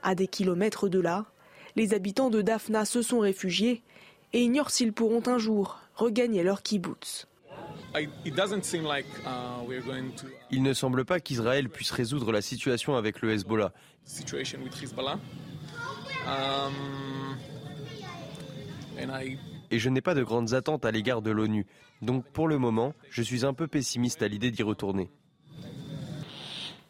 À 0.03 0.15
des 0.15 0.29
kilomètres 0.29 0.89
de 0.89 1.01
là, 1.01 1.27
les 1.77 1.93
habitants 1.93 2.31
de 2.31 2.41
Daphna 2.41 2.85
se 2.85 3.03
sont 3.03 3.19
réfugiés 3.19 3.83
et 4.33 4.43
ignorent 4.43 4.71
s'ils 4.71 4.93
pourront 4.93 5.23
un 5.27 5.39
jour 5.39 5.81
regagner 5.95 6.43
leur 6.43 6.63
kibbutz. 6.63 7.27
Il 10.51 10.63
ne 10.63 10.73
semble 10.73 11.05
pas 11.05 11.21
qu'Israël 11.21 11.69
puisse 11.69 11.91
résoudre 11.91 12.33
la 12.33 12.43
situation 12.43 12.97
avec 12.97 13.21
le 13.21 13.33
Hezbollah. 13.33 13.73
Et 19.71 19.79
je 19.79 19.89
n'ai 19.89 20.01
pas 20.01 20.15
de 20.15 20.23
grandes 20.23 20.55
attentes 20.55 20.85
à 20.85 20.91
l'égard 20.91 21.23
de 21.23 21.31
l'ONU. 21.31 21.67
Donc 22.03 22.25
pour 22.33 22.49
le 22.49 22.59
moment, 22.59 22.95
je 23.11 23.23
suis 23.23 23.45
un 23.45 23.55
peu 23.55 23.69
pessimiste 23.69 24.23
à 24.23 24.29
l'idée 24.29 24.51
d'y 24.51 24.63
retourner. 24.63 25.11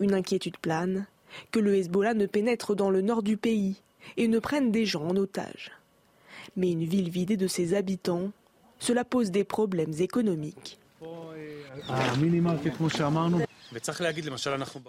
Une 0.01 0.15
inquiétude 0.15 0.59
plane, 0.59 1.07
que 1.51 1.61
le 1.61 1.77
Hezbollah 1.77 2.15
ne 2.15 2.27
pénètre 2.27 2.75
dans 2.75 2.91
le 2.91 3.01
nord 3.01 3.23
du 3.23 3.37
pays 3.37 3.83
et 4.17 4.29
ne 4.29 4.39
prenne 4.39 4.71
des 4.71 4.87
gens 4.87 5.05
en 5.05 5.17
otage. 5.17 5.73
Mais 6.57 6.73
une 6.73 6.85
ville 6.85 7.11
vidée 7.11 7.37
de 7.37 7.47
ses 7.47 7.75
habitants, 7.75 8.31
cela 8.79 9.05
pose 9.05 9.31
des 9.31 9.45
problèmes 9.45 9.95
économiques. 9.99 10.79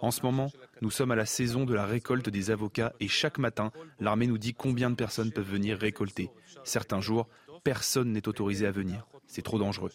En 0.01 0.11
ce 0.11 0.21
moment, 0.21 0.51
nous 0.81 0.91
sommes 0.91 1.11
à 1.11 1.15
la 1.15 1.25
saison 1.25 1.65
de 1.65 1.73
la 1.73 1.85
récolte 1.85 2.29
des 2.29 2.51
avocats 2.51 2.93
et 2.99 3.07
chaque 3.07 3.37
matin, 3.37 3.71
l'armée 3.99 4.27
nous 4.27 4.37
dit 4.37 4.53
combien 4.53 4.89
de 4.89 4.95
personnes 4.95 5.31
peuvent 5.31 5.49
venir 5.49 5.77
récolter. 5.77 6.29
Certains 6.63 7.01
jours, 7.01 7.27
personne 7.63 8.11
n'est 8.11 8.27
autorisé 8.27 8.67
à 8.67 8.71
venir. 8.71 9.07
C'est 9.27 9.41
trop 9.41 9.57
dangereux. 9.57 9.91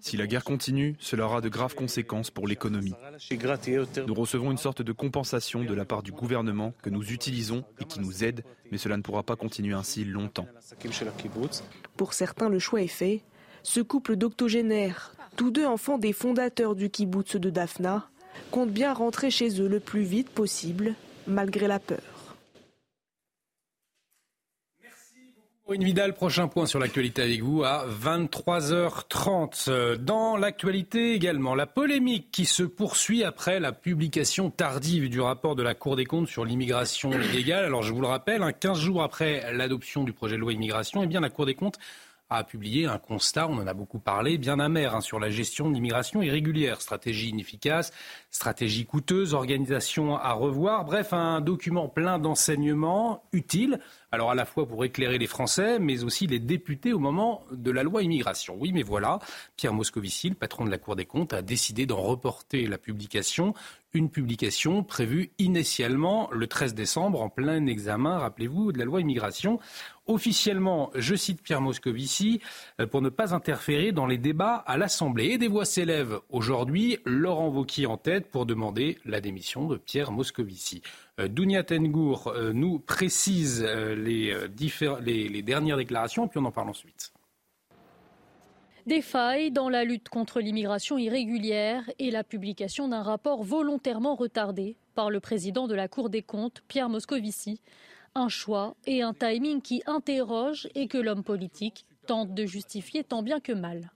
Si 0.00 0.16
la 0.16 0.26
guerre 0.26 0.44
continue, 0.44 0.96
cela 0.98 1.24
aura 1.24 1.40
de 1.40 1.48
graves 1.48 1.74
conséquences 1.74 2.30
pour 2.30 2.46
l'économie. 2.46 2.94
Nous 4.06 4.14
recevons 4.14 4.50
une 4.50 4.58
sorte 4.58 4.82
de 4.82 4.92
compensation 4.92 5.64
de 5.64 5.74
la 5.74 5.84
part 5.84 6.02
du 6.02 6.12
gouvernement 6.12 6.74
que 6.82 6.90
nous 6.90 7.12
utilisons 7.12 7.64
et 7.80 7.84
qui 7.84 8.00
nous 8.00 8.24
aide, 8.24 8.44
mais 8.70 8.78
cela 8.78 8.96
ne 8.96 9.02
pourra 9.02 9.22
pas 9.22 9.36
continuer 9.36 9.74
ainsi 9.74 10.04
longtemps. 10.04 10.46
Pour 11.96 12.12
certains, 12.12 12.48
le 12.48 12.58
choix 12.58 12.82
est 12.82 12.88
fait. 12.88 13.22
Ce 13.62 13.80
couple 13.80 14.16
d'octogénaires, 14.16 15.12
tous 15.36 15.50
deux 15.50 15.66
enfants 15.66 15.98
des 15.98 16.12
fondateurs 16.12 16.74
du 16.74 16.90
kibbutz 16.90 17.36
de 17.36 17.50
Daphna, 17.50 18.08
comptent 18.50 18.70
bien 18.70 18.92
rentrer 18.92 19.30
chez 19.30 19.60
eux 19.60 19.68
le 19.68 19.80
plus 19.80 20.02
vite 20.02 20.30
possible, 20.30 20.94
malgré 21.26 21.66
la 21.66 21.78
peur. 21.78 22.17
Une 25.70 25.84
Vidal, 25.84 26.14
prochain 26.14 26.48
point 26.48 26.64
sur 26.64 26.78
l'actualité 26.78 27.20
avec 27.20 27.42
vous 27.42 27.62
à 27.62 27.84
23h30. 27.86 29.96
Dans 29.96 30.38
l'actualité 30.38 31.12
également, 31.12 31.54
la 31.54 31.66
polémique 31.66 32.30
qui 32.32 32.46
se 32.46 32.62
poursuit 32.62 33.22
après 33.22 33.60
la 33.60 33.72
publication 33.72 34.48
tardive 34.48 35.10
du 35.10 35.20
rapport 35.20 35.56
de 35.56 35.62
la 35.62 35.74
Cour 35.74 35.96
des 35.96 36.06
comptes 36.06 36.28
sur 36.28 36.46
l'immigration 36.46 37.12
illégale. 37.12 37.66
Alors 37.66 37.82
je 37.82 37.92
vous 37.92 38.00
le 38.00 38.06
rappelle, 38.06 38.42
15 38.58 38.78
jours 38.78 39.02
après 39.02 39.52
l'adoption 39.52 40.04
du 40.04 40.14
projet 40.14 40.36
de 40.36 40.40
loi 40.40 40.54
immigration, 40.54 41.02
eh 41.02 41.06
bien 41.06 41.20
la 41.20 41.28
Cour 41.28 41.44
des 41.44 41.54
comptes 41.54 41.78
a 42.30 42.44
publié 42.44 42.86
un 42.86 42.98
constat, 42.98 43.48
on 43.48 43.58
en 43.58 43.66
a 43.66 43.74
beaucoup 43.74 43.98
parlé, 43.98 44.36
bien 44.36 44.58
amer 44.60 44.94
hein, 44.94 45.00
sur 45.00 45.18
la 45.18 45.30
gestion 45.30 45.68
de 45.68 45.74
l'immigration 45.74 46.20
irrégulière. 46.22 46.80
Stratégie 46.80 47.30
inefficace, 47.30 47.92
stratégie 48.30 48.84
coûteuse, 48.84 49.32
organisation 49.34 50.16
à 50.16 50.32
revoir. 50.32 50.84
Bref, 50.84 51.12
un 51.12 51.40
document 51.40 51.88
plein 51.88 52.18
d'enseignements 52.18 53.24
utiles, 53.32 53.80
alors 54.12 54.30
à 54.30 54.34
la 54.34 54.44
fois 54.44 54.66
pour 54.66 54.84
éclairer 54.84 55.18
les 55.18 55.26
Français, 55.26 55.78
mais 55.78 56.04
aussi 56.04 56.26
les 56.26 56.38
députés 56.38 56.92
au 56.92 56.98
moment 56.98 57.44
de 57.50 57.70
la 57.70 57.82
loi 57.82 58.02
immigration. 58.02 58.56
Oui, 58.58 58.72
mais 58.72 58.82
voilà, 58.82 59.18
Pierre 59.56 59.72
Moscovici, 59.72 60.28
le 60.28 60.34
patron 60.34 60.64
de 60.64 60.70
la 60.70 60.78
Cour 60.78 60.96
des 60.96 61.06
comptes, 61.06 61.32
a 61.32 61.42
décidé 61.42 61.86
d'en 61.86 62.02
reporter 62.02 62.66
la 62.66 62.78
publication. 62.78 63.54
Une 63.94 64.10
publication 64.10 64.84
prévue 64.84 65.30
initialement 65.38 66.28
le 66.30 66.46
13 66.46 66.74
décembre 66.74 67.22
en 67.22 67.30
plein 67.30 67.66
examen, 67.66 68.18
rappelez-vous, 68.18 68.70
de 68.72 68.78
la 68.78 68.84
loi 68.84 69.00
immigration. 69.00 69.58
Officiellement, 70.08 70.90
je 70.94 71.14
cite 71.14 71.42
Pierre 71.42 71.60
Moscovici, 71.60 72.40
euh, 72.80 72.86
pour 72.86 73.02
ne 73.02 73.10
pas 73.10 73.34
interférer 73.34 73.92
dans 73.92 74.06
les 74.06 74.16
débats 74.16 74.64
à 74.66 74.78
l'Assemblée. 74.78 75.26
Et 75.26 75.38
des 75.38 75.48
voix 75.48 75.66
s'élèvent 75.66 76.20
aujourd'hui, 76.30 76.96
Laurent 77.04 77.48
Wauquiez 77.48 77.84
en 77.84 77.98
tête 77.98 78.30
pour 78.30 78.46
demander 78.46 78.96
la 79.04 79.20
démission 79.20 79.66
de 79.66 79.76
Pierre 79.76 80.10
Moscovici. 80.10 80.80
Euh, 81.20 81.28
Dounia 81.28 81.62
Tengour 81.62 82.28
euh, 82.28 82.54
nous 82.54 82.78
précise 82.78 83.62
les, 83.62 84.34
les 84.56 85.42
dernières 85.42 85.76
déclarations, 85.76 86.26
puis 86.26 86.40
on 86.40 86.46
en 86.46 86.52
parle 86.52 86.70
ensuite. 86.70 87.12
Des 88.86 89.02
failles 89.02 89.50
dans 89.50 89.68
la 89.68 89.84
lutte 89.84 90.08
contre 90.08 90.40
l'immigration 90.40 90.96
irrégulière 90.96 91.82
et 91.98 92.10
la 92.10 92.24
publication 92.24 92.88
d'un 92.88 93.02
rapport 93.02 93.42
volontairement 93.42 94.14
retardé 94.14 94.78
par 94.94 95.10
le 95.10 95.20
président 95.20 95.68
de 95.68 95.74
la 95.74 95.86
Cour 95.86 96.08
des 96.08 96.22
comptes, 96.22 96.62
Pierre 96.66 96.88
Moscovici. 96.88 97.60
Un 98.14 98.28
choix 98.28 98.74
et 98.86 99.02
un 99.02 99.14
timing 99.14 99.62
qui 99.62 99.82
interrogent 99.86 100.68
et 100.74 100.88
que 100.88 100.98
l'homme 100.98 101.24
politique 101.24 101.86
tente 102.06 102.34
de 102.34 102.46
justifier 102.46 103.04
tant 103.04 103.22
bien 103.22 103.40
que 103.40 103.52
mal. 103.52 103.90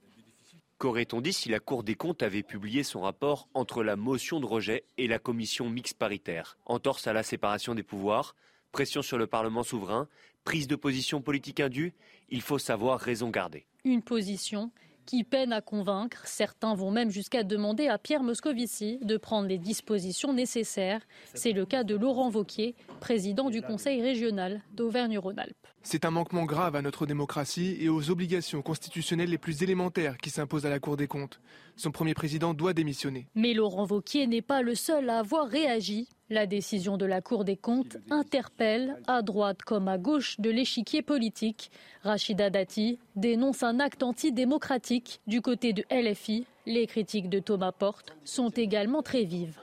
Qu'aurait-on 0.77 1.21
dit 1.21 1.33
si 1.33 1.49
la 1.49 1.59
Cour 1.59 1.83
des 1.83 1.95
comptes 1.95 2.23
avait 2.23 2.43
publié 2.43 2.83
son 2.83 3.01
rapport 3.01 3.47
entre 3.53 3.83
la 3.83 3.95
motion 3.95 4.39
de 4.39 4.45
rejet 4.45 4.83
et 4.97 5.07
la 5.07 5.19
commission 5.19 5.69
mixte 5.69 5.97
paritaire? 5.97 6.57
Entorse 6.65 7.07
à 7.07 7.13
la 7.13 7.23
séparation 7.23 7.73
des 7.73 7.83
pouvoirs, 7.83 8.35
pression 8.71 9.01
sur 9.01 9.17
le 9.17 9.27
Parlement 9.27 9.63
souverain, 9.63 10.09
prise 10.43 10.67
de 10.67 10.75
position 10.75 11.21
politique 11.21 11.59
indue, 11.59 11.93
il 12.29 12.41
faut 12.41 12.59
savoir 12.59 12.99
raison 12.99 13.29
garder. 13.29 13.65
Une 13.85 14.01
position 14.01 14.71
qui 15.05 15.23
peine 15.23 15.53
à 15.53 15.61
convaincre. 15.61 16.21
Certains 16.25 16.75
vont 16.75 16.91
même 16.91 17.11
jusqu'à 17.11 17.43
demander 17.43 17.87
à 17.87 17.97
Pierre 17.97 18.23
Moscovici 18.23 18.99
de 19.01 19.17
prendre 19.17 19.47
les 19.47 19.57
dispositions 19.57 20.33
nécessaires. 20.33 21.01
C'est 21.33 21.51
le 21.51 21.65
cas 21.65 21.83
de 21.83 21.95
Laurent 21.95 22.29
Vauquier, 22.29 22.75
président 22.99 23.49
du 23.49 23.61
Conseil 23.61 24.01
régional 24.01 24.61
d'Auvergne-Rhône-Alpes. 24.73 25.67
C'est 25.85 26.05
un 26.05 26.11
manquement 26.11 26.45
grave 26.45 26.77
à 26.77 26.81
notre 26.81 27.05
démocratie 27.05 27.75
et 27.81 27.89
aux 27.89 28.09
obligations 28.09 28.61
constitutionnelles 28.61 29.29
les 29.29 29.37
plus 29.37 29.63
élémentaires 29.63 30.17
qui 30.17 30.29
s'imposent 30.29 30.65
à 30.65 30.69
la 30.69 30.79
Cour 30.79 30.95
des 30.95 31.07
comptes. 31.07 31.41
Son 31.75 31.91
premier 31.91 32.13
président 32.13 32.53
doit 32.53 32.73
démissionner. 32.73 33.27
Mais 33.35 33.53
Laurent 33.53 33.85
Vauquier 33.85 34.25
n'est 34.27 34.41
pas 34.41 34.61
le 34.61 34.75
seul 34.75 35.09
à 35.09 35.19
avoir 35.19 35.47
réagi. 35.47 36.07
La 36.33 36.47
décision 36.47 36.97
de 36.97 37.05
la 37.05 37.21
Cour 37.21 37.45
des 37.45 37.57
comptes 37.57 37.97
interpelle, 38.09 38.97
à 39.05 39.21
droite 39.21 39.61
comme 39.61 39.87
à 39.87 39.99
gauche 39.99 40.39
de 40.39 40.49
l'échiquier 40.49 41.03
politique. 41.03 41.69
Rachida 42.01 42.49
Dati 42.49 42.97
dénonce 43.15 43.61
un 43.61 43.79
acte 43.79 44.01
antidémocratique 44.01 45.21
du 45.27 45.41
côté 45.41 45.73
de 45.73 45.83
LFI. 45.91 46.47
Les 46.65 46.87
critiques 46.87 47.29
de 47.29 47.37
Thomas 47.37 47.71
Porte 47.71 48.15
sont 48.23 48.49
également 48.49 49.03
très 49.03 49.25
vives. 49.25 49.59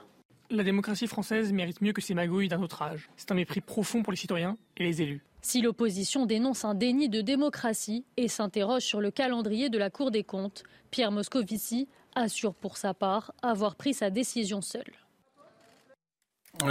La 0.49 0.63
démocratie 0.63 1.07
française 1.07 1.51
mérite 1.51 1.81
mieux 1.81 1.91
que 1.91 1.99
ces 1.99 2.13
magouilles 2.13 2.47
d'un 2.47 2.61
autre 2.61 2.81
âge. 2.83 3.09
C'est 3.17 3.33
un 3.33 3.35
mépris 3.35 3.59
profond 3.59 4.01
pour 4.01 4.13
les 4.13 4.17
citoyens 4.17 4.55
et 4.77 4.83
les 4.85 5.01
élus. 5.01 5.25
Si 5.41 5.61
l'opposition 5.61 6.25
dénonce 6.25 6.63
un 6.63 6.73
déni 6.73 7.09
de 7.09 7.19
démocratie 7.19 8.05
et 8.15 8.29
s'interroge 8.29 8.83
sur 8.83 9.01
le 9.01 9.11
calendrier 9.11 9.67
de 9.67 9.77
la 9.77 9.89
Cour 9.89 10.09
des 10.09 10.23
comptes, 10.23 10.63
Pierre 10.89 11.11
Moscovici 11.11 11.89
assure 12.15 12.53
pour 12.53 12.77
sa 12.77 12.93
part 12.93 13.33
avoir 13.41 13.75
pris 13.75 13.93
sa 13.93 14.09
décision 14.09 14.61
seul. 14.61 14.85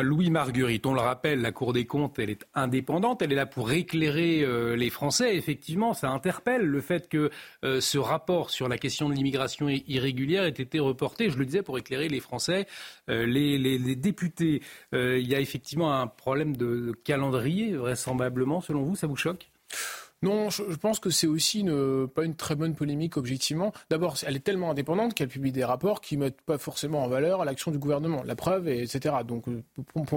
Louis 0.02 0.30
Marguerite, 0.30 0.86
on 0.86 0.94
le 0.94 1.00
rappelle, 1.00 1.40
la 1.40 1.52
Cour 1.52 1.72
des 1.72 1.84
comptes, 1.84 2.18
elle 2.18 2.30
est 2.30 2.46
indépendante, 2.54 3.22
elle 3.22 3.32
est 3.32 3.36
là 3.36 3.46
pour 3.46 3.72
éclairer 3.72 4.42
euh, 4.42 4.76
les 4.76 4.90
Français. 4.90 5.36
Effectivement, 5.36 5.94
ça 5.94 6.10
interpelle 6.10 6.62
le 6.62 6.80
fait 6.80 7.08
que 7.08 7.30
euh, 7.64 7.80
ce 7.80 7.98
rapport 7.98 8.50
sur 8.50 8.68
la 8.68 8.78
question 8.78 9.08
de 9.08 9.14
l'immigration 9.14 9.68
irrégulière 9.68 10.44
ait 10.44 10.50
été 10.50 10.78
reporté, 10.78 11.30
je 11.30 11.38
le 11.38 11.44
disais, 11.44 11.62
pour 11.62 11.78
éclairer 11.78 12.08
les 12.08 12.20
Français, 12.20 12.66
euh, 13.08 13.26
les, 13.26 13.96
députés. 13.96 14.62
il 14.92 15.28
y 15.28 15.34
a 15.34 15.40
effectivement 15.40 15.92
un 15.92 16.06
problème 16.06 16.56
de 16.56 16.92
calendrier, 17.04 17.74
vraisemblablement, 17.74 18.60
selon 18.60 18.82
vous, 18.82 18.94
ça 18.94 19.06
vous 19.06 19.16
choque? 19.16 19.50
Non, 20.22 20.50
je, 20.50 20.62
pense 20.76 21.00
que 21.00 21.08
c'est 21.08 21.26
aussi 21.26 21.60
une, 21.60 22.06
pas 22.06 22.24
une 22.24 22.34
très 22.34 22.54
bonne 22.54 22.74
polémique 22.74 23.16
objectivement. 23.16 23.72
D'abord, 23.88 24.16
elle 24.26 24.36
est 24.36 24.44
tellement 24.44 24.70
indépendante 24.70 25.14
qu'elle 25.14 25.28
publie 25.28 25.50
des 25.50 25.64
rapports 25.64 26.02
qui 26.02 26.18
mettent 26.18 26.42
pas 26.42 26.58
forcément 26.58 27.02
en 27.02 27.08
valeur 27.08 27.42
l'action 27.46 27.70
du 27.70 27.78
gouvernement, 27.78 28.22
la 28.22 28.36
preuve, 28.36 28.68
etc. 28.68 29.14
Donc, 29.26 29.48
euh, 29.48 29.62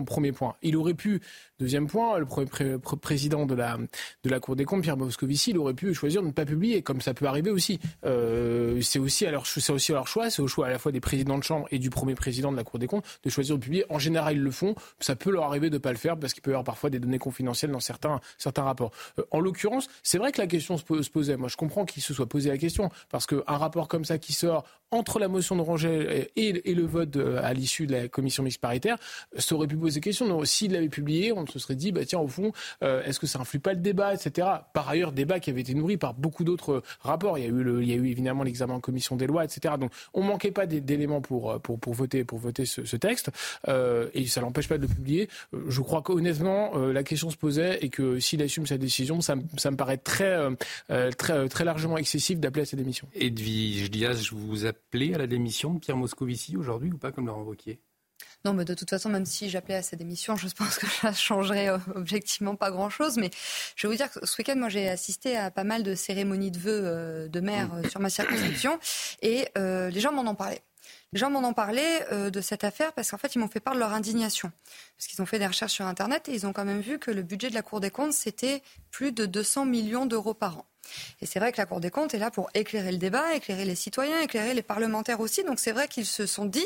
premier 0.06 0.34
point. 0.34 0.56
Il 0.62 0.76
aurait 0.76 0.93
pu, 0.93 1.22
deuxième 1.64 1.88
point, 1.88 2.20
le 2.20 2.26
président 2.97 3.45
de 3.45 3.55
la, 3.55 3.78
de 3.78 4.30
la 4.30 4.39
Cour 4.39 4.55
des 4.55 4.66
comptes, 4.66 4.84
Pierre 4.84 4.97
Moscovici, 4.97 5.51
il 5.51 5.57
aurait 5.57 5.74
pu 5.74 5.93
choisir 5.93 6.22
de 6.22 6.28
ne 6.28 6.32
pas 6.32 6.45
publier, 6.45 6.82
comme 6.82 6.99
ça 6.99 7.14
peut 7.14 7.26
arriver 7.26 7.51
aussi. 7.51 7.80
Euh, 8.05 8.82
c'est 8.82 8.99
aussi, 8.99 9.26
à 9.26 9.32
leur, 9.32 9.43
aussi 9.43 9.91
leur 9.91 10.07
choix, 10.07 10.30
c'est 10.30 10.41
au 10.41 10.47
choix 10.47 10.68
à 10.68 10.70
la 10.70 10.78
fois 10.78 10.91
des 10.91 10.99
présidents 10.99 11.38
de 11.38 11.43
chambre 11.43 11.66
et 11.72 11.80
du 11.80 11.89
premier 11.89 12.16
président 12.16 12.51
de 12.51 12.57
la 12.57 12.66
Cour 12.66 12.80
des 12.80 12.88
comptes 12.88 13.05
de 13.24 13.30
choisir 13.30 13.55
de 13.57 13.61
publier. 13.61 13.86
En 13.89 13.97
général, 13.97 14.36
ils 14.36 14.43
le 14.43 14.51
font. 14.51 14.76
Ça 14.99 15.16
peut 15.16 15.32
leur 15.32 15.45
arriver 15.45 15.70
de 15.70 15.76
ne 15.76 15.80
pas 15.80 15.91
le 15.91 15.97
faire 15.97 16.18
parce 16.18 16.34
qu'il 16.34 16.43
peut 16.43 16.51
y 16.51 16.53
avoir 16.53 16.66
parfois 16.66 16.89
des 16.89 16.99
données 16.99 17.20
confidentielles 17.20 17.72
dans 17.72 17.80
certains, 17.80 18.20
certains 18.38 18.64
rapports. 18.64 18.91
Euh, 19.20 19.24
en 19.32 19.39
l'occurrence, 19.39 19.88
c'est 20.03 20.18
vrai 20.18 20.34
que 20.34 20.41
la 20.41 20.47
question 20.47 20.78
se, 20.78 20.84
posait. 20.84 21.38
Moi, 21.38 21.47
je 21.47 21.55
comprends 21.55 21.86
qu'il 21.86 22.03
se 22.03 22.14
soit 22.14 22.28
posé 22.28 22.49
la 22.49 22.57
question 22.57 22.89
parce 23.09 23.26
qu'un 23.26 23.41
rapport 23.47 23.88
comme 23.88 24.03
ça 24.03 24.18
qui 24.18 24.34
sort 24.34 24.66
entre 24.91 25.18
la 25.18 25.28
motion 25.28 25.55
de 25.55 25.61
Rangel 25.61 26.28
et, 26.36 26.74
le 26.74 26.86
vote 26.86 27.18
à 27.41 27.53
l'issue 27.53 27.88
de 27.88 27.93
la 27.93 28.07
commission 28.07 28.43
mixte 28.43 28.61
paritaire, 28.61 28.97
ça 29.38 29.55
aurait 29.55 29.68
pu 29.68 29.76
poser 29.76 30.01
question. 30.01 30.43
S'il 30.45 30.74
l'avait 30.74 30.89
publié, 30.89 31.32
on 31.32 31.45
se 31.54 31.60
serait 31.60 31.76
dit, 31.76 31.91
bah 31.91 32.06
tiens, 32.06 32.20
au 32.20 32.28
fond, 32.28 32.51
euh, 32.84 33.04
est-ce 33.04 33.20
que 33.20 33.28
ça 33.28 33.39
influe 33.39 33.60
pas 33.60 33.74
le 33.74 33.80
débat, 33.80 34.14
etc. 34.14 34.47
Par 34.74 34.89
ailleurs, 34.89 35.12
débat 35.12 35.39
qui 35.39 35.49
avait 35.49 35.62
été 35.62 35.74
nourri 35.74 35.97
par 35.97 36.14
beaucoup 36.14 36.43
d'autres 36.43 36.84
rapports. 37.01 37.38
Il 37.38 37.43
y 37.43 37.47
a 37.93 37.95
eu, 37.95 38.10
évidemment 38.10 38.43
l'examen 38.43 38.76
en 38.76 38.80
commission 38.80 39.16
des 39.16 39.28
lois, 39.28 39.43
etc. 39.43 39.76
Donc, 39.80 39.91
on 40.14 40.24
manquait 40.24 40.51
pas 40.51 40.66
d'éléments 40.66 41.22
pour, 41.22 41.60
pour, 41.62 41.93
voter, 41.93 42.24
pour 42.24 42.39
voter 42.39 42.66
ce, 42.66 42.95
texte, 42.95 43.30
euh, 43.68 44.10
et 44.14 44.26
ça 44.28 44.41
l'empêche 44.41 44.68
pas 44.68 44.78
de 44.78 44.84
le 44.84 44.88
publier. 44.88 45.30
Je 45.68 45.82
crois 45.82 46.01
qu'honnêtement, 46.01 46.72
euh, 46.76 46.93
la 46.93 47.04
question 47.04 47.30
se 47.30 47.38
posait 47.38 47.80
et 47.84 47.89
que 47.89 48.20
s'il 48.20 48.41
assume 48.41 48.66
sa 48.66 48.78
décision, 48.78 49.22
ça, 49.22 49.36
me 49.36 49.76
paraît 49.76 49.97
très, 49.97 50.34
euh, 50.34 50.51
euh, 50.89 51.12
très, 51.12 51.34
euh, 51.34 51.47
très 51.47 51.66
largement 51.66 51.97
excessif 51.97 52.39
d'appeler 52.39 52.64
à 52.64 52.66
cette 52.66 52.80
démission. 52.80 53.08
Edwige 53.14 53.91
Diaz, 53.91 54.24
je 54.24 54.36
vous 54.36 54.66
appelez 54.66 55.14
à 55.14 55.18
la 55.18 55.28
démission 55.28 55.80
Pierre 55.80 55.97
Moscovici 55.97 56.58
aujourd'hui 56.58 56.91
ou 56.91 56.97
pas, 56.97 57.12
comme 57.12 57.28
Laurent 57.28 57.43
Wauquiez? 57.43 57.80
Non, 58.46 58.54
mais 58.54 58.66
de 58.66 58.74
toute 58.74 58.89
façon, 58.89 59.10
même 59.10 59.26
si 59.26 59.50
j'appelais 59.50 59.76
à 59.76 59.82
sa 59.82 59.96
démission, 59.96 60.36
je 60.36 60.48
pense 60.50 60.78
que 60.78 60.88
ça 60.88 61.14
changerait 61.14 61.70
objectivement 61.96 62.56
pas 62.56 62.72
grand-chose. 62.72 63.18
Mais 63.18 63.30
je 63.76 63.88
vais 63.88 63.94
vous 63.94 63.98
dire 63.98 64.12
que 64.12 64.26
ce 64.26 64.36
week-end, 64.38 64.56
moi, 64.58 64.70
j'ai 64.70 64.89
assisté 64.89 65.38
à 65.38 65.52
pas 65.52 65.64
mal 65.64 65.84
de 65.84 65.96
cérémonies 65.96 66.52
de 66.52 66.60
vœux 66.60 67.30
de 67.30 67.39
maire 67.39 67.74
mmh. 67.74 67.89
sur 67.89 68.00
ma 68.00 68.10
circonscription, 68.10 68.80
et 69.22 69.48
les 69.56 70.00
gens 70.00 70.12
m'en 70.12 70.30
ont 70.30 70.36
parlé. 70.36 70.62
Les 71.12 71.20
gens 71.20 71.30
m'en 71.30 71.48
ont 71.48 71.54
parlé 71.54 71.84
euh, 72.12 72.30
de 72.30 72.42
cette 72.42 72.64
affaire 72.64 72.94
parce 72.94 73.12
qu'en 73.12 73.18
fait, 73.18 73.36
ils 73.36 73.40
m'ont 73.40 73.48
fait 73.48 73.60
part 73.60 73.76
de 73.76 73.80
leur 73.80 73.94
indignation. 73.94 74.52
Parce 74.98 75.08
qu'ils 75.08 75.22
ont 75.22 75.26
fait 75.26 75.40
des 75.40 75.48
recherches 75.48 75.74
sur 75.74 75.86
Internet 75.86 76.28
et 76.28 76.34
ils 76.34 76.48
ont 76.48 76.54
quand 76.54 76.66
même 76.66 76.82
vu 76.82 77.00
que 77.00 77.12
le 77.12 77.22
budget 77.22 77.50
de 77.50 77.56
la 77.56 77.62
Cour 77.62 77.80
des 77.80 77.92
comptes, 77.92 78.14
c'était 78.14 78.64
plus 78.92 79.12
de 79.12 79.26
200 79.26 79.66
millions 79.66 80.06
d'euros 80.06 80.34
par 80.34 80.58
an. 80.58 80.66
Et 81.22 81.26
c'est 81.26 81.40
vrai 81.40 81.52
que 81.52 81.58
la 81.58 81.66
Cour 81.66 81.80
des 81.80 81.92
comptes 81.92 82.14
est 82.14 82.20
là 82.20 82.32
pour 82.32 82.50
éclairer 82.54 82.92
le 82.92 82.98
débat, 82.98 83.36
éclairer 83.36 83.66
les 83.66 83.76
citoyens, 83.76 84.20
éclairer 84.22 84.54
les 84.54 84.64
parlementaires 84.64 85.20
aussi. 85.20 85.44
Donc 85.44 85.60
c'est 85.60 85.72
vrai 85.72 85.88
qu'ils 85.88 86.06
se 86.06 86.26
sont 86.26 86.46
dit, 86.46 86.66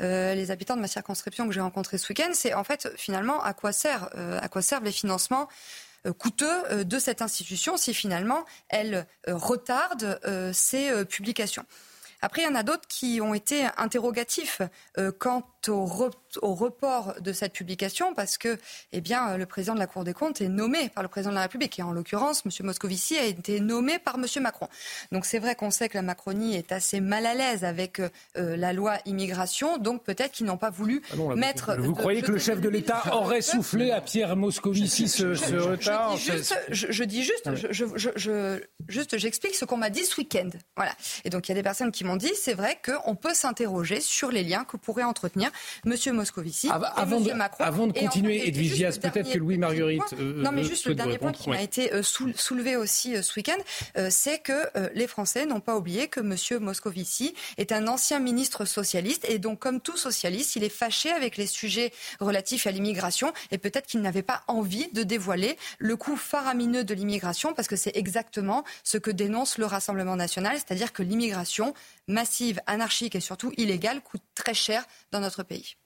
euh, 0.00 0.34
les 0.34 0.50
habitants 0.50 0.76
de 0.76 0.80
ma 0.80 0.88
circonscription 0.88 1.46
que 1.46 1.52
j'ai 1.52 1.60
rencontrés 1.60 1.98
ce 1.98 2.08
week-end, 2.08 2.30
c'est 2.32 2.54
en 2.54 2.64
fait 2.64 2.88
finalement 2.96 3.42
à 3.42 3.52
quoi, 3.52 3.70
euh, 4.14 4.38
à 4.40 4.48
quoi 4.48 4.62
servent 4.62 4.84
les 4.84 4.92
financements 4.92 5.48
coûteux 6.16 6.84
de 6.84 6.98
cette 6.98 7.20
institution 7.20 7.76
si 7.76 7.92
finalement 7.92 8.46
elle 8.70 9.06
retarde 9.26 10.18
ses 10.54 11.04
publications. 11.04 11.66
Après, 12.22 12.42
il 12.42 12.44
y 12.44 12.48
en 12.48 12.54
a 12.54 12.62
d'autres 12.62 12.86
qui 12.88 13.20
ont 13.20 13.34
été 13.34 13.66
interrogatifs 13.76 14.62
euh, 14.98 15.12
au, 15.68 15.84
report 16.54 17.14
de 17.20 17.32
cette 17.32 17.52
publication 17.52 18.14
parce 18.14 18.38
que 18.38 18.58
eh 18.92 19.00
bien, 19.00 19.36
le 19.36 19.46
président 19.46 19.74
de 19.74 19.78
la 19.78 19.86
Cour 19.86 20.04
des 20.04 20.12
comptes 20.12 20.40
est 20.40 20.48
nommé 20.48 20.88
par 20.88 21.02
le 21.02 21.08
président 21.08 21.30
de 21.30 21.36
la 21.36 21.42
République 21.42 21.78
et 21.78 21.82
en 21.82 21.92
l'occurrence, 21.92 22.42
M. 22.46 22.66
Moscovici 22.66 23.16
a 23.18 23.24
été 23.24 23.60
nommé 23.60 23.98
par 23.98 24.16
M. 24.16 24.26
Macron. 24.42 24.68
Donc 25.12 25.26
c'est 25.26 25.38
vrai 25.38 25.54
qu'on 25.54 25.70
sait 25.70 25.88
que 25.88 25.96
la 25.96 26.02
Macronie 26.02 26.54
est 26.56 26.72
assez 26.72 27.00
mal 27.00 27.26
à 27.26 27.34
l'aise 27.34 27.64
avec 27.64 28.00
euh, 28.00 28.08
la 28.34 28.72
loi 28.72 28.98
immigration, 29.06 29.78
donc 29.78 30.02
peut-être 30.04 30.32
qu'ils 30.32 30.46
n'ont 30.46 30.56
pas 30.56 30.70
voulu 30.70 31.02
ah 31.12 31.34
mettre... 31.34 31.76
Vous, 31.78 31.94
croyez 31.94 32.22
que 32.22 32.32
le 32.32 32.38
chef 32.38 32.60
de 32.60 32.68
l'État 32.68 33.02
aurait 33.12 33.42
soufflé 33.42 33.90
à 33.90 34.00
Pierre 34.00 34.36
Moscovici 34.36 35.08
ce, 35.08 35.24
retard 35.56 36.16
je 36.16 37.04
dis 37.04 37.22
juste, 37.22 37.50
juste, 38.88 39.18
j'explique 39.18 39.54
ce 39.54 39.64
qu'on 39.64 39.76
m'a 39.76 39.90
dit 39.90 40.04
ce 40.04 40.16
week-end. 40.16 40.50
Voilà. 40.76 40.92
Et 41.24 41.30
donc 41.30 41.48
il 41.48 41.50
y 41.50 41.52
a 41.52 41.54
des 41.54 41.62
personnes 41.62 41.92
qui 41.92 42.04
m'ont 42.04 42.16
dit, 42.16 42.32
c'est 42.40 42.54
vrai 42.54 42.78
qu'on 42.84 43.14
peut 43.14 43.34
s'interroger 43.34 44.00
sur 44.00 44.30
les 44.30 44.42
liens 44.42 44.64
que 44.64 44.76
pourraient 44.76 45.02
entretenir 45.02 45.49
M. 45.86 45.94
Moscovici 46.12 46.68
avant 46.70 47.24
et 47.24 47.30
M. 47.30 47.36
Macron. 47.36 47.64
Avant 47.64 47.86
de 47.86 47.92
continuer, 47.92 48.48
Edwige 48.48 48.80
peut-être 48.98 49.32
que 49.32 49.38
Louis 49.38 49.58
Marguerite. 49.58 50.14
Euh, 50.18 50.42
non, 50.42 50.52
mais 50.52 50.64
juste 50.64 50.86
le 50.86 50.94
dernier 50.94 51.18
point 51.18 51.32
qui 51.32 51.50
m'a 51.50 51.62
été 51.62 51.92
euh, 51.92 52.02
soulevé 52.02 52.76
aussi 52.76 53.16
euh, 53.16 53.22
ce 53.22 53.36
week-end, 53.36 53.58
c'est 54.08 54.38
que 54.38 54.52
les 54.94 55.06
Français 55.06 55.46
n'ont 55.46 55.60
pas 55.60 55.76
oublié 55.76 56.08
que 56.08 56.20
M. 56.20 56.36
Moscovici 56.60 57.34
est 57.58 57.72
un 57.72 57.86
ancien 57.88 58.18
ministre 58.18 58.64
socialiste 58.64 59.26
et 59.28 59.38
donc, 59.38 59.58
comme 59.58 59.80
tout 59.80 59.96
socialiste, 59.96 60.56
il 60.56 60.64
est 60.64 60.68
fâché 60.68 61.10
avec 61.10 61.36
les 61.36 61.46
sujets 61.46 61.92
relatifs 62.20 62.66
à 62.66 62.70
l'immigration 62.70 63.32
et 63.50 63.58
peut-être 63.58 63.86
qu'il 63.86 64.00
n'avait 64.00 64.22
pas 64.22 64.42
envie 64.48 64.88
de 64.92 65.02
dévoiler 65.02 65.56
le 65.78 65.96
coût 65.96 66.16
faramineux 66.16 66.84
de 66.84 66.94
l'immigration 66.94 67.52
parce 67.54 67.68
que 67.68 67.76
c'est 67.76 67.96
exactement 67.96 68.64
ce 68.84 68.98
que 68.98 69.10
dénonce 69.10 69.58
le 69.58 69.66
Rassemblement 69.66 70.16
national, 70.16 70.56
c'est-à-dire 70.56 70.92
que 70.92 71.02
l'immigration 71.02 71.74
massive, 72.08 72.60
anarchique 72.66 73.14
et 73.14 73.20
surtout 73.20 73.52
illégale 73.56 74.02
coûte 74.02 74.22
très 74.34 74.54
cher 74.54 74.84
dans 75.12 75.20
notre 75.20 75.42
pays. 75.42 75.76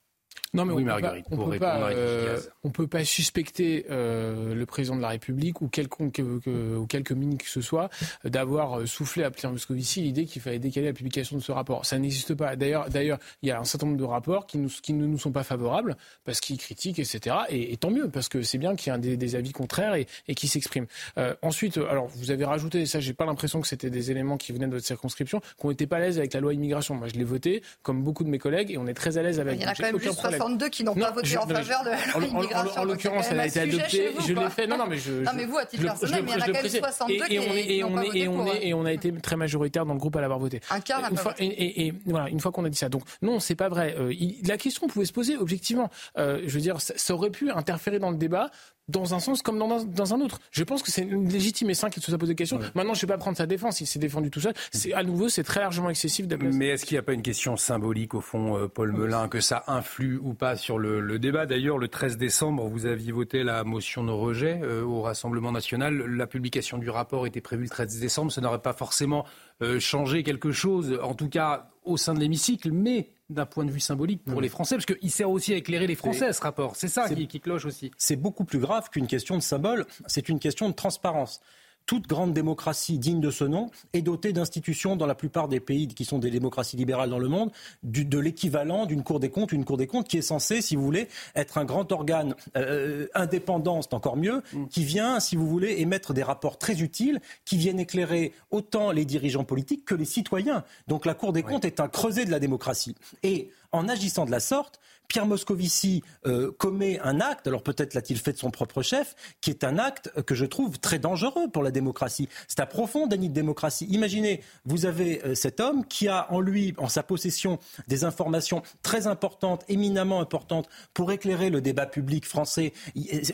Non, 0.55 0.65
mais 0.65 0.73
oui, 0.73 0.83
on 0.83 0.87
Marguerite, 0.87 1.27
peut 1.29 1.37
pas, 1.37 1.43
on 1.43 1.51
peut 1.51 1.59
pas, 1.59 1.91
euh, 1.91 2.41
on 2.63 2.71
peut 2.71 2.87
pas 2.87 3.05
suspecter 3.05 3.87
euh, 3.91 4.55
le 4.55 4.67
président 4.67 4.97
de 4.97 5.03
la 5.03 5.09
République 5.09 5.61
ou 5.61 5.69
quelconque 5.69 6.21
ou 6.47 6.87
quelque 6.87 7.13
ministre 7.13 7.45
que 7.45 7.51
ce 7.51 7.61
soit 7.61 7.91
d'avoir 8.25 8.87
soufflé 8.87 9.25
à 9.25 9.31
Pierre 9.31 9.51
Moscovici 9.51 10.01
l'idée 10.01 10.25
qu'il 10.27 10.41
fallait 10.41 10.59
décaler 10.59 10.87
la 10.87 10.93
publication 10.93 11.37
de 11.37 11.43
ce 11.43 11.53
rapport. 11.53 11.85
Ça 11.85 11.99
n'existe 11.99 12.35
pas. 12.35 12.57
D'ailleurs, 12.57 12.89
d'ailleurs, 12.89 13.19
il 13.43 13.49
y 13.49 13.53
a 13.53 13.59
un 13.59 13.65
certain 13.65 13.87
nombre 13.87 13.99
de 13.99 14.05
rapports 14.05 14.47
qui, 14.47 14.59
nous, 14.59 14.69
qui 14.69 14.93
ne 14.93 15.07
nous 15.07 15.19
sont 15.19 15.33
pas 15.33 15.43
favorables 15.43 15.97
parce 16.25 16.41
qu'ils 16.41 16.59
critiquent, 16.59 16.99
etc. 16.99 17.37
Et, 17.49 17.77
tant 17.77 17.91
mieux 17.91 18.09
parce 18.09 18.29
que 18.29 18.43
c'est 18.43 18.59
bien 18.59 18.77
qu'il 18.77 18.93
y 18.93 18.97
ait 18.97 18.99
des, 18.99 19.17
des, 19.17 19.35
avis 19.35 19.53
contraires 19.53 19.97
et, 19.97 20.07
et 20.29 20.35
qui 20.35 20.47
s'expriment. 20.47 20.87
Euh, 21.19 21.35
ensuite, 21.43 21.77
alors 21.77 22.07
vous 22.07 22.31
avez 22.31 22.45
rajouté, 22.45 22.87
ça, 22.87 23.01
j'ai 23.01 23.13
pas 23.13 23.25
l'impression 23.25 23.61
que 23.61 23.67
c'était 23.67 23.91
des 23.91 24.11
éléments 24.11 24.37
qui 24.37 24.53
venaient 24.53 24.67
de 24.67 24.73
votre 24.73 24.87
circonscription, 24.87 25.41
qu'on 25.59 25.71
n'était 25.71 25.87
pas 25.87 25.97
à 25.97 26.01
l'aise 26.01 26.19
avec 26.19 26.33
la 26.33 26.41
loi 26.41 26.55
immigration. 26.55 26.95
Moi, 26.95 27.09
je 27.09 27.15
l'ai 27.15 27.25
voté, 27.25 27.63
comme 27.83 28.03
beaucoup 28.03 28.25
de 28.25 28.29
mes 28.29 28.39
collègues, 28.39 28.71
et 28.71 28.79
on 28.79 28.87
est 28.87 28.95
très 28.95 29.19
à 29.19 29.23
l'aise 29.23 29.41
avec. 29.41 29.59
Il 29.59 29.63
y 29.63 29.67
en 29.67 29.71
a 29.71 29.75
quand 29.75 29.83
même 29.83 29.99
juste 29.99 30.21
62 30.45 30.69
qui 30.69 30.85
n'ont 30.85 30.95
pas 30.95 31.11
voté 31.11 31.37
en 31.37 31.47
faveur 31.47 31.85
de 31.85 31.91
la 31.91 31.97
loi 32.07 32.25
immigration. 32.25 32.81
En, 32.81 32.85
l'occurrence, 32.85 33.27
elle 33.31 33.41
a 33.41 33.47
été 33.47 33.61
adoptée. 33.61 34.13
je 34.27 34.33
l'ai 34.33 34.51
fait. 34.51 34.67
Non, 34.67 34.79
non, 34.79 34.87
mais 34.89 34.99
je. 34.99 35.13
Non, 35.13 35.33
mais 35.35 35.45
vous, 35.47 35.59
à 35.59 35.65
titre 35.65 35.85
personnel, 35.85 36.25
il 36.27 36.31
y 36.31 36.35
en 36.35 36.41
a 36.41 36.47
quand 36.47 36.53
même 36.53 36.69
62 36.69 37.25
qui 37.27 37.81
n'ont 37.81 37.93
pas 37.93 38.03
voté 38.03 38.27
pour. 38.27 38.55
Et 38.55 38.75
on 38.75 38.85
a 38.85 38.93
été 38.93 39.13
très 39.13 39.37
majoritaire 39.37 39.87
dans 39.87 39.95
le 39.95 39.99
groupe 39.99 40.17
à 40.17 40.21
l'avoir 40.21 40.39
voté. 40.39 40.61
Un 40.71 40.81
quart 40.81 41.01
n'a 41.01 41.11
pas 41.11 41.23
voté. 41.23 41.45
Et 41.47 41.95
voilà, 42.07 42.29
une 42.29 42.41
fois 42.41 42.53
qu'on 42.53 42.65
a 42.65 42.69
dit 42.69 42.79
ça. 42.79 42.89
Donc 42.89 43.03
non, 43.23 43.41
c'est 43.41 43.55
pas 43.55 43.69
vrai. 43.69 43.95
Euh, 43.99 44.13
la 44.47 44.57
question 44.57 44.87
pouvait 44.87 45.07
se 45.07 45.13
poser 45.13 45.37
objectivement. 45.37 45.91
Euh, 46.19 46.43
je 46.47 46.55
veux 46.55 46.61
dire, 46.61 46.81
ça 46.81 47.15
aurait 47.15 47.31
pu 47.31 47.51
interférer 47.51 47.99
dans 47.99 48.11
le 48.11 48.17
débat 48.17 48.51
dans 48.89 49.15
un 49.15 49.19
sens 49.19 49.43
comme 49.43 49.59
dans, 49.59 49.85
dans 49.85 50.15
un 50.15 50.21
autre. 50.21 50.41
Je 50.51 50.65
pense 50.65 50.83
que 50.83 50.91
c'est 50.91 51.05
légitime 51.05 51.71
et 51.71 51.75
sain 51.75 51.91
qu'il 51.91 52.03
se 52.03 52.11
soit 52.11 52.19
posé 52.19 52.33
des 52.33 52.37
questions. 52.37 52.59
Maintenant, 52.75 52.95
je 52.95 52.99
ne 52.99 53.09
vais 53.09 53.15
pas 53.15 53.19
prendre 53.19 53.37
sa 53.37 53.47
défense. 53.47 53.81
Il 53.81 53.87
s'est 53.87 53.99
défendu 53.99 54.31
tout 54.31 54.41
seul. 54.41 54.55
C'est 54.73 54.93
à 54.93 55.03
nouveau, 55.03 55.29
c'est 55.29 55.43
très 55.43 55.61
largement 55.61 55.91
excessif. 55.91 56.27
Mais 56.41 56.69
est-ce 56.69 56.85
qu'il 56.85 56.95
n'y 56.95 57.01
a 57.01 57.03
pas 57.03 57.13
une 57.13 57.23
question 57.23 57.57
symbolique 57.57 58.15
au 58.15 58.21
fond, 58.21 58.57
euh, 58.57 58.69
Paul 58.69 58.93
Melun, 58.93 59.29
que 59.29 59.41
ça 59.41 59.65
influe 59.67 60.19
ou 60.23 60.35
pas 60.35 60.57
sur 60.57 60.79
le, 60.79 61.19
débat? 61.19 61.47
D'ailleurs, 61.47 61.79
le 61.79 61.89
13 61.89 62.17
décembre, 62.19 62.69
vous 62.69 62.87
aviez 62.87 63.13
voté 63.13 63.43
la 63.43 63.65
motion 63.65 64.05
de 64.05 64.11
rejet 64.11 64.61
au 64.65 65.03
Rassemblement 65.03 65.53
national. 65.53 65.97
La 65.97 66.27
publication 66.27 66.79
du 66.79 66.91
rapport 66.91 67.27
était 67.27 67.41
prévue 67.41 67.65
le 67.65 67.71
13 67.71 68.01
décembre. 68.01 68.33
Ça 68.33 68.41
n'aurait 68.41 68.63
pas 68.63 68.73
forcément 68.73 69.25
euh, 69.25 69.54
changer 69.79 70.23
quelque 70.23 70.53
chose, 70.53 70.99
en 71.03 71.15
tout 71.15 71.29
cas 71.29 71.71
au 71.85 71.97
sein 71.97 72.15
de 72.15 72.21
l'hémicycle, 72.21 72.71
mais 72.73 73.11
d'un 73.31 73.47
point 73.47 73.65
de 73.65 73.71
vue 73.71 73.81
symbolique 73.81 74.25
pour 74.25 74.41
les 74.41 74.49
Français, 74.49 74.77
parce 74.77 74.87
qu'il 74.87 75.11
sert 75.11 75.31
aussi 75.31 75.53
à 75.53 75.57
éclairer 75.57 75.87
les 75.87 75.95
Français, 75.95 76.33
ce 76.33 76.41
rapport. 76.41 76.77
C'est 76.77 76.89
ça 76.89 77.09
qui, 77.09 77.27
qui 77.27 77.41
cloche 77.41 77.65
aussi. 77.65 77.91
C'est 77.97 78.17
beaucoup 78.17 78.45
plus 78.45 78.59
grave 78.59 78.91
qu'une 78.91 79.07
question 79.07 79.37
de 79.37 79.43
symbole, 79.43 79.87
c'est 80.07 80.29
une 80.29 80.39
question 80.39 80.69
de 80.69 80.75
transparence 80.75 81.41
toute 81.87 82.07
grande 82.07 82.33
démocratie 82.33 82.99
digne 82.99 83.21
de 83.21 83.31
ce 83.31 83.45
nom 83.45 83.71
est 83.93 84.03
dotée 84.03 84.33
d'institutions 84.33 84.97
dans 84.97 85.07
la 85.07 85.15
plupart 85.15 85.49
des 85.49 85.61
pays 85.61 85.89
qui 85.89 86.05
sont 86.05 86.19
des 86.19 86.31
démocraties 86.31 86.77
libérales 86.77 87.11
dans 87.11 87.19
le 87.19 87.29
monde, 87.29 87.51
de 87.83 88.19
l'équivalent 88.19 88.87
d'une 88.87 89.03
Cour 89.03 89.21
des 89.21 89.31
comptes, 89.31 89.53
une 89.53 89.65
Cour 89.65 89.77
des 89.77 89.87
comptes 89.87 90.09
qui 90.09 90.19
est 90.19 90.23
censée, 90.23 90.63
si 90.63 90.77
vous 90.77 90.83
voulez, 90.83 91.09
être 91.35 91.59
un 91.59 91.65
grand 91.65 91.91
organe 91.93 92.35
euh, 92.57 93.07
indépendant, 93.15 93.83
c'est 93.83 93.95
encore 93.95 94.17
mieux, 94.17 94.43
mm. 94.53 94.67
qui 94.69 94.85
vient, 94.85 95.21
si 95.21 95.37
vous 95.37 95.47
voulez, 95.47 95.81
émettre 95.81 96.15
des 96.15 96.23
rapports 96.23 96.59
très 96.59 96.81
utiles, 96.81 97.21
qui 97.45 97.57
viennent 97.57 97.81
éclairer 97.81 98.33
autant 98.51 98.91
les 98.91 99.05
dirigeants 99.05 99.45
politiques 99.45 99.85
que 99.85 99.95
les 99.95 100.05
citoyens. 100.05 100.65
Donc 100.89 101.07
la 101.07 101.15
Cour 101.15 101.33
des 101.33 101.43
comptes 101.43 101.65
est 101.65 101.81
un 101.81 101.89
creuset 101.89 102.25
de 102.25 102.31
la 102.31 102.41
démocratie. 102.41 102.95
Et 103.23 103.51
en 103.73 103.89
agissant 103.89 104.25
de 104.25 104.31
la 104.31 104.41
sorte, 104.41 104.81
Pierre 105.09 105.27
Moscovici 105.27 106.03
euh, 106.27 106.51
commet 106.59 106.99
un 107.01 107.21
acte, 107.21 107.47
alors 107.47 107.63
peut-être 107.63 107.95
l'a-t-il 107.95 108.19
fait 108.19 108.33
de 108.33 108.39
son 108.39 108.51
propre 108.51 108.83
chef, 108.83 109.15
qui 109.41 109.51
est 109.51 109.65
un 109.65 109.79
acte 109.79 110.11
que 110.23 110.35
je 110.35 110.45
trouve 110.45 110.79
très 110.79 110.99
dangereux 110.99 111.49
pour 111.53 111.63
la 111.63 111.71
démocratie. 111.71 112.29
C'est 112.49 112.61
un 112.61 112.67
profond 112.67 113.07
déni 113.07 113.29
de 113.29 113.35
démocratie. 113.35 113.87
Imaginez, 113.91 114.43
vous 114.65 114.87
avez 114.87 115.25
euh, 115.25 115.35
cet 115.35 115.61
homme 115.61 115.85
qui 115.87 116.09
a 116.09 116.33
en 116.33 116.41
lui, 116.41 116.75
en 116.79 116.89
sa 116.89 117.03
possession, 117.03 117.59
des 117.89 118.05
informations 118.05 118.63
très 118.83 119.07
importantes, 119.07 119.65
éminemment 119.69 120.21
importantes, 120.21 120.69
pour 120.95 121.13
éclairer 121.13 121.51
le 121.51 121.61
débat 121.61 121.87
public 121.87 122.27
français. 122.27 122.73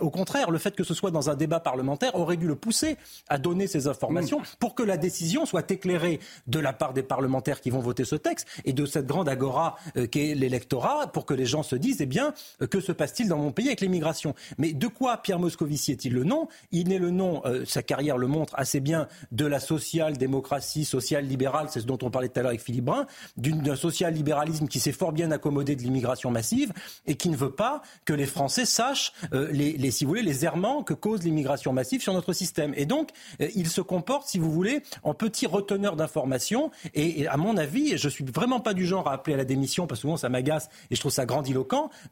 Au 0.00 0.10
contraire, 0.10 0.50
le 0.50 0.58
fait 0.58 0.74
que 0.76 0.84
ce 0.84 0.94
soit 0.94 1.10
dans 1.10 1.30
un 1.30 1.34
débat 1.34 1.60
parlementaire 1.60 2.14
aurait 2.14 2.36
dû 2.36 2.46
le 2.46 2.56
pousser 2.56 2.96
à 3.28 3.38
donner 3.38 3.66
ces 3.66 3.86
informations 3.86 4.42
pour 4.58 4.74
que 4.74 4.82
la 4.82 4.96
décision 4.96 5.46
soit 5.46 5.70
éclairée 5.70 6.20
de 6.46 6.58
la 6.58 6.72
part 6.72 6.92
des 6.92 7.02
parlementaires 7.02 7.60
qui 7.60 7.70
vont 7.70 7.80
voter 7.80 8.04
ce 8.04 8.16
texte 8.16 8.46
et 8.64 8.72
de 8.72 8.86
cette 8.86 9.06
grande 9.06 9.28
agora 9.28 9.76
euh, 9.96 10.06
qu'est 10.06 10.34
l'électorat, 10.34 11.08
pour 11.12 11.26
que 11.26 11.34
les 11.34 11.46
gens 11.46 11.59
se 11.62 11.76
disent, 11.76 12.00
eh 12.00 12.06
bien, 12.06 12.34
que 12.70 12.80
se 12.80 12.92
passe-t-il 12.92 13.28
dans 13.28 13.38
mon 13.38 13.52
pays 13.52 13.66
avec 13.66 13.80
l'immigration? 13.80 14.34
Mais 14.58 14.72
de 14.72 14.86
quoi 14.86 15.18
Pierre 15.18 15.38
Moscovici 15.38 15.92
est-il 15.92 16.12
le 16.12 16.24
nom? 16.24 16.48
Il 16.72 16.92
est 16.92 16.98
le 16.98 17.10
nom, 17.10 17.42
euh, 17.44 17.64
sa 17.66 17.82
carrière 17.82 18.18
le 18.18 18.26
montre 18.26 18.54
assez 18.56 18.80
bien, 18.80 19.08
de 19.32 19.46
la 19.46 19.60
social-démocratie, 19.60 20.84
social-libérale, 20.84 21.68
c'est 21.70 21.80
ce 21.80 21.86
dont 21.86 21.98
on 22.02 22.10
parlait 22.10 22.28
tout 22.28 22.38
à 22.38 22.42
l'heure 22.42 22.50
avec 22.50 22.62
Philippe 22.62 22.84
Brun, 22.84 23.06
d'un 23.36 23.76
social-libéralisme 23.76 24.68
qui 24.68 24.80
s'est 24.80 24.92
fort 24.92 25.12
bien 25.12 25.30
accommodé 25.30 25.76
de 25.76 25.82
l'immigration 25.82 26.30
massive 26.30 26.72
et 27.06 27.14
qui 27.14 27.28
ne 27.28 27.36
veut 27.36 27.52
pas 27.52 27.82
que 28.04 28.12
les 28.12 28.26
Français 28.26 28.64
sachent, 28.64 29.12
euh, 29.32 29.50
les, 29.52 29.90
si 29.90 30.04
vous 30.04 30.10
voulez, 30.10 30.22
les 30.22 30.44
errements 30.44 30.82
que 30.82 30.94
cause 30.94 31.22
l'immigration 31.22 31.72
massive 31.72 32.02
sur 32.02 32.12
notre 32.12 32.32
système. 32.32 32.72
Et 32.76 32.86
donc, 32.86 33.10
euh, 33.40 33.48
il 33.54 33.68
se 33.68 33.80
comporte, 33.80 34.28
si 34.28 34.38
vous 34.38 34.50
voulez, 34.50 34.82
en 35.02 35.14
petit 35.14 35.46
reteneur 35.46 35.96
d'informations. 35.96 36.70
Et, 36.94 37.26
à 37.26 37.36
mon 37.36 37.56
avis, 37.56 37.96
je 37.96 38.08
suis 38.08 38.24
vraiment 38.24 38.60
pas 38.60 38.74
du 38.74 38.86
genre 38.86 39.08
à 39.08 39.14
appeler 39.14 39.34
à 39.34 39.36
la 39.36 39.44
démission 39.44 39.86
parce 39.86 40.00
que 40.00 40.02
souvent 40.02 40.16
ça 40.16 40.28
m'agace 40.28 40.68
et 40.90 40.94
je 40.94 41.00
trouve 41.00 41.12
ça 41.12 41.26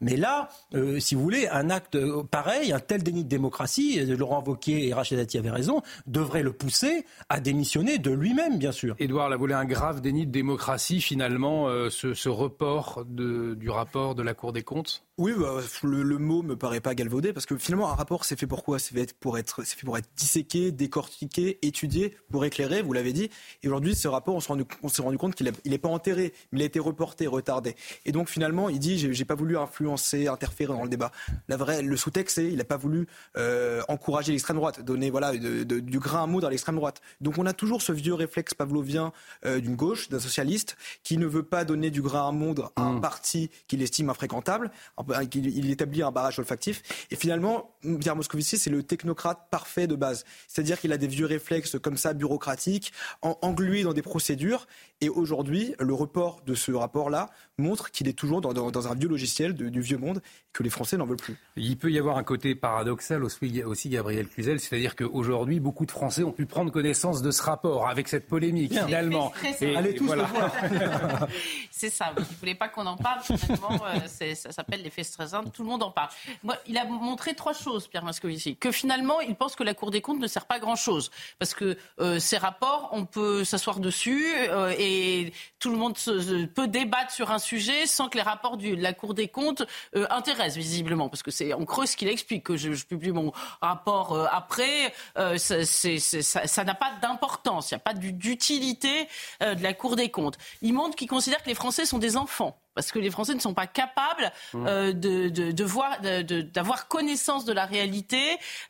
mais 0.01 0.17
là, 0.17 0.49
euh, 0.75 1.01
si 1.01 1.15
vous 1.15 1.23
voulez, 1.23 1.49
un 1.49 1.71
acte 1.71 1.95
euh, 1.95 2.23
pareil, 2.23 2.73
un 2.73 2.81
tel 2.81 3.03
déni 3.03 3.25
de 3.25 3.29
démocratie, 3.29 4.05
Laurent 4.05 4.43
Wauquiez 4.45 4.89
et 4.89 4.95
Rachid 4.95 5.19
Dati 5.19 5.39
avaient 5.39 5.51
raison, 5.51 5.83
devrait 6.07 6.43
le 6.43 6.53
pousser 6.53 7.05
à 7.29 7.41
démissionner 7.41 7.99
de 7.99 8.11
lui-même, 8.11 8.59
bien 8.59 8.73
sûr. 8.73 8.95
Édouard 8.99 9.37
voulu 9.39 9.55
un 9.55 9.65
grave 9.65 10.01
déni 10.01 10.27
de 10.27 10.33
démocratie, 10.33 11.01
finalement, 11.01 11.69
euh, 11.69 11.91
ce, 11.91 12.29
report 12.29 13.05
du 13.07 13.71
rapport 13.71 14.15
de 14.15 14.23
la 14.23 14.35
Cour 14.35 14.53
des 14.53 14.63
comptes? 14.63 15.08
Oui, 15.19 15.33
bah, 15.37 15.61
le, 15.83 16.03
le, 16.05 16.19
mot 16.19 16.43
me 16.43 16.57
paraît 16.57 16.81
pas 16.81 16.95
galvaudé 16.95 17.33
parce 17.33 17.45
que 17.45 17.57
finalement 17.59 17.91
un 17.91 17.95
rapport 17.97 18.25
c'est 18.25 18.39
fait 18.39 18.47
pour 18.47 18.63
quoi? 18.63 18.79
C'est 18.79 18.95
fait 18.95 19.13
pour 19.19 19.37
être, 19.37 19.65
c'est 19.65 19.77
fait 19.77 19.85
pour 19.85 19.99
être 19.99 20.09
disséqué, 20.17 20.71
décortiqué, 20.71 21.59
étudié, 21.63 22.17
pour 22.31 22.45
éclairer. 22.45 22.83
Vous 22.83 22.93
l'avez 22.93 23.13
dit. 23.13 23.29
Et 23.65 23.69
aujourd'hui, 23.69 23.97
ce 23.97 24.07
rapport, 24.07 24.37
on 24.37 24.41
s'est 24.41 24.49
rendu, 24.49 24.65
on 24.85 24.89
s'est 24.89 25.03
rendu 25.03 25.19
compte 25.19 25.35
qu'il 25.35 25.53
n'est 25.67 25.79
pas 25.79 25.89
enterré, 25.89 26.33
mais 26.53 26.61
il 26.61 26.63
a 26.63 26.67
été 26.67 26.79
reporté, 26.79 27.27
retardé. 27.27 27.75
Et 28.05 28.13
donc 28.13 28.29
finalement, 28.29 28.69
il 28.69 28.79
dit 28.79 29.13
j'ai, 29.13 29.25
pas 29.25 29.35
voulu 29.35 29.59
influencer, 29.59 30.29
interférer 30.29 30.73
dans 30.73 30.85
le 30.85 30.89
débat. 30.89 31.11
La 31.49 31.57
vraie, 31.57 31.83
le 31.83 31.97
sous-texte, 31.97 32.37
c'est 32.37 32.47
il 32.47 32.57
n'a 32.57 32.65
pas 32.65 32.77
voulu 32.77 33.09
euh, 33.37 33.83
encourager 33.89 34.31
l'extrême 34.31 34.57
droite, 34.57 34.85
donner 34.85 35.11
voilà 35.11 35.37
de, 35.37 35.65
de, 35.65 35.81
du 35.81 35.99
grain 35.99 36.23
à 36.23 36.27
moudre 36.27 36.47
à 36.47 36.51
l'extrême 36.51 36.77
droite. 36.77 37.01
Donc 37.21 37.39
on 37.39 37.47
a 37.47 37.53
toujours 37.53 37.83
ce 37.83 37.91
vieux 37.91 38.15
réflexe 38.15 38.55
pavlovien 38.55 39.13
euh, 39.45 39.59
d'une 39.59 39.75
gauche, 39.75 40.09
d'un 40.11 40.21
socialiste, 40.21 40.77
qui 41.03 41.17
ne 41.19 41.27
veut 41.27 41.43
pas 41.43 41.65
donner 41.65 41.91
du 41.91 42.03
grain 42.03 42.29
à 42.29 42.31
moudre 42.31 42.73
à 42.77 42.83
un 42.83 42.95
mmh. 42.95 43.01
parti 43.01 43.51
qu'il 43.67 43.83
estime 43.83 44.11
infréquentable 44.11 44.71
il 45.35 45.71
établit 45.71 46.03
un 46.03 46.11
barrage 46.11 46.39
olfactif. 46.39 46.83
Et 47.11 47.17
finalement, 47.17 47.75
Pierre 48.01 48.17
Moscovici, 48.17 48.59
c'est 48.59 48.71
le 48.71 48.83
technocrate 48.83 49.49
parfait 49.51 49.87
de 49.87 49.95
base. 49.95 50.25
C'est-à-dire 50.47 50.79
qu'il 50.81 50.93
a 50.93 50.97
des 50.97 51.07
vieux 51.07 51.27
réflexes 51.27 51.77
comme 51.79 51.97
ça, 51.97 52.13
bureaucratiques, 52.13 52.93
englués 53.23 53.83
dans 53.83 53.93
des 53.93 54.03
procédures. 54.03 54.67
Et 55.01 55.09
aujourd'hui, 55.09 55.75
le 55.79 55.95
report 55.95 56.41
de 56.47 56.55
ce 56.55 56.73
rapport-là 56.73 57.31
montre 57.57 57.91
qu'il 57.91 58.09
est 58.09 58.13
toujours 58.13 58.41
dans, 58.41 58.89
un 58.89 58.95
vieux 58.95 59.09
logiciel 59.09 59.55
du 59.55 59.81
vieux 59.81 59.99
monde, 59.99 60.21
que 60.53 60.63
les 60.63 60.71
Français 60.71 60.97
n'en 60.97 61.07
veulent 61.07 61.17
plus. 61.17 61.37
Il 61.57 61.77
peut 61.77 61.91
y 61.91 61.99
avoir 61.99 62.19
un 62.19 62.25
côté 62.25 62.55
paradoxal 62.55 63.23
aussi, 63.23 63.89
Gabriel 63.89 64.27
Cluzel, 64.27 64.59
c'est-à-dire 64.59 64.97
qu'aujourd'hui, 64.97 65.61
beaucoup 65.61 65.87
de 65.87 65.91
Français 65.91 66.25
ont 66.25 66.33
pu 66.33 66.47
prendre 66.47 66.73
connaissance 66.73 67.23
de 67.23 67.31
ce 67.31 67.43
rapport 67.43 67.89
avec 67.89 68.09
cette 68.09 68.27
polémique, 68.27 68.73
finalement. 68.73 69.33
Et, 69.61 69.77
Allez 69.77 69.95
tous 69.95 70.07
voilà. 70.07 70.25
le 70.25 70.29
voir. 70.29 71.29
c'est 71.71 71.91
ça, 71.91 72.13
vous 72.17 72.23
ne 72.23 72.39
voulez 72.41 72.55
pas 72.55 72.69
qu'on 72.69 72.87
en 72.87 72.97
parle, 72.97 73.21
finalement, 73.23 73.79
euh, 73.87 74.35
ça 74.35 74.53
s'appelle 74.53 74.83
l'effet 74.83 74.98
tout 75.53 75.63
le 75.63 75.69
monde 75.69 75.83
en 75.83 75.91
parle. 75.91 76.09
Moi, 76.43 76.57
il 76.67 76.77
a 76.79 76.85
montré 76.85 77.35
trois 77.35 77.53
choses, 77.53 77.89
Pierre 77.89 78.05
Moscovici, 78.05 78.57
que 78.57 78.73
finalement, 78.73 79.21
il 79.21 79.35
pense 79.35 79.57
que 79.57 79.63
la 79.65 79.75
Cour 79.75 79.91
des 79.91 80.01
comptes 80.01 80.21
ne 80.21 80.27
sert 80.27 80.47
pas 80.47 80.57
à 80.57 80.59
grand-chose, 80.59 81.11
parce 81.39 81.55
que 81.55 81.77
euh, 82.01 82.19
ces 82.19 82.37
rapports, 82.37 82.91
on 82.93 83.05
peut 83.05 83.45
s'asseoir 83.45 83.81
dessus 83.81 84.35
euh, 84.37 84.75
et 84.79 85.33
tout 85.59 85.71
le 85.71 85.77
monde 85.77 85.97
peut 86.55 86.69
débattre 86.69 87.13
sur 87.13 87.31
un 87.31 87.39
sujet 87.39 87.87
sans 87.87 88.09
que 88.09 88.17
les 88.17 88.23
rapports 88.23 88.57
de 88.57 88.75
la 88.75 88.93
Cour 88.93 89.15
des 89.15 89.29
comptes 89.29 89.63
euh, 89.97 90.07
intéressent 90.11 90.57
visiblement, 90.57 91.09
parce 91.09 91.23
que 91.23 91.31
c'est 91.31 91.53
en 91.53 91.65
creux 91.65 91.87
ce 91.87 91.97
qu'il 91.97 92.09
explique 92.09 92.45
que 92.45 92.57
je, 92.57 92.69
publie 92.85 93.13
mon 93.13 93.33
rapport 93.61 94.13
euh, 94.13 94.27
après. 94.31 94.93
Euh, 95.17 95.37
ça 95.39 96.65
n'a 96.65 96.75
pas 96.75 96.93
d'importance, 97.03 97.71
il 97.71 97.75
n'y 97.75 97.77
a 97.77 97.81
pas 97.81 97.95
d'utilité 97.95 99.09
de 99.41 99.63
la 99.63 99.73
Cour 99.73 99.97
des 99.97 100.11
comptes. 100.11 100.39
Il 100.63 100.75
montre 100.75 100.97
qu'il 100.97 101.09
considère 101.09 101.43
que 101.43 101.49
les 101.49 101.55
Français 101.55 101.87
sont 101.87 101.99
des 101.99 102.17
enfants 102.17 102.59
parce 102.75 102.93
que 102.93 103.01
les 103.01 103.11
Français 103.11 103.35
ne 103.35 103.41
sont 103.41 103.55
pas 103.55 103.67
capables 103.67 104.31
mmh. 104.55 104.67
euh, 104.67 104.93
de, 104.93 105.29
de, 105.29 105.65
voir, 105.65 105.99
d'avoir 106.01 106.87
connaissance 106.87 107.45
de 107.45 107.53
la 107.53 107.67
réalité. 107.67 108.23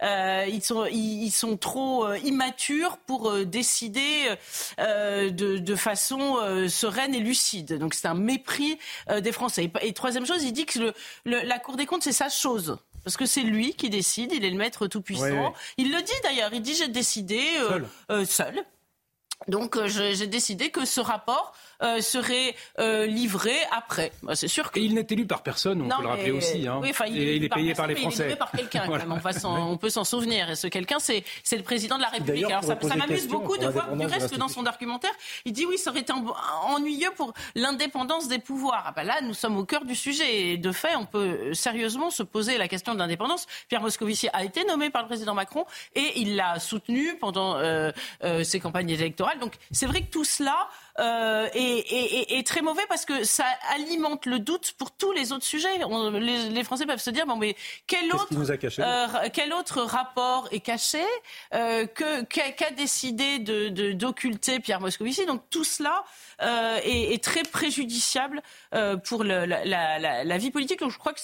Euh, 0.03 0.47
ils 0.49 0.63
sont, 0.63 0.87
ils, 0.87 1.31
sont 1.31 1.59
trop 1.59 2.07
euh, 2.07 2.19
immatures 2.19 2.97
pour 3.07 3.45
décider 3.45 4.35
de, 4.79 5.59
de, 5.59 5.75
façon 5.77 6.37
sereine 6.69 7.15
et 7.15 7.21
lucide. 7.21 7.79
Donc 7.79 7.95
c'est 7.95 8.09
un 8.09 8.15
mépris 8.15 8.79
des 9.21 9.33
Français. 9.33 9.71
Et, 9.83 9.93
troisième 9.93 10.27
chose, 10.27 10.43
il 10.43 10.53
dit 10.53 10.65
que 10.65 10.95
le, 11.25 11.41
la 11.43 11.59
Cour 11.59 11.77
des 11.77 11.87
comptes 11.87 12.03
c'est 12.03 12.13
sa 12.13 12.29
chose. 12.29 12.79
Parce 13.05 13.17
que 13.17 13.27
c'est 13.27 13.43
lui 13.43 13.75
qui 13.75 13.91
décide, 13.91 14.33
il 14.33 14.45
est 14.45 14.51
le 14.51 14.57
maître 14.57 14.87
tout-puissant. 14.87 15.55
Il 15.77 15.93
le 15.93 16.03
dit 16.03 16.13
d'ailleurs, 16.23 16.53
il 16.53 16.63
dit 16.63 16.75
j'ai 16.75 16.89
décidé 16.89 17.41
seul. 18.09 18.27
seul 18.27 18.65
Donc 19.47 19.77
euh, 19.77 19.87
j'ai 19.87 20.27
décidé 20.27 20.71
que 20.71 20.85
ce 20.85 21.01
rapport 21.01 21.55
euh, 21.83 22.01
serait 22.01 22.57
euh, 22.81 23.07
livré 23.07 23.55
après. 23.71 24.11
Bah, 24.23 24.35
c'est 24.35 24.49
sûr 24.49 24.73
que... 24.73 24.81
Et 24.81 24.83
il 24.83 24.95
n'est 24.95 25.07
élu 25.09 25.27
par 25.27 25.43
personne, 25.43 25.81
on 25.81 25.89
peut 25.89 26.03
le 26.03 26.09
rappeler 26.09 26.31
aussi. 26.33 26.67
Hein. 26.67 26.81
il 27.07 27.17
et 27.17 27.37
il 27.37 27.45
est 27.45 27.49
payé 27.49 27.73
par 27.73 27.87
les 27.87 27.95
Français. 27.95 28.27
Il 28.27 28.33
est 28.33 28.37
par 28.37 28.51
quelqu'un, 28.51 28.89
on, 29.45 29.77
peut 29.77 29.91
s'en 29.91 30.05
souvenir. 30.05 30.51
Et 30.51 30.57
ce 30.57 30.67
quelqu'un, 30.67 30.99
c'est 30.99 31.23
le 31.53 31.63
président 31.63 31.97
de 31.97 32.03
la 32.03 32.09
République. 32.09 32.51
Alors 32.51 32.65
ça, 32.65 32.77
ça 32.81 32.97
m'amuse 32.97 33.29
beaucoup 33.29 33.57
de 33.57 33.69
voir 33.69 33.95
du 33.95 34.07
reste 34.07 34.31
que 34.33 34.37
dans 34.37 34.49
son 34.49 34.67
argumentaire, 34.67 35.13
il 35.45 35.53
dit 35.53 35.67
oui, 35.67 35.79
ça 35.79 35.91
aurait 35.91 36.01
été 36.01 36.13
ennuyeux 36.65 37.13
pour 37.17 37.33
l'indépendance 37.55 38.27
des 38.27 38.41
pouvoirs. 38.41 38.85
Ah 38.87 38.93
bah 38.95 39.05
là, 39.05 39.21
nous 39.23 39.35
sommes 39.35 39.57
au 39.57 39.65
cœur 39.65 39.85
du 39.85 39.95
sujet. 39.95 40.51
Et 40.51 40.57
de 40.59 40.73
fait, 40.73 40.97
on 40.97 41.07
peut 41.07 41.55
sérieusement 41.55 42.11
se 42.11 42.25
poser 42.25 42.59
la 42.59 42.67
question 42.67 42.93
de 42.93 42.99
l'indépendance. 42.99 43.47
Pierre 43.69 43.83
Moscovici 43.83 44.29
a 44.33 44.45
été 44.45 44.65
nommé 44.65 44.91
par 44.91 45.03
le 45.03 45.09
président 45.09 45.35
Macron 45.35 45.65
et 45.95 46.13
il 46.17 46.35
l'a 46.35 46.59
soutenu 46.59 47.17
pendant 47.19 47.57
ses 48.43 48.61
campagnes 48.61 48.91
électorales. 48.91 49.28
Donc 49.37 49.55
c'est 49.71 49.87
vrai 49.87 50.03
que 50.03 50.11
tout 50.11 50.25
cela 50.25 50.69
euh, 50.99 51.49
est, 51.55 52.47
très 52.47 52.63
mauvais 52.63 52.83
parce 52.89 53.05
que 53.05 53.25
ça 53.25 53.45
alimente 53.75 54.27
le 54.27 54.39
doute 54.39 54.73
pour 54.79 54.91
tous 54.91 55.13
les 55.13 55.33
autres 55.33 55.45
sujets. 55.45 55.69
les, 55.79 56.65
Français 56.65 56.87
peuvent 56.87 56.99
se 56.99 57.11
dire 57.11 57.27
bon 57.27 57.37
mais 57.37 57.57
quel 57.87 58.13
autre 58.13 58.29
euh, 58.81 59.29
quel 59.33 59.53
autre 59.53 59.83
rapport 59.83 60.49
est 60.51 60.61
caché 60.61 61.05
euh, 61.55 61.87
que 61.87 62.23
qu'a 62.25 62.71
décidé 62.71 63.39
de 63.39 63.93
d'occulter 63.93 64.61
Pierre 64.61 64.81
Moscovici? 64.81 65.27
Donc 65.27 65.43
tout 65.51 65.65
cela 65.65 66.05
euh, 66.41 66.79
est, 66.85 67.23
très 67.23 67.43
préjudiciable 67.43 68.43
euh, 68.75 68.97
pour 68.97 69.25
la, 69.25 70.39
vie 70.39 70.51
politique. 70.51 70.81
Donc 70.81 70.91
je 70.91 70.99
crois 70.99 71.13
que 71.13 71.21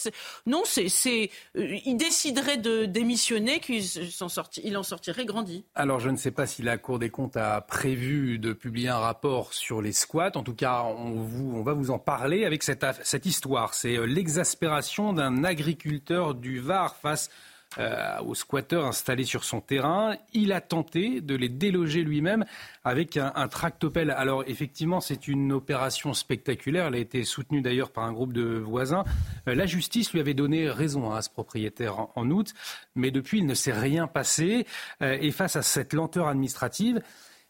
non, 0.47 0.63
c'est, 0.65 1.31
euh, 1.57 1.79
il 1.85 1.97
déciderait 1.97 2.57
de 2.57 2.85
démissionner, 2.85 3.61
qu'il 3.61 3.85
sorti, 3.85 4.61
il 4.65 4.77
en 4.77 4.83
sortirait 4.83 5.25
grandi. 5.25 5.65
Alors 5.75 6.01
je 6.01 6.11
ne 6.11 6.17
sais 6.17 6.33
pas 6.33 6.47
si 6.47 6.63
la 6.63 6.79
Cour 6.79 6.99
des 6.99 7.11
comptes 7.11 7.37
a 7.37 7.61
prévu 7.61 8.39
de 8.39 8.53
publier 8.53 8.89
un 8.89 8.99
rapport 8.99 9.55
sur 9.55 9.81
les 9.81 9.93
squats. 9.93 10.33
En 10.35 10.43
tout 10.43 10.55
cas, 10.55 10.83
on, 10.83 11.63
va 11.63 11.73
vous 11.75 11.91
en 11.91 11.99
parler 11.99 12.45
avec 12.45 12.63
cette, 12.63 12.85
cette 13.03 13.27
histoire. 13.27 13.75
C'est 13.75 14.05
l'exaspération 14.07 15.13
d'un 15.13 15.45
agriculteur 15.45 16.35
du 16.35 16.59
Var 16.59 16.97
face 16.97 17.31
euh, 17.79 18.21
aux 18.21 18.35
squatteurs 18.35 18.85
installés 18.85 19.25
sur 19.25 19.45
son 19.45 19.61
terrain. 19.61 20.17
Il 20.33 20.53
a 20.53 20.61
tenté 20.61 21.21
de 21.21 21.35
les 21.35 21.49
déloger 21.49 22.03
lui-même 22.03 22.45
avec 22.85 23.17
un, 23.17 23.49
tractopelle. 23.49 24.11
Alors 24.11 24.45
effectivement, 24.47 25.01
c'est 25.01 25.29
une 25.29 25.53
opération 25.53 26.13
spectaculaire. 26.15 26.87
Elle 26.87 26.95
a 26.95 26.99
été 26.99 27.25
soutenue 27.25 27.63
d'ailleurs 27.63 27.91
par 27.91 28.05
un 28.05 28.13
groupe 28.13 28.33
de 28.33 28.59
voisins. 28.59 29.05
Euh, 29.49 29.55
la 29.55 29.67
justice 29.67 30.13
lui 30.13 30.21
avait 30.21 30.35
donné 30.35 30.69
raison 30.71 31.13
hein, 31.13 31.17
à 31.17 31.23
ce 31.23 31.31
propriétaire 31.31 32.09
en, 32.15 32.31
août, 32.31 32.53
mais 32.95 33.11
depuis, 33.11 33.39
il 33.39 33.47
ne 33.47 33.55
s'est 33.55 33.73
rien 33.73 34.07
passé. 34.07 34.67
Euh, 35.03 35.17
et 35.21 35.31
face 35.31 35.57
à 35.57 35.63
cette 35.63 35.93
lenteur 35.93 36.29
administrative, 36.29 37.01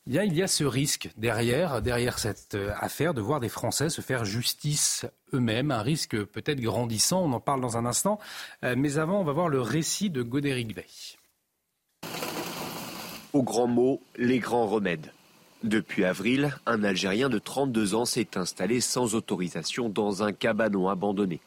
il 0.06 0.34
y 0.34 0.42
a 0.42 0.48
ce 0.48 0.64
risque 0.64 1.10
derrière, 1.16 1.80
derrière 1.80 2.18
cette 2.18 2.54
euh, 2.54 2.72
affaire 2.78 3.14
de 3.14 3.22
voir 3.22 3.40
des 3.40 3.48
Français 3.48 3.88
se 3.88 4.02
faire 4.02 4.24
justice 4.24 5.06
eux-mêmes, 5.32 5.70
un 5.70 5.82
risque 5.82 6.22
peut-être 6.24 6.60
grandissant, 6.60 7.22
on 7.22 7.32
en 7.32 7.40
parle 7.40 7.60
dans 7.60 7.76
un 7.78 7.86
instant. 7.86 8.18
Euh, 8.64 8.74
mais 8.76 8.98
avant, 8.98 9.20
on 9.20 9.24
va 9.24 9.32
voir 9.32 9.48
le 9.48 9.60
récit 9.60 10.10
de 10.10 10.22
Godéric 10.22 10.74
Veil. 10.74 11.16
Au 13.32 13.42
grand 13.42 13.66
mot, 13.66 14.00
les 14.16 14.38
grands 14.38 14.66
remèdes. 14.66 15.10
Depuis 15.62 16.04
avril, 16.04 16.54
un 16.66 16.84
Algérien 16.84 17.30
de 17.30 17.38
32 17.38 17.94
ans 17.94 18.04
s'est 18.04 18.36
installé 18.36 18.82
sans 18.82 19.14
autorisation 19.14 19.88
dans 19.88 20.22
un 20.22 20.32
cabanon 20.32 20.88
abandonné. 20.88 21.40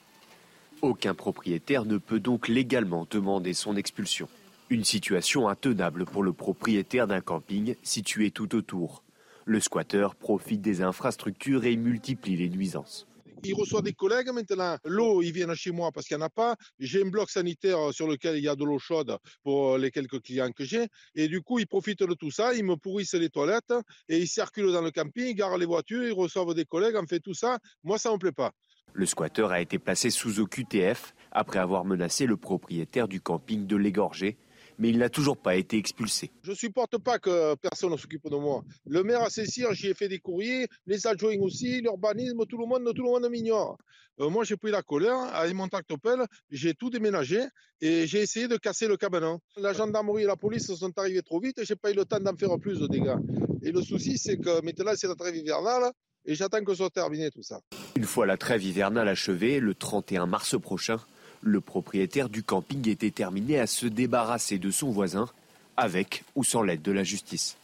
Aucun 0.82 1.14
propriétaire 1.14 1.86
ne 1.86 1.98
peut 1.98 2.20
donc 2.20 2.48
légalement 2.48 3.06
demander 3.10 3.54
son 3.54 3.76
expulsion. 3.76 4.28
Une 4.70 4.84
situation 4.84 5.48
intenable 5.48 6.04
pour 6.04 6.24
le 6.24 6.34
propriétaire 6.34 7.08
d'un 7.08 7.22
camping 7.22 7.76
situé 7.84 8.32
tout 8.32 8.54
autour. 8.54 9.02
Le 9.46 9.62
squatteur 9.62 10.14
profite 10.14 10.60
des 10.60 10.82
infrastructures 10.82 11.64
et 11.64 11.78
multiplie 11.78 12.36
les 12.36 12.50
nuisances. 12.50 13.08
Il 13.46 13.54
reçoit 13.54 13.82
des 13.82 13.94
collègues 13.94 14.30
maintenant. 14.34 14.76
L'eau, 14.84 15.22
ils 15.22 15.32
viennent 15.32 15.56
chez 15.56 15.72
moi 15.72 15.94
parce 15.94 16.06
qu'il 16.06 16.18
n'y 16.18 16.24
en 16.24 16.26
a 16.26 16.30
pas. 16.30 16.58
J'ai 16.80 17.02
un 17.02 17.10
bloc 17.10 17.30
sanitaire 17.30 17.94
sur 17.94 18.10
lequel 18.10 18.36
il 18.36 18.44
y 18.44 18.50
a 18.50 18.58
de 18.58 18.66
l'eau 18.66 18.78
chaude 18.78 19.18
pour 19.42 19.78
les 19.78 19.90
quelques 19.90 20.22
clients 20.22 20.52
que 20.52 20.66
j'ai. 20.66 20.88
Et 21.16 21.30
du 21.30 21.42
coup, 21.42 21.60
ils 21.60 21.68
profitent 21.68 22.04
de 22.04 22.14
tout 22.14 22.32
ça. 22.32 22.54
Ils 22.54 22.66
me 22.66 22.76
pourrissent 22.76 23.14
les 23.14 23.30
toilettes 23.30 23.74
et 24.10 24.18
ils 24.20 24.28
circulent 24.28 24.74
dans 24.74 24.82
le 24.82 24.92
camping, 24.92 25.28
ils 25.28 25.36
garent 25.36 25.58
les 25.58 25.66
voitures, 25.66 26.04
ils 26.04 26.12
reçoivent 26.12 26.54
des 26.54 26.66
collègues, 26.66 26.98
en 26.98 27.06
fait 27.06 27.22
tout 27.22 27.34
ça. 27.34 27.58
Moi, 27.86 27.98
ça 27.98 28.10
ne 28.10 28.16
me 28.16 28.20
plaît 28.20 28.34
pas. 28.34 28.52
Le 28.92 29.06
squatteur 29.06 29.52
a 29.52 29.62
été 29.62 29.80
placé 29.80 30.10
sous 30.10 30.42
OQTF 30.42 31.14
après 31.32 31.60
avoir 31.60 31.86
menacé 31.86 32.26
le 32.26 32.36
propriétaire 32.36 33.08
du 33.08 33.22
camping 33.22 33.66
de 33.66 33.78
l'égorger 33.78 34.38
mais 34.78 34.90
il 34.90 34.98
n'a 34.98 35.10
toujours 35.10 35.38
pas 35.38 35.56
été 35.56 35.78
expulsé. 35.78 36.32
Je 36.44 36.52
ne 36.52 36.56
supporte 36.56 36.98
pas 36.98 37.20
que 37.20 37.56
personne 37.56 37.92
ne 37.92 37.98
s'occupe 37.98 38.30
de 38.30 38.36
moi. 38.36 38.64
Le 38.86 39.04
maire 39.04 39.22
à 39.22 39.30
Saint-Cyr, 39.30 39.74
j'y 39.74 39.88
ai 39.88 39.94
fait 39.94 40.08
des 40.08 40.20
courriers, 40.20 40.68
les 40.86 41.08
adjoints 41.08 41.38
aussi, 41.40 41.82
l'urbanisme, 41.82 42.46
tout 42.46 42.58
le 42.58 42.66
monde, 42.66 42.84
tout 42.96 43.04
le 43.04 43.10
monde 43.10 43.30
m'ignore. 43.30 43.78
Euh, 44.20 44.30
moi, 44.30 44.44
j'ai 44.44 44.58
pris 44.58 44.72
la 44.72 44.82
colère, 44.82 45.18
avec 45.34 45.54
mon 45.54 45.68
tractopelle, 45.68 46.26
j'ai 46.50 46.74
tout 46.74 46.90
déménagé 46.90 47.44
et 47.82 48.08
j'ai 48.08 48.22
essayé 48.22 48.48
de 48.48 48.58
casser 48.58 48.88
le 48.88 48.98
cabanon. 48.98 49.40
La 49.58 49.74
gendarmerie 49.74 50.24
et 50.24 50.26
la 50.26 50.36
police 50.36 50.74
sont 50.74 50.98
arrivés 50.98 51.22
trop 51.22 51.40
vite 51.40 51.60
et 51.60 51.66
j'ai 51.66 51.76
pas 51.76 51.92
eu 51.92 51.94
le 51.94 52.06
temps 52.06 52.20
d'en 52.20 52.36
faire 52.36 52.58
plus 52.60 52.80
de 52.80 52.88
dégâts. 52.88 53.18
Et 53.62 53.72
le 53.72 53.82
souci, 53.82 54.18
c'est 54.18 54.38
que 54.38 54.62
maintenant, 54.64 54.94
c'est 54.96 55.08
la 55.08 55.16
trêve 55.16 55.36
hivernale 55.36 55.92
et 56.26 56.36
j'attends 56.36 56.64
que 56.64 56.74
soit 56.74 56.90
terminé 56.90 57.30
tout 57.30 57.44
ça. 57.44 57.62
Une 57.96 58.04
fois 58.04 58.26
la 58.26 58.38
trêve 58.38 58.64
hivernale 58.64 59.08
achevée, 59.08 59.60
le 59.60 59.76
31 59.76 60.26
mars 60.26 60.60
prochain, 60.60 60.98
le 61.42 61.62
propriétaire 61.62 62.30
du 62.30 62.44
camping 62.44 62.88
est 62.90 63.02
déterminé 63.02 63.60
à 63.60 63.68
se 63.68 63.86
débarrasser 63.88 64.58
de 64.58 64.72
son 64.72 64.92
voisin, 64.92 65.28
avec 65.76 66.24
ou 66.36 66.44
sans 66.44 66.62
l'aide 66.62 66.82
de 66.82 66.92
la 66.92 67.04
justice. 67.04 67.58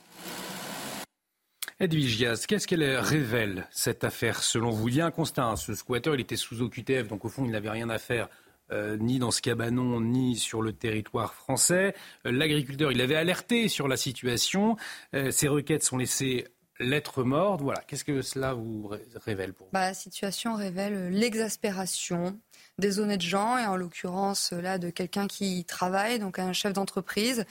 Edwige 1.79 2.17
Giaz, 2.17 2.45
qu'est-ce 2.45 2.67
qu'elle 2.67 2.83
révèle, 2.97 3.67
cette 3.71 4.03
affaire, 4.03 4.43
selon 4.43 4.69
vous 4.69 4.89
Il 4.89 4.95
y 4.95 5.01
a 5.01 5.05
un 5.05 5.11
constat, 5.11 5.43
hein. 5.43 5.55
ce 5.55 5.73
squatter, 5.73 6.11
il 6.13 6.21
était 6.21 6.35
sous 6.35 6.61
OQTF, 6.61 7.07
donc 7.07 7.25
au 7.25 7.29
fond, 7.29 7.45
il 7.45 7.51
n'avait 7.51 7.69
rien 7.71 7.89
à 7.89 7.97
faire 7.97 8.29
euh, 8.71 8.97
ni 8.97 9.19
dans 9.19 9.31
ce 9.31 9.41
cabanon, 9.41 9.99
ni 9.99 10.37
sur 10.37 10.61
le 10.61 10.71
territoire 10.71 11.33
français. 11.33 11.93
Euh, 12.25 12.31
l'agriculteur, 12.31 12.91
il 12.91 13.01
avait 13.01 13.15
alerté 13.15 13.67
sur 13.67 13.87
la 13.87 13.97
situation. 13.97 14.77
Euh, 15.13 15.31
ses 15.31 15.47
requêtes 15.47 15.83
sont 15.83 15.97
laissées 15.97 16.47
lettres 16.79 17.23
mortes. 17.23 17.61
Voilà. 17.61 17.81
Qu'est-ce 17.81 18.05
que 18.05 18.21
cela 18.21 18.53
vous 18.53 18.89
révèle 19.25 19.53
pour 19.53 19.67
vous? 19.67 19.73
Bah, 19.73 19.87
La 19.87 19.93
situation 19.93 20.55
révèle 20.55 21.09
l'exaspération, 21.09 22.39
des 22.79 22.99
honnêtes 22.99 23.21
gens, 23.21 23.57
et 23.57 23.65
en 23.65 23.75
l'occurrence 23.75 24.51
là 24.51 24.77
de 24.77 24.89
quelqu'un 24.89 25.27
qui 25.27 25.63
travaille, 25.65 26.19
donc 26.19 26.39
un 26.39 26.53
chef 26.53 26.73
d'entreprise, 26.73 27.45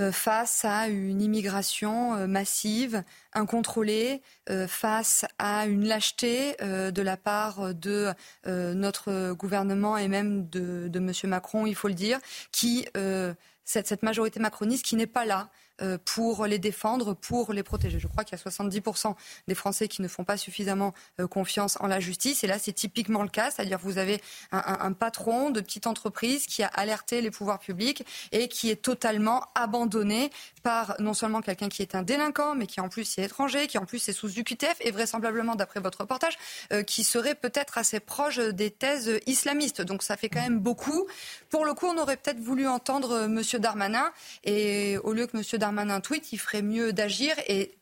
euh, 0.00 0.12
face 0.12 0.64
à 0.64 0.86
une 0.86 1.20
immigration 1.20 2.14
euh, 2.14 2.26
massive, 2.28 3.02
incontrôlée, 3.32 4.22
euh, 4.48 4.68
face 4.68 5.24
à 5.40 5.66
une 5.66 5.84
lâcheté 5.84 6.56
de 6.60 7.02
la 7.02 7.16
part 7.16 7.74
de 7.74 8.12
notre 8.46 9.32
gouvernement 9.32 9.96
et 9.96 10.08
même 10.08 10.48
de, 10.48 10.90
M. 10.94 11.12
Macron, 11.24 11.66
il 11.66 11.74
faut 11.74 11.88
le 11.88 11.94
dire, 11.94 12.20
qui 12.52 12.86
cette, 13.68 14.02
majorité 14.02 14.40
macroniste 14.40 14.84
qui 14.84 14.96
n'est 14.96 15.06
pas 15.06 15.26
là 15.26 15.50
euh, 15.50 15.54
pour 16.04 16.46
les 16.46 16.58
défendre, 16.58 17.14
pour 17.14 17.52
les 17.52 17.62
protéger. 17.62 17.98
Je 17.98 18.08
crois 18.08 18.24
qu'il 18.24 18.36
y 18.36 18.40
a 18.40 18.50
70% 18.50 19.14
des 19.46 19.54
Français 19.54 19.88
qui 19.88 20.02
ne 20.02 20.08
font 20.08 20.24
pas 20.24 20.36
suffisamment 20.36 20.94
euh, 21.20 21.26
confiance 21.26 21.78
en 21.80 21.86
la 21.86 22.00
justice. 22.00 22.44
Et 22.44 22.46
là, 22.46 22.58
c'est 22.58 22.72
typiquement 22.72 23.22
le 23.22 23.28
cas. 23.28 23.50
C'est-à-dire 23.50 23.78
vous 23.78 23.98
avez 23.98 24.20
un, 24.52 24.92
patron 24.92 25.50
de 25.50 25.60
petite 25.60 25.86
entreprise 25.86 26.46
qui 26.46 26.62
a 26.62 26.68
alerté 26.68 27.20
les 27.20 27.30
pouvoirs 27.30 27.58
publics 27.58 28.04
et 28.32 28.48
qui 28.48 28.70
est 28.70 28.82
totalement 28.82 29.44
abandonné 29.54 30.30
par 30.62 30.96
non 30.98 31.14
seulement 31.14 31.40
quelqu'un 31.40 31.68
qui 31.68 31.82
est 31.82 31.94
un 31.94 32.02
délinquant, 32.02 32.54
mais 32.54 32.66
qui 32.66 32.80
en 32.80 32.88
plus 32.88 33.18
est 33.18 33.24
étranger, 33.24 33.66
qui 33.66 33.78
en 33.78 33.84
plus 33.84 34.08
est 34.08 34.12
sous 34.12 34.38
UQTF 34.38 34.76
et 34.80 34.90
vraisemblablement, 34.90 35.54
d'après 35.54 35.80
votre 35.80 36.00
reportage, 36.00 36.36
euh, 36.72 36.82
qui 36.82 37.04
serait 37.04 37.34
peut-être 37.34 37.78
assez 37.78 38.00
proche 38.00 38.38
des 38.38 38.70
thèses 38.70 39.20
islamistes. 39.26 39.82
Donc 39.82 40.02
ça 40.02 40.16
fait 40.16 40.28
quand 40.28 40.40
même 40.40 40.58
beaucoup. 40.58 41.06
Pour 41.50 41.64
le 41.64 41.74
coup, 41.74 41.86
on 41.86 41.98
aurait 41.98 42.16
peut-être 42.16 42.40
voulu 42.40 42.66
entendre 42.66 43.24
M. 43.24 43.42
Darmanin 43.60 44.10
et 44.44 44.98
au 45.04 45.12
lieu 45.12 45.26
que 45.26 45.36
M. 45.36 45.42
Darmanin 45.58 45.67
un 45.76 46.00
tweet, 46.00 46.32
il 46.32 46.38
ferait 46.38 46.62
mieux 46.62 46.92
d'agir 46.92 47.34
et 47.46 47.78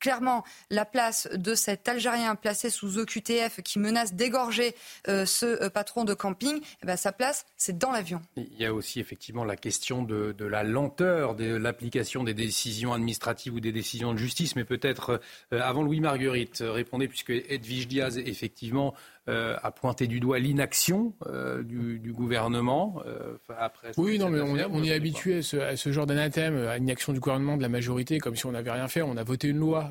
clairement 0.00 0.44
la 0.70 0.84
place 0.84 1.28
de 1.32 1.54
cet 1.54 1.88
Algérien 1.88 2.34
placé 2.34 2.70
sous 2.70 2.98
OQTF 2.98 3.62
qui 3.62 3.78
menace 3.78 4.14
d'égorger 4.14 4.74
euh, 5.08 5.26
ce 5.26 5.46
euh, 5.46 5.70
patron 5.70 6.04
de 6.04 6.14
camping, 6.14 6.60
eh 6.82 6.86
ben, 6.86 6.96
sa 6.96 7.12
place, 7.12 7.46
c'est 7.56 7.78
dans 7.78 7.90
l'avion. 7.90 8.20
Il 8.36 8.56
y 8.58 8.64
a 8.64 8.72
aussi 8.72 9.00
effectivement 9.00 9.44
la 9.44 9.56
question 9.56 10.02
de, 10.02 10.34
la 10.38 10.62
lenteur 10.62 11.34
de 11.34 11.56
l'application 11.56 12.24
des 12.24 12.34
décisions 12.34 12.92
administratives 12.92 13.54
ou 13.54 13.60
des 13.60 13.72
décisions 13.72 14.12
de 14.12 14.18
justice, 14.18 14.56
mais 14.56 14.64
peut-être 14.64 15.20
euh, 15.52 15.60
avant 15.60 15.82
Louis 15.82 16.00
Marguerite, 16.00 16.62
répondez, 16.64 17.08
puisque 17.08 17.30
Edwige 17.30 17.88
Diaz, 17.88 18.18
effectivement, 18.18 18.94
euh, 19.28 19.56
a 19.62 19.72
pointé 19.72 20.06
du 20.06 20.20
doigt 20.20 20.38
l'inaction 20.38 21.12
euh, 21.26 21.64
du, 21.64 22.12
gouvernement 22.12 23.02
euh, 23.06 23.36
après. 23.58 23.90
Oui, 23.96 24.18
non, 24.20 24.30
mais 24.30 24.40
on, 24.40 24.84
est 24.84 24.92
habitué 24.92 25.38
à 25.38 25.76
ce, 25.76 25.90
genre 25.90 26.06
d'anathème, 26.06 26.56
à 26.56 26.78
l'inaction 26.78 27.12
du 27.12 27.18
gouvernement, 27.18 27.56
de 27.56 27.62
la 27.62 27.68
majorité, 27.68 28.18
comme 28.18 28.36
si 28.36 28.46
on 28.46 28.52
n'avait 28.52 28.70
rien 28.70 28.86
fait. 28.86 29.02
On 29.02 29.16
a 29.16 29.24
voté 29.24 29.48
une 29.48 29.58
loi 29.58 29.90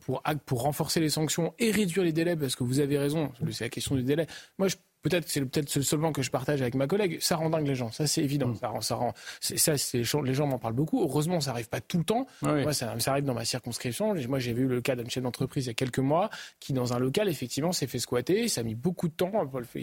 pour, 0.00 0.22
pour 0.44 0.62
renforcer 0.62 1.00
les 1.00 1.08
sanctions 1.08 1.54
et 1.58 1.70
réduire 1.70 2.04
les 2.04 2.12
délais, 2.12 2.36
parce 2.36 2.56
que 2.56 2.64
vous 2.64 2.80
avez 2.80 2.98
raison, 2.98 3.32
c'est 3.50 3.64
la 3.64 3.70
question 3.70 3.94
du 3.94 4.02
délai. 4.02 4.26
Moi, 4.58 4.68
je 4.68 4.76
peut-être 5.02 5.28
c'est 5.28 5.40
peut-être 5.44 5.74
le 5.74 5.82
seul 5.82 5.98
que 6.12 6.22
je 6.22 6.30
partage 6.30 6.62
avec 6.62 6.74
ma 6.74 6.86
collègue, 6.86 7.18
ça 7.20 7.36
rend 7.36 7.50
dingue 7.50 7.66
les 7.66 7.74
gens, 7.74 7.90
ça 7.90 8.06
c'est 8.06 8.22
évident. 8.22 8.48
Mm. 8.48 8.56
Ça 8.56 8.68
rend, 8.68 8.80
ça 8.80 8.94
rend, 8.94 9.14
ça, 9.40 9.72
les 10.24 10.34
gens 10.34 10.46
m'en 10.46 10.58
parlent 10.58 10.74
beaucoup. 10.74 11.02
Heureusement, 11.02 11.40
ça 11.40 11.50
arrive 11.50 11.68
pas 11.68 11.80
tout 11.80 11.98
le 11.98 12.04
temps. 12.04 12.26
Moi, 12.42 12.72
ça, 12.72 12.94
arrive 13.06 13.24
dans 13.24 13.34
ma 13.34 13.44
circonscription. 13.44 14.14
Moi, 14.28 14.38
j'ai 14.38 14.52
vu 14.52 14.66
le 14.66 14.80
cas 14.80 14.96
d'un 14.96 15.08
chef 15.08 15.22
d'entreprise 15.22 15.66
il 15.66 15.68
y 15.68 15.70
a 15.70 15.74
quelques 15.74 15.98
mois 15.98 16.30
qui, 16.60 16.72
dans 16.72 16.92
un 16.92 16.98
local, 16.98 17.28
effectivement, 17.28 17.72
s'est 17.72 17.86
fait 17.86 17.98
squatter. 17.98 18.48
Ça 18.48 18.60
a 18.60 18.64
mis 18.64 18.74
beaucoup 18.74 19.08
de 19.08 19.12
temps. 19.12 19.32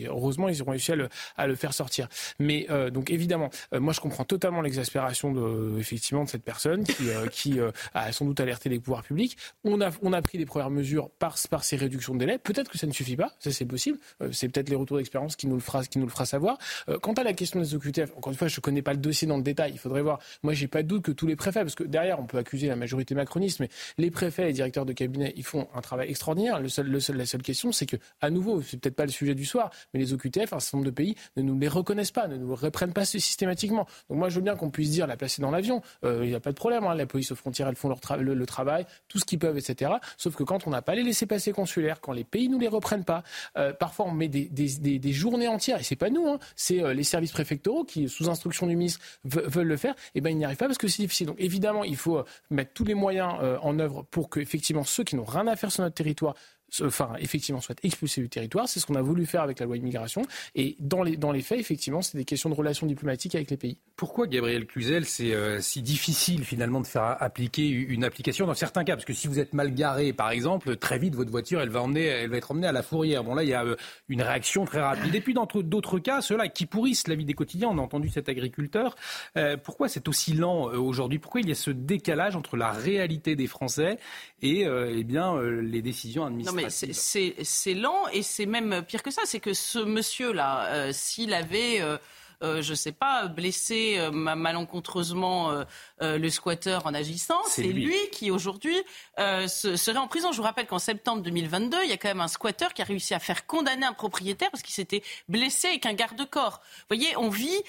Heureusement, 0.06 0.50
ils 0.50 0.64
ont 0.64 0.70
réussi 0.70 0.92
à 0.92 0.96
le, 0.96 1.10
à 1.38 1.48
le 1.48 1.56
faire 1.56 1.74
sortir. 1.74 2.08
Mais 2.40 2.68
euh, 2.70 2.90
donc, 2.90 3.10
évidemment, 3.10 3.50
euh, 3.74 3.80
moi, 3.80 3.94
je 3.94 4.00
comprends 4.00 4.26
totalement 4.26 4.62
l'exaspération 4.62 5.32
de, 5.32 5.80
effectivement, 5.80 6.24
de 6.24 6.30
cette 6.30 6.44
personne 6.44 6.84
qui, 6.84 7.10
euh, 7.10 7.28
qui 7.32 7.60
a 7.94 8.12
sans 8.12 8.26
doute 8.26 8.40
alerté 8.40 8.70
les 8.70 8.80
pouvoirs 8.80 9.04
publics. 9.04 9.38
On 9.64 9.82
a, 9.82 9.92
on 10.02 10.14
a 10.14 10.22
pris 10.22 10.38
les 10.38 10.46
premières 10.46 10.70
mesures 10.70 11.10
par, 11.10 11.36
par 11.50 11.64
ces 11.64 11.76
réductions 11.76 12.14
de 12.14 12.20
délai. 12.20 12.38
Peut-être 12.38 12.70
que 12.70 12.78
ça 12.78 12.88
ne 12.88 12.92
suffit 12.92 13.16
pas. 13.16 13.32
Ça, 13.40 13.52
c'est 13.52 13.66
possible. 13.66 13.98
c'est 14.32 14.50
peut-être 14.50 14.70
les 14.70 14.76
retours 14.76 15.00
d'expérience 15.06 15.36
qui 15.36 15.48
nous 15.48 15.56
le 15.56 15.62
fera, 15.62 16.26
savoir. 16.26 16.58
quant 17.02 17.14
à 17.14 17.24
la 17.24 17.34
question 17.34 17.60
des 17.60 17.76
OQTF, 17.76 18.12
encore 18.18 18.32
une 18.32 18.38
fois, 18.38 18.48
je 18.48 18.60
connais 18.60 18.82
pas 18.82 18.94
le 18.94 19.00
dossier 19.00 19.28
dans 19.28 19.38
le 19.38 19.44
détail. 19.44 19.72
Il 19.74 19.80
faudrait 19.80 20.02
voir. 20.02 20.20
Moi, 20.44 20.54
j'ai 20.54 20.68
pas 20.68 20.84
de 20.84 20.88
doute 20.88 21.04
que 21.04 21.12
tous 21.12 21.28
les 21.28 21.36
préfets, 21.36 21.62
parce 21.62 21.76
que 21.76 21.84
derrière, 21.84 22.20
on 22.20 22.26
peut 22.26 22.38
accuser 22.38 22.68
la 22.68 22.76
majorité 22.76 23.16
macroniste, 23.16 23.60
mais 23.60 23.70
les 23.98 24.12
préfets 24.12 24.50
et 24.50 24.54
directeurs 24.54 24.86
de 24.86 24.94
cabinet, 24.94 25.34
ils 25.36 25.46
font 25.46 25.68
un 25.74 25.82
travail 25.82 26.10
extraordinaire. 26.10 26.60
Le 26.60 26.70
seul, 26.70 26.88
le 26.88 27.00
seul, 27.00 27.18
la 27.18 27.26
seule 27.26 27.42
question, 27.42 27.72
c'est 27.72 27.86
que, 27.86 27.98
à 28.22 28.30
nouveau, 28.30 28.62
c'est 28.62 28.80
peut-être 28.80 28.96
pas 28.96 29.06
le 29.06 29.12
sujet 29.12 29.36
du 29.36 29.46
soir, 29.46 29.70
mais 29.94 30.00
les 30.00 30.14
OQTF, 30.14 30.54
un 30.54 30.60
certain 30.60 30.78
nombre 30.78 30.90
de 30.90 30.96
pays 30.96 31.16
ne 31.38 31.42
nous 31.42 31.58
les 31.60 31.68
reconnaissent 31.68 32.12
pas, 32.12 32.28
ne 32.28 32.38
nous 32.38 32.56
reprennent 32.56 32.94
pas 32.94 33.06
systématiquement. 33.06 33.88
Donc 34.10 34.20
moi, 34.20 34.30
je 34.30 34.36
veux 34.36 34.42
bien 34.42 34.56
qu'on 34.56 34.70
puisse 34.70 34.92
dire 34.92 35.08
la 35.08 35.18
placer 35.18 35.42
dans 35.42 35.52
l'avion. 35.52 35.82
Euh, 36.04 36.22
il 36.24 36.30
n'y 36.30 36.36
a 36.36 36.40
pas 36.40 36.52
de 36.52 36.56
problème. 36.56 36.84
Hein. 36.86 36.96
La 36.96 37.06
police 37.06 37.32
aux 37.32 37.36
frontières, 37.36 37.68
elles 37.68 37.76
font 37.76 37.90
leur 37.90 38.00
le, 38.18 38.46
travail, 38.46 38.86
tout 39.08 39.20
ce 39.20 39.26
qu'ils 39.26 39.40
peuvent, 39.40 39.58
etc. 39.58 39.94
Sauf 40.18 40.36
que 40.36 40.44
quand 40.44 40.68
on 40.68 40.70
n'a 40.70 40.82
pas 40.82 40.96
les 40.96 41.04
laissés 41.04 41.26
passer 41.26 41.52
consulaires, 41.52 42.02
quand 42.02 42.14
les 42.14 42.24
pays 42.24 42.50
nous 42.50 42.60
les 42.60 42.68
reprennent 42.68 43.04
pas, 43.04 43.24
euh, 43.58 43.74
parfois 43.74 44.06
on 44.06 44.12
met 44.12 44.28
des, 44.28 44.95
journées 45.14 45.48
entières, 45.48 45.80
et 45.80 45.84
c'est 45.84 45.96
pas 45.96 46.10
nous, 46.10 46.28
hein, 46.28 46.40
c'est 46.56 46.82
euh, 46.82 46.94
les 46.94 47.04
services 47.04 47.32
préfectoraux 47.32 47.84
qui, 47.84 48.10
sous 48.10 48.30
instruction 48.30 48.68
du 48.68 48.76
ministre, 48.76 49.00
veulent 49.24 49.68
le 49.68 49.78
faire. 49.78 49.94
Et 49.94 50.20
eh 50.20 50.22
ben 50.22 50.30
ils 50.30 50.38
n'y 50.38 50.46
arrivent 50.46 50.58
pas 50.58 50.68
parce 50.68 50.78
que 50.78 50.88
c'est 50.88 51.02
difficile. 51.02 51.28
Donc 51.28 51.38
évidemment, 51.40 51.84
il 51.84 51.96
faut 51.96 52.18
euh, 52.18 52.26
mettre 52.50 52.74
tous 52.74 52.86
les 52.86 52.94
moyens 52.94 53.36
euh, 53.42 53.58
en 53.62 53.80
œuvre 53.80 54.04
pour 54.12 54.30
que 54.30 54.40
effectivement 54.40 54.84
ceux 54.84 55.04
qui 55.04 55.16
n'ont 55.16 55.26
rien 55.26 55.48
à 55.48 55.56
faire 55.56 55.72
sur 55.72 55.84
notre 55.84 55.96
territoire 55.96 56.36
enfin, 56.82 57.14
effectivement, 57.20 57.62
soit 57.62 57.78
expulsés 57.84 58.22
du 58.22 58.30
territoire. 58.30 58.68
C'est 58.68 58.80
ce 58.80 58.86
qu'on 58.86 58.96
a 58.96 59.02
voulu 59.02 59.26
faire 59.26 59.42
avec 59.42 59.60
la 59.60 59.66
loi 59.66 59.78
immigration. 59.78 60.24
Et 60.56 60.76
dans 60.80 61.04
les, 61.04 61.42
faits, 61.42 61.60
effectivement, 61.60 62.02
c'est 62.02 62.18
des 62.18 62.26
questions 62.26 62.50
de 62.50 62.56
relations 62.56 62.88
diplomatiques 62.88 63.36
avec 63.36 63.52
les 63.52 63.58
pays. 63.58 63.78
Pourquoi, 63.96 64.28
Gabriel 64.28 64.66
Cluzel, 64.66 65.06
c'est 65.06 65.34
euh, 65.34 65.62
si 65.62 65.82
difficile 65.82 66.44
finalement 66.44 66.82
de 66.82 66.88
faire 66.88 67.18
appliquer 67.20 67.68
une 67.68 68.04
application 68.04 68.46
dans 68.46 68.54
certains 68.54 68.84
cas? 68.84 68.96
Parce 68.96 69.06
que 69.06 69.14
si 69.14 69.28
vous 69.28 69.40
êtes 69.40 69.54
mal 69.54 69.74
garé, 69.74 70.14
par 70.14 70.32
exemple, 70.32 70.76
très 70.78 71.00
vite, 71.00 71.16
votre 71.16 71.32
voiture, 71.32 71.62
elle 71.62 71.70
va, 71.70 71.82
être 71.82 72.52
emmenée 72.52 72.68
à 72.68 72.72
la 72.72 72.84
fourrière. 72.84 73.24
Bon, 73.24 73.36
là, 73.36 73.44
il 73.44 73.50
y 73.50 73.54
a 73.54 73.64
euh, 73.64 73.76
une 74.10 74.22
réaction 74.22 74.66
très 74.66 74.82
rapide. 74.82 75.14
Et 75.14 75.22
puis, 75.22 75.34
dans 75.34 75.46
d'autres 75.46 76.00
cas, 76.00 76.22
ceux-là 76.22 76.48
qui 76.48 76.66
pourrissent 76.66 77.08
la 77.08 77.16
vie 77.16 77.26
des 77.26 77.34
quotidiens, 77.34 77.70
on 77.70 77.78
a 77.78 77.82
entendu 77.82 78.10
cet 78.10 78.30
agriculteur. 78.30 78.96
Euh, 79.38 79.58
pourquoi 79.58 79.88
c'est 79.88 80.08
aussi 80.08 80.34
lent 80.34 80.66
aujourd'hui? 80.66 81.20
Pourquoi 81.20 81.42
il 81.42 81.50
y 81.50 81.52
a 81.52 81.56
ce 81.56 81.72
décalage 81.72 82.36
entre 82.36 82.58
la 82.58 82.72
réalité 82.72 83.36
des 83.36 83.48
Français 83.48 83.98
et 84.42 84.62
eh 84.62 85.04
les 85.04 85.82
décisions 85.82 86.26
administratives 86.26 86.55
c'est 86.70 87.74
lent 87.74 88.08
et 88.12 88.24
c'est 88.24 88.46
même 88.46 88.84
pire 88.84 89.04
que 89.04 89.12
ça. 89.12 89.22
C'est 89.26 89.40
que 89.40 89.54
ce 89.54 89.80
monsieur-là, 89.80 90.66
euh, 90.68 90.90
s'il 90.94 91.34
avait 91.34 91.82
euh, 91.82 91.98
euh, 92.44 92.62
je 92.62 92.72
ne 92.72 92.76
sais 92.76 92.92
pas, 92.92 93.28
blesser 93.28 93.96
euh, 93.98 94.12
malencontreusement 94.12 95.64
euh, 96.02 96.18
le 96.18 96.30
squatteur 96.30 96.86
en 96.86 96.94
agissant. 96.94 97.42
C'est 97.48 97.64
lui. 97.64 97.96
qui 98.12 98.32
aujourd'hui 98.32 98.76
serait 99.18 99.98
en 99.98 100.08
prison. 100.08 100.32
Je 100.32 100.38
vous 100.38 100.44
rappelle 100.44 100.68
qu'en 100.68 100.80
septembre 100.80 101.22
2022, 101.22 101.78
il 101.84 101.90
y 101.90 101.94
a 101.94 101.98
quand 101.98 102.08
même 102.08 102.22
un 102.22 102.28
squatteur 102.28 102.74
qui 102.74 102.82
a 102.82 102.86
réussi 102.86 103.14
à 103.14 103.20
faire 103.20 103.46
condamner 103.46 103.86
un 103.86 103.94
propriétaire 103.94 104.50
parce 104.52 104.64
qu'il 104.64 104.74
s'était 104.74 105.04
blessé 105.28 105.68
avec 105.68 105.86
un 105.86 105.94
garde-corps. 105.94 106.62
Vous 106.90 106.96
voyez, 106.96 107.16
on 107.18 107.30
vit 107.30 107.62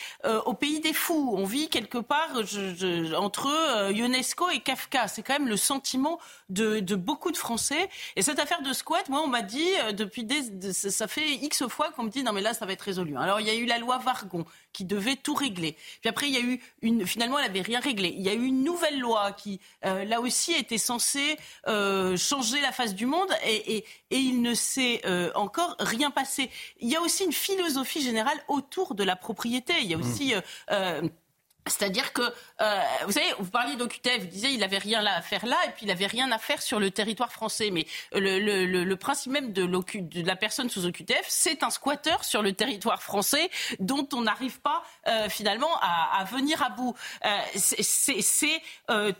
au 0.44 0.54
pays 0.54 0.80
des 0.80 0.92
fous. 0.92 1.34
On 1.36 1.44
vit 1.44 1.68
quelque 1.68 1.98
part 1.98 2.30
entre 3.16 3.92
UNESCO 3.92 4.50
et 4.50 4.60
Kafka. 4.60 5.08
C'est 5.08 5.22
quand 5.22 5.34
même 5.34 5.48
le 5.48 5.56
sentiment 5.56 6.18
de, 6.48 6.80
beaucoup 6.94 7.30
de 7.30 7.36
Français. 7.36 7.88
Et 8.16 8.22
cette 8.22 8.38
affaire 8.38 8.62
de 8.62 8.72
squat, 8.72 9.08
moi, 9.08 9.22
on 9.22 9.28
m'a 9.28 9.42
dit 9.42 9.68
depuis 9.92 10.24
des, 10.24 10.72
ça 10.72 11.06
fait 11.06 11.28
X 11.30 11.66
fois 11.68 11.90
qu'on 11.92 12.04
me 12.04 12.10
dit 12.10 12.22
non 12.22 12.32
mais 12.32 12.40
là 12.40 12.54
ça 12.54 12.66
va 12.66 12.72
être 12.72 12.82
résolu. 12.82 13.16
Alors 13.16 13.40
il 13.40 13.46
y 13.46 13.50
a 13.50 13.54
eu 13.54 13.66
la 13.66 13.78
loi 13.78 13.98
Vargon 13.98 14.44
qui 14.76 14.84
devait 14.84 15.16
tout 15.16 15.32
régler. 15.32 15.74
Puis 16.02 16.10
après, 16.10 16.28
il 16.28 16.34
y 16.34 16.36
a 16.36 16.40
eu 16.40 16.60
une. 16.82 17.06
Finalement, 17.06 17.38
elle 17.38 17.46
n'avait 17.46 17.62
rien 17.62 17.80
réglé. 17.80 18.14
Il 18.14 18.20
y 18.20 18.28
a 18.28 18.34
eu 18.34 18.44
une 18.44 18.62
nouvelle 18.62 19.00
loi 19.00 19.32
qui, 19.32 19.58
euh, 19.86 20.04
là 20.04 20.20
aussi, 20.20 20.52
était 20.52 20.76
censée 20.76 21.38
euh, 21.66 22.14
changer 22.18 22.60
la 22.60 22.72
face 22.72 22.94
du 22.94 23.06
monde 23.06 23.30
et, 23.46 23.84
il 24.10 24.42
ne 24.42 24.52
s'est 24.52 25.00
euh, 25.06 25.30
encore 25.34 25.76
rien 25.78 26.10
passé. 26.10 26.50
Il 26.80 26.90
y 26.90 26.96
a 26.96 27.00
aussi 27.00 27.24
une 27.24 27.32
philosophie 27.32 28.02
générale 28.02 28.38
autour 28.48 28.94
de 28.94 29.02
la 29.02 29.16
propriété. 29.16 29.72
Il 29.80 29.86
y 29.86 29.94
a 29.94 29.96
mmh. 29.96 30.02
C'est-à-dire 31.66 32.12
que, 32.12 32.22
euh, 32.60 32.80
vous 33.06 33.12
savez, 33.12 33.26
vous 33.38 33.50
parliez 33.50 33.76
d'OQTF, 33.76 34.20
vous 34.20 34.26
disiez 34.26 34.50
il 34.50 34.60
n'avait 34.60 34.78
rien 34.78 35.04
à 35.04 35.20
faire 35.20 35.44
là 35.46 35.56
et 35.66 35.70
puis 35.70 35.82
il 35.82 35.88
n'avait 35.88 36.06
rien 36.06 36.30
à 36.30 36.38
faire 36.38 36.62
sur 36.62 36.78
le 36.78 36.90
territoire 36.90 37.32
français. 37.32 37.70
Mais 37.70 37.86
le, 38.12 38.94
principe 38.94 39.32
même 39.32 39.52
de, 39.52 40.22
la 40.22 40.36
personne 40.36 40.70
sous 40.70 40.86
OQTF, 40.86 41.26
c'est 41.28 41.62
un 41.62 41.70
squatteur 41.70 42.24
sur 42.24 42.42
le 42.42 42.52
territoire 42.52 43.02
français 43.02 43.50
dont 43.80 44.08
on 44.12 44.22
n'arrive 44.22 44.60
pas 44.60 44.82
euh, 45.06 45.28
finalement 45.28 45.70
à, 45.80 46.24
venir 46.24 46.62
à 46.62 46.70
bout. 46.70 46.94
Euh, 47.24 47.38
c'est 47.56 48.62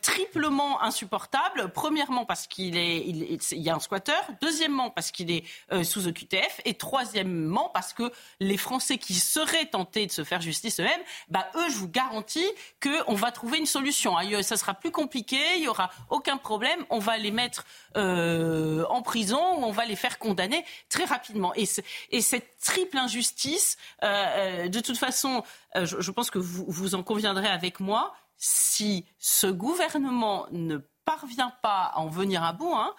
triplement 0.01 0.83
insupportable. 0.83 1.71
Premièrement 1.73 2.25
parce 2.25 2.47
qu'il 2.47 2.77
est, 2.77 3.53
y 3.53 3.71
a 3.71 3.75
un 3.75 3.81
squatteur. 3.81 4.23
Deuxièmement 4.41 4.91
parce 4.91 5.11
qu'il 5.11 5.31
est 5.31 5.45
sous 5.85 6.07
OQTF. 6.07 6.61
Et 6.65 6.75
troisièmement 6.75 7.71
parce 7.75 7.93
que 7.93 8.13
les 8.41 8.57
Français 8.57 8.99
qui 8.99 9.15
seraient 9.15 9.67
tentés 9.67 10.07
de 10.07 10.13
se 10.13 10.25
faire 10.25 10.41
justice 10.41 10.81
eux-mêmes, 10.81 11.01
bah, 11.29 11.49
eux, 11.57 11.69
je 11.71 11.77
vous 11.77 11.89
garantis 11.89 12.36
qu'on 12.83 13.15
va 13.15 13.31
trouver 13.31 13.59
une 13.59 13.67
solution. 13.67 14.15
Ça 14.43 14.57
sera 14.57 14.75
plus 14.75 14.91
compliqué, 14.91 15.39
il 15.57 15.63
n'y 15.63 15.69
aura 15.69 15.91
aucun 16.11 16.37
problème. 16.37 16.85
On 16.91 16.99
va 16.99 17.17
les 17.19 17.31
mettre 17.31 17.65
euh, 17.97 18.85
en 18.89 19.03
prison 19.03 19.41
ou 19.59 19.65
on 19.65 19.73
va 19.73 19.85
les 19.85 19.97
faire 19.97 20.19
condamner 20.19 20.65
très 20.89 21.05
rapidement. 21.05 21.53
Et, 21.55 21.67
cette 21.67 22.59
triple 22.61 22.99
injustice, 22.99 23.77
euh, 24.03 24.07
euh, 24.07 24.69
de 24.69 24.81
toute 24.81 24.99
façon, 24.99 25.43
je, 25.75 26.11
pense 26.11 26.31
que 26.31 26.39
vous, 26.39 26.65
vous 26.69 26.95
en 26.95 27.03
conviendrez 27.03 27.49
avec 27.49 27.81
moi, 27.81 28.15
si 28.37 29.05
ce 29.19 29.47
gouvernement 29.47 30.47
ne 30.51 30.79
parvient 31.05 31.53
pas 31.63 31.93
à 31.95 31.99
en 31.99 32.09
venir 32.09 32.43
à 32.43 32.53
bout, 32.53 32.75
hein, 32.75 32.93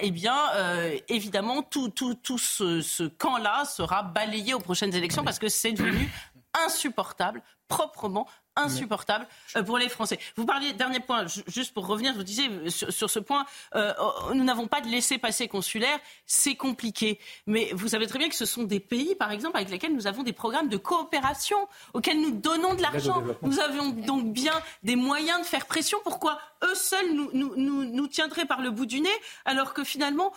eh 0.00 0.10
bien, 0.10 0.36
évidemment, 1.08 1.62
tout, 1.62 1.88
tout, 1.88 2.14
tout 2.14 2.38
ce, 2.38 2.80
ce 2.80 3.02
camp-là 3.02 3.64
sera 3.64 4.02
balayé 4.02 4.54
aux 4.54 4.60
prochaines 4.60 4.94
élections 4.94 5.24
parce 5.24 5.40
que 5.40 5.48
c'est 5.48 5.72
devenu 5.72 6.08
insupportable, 6.54 7.42
proprement 7.68 8.26
insupportable 8.56 9.26
euh, 9.56 9.62
pour 9.62 9.78
les 9.78 9.88
Français. 9.88 10.18
Vous 10.36 10.44
parliez, 10.44 10.72
dernier 10.72 11.00
point, 11.00 11.26
juste 11.46 11.72
pour 11.72 11.86
revenir, 11.86 12.14
vous 12.14 12.22
disiez 12.22 12.48
euh, 12.48 12.68
sur, 12.68 13.08
ce 13.08 13.18
point, 13.18 13.46
euh, 13.74 13.92
oh, 14.00 14.34
nous 14.34 14.44
n'avons 14.44 14.66
pas 14.66 14.80
de 14.80 14.88
laissez-passer 14.88 15.48
consulaire, 15.48 15.98
c'est 16.26 16.54
compliqué. 16.54 17.18
Mais 17.46 17.70
vous 17.72 17.88
savez 17.88 18.06
très 18.06 18.18
bien 18.18 18.28
que 18.28 18.34
ce 18.34 18.44
sont 18.44 18.64
des 18.64 18.80
pays, 18.80 19.14
par 19.14 19.32
exemple, 19.32 19.56
avec 19.56 19.70
lesquels 19.70 19.94
nous 19.94 20.06
avons 20.06 20.22
des 20.22 20.32
programmes 20.32 20.68
de 20.68 20.76
coopération, 20.76 21.56
auxquels 21.94 22.20
nous 22.20 22.32
donnons 22.32 22.74
de 22.74 22.82
l'argent. 22.82 23.22
Nous 23.42 23.60
avons 23.60 23.88
donc 23.88 24.32
bien 24.32 24.54
des 24.82 24.96
moyens 24.96 25.40
de 25.40 25.46
faire 25.46 25.66
pression. 25.66 25.98
Pourquoi 26.04 26.38
eux 26.62 26.74
seuls 26.74 27.12
nous, 27.14 27.30
nous, 27.32 27.54
nous, 27.56 27.84
nous 27.84 28.06
tiendraient 28.06 28.46
par 28.46 28.60
le 28.60 28.70
bout 28.70 28.86
du 28.86 29.00
nez, 29.00 29.10
alors 29.44 29.74
que 29.74 29.84
finalement, 29.84 30.32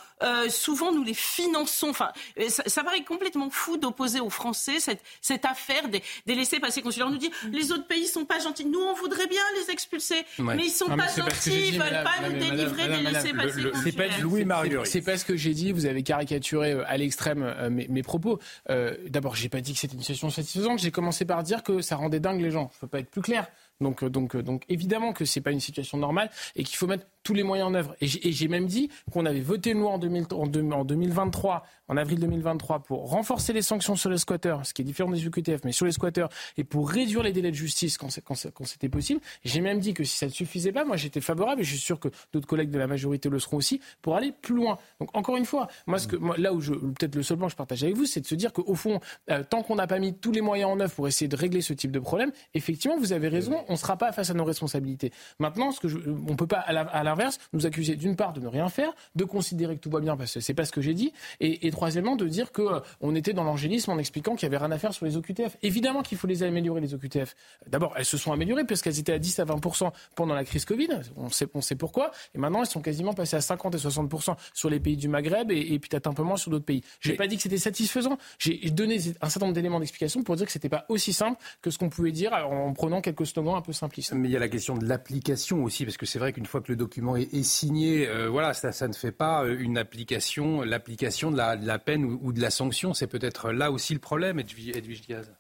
souvent, 0.50 0.92
nous 0.92 1.04
les 1.04 1.14
finançons? 1.14 1.90
Enfin, 1.90 2.12
ça, 2.48 2.84
paraît 2.84 3.04
complètement 3.04 3.50
fou 3.50 3.78
d'opposer 3.78 4.20
aux 4.20 4.30
Français 4.30 4.80
cette, 4.80 5.04
cette 5.22 5.46
affaire 5.46 5.90
des, 5.90 6.02
des 6.26 6.36
laissez-passer 6.36 6.82
consulaires. 6.82 7.08
On 7.08 7.12
nous 7.12 7.18
dit, 7.18 7.25
les 7.52 7.72
autres 7.72 7.88
pays 7.88 8.08
sont 8.08 8.26
pas 8.26 8.40
gentils. 8.40 8.66
Nous, 8.66 8.80
on 8.80 8.94
voudrait 8.94 9.28
bien 9.28 9.42
les 9.60 9.72
expulser, 9.72 10.26
mais 10.40 10.66
ils 10.66 10.70
sont 10.70 10.86
pas 10.96 11.08
gentils, 11.08 11.70
ils 11.70 11.80
veulent 11.80 12.04
pas 12.04 12.30
nous 12.30 12.38
délivrer 12.38 12.88
des 12.88 13.04
laissés-passer. 13.04 13.62
C'est 13.84 13.92
pas 13.92 14.08
Louis 14.22 14.46
Marguerite. 14.46 14.88
C'est 14.88 15.02
pas 15.02 15.18
ce 15.18 15.26
que 15.26 15.36
j'ai 15.36 15.54
dit. 15.54 15.72
Vous 15.72 15.86
avez 15.86 16.04
caricaturé 16.04 16.74
euh, 16.74 16.84
à 16.88 16.98
l'extrême 16.98 17.44
euh, 17.44 17.70
mes, 17.70 18.04
propos. 18.04 18.40
Euh, 18.70 18.96
D'abord, 19.08 19.36
j'ai 19.36 19.50
pas 19.50 19.62
dit 19.62 19.74
que 19.74 19.80
c'était 19.80 19.96
une 19.96 20.02
situation 20.02 20.30
satisfaisante. 20.30 20.80
J'ai 20.80 20.92
commencé 20.92 21.26
par 21.26 21.44
dire 21.44 21.64
que 21.64 21.82
ça 21.82 21.96
rendait 21.96 22.20
dingue 22.20 22.42
les 22.42 22.52
gens. 22.52 22.72
Je 22.76 22.80
peux 22.80 22.88
pas 22.88 23.00
être 23.00 23.10
plus 23.10 23.22
clair. 23.22 23.48
Donc, 23.82 24.04
euh, 24.04 24.10
donc, 24.10 24.36
donc 24.38 24.64
évidemment 24.70 25.14
que 25.14 25.26
c'est 25.26 25.42
pas 25.42 25.52
une 25.52 25.60
situation 25.60 25.98
normale 25.98 26.30
et 26.56 26.64
qu'il 26.64 26.78
faut 26.78 26.88
mettre 26.88 27.06
tous 27.26 27.34
les 27.34 27.44
moyens 27.44 27.70
en 27.70 27.74
œuvre. 27.74 27.96
Et 28.00 28.08
j'ai 28.08 28.48
même 28.48 28.68
dit 28.68 28.90
qu'on 29.12 29.26
avait 29.26 29.42
voté 29.42 29.72
une 29.72 29.80
loi 29.80 29.94
en, 29.94 29.98
2023, 29.98 31.66
en 31.88 31.98
avril 31.98 32.20
2023, 32.20 32.84
pour 32.84 33.10
renforcer 33.10 33.52
les 33.52 33.64
sanctions 33.64 33.96
sur 33.96 34.12
les 34.12 34.20
squatteurs, 34.20 34.64
ce 34.66 34.76
qui 34.76 34.84
est 34.84 34.86
différent 34.86 35.10
des 35.10 35.26
UQTF, 35.26 35.64
mais 35.66 35.72
sur 35.72 35.88
les 35.88 35.92
squatteurs, 35.92 36.30
et 36.56 36.64
pour 36.64 36.88
réduire 36.88 37.24
les 37.24 37.34
délais 37.34 37.50
de 37.50 37.56
justice 37.56 37.98
quand, 37.98 38.10
c'était 38.10 38.90
possible. 38.90 39.20
J'ai 39.44 39.62
même 39.62 39.80
dit 39.80 39.96
que 39.96 40.04
si 40.04 40.16
ça 40.18 40.28
ne 40.28 40.32
suffisait 40.32 40.72
pas, 40.72 40.86
moi 40.86 40.98
j'étais 40.98 41.20
favorable, 41.20 41.62
et 41.62 41.64
je 41.64 41.72
suis 41.72 41.84
sûr 41.84 42.00
que 42.00 42.10
d'autres 42.32 42.48
collègues 42.48 42.70
de 42.70 42.78
la 42.78 42.86
majorité 42.86 43.28
le 43.28 43.40
seront 43.40 43.58
aussi, 43.58 43.82
pour 44.04 44.16
aller 44.16 44.32
plus 44.32 44.56
loin. 44.56 44.78
Donc 45.00 45.10
encore 45.18 45.36
une 45.36 45.46
fois, 45.46 45.68
moi, 45.88 45.98
ce 45.98 46.08
que, 46.08 46.18
là 46.40 46.54
où 46.54 46.60
peut-être 46.60 47.16
le 47.16 47.24
seul 47.24 47.38
point 47.38 47.48
que 47.48 47.54
je 47.54 47.58
partage 47.58 47.84
avec 47.84 47.96
vous, 47.96 48.06
c'est 48.06 48.22
de 48.22 48.28
se 48.28 48.36
dire 48.36 48.54
qu'au 48.54 48.76
fond, 48.76 49.00
euh, 49.32 49.44
tant 49.50 49.64
qu'on 49.64 49.76
n'a 49.76 49.88
pas 49.88 49.98
mis 49.98 50.14
tous 50.14 50.32
les 50.32 50.42
moyens 50.42 50.70
en 50.70 50.80
œuvre 50.80 50.94
pour 50.94 51.08
essayer 51.08 51.28
de 51.28 51.36
régler 51.36 51.62
ce 51.62 51.74
type 51.74 51.92
de 51.92 52.00
problème, 52.00 52.32
effectivement, 52.54 52.98
vous 53.00 53.14
avez 53.14 53.30
raison, 53.30 53.66
on 53.68 53.74
ne 53.74 53.78
sera 53.78 53.98
pas 53.98 54.12
face 54.12 54.30
à 54.30 54.36
nos 54.36 54.46
responsabilités. 54.46 55.12
Maintenant, 55.40 55.72
ce 55.72 55.80
que 55.80 55.88
je, 55.88 55.98
on 56.28 56.36
peut 56.36 56.46
pas 56.46 56.60
à 56.60 57.04
l'inverse, 57.16 57.40
nous 57.54 57.66
accuser 57.66 57.96
d'une 57.96 58.16
part 58.16 58.34
de 58.34 58.42
ne 58.42 58.48
rien 58.48 58.70
faire, 58.70 58.94
de 59.16 59.24
considérer 59.24 59.76
que 59.76 59.82
tout 59.82 59.90
va 59.90 60.00
bien 60.00 60.18
parce 60.18 60.34
que 60.34 60.40
c'est 60.40 60.54
pas 60.54 60.66
ce 60.66 60.72
que 60.72 60.82
j'ai 60.82 60.94
dit, 60.94 61.14
et, 61.40 61.72
troisièmement 61.72 62.16
de 62.16 62.28
dire 62.28 62.52
qu'on 62.52 62.82
on 63.02 63.16
était 63.16 63.34
dans 63.34 63.44
l'angélisme 63.44 63.92
en 63.92 63.98
expliquant 63.98 64.36
qu'il 64.36 64.44
y 64.44 64.46
avait 64.48 64.58
rien 64.58 64.72
à 64.72 64.78
faire 64.78 64.94
sur 64.94 65.06
les 65.06 65.18
OQTF. 65.18 65.58
Évidemment 65.64 66.04
qu'il 66.04 66.18
faut 66.18 66.28
les 66.28 66.44
améliorer 66.44 66.82
les 66.82 66.94
OQTF. 66.94 67.36
D'abord, 67.68 67.94
elles 67.98 68.06
se 68.06 68.18
sont 68.18 68.32
améliorées 68.32 68.66
parce 68.66 68.82
qu'elles 68.82 69.00
étaient 69.00 69.14
à 69.14 69.20
10 69.20 69.40
à 69.40 69.46
20% 69.46 69.92
pendant 70.16 70.34
la 70.34 70.44
crise 70.44 70.66
Covid. 70.66 70.88
On 71.18 71.30
sait, 71.30 71.48
on 71.54 71.62
sait 71.62 71.76
pourquoi. 71.76 72.12
Et 72.34 72.38
maintenant, 72.38 72.62
elles 72.62 72.68
sont 72.68 72.82
quasiment 72.82 73.14
passées 73.14 73.36
à 73.36 73.42
50 73.42 73.76
et 73.76 73.78
60 73.78 74.14
sur 74.54 74.70
les 74.70 74.80
pays 74.80 74.98
du 74.98 75.08
Maghreb 75.08 75.52
et, 75.52 75.74
et 75.74 75.80
peut-être 75.80 76.08
un 76.08 76.14
peu 76.14 76.24
moins 76.24 76.38
sur 76.38 76.52
d'autres 76.52 76.66
pays. 76.66 76.82
J'ai 77.02 77.14
pas 77.14 77.28
dit 77.28 77.36
que 77.36 77.42
c'était 77.42 77.58
satisfaisant. 77.58 78.18
J'ai 78.40 78.58
donné 78.70 79.00
un 79.22 79.30
certain 79.30 79.48
nombre 79.48 79.56
d'éléments 79.56 79.80
d'explication 79.80 80.24
pour 80.24 80.36
dire 80.36 80.46
que 80.46 80.52
c'était 80.52 80.70
pas 80.70 80.86
aussi 80.90 81.14
simple 81.14 81.42
que 81.62 81.70
ce 81.70 81.78
qu'on 81.78 81.90
pouvait 81.90 82.12
dire 82.12 82.34
en 82.34 82.74
prenant 82.74 83.02
quelques 83.02 83.26
slogans 83.26 83.56
un 83.56 83.62
peu 83.62 83.74
simplistes. 83.74 84.14
Mais 84.14 84.30
il 84.30 84.32
y 84.32 84.38
a 84.38 84.40
la 84.40 84.50
question 84.50 84.76
de 84.78 84.86
l'application 84.86 85.64
aussi, 85.64 85.86
parce 85.86 85.98
que 85.98 86.06
c'est 86.06 86.20
vrai 86.20 86.34
qu'une 86.34 86.46
fois 86.46 86.62
que 86.62 86.72
le 86.72 86.76
document 86.76 87.05
est, 87.16 87.44
signé, 87.44 88.08
euh, 88.08 88.28
voilà, 88.28 88.54
ça, 88.54 88.72
ça, 88.72 88.88
ne 88.88 88.94
fait 88.94 89.12
pas 89.12 89.44
euh, 89.44 89.58
une 89.60 89.78
application, 89.78 90.62
l'application 90.62 91.30
de 91.30 91.38
la, 91.38 91.58
de 91.58 91.68
la, 91.68 91.78
peine 91.78 92.06
ou, 92.06 92.34
de 92.34 92.42
la 92.42 92.50
sanction. 92.50 92.94
C'est 92.94 93.08
peut-être 93.08 93.52
là 93.52 93.72
aussi 93.72 93.94
le 93.94 94.00
problème, 94.00 94.40
Edwige 94.40 95.02
Diaz. 95.02 95.32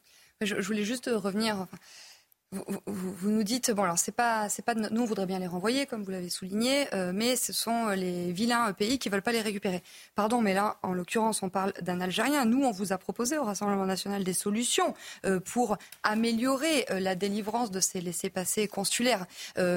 Je, 0.41 0.55
je 0.59 0.67
voulais 0.67 0.83
juste 0.83 1.09
revenir. 1.11 1.67
Vous, 2.85 3.31
nous 3.31 3.43
dites 3.43 3.71
bon 3.71 3.83
alors 3.83 3.97
c'est 3.97 4.11
pas 4.11 4.49
c'est 4.49 4.63
pas 4.63 4.75
nous 4.75 5.01
on 5.01 5.05
voudrait 5.05 5.25
bien 5.25 5.39
les 5.39 5.47
renvoyer 5.47 5.85
comme 5.85 6.03
vous 6.03 6.11
l'avez 6.11 6.29
souligné 6.29 6.87
euh, 6.93 7.11
mais 7.13 7.35
ce 7.35 7.53
sont 7.53 7.87
euh, 7.87 7.95
les 7.95 8.31
vilains 8.31 8.71
pays 8.73 8.99
qui 8.99 9.09
veulent 9.09 9.21
pas 9.21 9.31
les 9.31 9.41
récupérer. 9.41 9.83
Pardon 10.15 10.41
mais 10.41 10.53
là 10.53 10.77
en 10.83 10.93
l'occurrence 10.93 11.43
on 11.43 11.49
parle 11.49 11.73
d'un 11.81 12.01
Algérien. 12.01 12.45
Nous 12.45 12.63
on 12.63 12.71
vous 12.71 12.93
a 12.93 12.97
proposé 12.97 13.37
au 13.37 13.43
Rassemblement 13.43 13.85
national 13.85 14.23
des 14.23 14.33
solutions 14.33 14.93
euh, 15.25 15.39
pour 15.39 15.77
améliorer 16.03 16.85
la 16.89 17.15
délivrance 17.15 17.71
de 17.71 17.79
ces 17.79 18.01
laissés-passer 18.01 18.67
consulaires. 18.67 19.25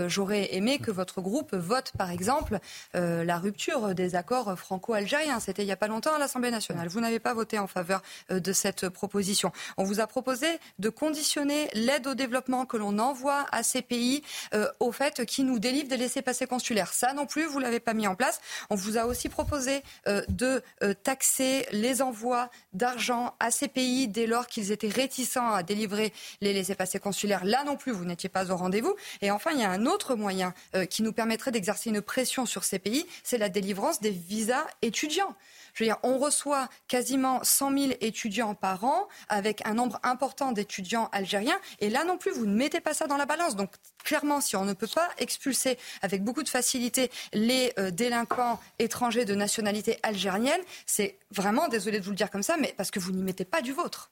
J'aurais 0.07 0.55
aimé 0.55 0.79
que 0.79 0.91
votre 0.91 1.21
groupe 1.21 1.55
vote 1.55 1.93
par 1.97 2.11
exemple 2.11 2.59
la 2.95 3.39
rupture 3.39 3.95
des 3.95 4.15
accords 4.15 4.59
franco-algériens. 4.59 5.41
C'était 5.41 5.63
il 5.63 5.69
y 5.69 5.73
a 5.73 5.77
pas 5.77 5.89
longtemps 5.89 6.15
à 6.15 6.19
l'Assemblée 6.19 6.51
nationale. 6.51 6.89
Vous 6.89 7.01
n'avez 7.01 7.19
pas 7.19 7.35
voté 7.35 7.59
en 7.59 7.67
faveur 7.67 8.03
de 8.31 8.53
cette 8.53 8.89
proposition. 8.89 9.53
On 9.77 9.85
vous 9.85 10.01
a 10.01 10.07
proposé 10.07 10.47
de 10.79 10.89
conditionner 10.89 11.69
l'aide 11.75 12.07
au 12.07 12.15
développement 12.15 12.67
que 12.69 12.77
l'on 12.77 12.99
envoie 12.99 13.47
à 13.51 13.63
ces 13.63 13.83
pays 13.83 14.23
euh, 14.55 14.69
au 14.79 14.93
fait 14.93 15.25
qu'ils 15.25 15.47
nous 15.47 15.59
délivrent 15.59 15.89
des 15.89 15.97
laissés-passer 15.97 16.47
consulaires. 16.47 16.93
Ça 16.93 17.13
non 17.15 17.27
plus, 17.27 17.47
vous 17.47 17.59
l'avez 17.59 17.81
pas 17.81 17.95
mis 17.95 18.07
en 18.07 18.15
place. 18.15 18.41
On 18.71 18.77
vous 18.77 18.97
a 18.97 19.07
aussi 19.07 19.29
proposé 19.29 19.83
euh, 20.07 20.23
de 20.29 20.63
euh, 20.83 20.95
taxer 20.95 21.67
les 21.73 22.03
envois 22.03 22.51
d'argent 22.73 23.35
à 23.41 23.51
ces 23.51 23.69
pays 23.69 24.07
dès 24.07 24.27
lors 24.27 24.47
qu'ils 24.47 24.71
étaient 24.71 24.89
réticents 24.89 25.53
à 25.53 25.63
délivrer 25.63 26.13
les 26.41 26.53
laissés-passer 26.53 27.01
consulaires. 27.01 27.45
Là 27.45 27.65
non 27.65 27.77
plus, 27.77 27.93
vous 27.93 28.05
n'étiez 28.05 28.29
pas 28.29 28.51
au 28.51 28.57
rendez-vous. 28.57 28.95
Et 29.23 29.31
enfin, 29.31 29.51
il 29.53 29.61
y 29.61 29.65
a 29.65 29.71
un 29.71 29.87
autre 29.87 30.15
moyen 30.15 30.55
qui 30.91 31.03
nous 31.03 31.13
permettrait 31.13 31.51
d'exercer 31.51 31.91
une 31.91 32.03
pression 32.03 32.47
sur 32.47 32.65
ces 32.65 32.79
pays, 32.79 33.07
c'est 33.25 33.39
la 33.39 33.49
délivrance 33.49 34.01
des 34.01 34.11
visas 34.11 34.67
étudiants. 34.83 35.35
Je 35.75 35.85
veux 35.85 35.89
dire, 35.89 35.99
on 36.03 36.19
reçoit 36.19 36.69
quasiment 36.89 37.41
100 37.43 37.79
000 37.79 37.93
étudiants 38.01 38.55
par 38.55 38.85
an 38.85 39.07
avec 39.29 39.65
un 39.67 39.75
nombre 39.75 40.01
important 40.03 40.53
d'étudiants 40.53 41.09
algériens. 41.13 41.59
Et 41.81 41.89
là 41.89 42.05
non 42.05 42.19
plus, 42.19 42.33
vous 42.33 42.47
ne 42.49 42.57
mettez 42.57 42.81
pas 42.81 42.95
ça 42.95 43.07
dans 43.07 43.17
la 43.17 43.27
balance. 43.27 43.57
Donc 43.57 43.71
clairement, 44.05 44.41
si 44.41 44.57
on 44.57 44.65
ne 44.65 44.73
peut 44.73 44.89
pas 44.93 45.09
expulser 45.19 45.79
avec 46.03 46.25
beaucoup 46.25 46.43
de 46.43 46.49
facilité 46.49 47.11
les 47.33 47.73
euh, 47.79 47.91
délinquants 47.91 48.61
étrangers 48.79 49.25
de 49.25 49.35
nationalité 49.35 49.99
algérienne, 50.03 50.61
c'est 50.87 51.19
vraiment, 51.31 51.69
désolé 51.69 52.01
de 52.01 52.05
vous 52.05 52.11
le 52.11 52.17
dire 52.17 52.31
comme 52.31 52.43
ça, 52.43 52.57
mais 52.57 52.75
parce 52.77 52.91
que 52.91 52.99
vous 52.99 53.13
n'y 53.13 53.23
mettez 53.23 53.45
pas 53.45 53.63
du 53.63 53.73
vôtre. 53.73 54.11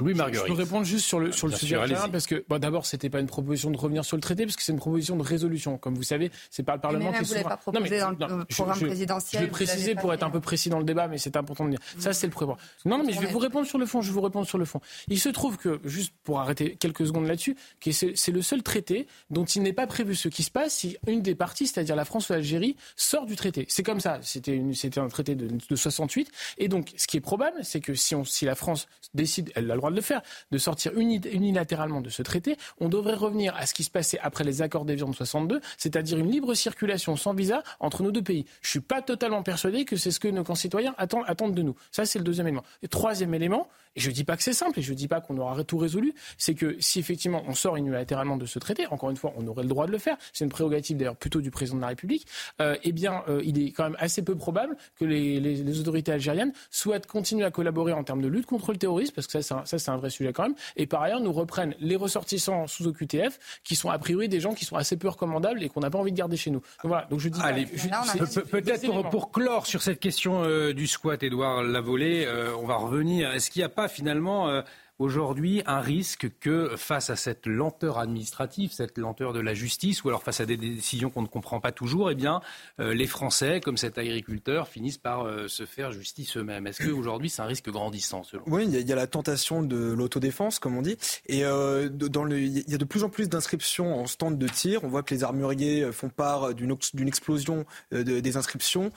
Oui, 0.00 0.14
Marguerite. 0.14 0.46
Je 0.46 0.52
peux 0.52 0.58
répondre 0.58 0.84
juste 0.84 1.06
sur 1.06 1.20
le, 1.20 1.32
sur 1.32 1.46
le 1.46 1.54
sujet 1.54 1.78
parce 2.12 2.26
que 2.26 2.44
bon, 2.48 2.58
d'abord, 2.58 2.86
c'était 2.86 3.08
pas 3.08 3.20
une 3.20 3.26
proposition 3.26 3.70
de 3.70 3.76
revenir 3.76 4.04
sur 4.04 4.16
le 4.16 4.20
traité, 4.20 4.44
parce 4.44 4.56
que 4.56 4.62
c'est 4.62 4.72
une 4.72 4.78
proposition 4.78 5.16
de 5.16 5.22
résolution. 5.22 5.78
Comme 5.78 5.94
vous 5.94 6.02
savez, 6.02 6.30
c'est 6.50 6.62
pas 6.62 6.74
le 6.74 6.80
Parlement 6.80 7.12
qui 7.12 7.32
est 7.32 7.42
pas 7.42 7.56
proposé 7.56 8.00
dans 8.00 8.10
le 8.10 8.44
programme 8.44 8.80
présidentiel. 8.80 9.42
Je 9.42 9.46
vais 9.46 9.50
préciser 9.50 9.94
pour 9.94 10.12
être 10.12 10.22
un 10.22 10.30
peu 10.30 10.40
précis 10.40 10.68
dans 10.68 10.78
le 10.78 10.84
débat, 10.84 11.08
mais 11.08 11.18
c'est 11.18 11.36
important 11.36 11.64
de 11.64 11.70
dire. 11.70 11.80
Ça, 11.98 12.12
c'est 12.12 12.26
le 12.26 12.32
prévoir. 12.32 12.58
Non, 12.84 12.98
non, 12.98 13.04
mais 13.04 13.12
je 13.12 13.20
vais 13.20 13.26
vous 13.26 13.38
répondre 13.38 13.66
sur 13.66 13.78
le 13.78 13.86
fond. 13.86 14.02
Je 14.02 14.08
vais 14.08 14.14
vous 14.14 14.20
répondre 14.20 14.46
sur 14.46 14.58
le 14.58 14.64
fond. 14.64 14.80
Il 15.08 15.18
se 15.18 15.28
trouve 15.28 15.56
que, 15.56 15.80
juste 15.84 16.12
pour 16.24 16.40
arrêter 16.40 16.76
quelques 16.76 17.06
secondes 17.06 17.26
là-dessus, 17.26 17.56
que 17.80 17.92
c'est 17.92 18.32
le 18.32 18.42
seul 18.42 18.62
traité 18.62 19.06
dont 19.30 19.44
il 19.44 19.62
n'est 19.62 19.72
pas 19.72 19.86
prévu 19.86 20.14
ce 20.14 20.28
qui 20.28 20.42
se 20.42 20.50
passe 20.50 20.74
si 20.74 20.96
une 21.06 21.22
des 21.22 21.34
parties, 21.34 21.66
c'est-à-dire 21.66 21.96
la 21.96 22.04
France 22.04 22.28
ou 22.28 22.32
l'Algérie, 22.32 22.76
sort 22.96 23.26
du 23.26 23.36
traité. 23.36 23.66
C'est 23.68 23.82
comme 23.82 24.00
ça. 24.00 24.18
C'était 24.22 24.60
un 24.98 25.08
traité 25.08 25.34
de, 25.34 25.48
de 25.68 25.76
68. 25.76 26.30
Et 26.58 26.68
donc, 26.68 26.92
ce 26.96 27.06
qui 27.06 27.16
est 27.16 27.20
probable, 27.20 27.58
c'est 27.62 27.80
que 27.80 27.94
si, 27.94 28.14
on, 28.14 28.24
si 28.24 28.44
la 28.44 28.54
France 28.54 28.88
décide, 29.14 29.52
elle 29.54 29.70
a 29.70 29.74
le 29.74 29.80
droit 29.80 29.85
de 29.90 29.96
le 29.96 30.02
faire, 30.02 30.22
de 30.50 30.58
sortir 30.58 30.92
unilatéralement 30.96 32.00
de 32.00 32.10
ce 32.10 32.22
traité, 32.22 32.56
on 32.80 32.88
devrait 32.88 33.14
revenir 33.14 33.54
à 33.56 33.66
ce 33.66 33.74
qui 33.74 33.84
se 33.84 33.90
passait 33.90 34.18
après 34.20 34.44
les 34.44 34.62
accords 34.62 34.84
d'Évian 34.84 35.08
de 35.08 35.14
62, 35.14 35.60
c'est-à-dire 35.78 36.18
une 36.18 36.30
libre 36.30 36.54
circulation 36.54 37.16
sans 37.16 37.34
visa 37.34 37.62
entre 37.80 38.02
nos 38.02 38.12
deux 38.12 38.22
pays. 38.22 38.44
Je 38.62 38.70
suis 38.70 38.80
pas 38.80 39.02
totalement 39.02 39.42
persuadé 39.42 39.84
que 39.84 39.96
c'est 39.96 40.10
ce 40.10 40.20
que 40.20 40.28
nos 40.28 40.44
concitoyens 40.44 40.94
attendent, 40.98 41.54
de 41.54 41.62
nous. 41.62 41.76
Ça, 41.90 42.04
c'est 42.04 42.18
le 42.18 42.24
deuxième 42.24 42.46
élément. 42.46 42.64
Troisième 42.90 43.34
élément, 43.34 43.68
et 43.94 44.00
je 44.00 44.10
ne 44.10 44.14
dis 44.14 44.24
pas 44.24 44.36
que 44.36 44.42
c'est 44.42 44.52
simple, 44.52 44.78
et 44.78 44.82
je 44.82 44.92
ne 44.92 44.96
dis 44.96 45.08
pas 45.08 45.20
qu'on 45.20 45.38
aura 45.38 45.62
tout 45.64 45.78
résolu, 45.78 46.14
c'est 46.38 46.54
que 46.54 46.76
si 46.80 46.98
effectivement 46.98 47.42
on 47.46 47.54
sort 47.54 47.76
unilatéralement 47.76 48.36
de 48.36 48.46
ce 48.46 48.58
traité, 48.58 48.86
encore 48.88 49.10
une 49.10 49.16
fois, 49.16 49.32
on 49.36 49.46
aurait 49.46 49.62
le 49.62 49.68
droit 49.68 49.86
de 49.86 49.92
le 49.92 49.98
faire, 49.98 50.16
c'est 50.32 50.44
une 50.44 50.50
prérogative 50.50 50.96
d'ailleurs 50.96 51.16
plutôt 51.16 51.40
du 51.40 51.50
président 51.50 51.76
de 51.76 51.82
la 51.82 51.88
République, 51.88 52.26
euh, 52.60 52.76
eh 52.82 52.92
bien, 52.92 53.22
euh, 53.28 53.40
il 53.44 53.58
est 53.58 53.72
quand 53.72 53.84
même 53.84 53.96
assez 53.98 54.22
peu 54.22 54.36
probable 54.36 54.76
que 54.98 55.04
les, 55.04 55.40
les, 55.40 55.80
autorités 55.80 56.12
algériennes 56.12 56.52
souhaitent 56.70 57.06
continuer 57.06 57.44
à 57.44 57.50
collaborer 57.50 57.92
en 57.92 58.04
termes 58.04 58.22
de 58.22 58.28
lutte 58.28 58.46
contre 58.46 58.72
le 58.72 58.78
terrorisme, 58.78 59.14
parce 59.14 59.26
que 59.26 59.40
ça, 59.40 59.62
ça 59.64 59.75
c'est 59.78 59.90
un 59.90 59.96
vrai 59.96 60.10
sujet 60.10 60.32
quand 60.32 60.44
même, 60.44 60.54
et 60.76 60.86
par 60.86 61.02
ailleurs 61.02 61.20
nous 61.20 61.32
reprennent 61.32 61.74
les 61.80 61.96
ressortissants 61.96 62.66
sous 62.66 62.86
OQTF, 62.86 63.38
qui 63.64 63.76
sont 63.76 63.90
a 63.90 63.98
priori 63.98 64.28
des 64.28 64.40
gens 64.40 64.54
qui 64.54 64.64
sont 64.64 64.76
assez 64.76 64.96
peu 64.96 65.08
recommandables 65.08 65.62
et 65.62 65.68
qu'on 65.68 65.80
n'a 65.80 65.90
pas 65.90 65.98
envie 65.98 66.12
de 66.12 66.16
garder 66.16 66.36
chez 66.36 66.50
nous. 66.50 66.60
Donc, 66.60 66.90
voilà, 66.90 67.06
donc 67.10 67.20
je 67.20 67.28
dis... 67.28 67.40
Allez, 67.42 67.66
peut-être 67.66 68.86
pour, 68.86 69.08
pour, 69.10 69.30
clore 69.30 69.66
sur 69.66 69.82
cette 69.82 70.00
question 70.00 70.44
euh, 70.44 70.72
du 70.72 70.86
squat, 70.86 71.22
Édouard 71.22 71.62
Lavolée, 71.62 72.26
on 72.58 72.66
va 72.66 72.76
revenir. 72.76 73.32
Est-ce 73.32 73.50
qu'il 73.50 73.60
n'y 73.60 73.64
a 73.64 73.70
pas 73.70 73.88
finalement 73.88 74.48
euh, 74.48 74.62
aujourd'hui 74.98 75.62
un 75.66 75.80
risque 75.80 76.28
que 76.40 76.74
face 76.76 77.10
à 77.10 77.16
cette 77.16 77.46
lenteur 77.46 77.98
administrative, 77.98 78.72
cette 78.72 78.98
lenteur 78.98 79.32
de 79.32 79.40
la 79.40 79.54
justice, 79.54 80.04
ou 80.04 80.08
alors 80.08 80.22
face 80.22 80.40
à 80.40 80.46
des 80.46 80.56
décisions 80.56 81.10
qu'on 81.10 81.22
ne 81.22 81.26
comprend 81.26 81.60
pas 81.60 81.72
toujours, 81.72 82.10
eh 82.10 82.14
bien, 82.14 82.40
euh, 82.80 82.94
les 82.94 83.06
Français, 83.06 83.60
comme 83.60 83.76
cet 83.76 83.98
agriculteur, 83.98 84.68
finissent 84.68 84.98
par 84.98 85.26
euh, 85.26 85.48
se 85.48 85.66
faire 85.66 85.92
justice 85.92 86.36
eux-mêmes. 86.36 86.66
Est-ce 86.66 86.82
qu'aujourd'hui, 86.82 87.30
c'est 87.30 87.42
un 87.42 87.46
risque 87.46 87.70
grandissant 87.70 88.22
selon 88.22 88.42
Oui, 88.46 88.64
il 88.66 88.88
y, 88.88 88.92
a 88.92 88.96
la 88.96 89.06
tentation 89.06 89.62
de 89.62 89.76
l'autodéfense, 89.76 90.58
comme 90.58 90.76
on 90.76 90.82
dit, 90.82 90.96
et 91.26 91.44
euh, 91.44 91.88
dans 91.88 92.26
il 92.26 92.68
y 92.68 92.74
a 92.74 92.78
de 92.78 92.84
plus 92.84 93.04
en 93.04 93.08
plus 93.08 93.28
d'inscriptions 93.28 94.00
en 94.00 94.06
stand 94.06 94.38
de 94.38 94.48
tir. 94.48 94.82
On 94.84 94.88
voit 94.88 95.02
que 95.02 95.14
les 95.14 95.22
armuriers 95.24 95.92
font 95.92 96.08
part 96.08 96.54
d'une 96.54 96.76
explosion 97.06 97.66
des 97.92 98.36
inscriptions. 98.36 98.90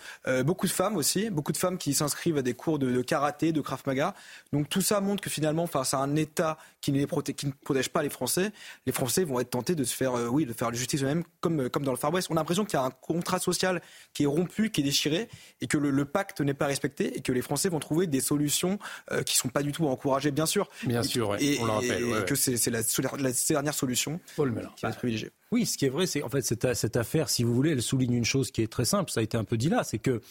beaucoup 0.44 0.66
de 0.66 0.72
femmes 0.72 0.98
aussi, 0.98 1.30
beaucoup 1.30 1.52
de 1.52 1.58
femmes 1.58 1.78
qui 1.78 1.94
s'inscrivent 1.94 2.38
à 2.38 2.42
des 2.42 2.54
cours 2.54 2.80
de, 2.80 3.02
karaté, 3.02 3.52
de 3.52 3.62
krav 3.62 3.84
maga. 3.86 4.16
Donc 4.52 4.70
tout 4.70 4.82
ça 4.82 5.00
montre 5.02 5.22
que 5.22 5.30
finalement, 5.30 5.68
enfin 5.90 6.04
à 6.04 6.06
un 6.06 6.16
État 6.16 6.58
qui 6.82 6.92
ne, 6.92 7.06
qui 7.06 7.46
ne 7.46 7.52
protège 7.52 7.90
pas 7.90 8.04
les 8.04 8.10
Français, 8.10 8.52
les 8.86 8.92
Français 8.92 9.24
vont 9.24 9.40
être 9.40 9.50
tentés 9.50 9.76
de 9.76 9.84
se 9.84 9.96
faire, 9.96 10.16
euh, 10.16 10.28
oui, 10.28 10.46
de 10.46 10.54
faire 10.54 10.74
justice 10.74 11.02
eux-mêmes, 11.02 11.24
comme, 11.42 11.62
euh, 11.62 11.70
comme 11.70 11.84
dans 11.84 11.92
le 11.92 11.98
Far 11.98 12.14
West. 12.14 12.30
On 12.30 12.36
a 12.36 12.40
l'impression 12.40 12.66
qu'il 12.66 12.76
y 12.76 12.82
a 12.82 12.86
un 12.86 12.92
contrat 12.92 13.40
social 13.40 13.82
qui 14.14 14.24
est 14.24 14.28
rompu, 14.28 14.70
qui 14.72 14.82
est 14.82 14.84
déchiré, 14.84 15.30
et 15.62 15.68
que 15.68 15.78
le, 15.78 16.06
pacte 16.06 16.42
n'est 16.42 16.54
pas 16.54 16.68
respecté, 16.68 17.18
et 17.18 17.22
que 17.22 17.32
les 17.32 17.42
Français 17.42 17.70
vont 17.70 17.80
trouver 17.80 18.08
des 18.08 18.22
solutions 18.22 18.80
euh, 19.12 19.24
qui 19.24 19.36
ne 19.36 19.40
sont 19.40 19.50
pas 19.50 19.64
du 19.64 19.72
tout 19.72 19.88
encouragées, 19.88 20.32
bien 20.32 20.46
sûr. 20.46 20.70
Bien 20.86 21.04
sûr, 21.04 21.36
et, 21.40 21.58
on 21.60 21.66
le 21.66 21.72
rappelle. 21.72 22.04
Et, 22.04 22.26
que 22.26 22.36
c'est 22.36 22.70
la, 22.70 22.82
la, 23.18 23.32
dernière 23.50 23.74
solution 23.74 24.20
Paul 24.36 24.54
qui 24.76 24.84
va 24.84 24.90
être 24.90 24.98
privilégiée. 24.98 25.32
Oui, 25.52 25.66
ce 25.66 25.78
qui 25.78 25.86
est 25.86 25.90
vrai, 25.90 26.08
c'est 26.08 26.24
en 26.24 26.30
fait 26.30 26.42
cette, 26.42 26.74
cette, 26.76 26.96
affaire, 26.96 27.30
si 27.30 27.44
vous 27.44 27.54
voulez, 27.54 27.72
elle 27.72 27.82
souligne 27.82 28.14
une 28.14 28.26
chose 28.26 28.52
qui 28.52 28.62
est 28.62 28.72
très 28.72 28.86
simple. 28.86 29.12
Ça 29.12 29.20
a 29.20 29.24
été 29.24 29.38
un 29.38 29.44
peu 29.44 29.58
dit 29.58 29.70
là, 29.70 29.84
c'est 29.84 30.00
que 30.00 30.22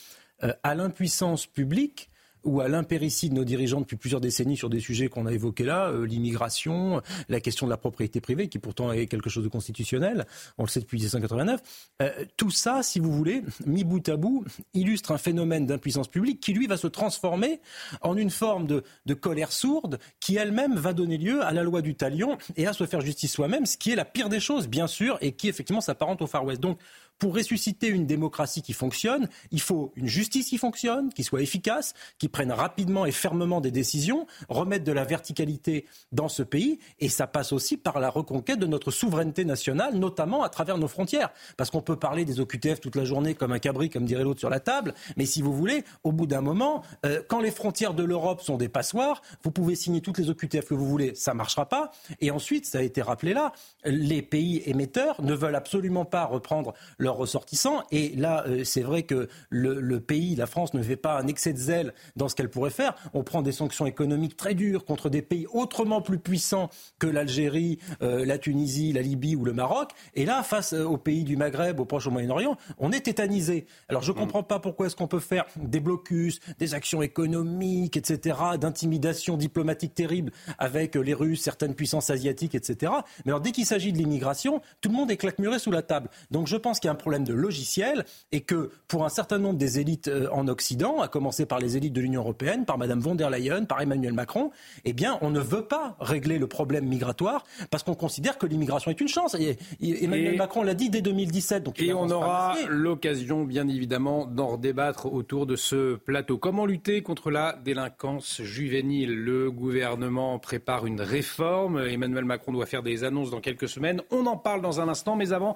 à 0.63 0.77
l'impuissance 0.77 1.47
publique, 1.47 2.11
ou 2.45 2.61
à 2.61 2.69
l'impéritie 2.69 3.29
de 3.29 3.35
nos 3.35 3.45
dirigeants 3.45 3.81
depuis 3.81 3.97
plusieurs 3.97 4.21
décennies 4.21 4.57
sur 4.57 4.71
des 4.71 4.81
sujets 4.81 5.09
qu'on 5.09 5.27
a 5.27 5.33
évoqués 5.33 5.65
là, 5.65 5.89
euh, 5.89 6.07
l'immigration, 6.07 7.03
la 7.29 7.41
question 7.41 7.67
de 7.67 7.71
la 7.71 7.77
propriété 7.77 8.21
privée, 8.21 8.49
qui 8.49 8.59
pourtant 8.59 8.93
est 8.93 9.07
quelque 9.07 9.31
chose 9.31 9.45
de 9.45 9.49
constitutionnel, 9.49 10.27
on 10.59 10.65
le 10.65 10.69
sait 10.69 10.81
depuis 10.81 10.97
1989. 10.99 11.61
Euh, 12.03 12.11
tout 12.37 12.51
ça, 12.51 12.83
si 12.83 13.01
vous 13.01 13.13
voulez, 13.13 13.43
mis 13.67 13.85
bout 13.85 14.09
à 14.09 14.17
bout, 14.17 14.45
illustre 14.75 15.13
un 15.13 15.19
phénomène 15.19 15.67
d'impuissance 15.67 16.09
publique 16.09 16.41
qui, 16.41 16.53
lui, 16.53 16.67
va 16.67 16.77
se 16.77 16.87
transformer 16.87 17.61
en 18.03 18.17
une 18.17 18.31
forme 18.31 18.67
de, 18.67 18.83
de 19.07 19.15
colère 19.15 19.53
sourde 19.53 19.99
qui, 20.21 20.37
elle-même, 20.37 20.75
va 20.75 20.93
donner 20.93 21.19
lieu 21.19 21.43
à 21.43 21.53
la 21.53 21.63
loi 21.63 21.83
du 21.83 21.95
talion 21.95 22.39
et 22.57 22.67
à 22.67 22.73
se 22.73 22.87
faire 22.87 23.01
justice 23.01 23.33
soi-même, 23.33 23.67
ce 23.67 23.77
qui 23.77 23.91
est 23.93 23.97
la 23.97 24.05
pire 24.05 24.29
des 24.29 24.41
choses, 24.41 24.69
bien 24.69 24.87
sûr, 24.87 25.19
et 25.21 25.33
qui, 25.33 25.49
effectivement, 25.49 25.81
s'apparente 25.81 26.23
au 26.23 26.27
Far 26.27 26.45
West. 26.45 26.61
Donc, 26.61 26.79
pour 27.19 27.35
ressusciter 27.35 27.89
une 27.89 28.07
démocratie 28.07 28.63
qui 28.63 28.73
fonctionne, 28.73 29.29
il 29.51 29.61
faut 29.61 29.93
une 29.97 30.07
justice 30.07 30.49
qui 30.49 30.59
fonctionne, 30.59 31.13
qui 31.13 31.25
soit 31.25 31.43
efficace, 31.43 31.95
qui 32.19 32.29
prenne 32.29 32.53
rapidement 32.53 33.07
et 33.07 33.13
fermement 33.13 33.61
des 33.61 33.71
décisions, 33.71 34.27
remettre 34.49 34.85
de 34.85 34.93
la 34.93 35.05
verticalité 35.05 35.87
dans 36.13 36.29
ce 36.29 36.43
pays, 36.43 36.79
et 37.01 37.09
ça 37.09 37.27
passe 37.27 37.53
aussi 37.53 37.77
par 37.77 38.01
la 38.01 38.11
reconquête 38.11 38.59
de 38.59 38.67
notre 38.67 38.91
souveraineté 38.91 39.45
nationale, 39.45 39.97
notamment 39.97 40.43
à 40.43 40.49
travers 40.49 40.79
nos 40.79 40.89
frontières. 40.89 41.31
Parce 41.57 41.71
qu'on 41.71 41.83
peut 41.83 41.97
parler 41.97 42.25
des 42.25 42.41
OQTF 42.41 42.81
toute 42.81 42.97
la 42.97 43.05
journée 43.05 43.35
comme 43.35 43.53
un 43.53 43.59
cabri, 43.59 43.91
comme 43.91 44.05
dirait 44.05 44.25
l'autre 44.25 44.41
sur 44.41 44.51
la 44.51 44.61
table, 44.61 44.95
mais 45.17 45.27
si 45.27 45.43
vous 45.43 45.53
voulez, 45.53 45.85
au 46.05 46.13
bout 46.13 46.27
d'un 46.27 46.41
moment, 46.41 46.83
euh, 47.05 47.23
quand 47.29 47.41
les 47.41 47.51
frontières 47.51 47.95
de 47.95 48.05
l'Europe 48.05 48.43
sont 48.43 48.57
des 48.57 48.69
passoires, 48.69 49.23
vous 49.43 49.51
pouvez 49.51 49.75
signer 49.75 50.01
toutes 50.01 50.19
les 50.19 50.31
OQTF 50.31 50.67
que 50.67 50.75
vous 50.75 50.87
voulez, 50.87 51.15
ça 51.15 51.33
ne 51.33 51.37
marchera 51.37 51.69
pas. 51.69 51.91
Et 52.21 52.31
ensuite, 52.31 52.67
ça 52.67 52.79
a 52.79 52.83
été 52.83 53.03
rappelé 53.03 53.33
là, 53.33 53.53
les 53.85 54.23
pays 54.23 54.63
émetteurs 54.67 55.21
ne 55.23 55.35
veulent 55.35 55.55
absolument 55.55 56.05
pas 56.05 56.25
reprendre 56.25 56.75
le 56.99 57.08
leurs 57.09 57.17
ressortissants. 57.17 57.83
Et 57.91 58.11
là, 58.17 58.45
c'est 58.65 58.83
vrai 58.83 59.03
que 59.03 59.29
le, 59.51 60.01
pays, 60.01 60.37
la 60.37 60.47
France, 60.47 60.75
ne 60.75 60.83
fait 60.83 60.97
pas 60.97 61.19
un 61.19 61.27
excès 61.27 61.53
de 61.53 61.59
zèle 61.59 61.95
dans 62.17 62.29
ce 62.29 62.35
qu'elle 62.35 62.51
pourrait 62.51 62.71
faire. 62.71 62.95
On 63.15 63.23
prend 63.23 63.43
des 63.43 63.53
sanctions 63.53 63.87
économiques 63.87 64.37
très 64.37 64.55
dures 64.55 64.85
contre 64.85 65.09
des 65.09 65.23
pays 65.23 65.47
autrement 65.53 66.03
plus 66.03 66.19
puissants 66.19 66.69
que 66.99 67.07
l'Algérie, 67.07 67.79
la 68.01 68.39
Tunisie, 68.39 68.93
la 68.93 69.03
Libye 69.03 69.37
ou 69.37 69.45
le 69.45 69.53
Maroc. 69.53 69.93
Et 70.15 70.25
là, 70.25 70.43
face 70.43 70.73
aux 70.73 70.99
pays 70.99 71.25
du 71.25 71.37
Maghreb, 71.37 71.81
au 71.81 71.85
Proche 71.85 72.07
au 72.07 72.11
Moyen-Orient, 72.11 72.57
on 72.79 72.93
est 72.93 73.01
tétanisé. 73.01 73.67
Alors 73.89 74.03
je 74.03 74.13
ne 74.13 74.17
comprends 74.17 74.43
pas 74.43 74.59
pourquoi 74.59 74.87
est-ce 74.87 74.97
qu'on 74.97 75.09
peut 75.09 75.21
faire 75.21 75.47
des 75.57 75.81
blocus, 75.81 76.41
des 76.59 76.75
actions 76.75 77.03
économiques, 77.03 77.97
etc., 77.97 78.37
d'intimidation 78.61 79.37
diplomatique 79.37 79.95
terrible 79.95 80.33
avec 80.59 80.95
les 80.95 81.15
Russes, 81.15 81.43
certaines 81.43 81.75
puissances 81.75 82.11
asiatiques, 82.11 82.55
etc. 82.55 82.93
Mais 83.25 83.33
alors 83.33 83.41
dès 83.41 83.53
qu'il 83.53 83.67
s'agit 83.67 83.93
de 83.93 83.99
l'immigration, 83.99 84.61
tout 84.81 84.89
le 84.89 84.95
monde 84.95 85.11
est 85.11 85.17
claquemuré 85.17 85.59
sous 85.59 85.71
la 85.71 85.83
table. 85.83 86.11
Donc 86.31 86.47
je 86.47 86.57
pense 86.57 86.81
qu'il 86.81 86.89
y 86.89 86.91
a 86.91 86.93
un 86.93 86.97
problème 86.99 87.25
de 87.25 87.33
logiciel 87.33 88.05
et 88.33 88.43
que 88.43 88.71
pour 88.87 89.05
un 89.05 89.09
certain 89.09 89.39
nombre 89.39 89.59
des 89.59 89.81
élites 89.81 90.09
euh, 90.09 90.29
en 90.33 90.49
Occident, 90.49 91.01
à 91.01 91.09
commencer 91.09 91.47
par 91.47 91.59
les 91.59 91.77
élites 91.77 91.93
de 91.93 92.01
l'Union 92.01 92.21
européenne, 92.21 92.65
par 92.65 92.79
Mme 92.79 93.01
von 93.01 93.15
der 93.15 93.31
Leyen, 93.31 93.65
par 93.65 93.81
Emmanuel 93.81 94.13
Macron, 94.13 94.51
eh 94.85 94.93
bien 94.93 95.19
on 95.23 95.31
ne 95.31 95.41
veut 95.41 95.65
pas 95.65 95.97
régler 96.01 96.39
le 96.39 96.47
problème 96.47 96.87
migratoire 96.87 97.45
parce 97.71 97.83
qu'on 97.83 97.95
considère 97.95 98.39
que 98.39 98.47
l'immigration 98.47 98.91
est 98.91 99.01
une 99.01 99.09
chance. 99.09 99.35
Et 99.35 99.57
Emmanuel 99.81 100.37
Macron 100.37 100.63
l'a 100.63 100.75
dit 100.75 100.91
dès 100.91 101.01
2017. 101.01 101.63
Donc 101.63 101.81
et 101.81 101.93
on 101.93 102.11
aura 102.11 102.55
l'occasion, 102.69 103.45
bien 103.45 103.69
évidemment, 103.69 104.27
d'en 104.27 104.49
redébattre 104.49 105.07
autour 105.07 105.47
de 105.47 105.57
ce 105.57 105.97
plateau. 105.97 106.39
Comment 106.39 106.67
lutter 106.67 107.03
contre 107.03 107.31
la 107.31 107.55
délinquance 107.65 108.43
juvénile? 108.43 109.15
Le 109.15 109.51
gouvernement 109.51 110.39
prépare 110.39 110.87
une 110.87 111.01
réforme. 111.01 111.79
Emmanuel 111.87 112.25
Macron 112.25 112.53
doit 112.53 112.67
faire 112.67 112.83
des 112.83 113.05
annonces 113.05 113.31
dans 113.31 113.41
quelques 113.41 113.69
semaines. 113.69 114.03
On 114.11 114.27
en 114.27 114.37
parle 114.37 114.61
dans 114.61 114.81
un 114.81 114.89
instant, 114.89 115.17
mais 115.17 115.33
avant. 115.33 115.55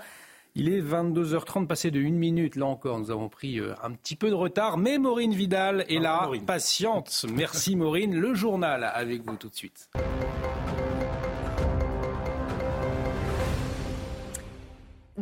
Il 0.54 0.68
est 0.68 0.82
22h30, 0.82 1.66
passé 1.66 1.90
de 1.90 1.98
une 1.98 2.16
minute. 2.16 2.56
Là 2.56 2.66
encore, 2.66 2.98
nous 2.98 3.10
avons 3.10 3.30
pris 3.30 3.58
euh, 3.58 3.72
un 3.82 3.92
petit 3.92 4.16
peu 4.16 4.28
de 4.28 4.34
retard, 4.34 4.76
mais 4.76 4.98
Maureen 4.98 5.32
Vidal 5.32 5.86
est 5.88 5.98
là, 5.98 6.30
patiente. 6.46 7.24
Merci 7.34 7.74
Maureen. 7.74 8.14
Le 8.14 8.34
journal 8.34 8.84
avec 8.84 9.22
vous 9.24 9.36
tout 9.36 9.48
de 9.48 9.54
suite. 9.54 9.88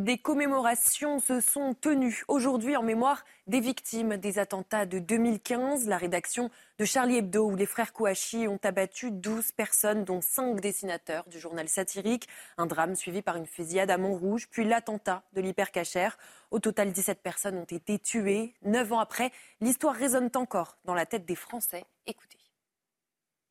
Des 0.01 0.17
commémorations 0.17 1.19
se 1.19 1.39
sont 1.39 1.75
tenues 1.75 2.23
aujourd'hui 2.27 2.75
en 2.75 2.81
mémoire 2.81 3.23
des 3.45 3.59
victimes 3.59 4.17
des 4.17 4.39
attentats 4.39 4.87
de 4.87 4.97
2015. 4.97 5.87
La 5.87 5.97
rédaction 5.99 6.49
de 6.79 6.85
Charlie 6.85 7.17
Hebdo, 7.17 7.51
où 7.51 7.55
les 7.55 7.67
frères 7.67 7.93
Kouachi 7.93 8.47
ont 8.47 8.57
abattu 8.63 9.11
12 9.11 9.51
personnes, 9.51 10.03
dont 10.03 10.19
5 10.19 10.59
dessinateurs 10.59 11.29
du 11.29 11.39
journal 11.39 11.69
satirique. 11.69 12.27
Un 12.57 12.65
drame 12.65 12.95
suivi 12.95 13.21
par 13.21 13.37
une 13.37 13.45
fusillade 13.45 13.91
à 13.91 13.99
Montrouge, 13.99 14.47
puis 14.49 14.65
l'attentat 14.65 15.21
de 15.33 15.41
l'hypercachère. 15.41 16.17
Au 16.49 16.57
total, 16.57 16.91
17 16.91 17.21
personnes 17.21 17.59
ont 17.59 17.65
été 17.65 17.99
tuées. 17.99 18.55
Neuf 18.63 18.91
ans 18.91 18.99
après, 18.99 19.31
l'histoire 19.59 19.93
résonne 19.93 20.31
encore 20.33 20.77
dans 20.83 20.95
la 20.95 21.05
tête 21.05 21.27
des 21.27 21.35
Français. 21.35 21.85
Écoutez. 22.07 22.39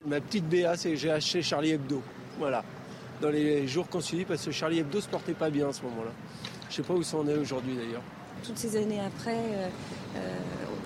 Ma 0.04 0.20
petite 0.20 0.48
BA, 0.48 0.76
c'est 0.76 0.96
j'ai 0.96 1.12
acheté 1.12 1.42
Charlie 1.42 1.70
Hebdo. 1.70 2.02
Voilà 2.38 2.64
dans 3.20 3.30
les 3.30 3.66
jours 3.66 3.88
qu'on 3.88 4.00
suit 4.00 4.24
parce 4.24 4.44
que 4.44 4.50
Charlie 4.50 4.78
Hebdo 4.78 5.00
se 5.00 5.08
portait 5.08 5.34
pas 5.34 5.50
bien 5.50 5.68
à 5.68 5.72
ce 5.72 5.82
moment-là. 5.82 6.12
Je 6.68 6.76
sais 6.76 6.82
pas 6.82 6.94
où 6.94 7.02
ça 7.02 7.16
en 7.16 7.26
est 7.28 7.36
aujourd'hui 7.36 7.74
d'ailleurs. 7.74 8.02
Toutes 8.44 8.56
ces 8.56 8.76
années 8.76 9.00
après, 9.00 9.36
euh, 9.36 9.68
euh, 10.16 10.38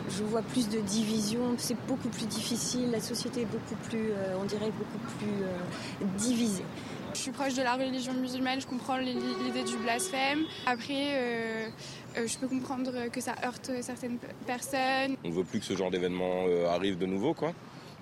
je 0.09 0.25
vois 0.25 0.43
plus 0.43 0.69
de 0.69 0.81
divisions, 0.81 1.55
c'est 1.57 1.77
beaucoup 1.87 2.09
plus 2.09 2.27
difficile, 2.27 2.91
la 2.91 3.01
société 3.01 3.43
est 3.43 3.47
beaucoup 3.47 3.77
plus, 3.89 4.11
euh, 4.11 4.37
on 4.41 4.45
dirait, 4.45 4.73
beaucoup 4.73 4.99
plus 5.19 6.07
divisée. 6.19 6.65
Je 7.13 7.19
suis 7.21 7.31
proche 7.31 7.55
de 7.55 7.63
la 7.63 7.75
religion 7.75 8.13
musulmane, 8.13 8.61
je 8.61 8.67
comprends 8.67 8.97
l'idée 8.97 9.63
du 9.63 9.77
blasphème. 9.77 10.41
Après, 10.67 11.71
je 12.17 12.39
peux 12.39 12.49
comprendre 12.49 13.09
que 13.13 13.21
ça 13.21 13.37
heurte 13.45 13.71
certaines 13.83 14.19
personnes. 14.47 15.17
On 15.23 15.29
ne 15.29 15.35
veut 15.35 15.45
plus 15.45 15.61
que 15.61 15.65
ce 15.65 15.77
genre 15.77 15.93
d'événement 15.93 16.47
arrive 16.69 16.99
de 16.99 17.07
nouveau, 17.07 17.33
quoi. 17.33 17.53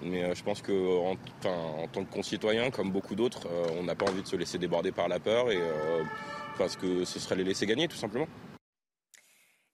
Mais 0.05 0.25
euh, 0.25 0.35
je 0.35 0.43
pense 0.43 0.63
qu'en 0.63 1.13
en, 1.13 1.87
tant 1.93 2.05
que 2.05 2.13
concitoyen, 2.13 2.71
comme 2.71 2.91
beaucoup 2.91 3.15
d'autres, 3.15 3.47
euh, 3.51 3.67
on 3.79 3.85
n'a 3.85 3.95
pas 3.95 4.07
envie 4.07 4.23
de 4.23 4.27
se 4.27 4.37
laisser 4.37 4.59
déborder 4.59 4.93
par 4.93 5.09
la 5.09 5.19
peur 5.19 5.51
et 5.51 5.57
euh, 5.57 6.03
parce 6.59 6.77
que 6.77 7.05
ce 7.05 7.19
serait 7.19 7.37
les 7.37 7.45
laisser 7.45 7.67
gagner 7.67 7.89
tout 7.89 7.97
simplement. 7.97 8.27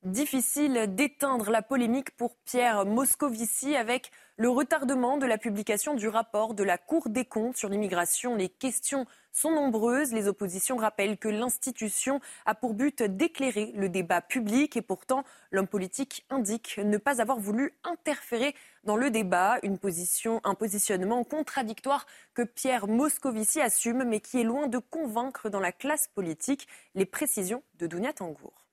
Difficile 0.05 0.95
d'éteindre 0.95 1.51
la 1.51 1.61
polémique 1.61 2.17
pour 2.17 2.37
Pierre 2.45 2.87
Moscovici 2.87 3.75
avec 3.75 4.13
le 4.37 4.49
retardement 4.49 5.19
de 5.19 5.27
la 5.27 5.39
publication 5.39 5.95
du 5.95 6.07
rapport 6.07 6.55
de 6.55 6.63
la 6.63 6.79
Cour 6.79 7.09
des 7.09 7.25
comptes 7.25 7.57
sur 7.57 7.69
l'immigration. 7.69 8.37
Les 8.37 8.49
questions 8.49 9.07
sont 9.33 9.51
nombreuses. 9.51 10.13
Les 10.13 10.29
oppositions 10.29 10.77
rappellent 10.77 11.19
que 11.19 11.27
l'institution 11.29 12.21
a 12.47 12.55
pour 12.55 12.75
but 12.75 13.03
d'éclairer 13.03 13.73
le 13.75 13.89
débat 13.89 14.21
public 14.21 14.77
et 14.77 14.83
pourtant 14.83 15.25
l'homme 15.51 15.67
politique 15.67 16.25
indique 16.31 16.79
ne 16.79 16.97
pas 16.97 17.21
avoir 17.21 17.41
voulu 17.41 17.75
interférer 17.83 18.55
dans 18.85 18.97
le 18.97 19.11
débat. 19.11 19.59
Une 19.65 19.79
position, 19.79 20.41
un 20.45 20.55
positionnement 20.55 21.25
contradictoire 21.25 22.07
que 22.35 22.43
Pierre 22.43 22.87
Moscovici 22.87 23.61
assume 23.61 24.05
mais 24.05 24.21
qui 24.21 24.41
est 24.41 24.45
loin 24.45 24.69
de 24.69 24.79
convaincre 24.79 25.51
dans 25.51 25.61
la 25.61 25.73
classe 25.73 26.07
politique. 26.15 26.69
Les 26.95 27.05
précisions 27.05 27.65
de 27.81 27.89
Dounia 27.89 28.13
Tangour. 28.13 28.68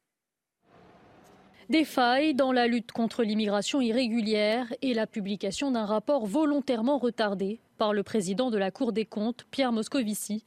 Des 1.69 1.83
failles 1.83 2.35
dans 2.35 2.51
la 2.51 2.67
lutte 2.67 2.91
contre 2.91 3.23
l'immigration 3.23 3.81
irrégulière 3.81 4.71
et 4.83 4.93
la 4.93 5.07
publication 5.07 5.71
d'un 5.71 5.85
rapport 5.85 6.27
volontairement 6.27 6.99
retardé 6.99 7.59
par 7.79 7.91
le 7.91 8.03
président 8.03 8.51
de 8.51 8.57
la 8.59 8.69
Cour 8.69 8.93
des 8.93 9.05
comptes, 9.05 9.47
Pierre 9.49 9.71
Moscovici. 9.71 10.43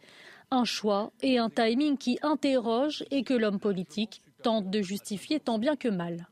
Un 0.53 0.65
choix 0.65 1.11
et 1.21 1.39
un 1.39 1.51
timing 1.51 1.99
qui 1.99 2.21
interrogent 2.23 3.05
et 3.11 3.25
que 3.25 3.35
l'homme 3.35 3.59
politique 3.59 4.23
tente 4.43 4.71
de 4.71 4.81
justifier 4.81 5.41
tant 5.41 5.59
bien 5.59 5.75
que 5.75 5.89
mal. 5.89 6.29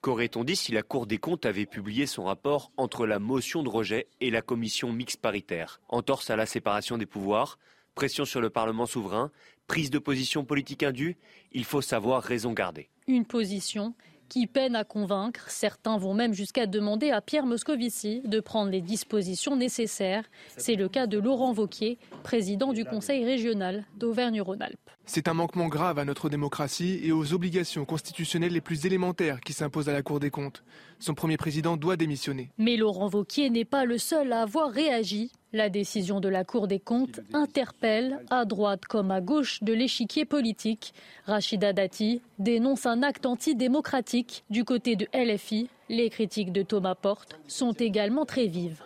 Qu'aurait-on 0.00 0.42
dit 0.42 0.56
si 0.56 0.72
la 0.72 0.82
Cour 0.82 1.06
des 1.06 1.18
comptes 1.18 1.46
avait 1.46 1.66
publié 1.66 2.06
son 2.06 2.24
rapport 2.24 2.72
entre 2.76 3.06
la 3.06 3.20
motion 3.20 3.62
de 3.62 3.68
rejet 3.68 4.08
et 4.20 4.30
la 4.30 4.42
commission 4.42 4.92
mixte 4.92 5.20
paritaire? 5.20 5.80
Entorse 5.88 6.30
à 6.30 6.36
la 6.36 6.46
séparation 6.46 6.98
des 6.98 7.06
pouvoirs, 7.06 7.58
pression 7.94 8.24
sur 8.24 8.40
le 8.40 8.50
Parlement 8.50 8.86
souverain, 8.86 9.30
prise 9.68 9.90
de 9.90 10.00
position 10.00 10.44
politique 10.44 10.82
indue, 10.82 11.16
il 11.52 11.64
faut 11.64 11.80
savoir 11.80 12.24
raison 12.24 12.52
garder. 12.52 12.88
Une 13.10 13.24
position 13.24 13.94
qui 14.28 14.46
peine 14.46 14.76
à 14.76 14.84
convaincre. 14.84 15.50
Certains 15.50 15.98
vont 15.98 16.14
même 16.14 16.32
jusqu'à 16.32 16.66
demander 16.66 17.10
à 17.10 17.20
Pierre 17.20 17.44
Moscovici 17.44 18.22
de 18.24 18.38
prendre 18.38 18.70
les 18.70 18.80
dispositions 18.80 19.56
nécessaires. 19.56 20.22
C'est 20.56 20.76
le 20.76 20.88
cas 20.88 21.08
de 21.08 21.18
Laurent 21.18 21.52
Vauquier, 21.52 21.98
président 22.22 22.72
du 22.72 22.84
Conseil 22.84 23.24
régional 23.24 23.84
d'Auvergne-Rhône-Alpes. 23.96 24.90
C'est 25.06 25.26
un 25.26 25.34
manquement 25.34 25.66
grave 25.66 25.98
à 25.98 26.04
notre 26.04 26.28
démocratie 26.28 27.00
et 27.02 27.10
aux 27.10 27.32
obligations 27.32 27.84
constitutionnelles 27.84 28.52
les 28.52 28.60
plus 28.60 28.86
élémentaires 28.86 29.40
qui 29.40 29.54
s'imposent 29.54 29.88
à 29.88 29.92
la 29.92 30.02
Cour 30.02 30.20
des 30.20 30.30
comptes. 30.30 30.62
Son 31.00 31.14
premier 31.14 31.36
président 31.36 31.76
doit 31.76 31.96
démissionner. 31.96 32.52
Mais 32.58 32.76
Laurent 32.76 33.08
Vauquier 33.08 33.50
n'est 33.50 33.64
pas 33.64 33.84
le 33.84 33.98
seul 33.98 34.32
à 34.32 34.42
avoir 34.42 34.70
réagi. 34.70 35.32
La 35.52 35.68
décision 35.68 36.20
de 36.20 36.28
la 36.28 36.44
Cour 36.44 36.68
des 36.68 36.78
comptes 36.78 37.18
interpelle, 37.32 38.20
à 38.30 38.44
droite 38.44 38.84
comme 38.84 39.10
à 39.10 39.20
gauche 39.20 39.60
de 39.64 39.72
l'échiquier 39.72 40.24
politique. 40.24 40.94
Rachida 41.26 41.72
Dati 41.72 42.22
dénonce 42.38 42.86
un 42.86 43.02
acte 43.02 43.26
antidémocratique 43.26 44.44
du 44.48 44.64
côté 44.64 44.94
de 44.94 45.08
LFI. 45.12 45.68
Les 45.88 46.08
critiques 46.08 46.52
de 46.52 46.62
Thomas 46.62 46.94
Porte 46.94 47.40
sont 47.48 47.72
également 47.72 48.24
très 48.24 48.46
vives. 48.46 48.84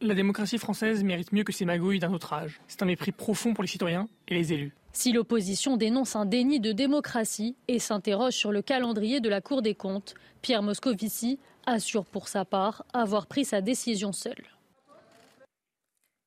La 0.00 0.14
démocratie 0.14 0.56
française 0.56 1.04
mérite 1.04 1.32
mieux 1.32 1.44
que 1.44 1.52
ces 1.52 1.66
magouilles 1.66 1.98
d'un 1.98 2.14
autre 2.14 2.32
âge. 2.32 2.62
C'est 2.66 2.82
un 2.82 2.86
mépris 2.86 3.12
profond 3.12 3.52
pour 3.52 3.62
les 3.62 3.68
citoyens 3.68 4.08
et 4.28 4.34
les 4.34 4.54
élus. 4.54 4.74
Si 4.94 5.12
l'opposition 5.12 5.76
dénonce 5.76 6.16
un 6.16 6.24
déni 6.24 6.60
de 6.60 6.72
démocratie 6.72 7.56
et 7.68 7.78
s'interroge 7.78 8.32
sur 8.32 8.52
le 8.52 8.62
calendrier 8.62 9.20
de 9.20 9.28
la 9.28 9.42
Cour 9.42 9.60
des 9.60 9.74
comptes, 9.74 10.14
Pierre 10.40 10.62
Moscovici 10.62 11.38
assure 11.66 12.06
pour 12.06 12.28
sa 12.28 12.46
part 12.46 12.86
avoir 12.94 13.26
pris 13.26 13.44
sa 13.44 13.60
décision 13.60 14.12
seul. 14.12 14.55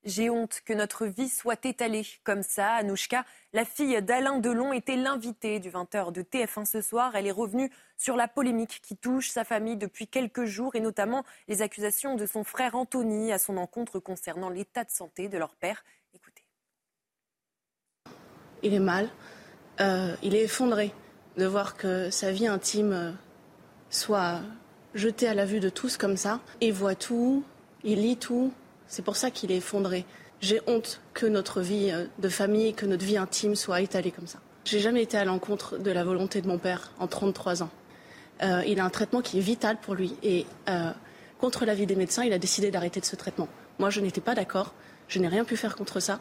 J'ai 0.06 0.30
honte 0.30 0.62
que 0.64 0.72
notre 0.72 1.06
vie 1.06 1.28
soit 1.28 1.66
étalée 1.66 2.08
comme 2.24 2.42
ça. 2.42 2.72
Anouchka, 2.76 3.26
la 3.52 3.66
fille 3.66 4.02
d'Alain 4.02 4.40
Delon, 4.40 4.72
était 4.72 4.96
l'invitée 4.96 5.60
du 5.60 5.70
20h 5.70 6.14
de 6.14 6.22
TF1 6.22 6.64
ce 6.64 6.82
soir. 6.82 7.16
Elle 7.16 7.28
est 7.28 7.32
revenue 7.32 7.70
sur 7.98 8.16
la 8.16 8.30
polémique 8.30 8.80
qui 8.82 8.96
touche 8.96 9.30
sa 9.30 9.44
famille 9.44 9.76
depuis 9.76 10.08
quelques 10.08 10.46
jours 10.46 10.76
et 10.76 10.80
notamment 10.80 11.26
les 11.50 11.62
accusations 11.62 12.16
de 12.16 12.26
son 12.26 12.46
frère 12.46 12.76
Anthony 12.76 13.34
à 13.34 13.40
son 13.40 13.58
encontre 13.58 14.00
concernant 14.00 14.50
l'état 14.50 14.86
de 14.86 14.90
santé 14.90 15.28
de 15.28 15.38
leur 15.38 15.54
père. 15.56 15.84
Écoutez. 16.14 16.44
Il 18.64 18.74
est 18.74 18.80
mal. 18.80 19.10
Euh, 19.82 20.16
il 20.24 20.34
est 20.34 20.44
effondré 20.44 20.94
de 21.38 21.46
voir 21.46 21.76
que 21.76 22.10
sa 22.10 22.32
vie 22.32 22.48
intime 22.48 22.94
euh, 22.94 23.12
soit 23.90 24.42
jetée 24.94 25.28
à 25.28 25.34
la 25.34 25.46
vue 25.46 25.60
de 25.60 25.70
tous 25.70 25.98
comme 25.98 26.18
ça. 26.18 26.40
Il 26.62 26.74
voit 26.74 26.96
tout, 26.96 27.44
il 27.84 28.02
lit 28.02 28.18
tout, 28.18 28.54
c'est 28.90 29.04
pour 29.04 29.16
ça 29.16 29.32
qu'il 29.32 29.52
est 29.52 29.58
effondré. 29.58 30.06
J'ai 30.42 30.60
honte 30.68 31.00
que 31.14 31.26
notre 31.26 31.62
vie 31.62 31.92
euh, 31.92 32.06
de 32.18 32.28
famille, 32.28 32.74
que 32.74 32.86
notre 32.86 33.06
vie 33.06 33.18
intime 33.18 33.56
soit 33.56 33.82
étalée 33.82 34.12
comme 34.12 34.28
ça. 34.28 34.40
J'ai 34.66 34.80
jamais 34.80 35.04
été 35.04 35.16
à 35.18 35.24
l'encontre 35.24 35.78
de 35.78 35.92
la 35.92 36.04
volonté 36.04 36.42
de 36.42 36.48
mon 36.48 36.58
père 36.58 36.92
en 37.00 37.08
33 37.08 37.64
ans. 37.64 37.70
Euh, 38.42 38.64
il 38.68 38.80
a 38.80 38.86
un 38.86 38.90
traitement 38.90 39.22
qui 39.22 39.38
est 39.38 39.42
vital 39.42 39.78
pour 39.78 39.94
lui 39.94 40.16
et 40.24 40.46
euh, 40.70 40.92
contre 41.40 41.66
l'avis 41.66 41.86
des 41.86 41.96
médecins, 41.96 42.24
il 42.24 42.34
a 42.34 42.40
décidé 42.40 42.72
d'arrêter 42.72 43.00
de 43.00 43.06
ce 43.06 43.16
traitement. 43.16 43.48
Moi, 43.78 43.90
je 43.90 44.02
n'étais 44.02 44.22
pas 44.22 44.36
d'accord. 44.36 44.74
Je 45.08 45.20
n'ai 45.20 45.28
rien 45.28 45.46
pu 45.46 45.56
faire 45.56 45.76
contre 45.76 46.00
ça. 46.00 46.20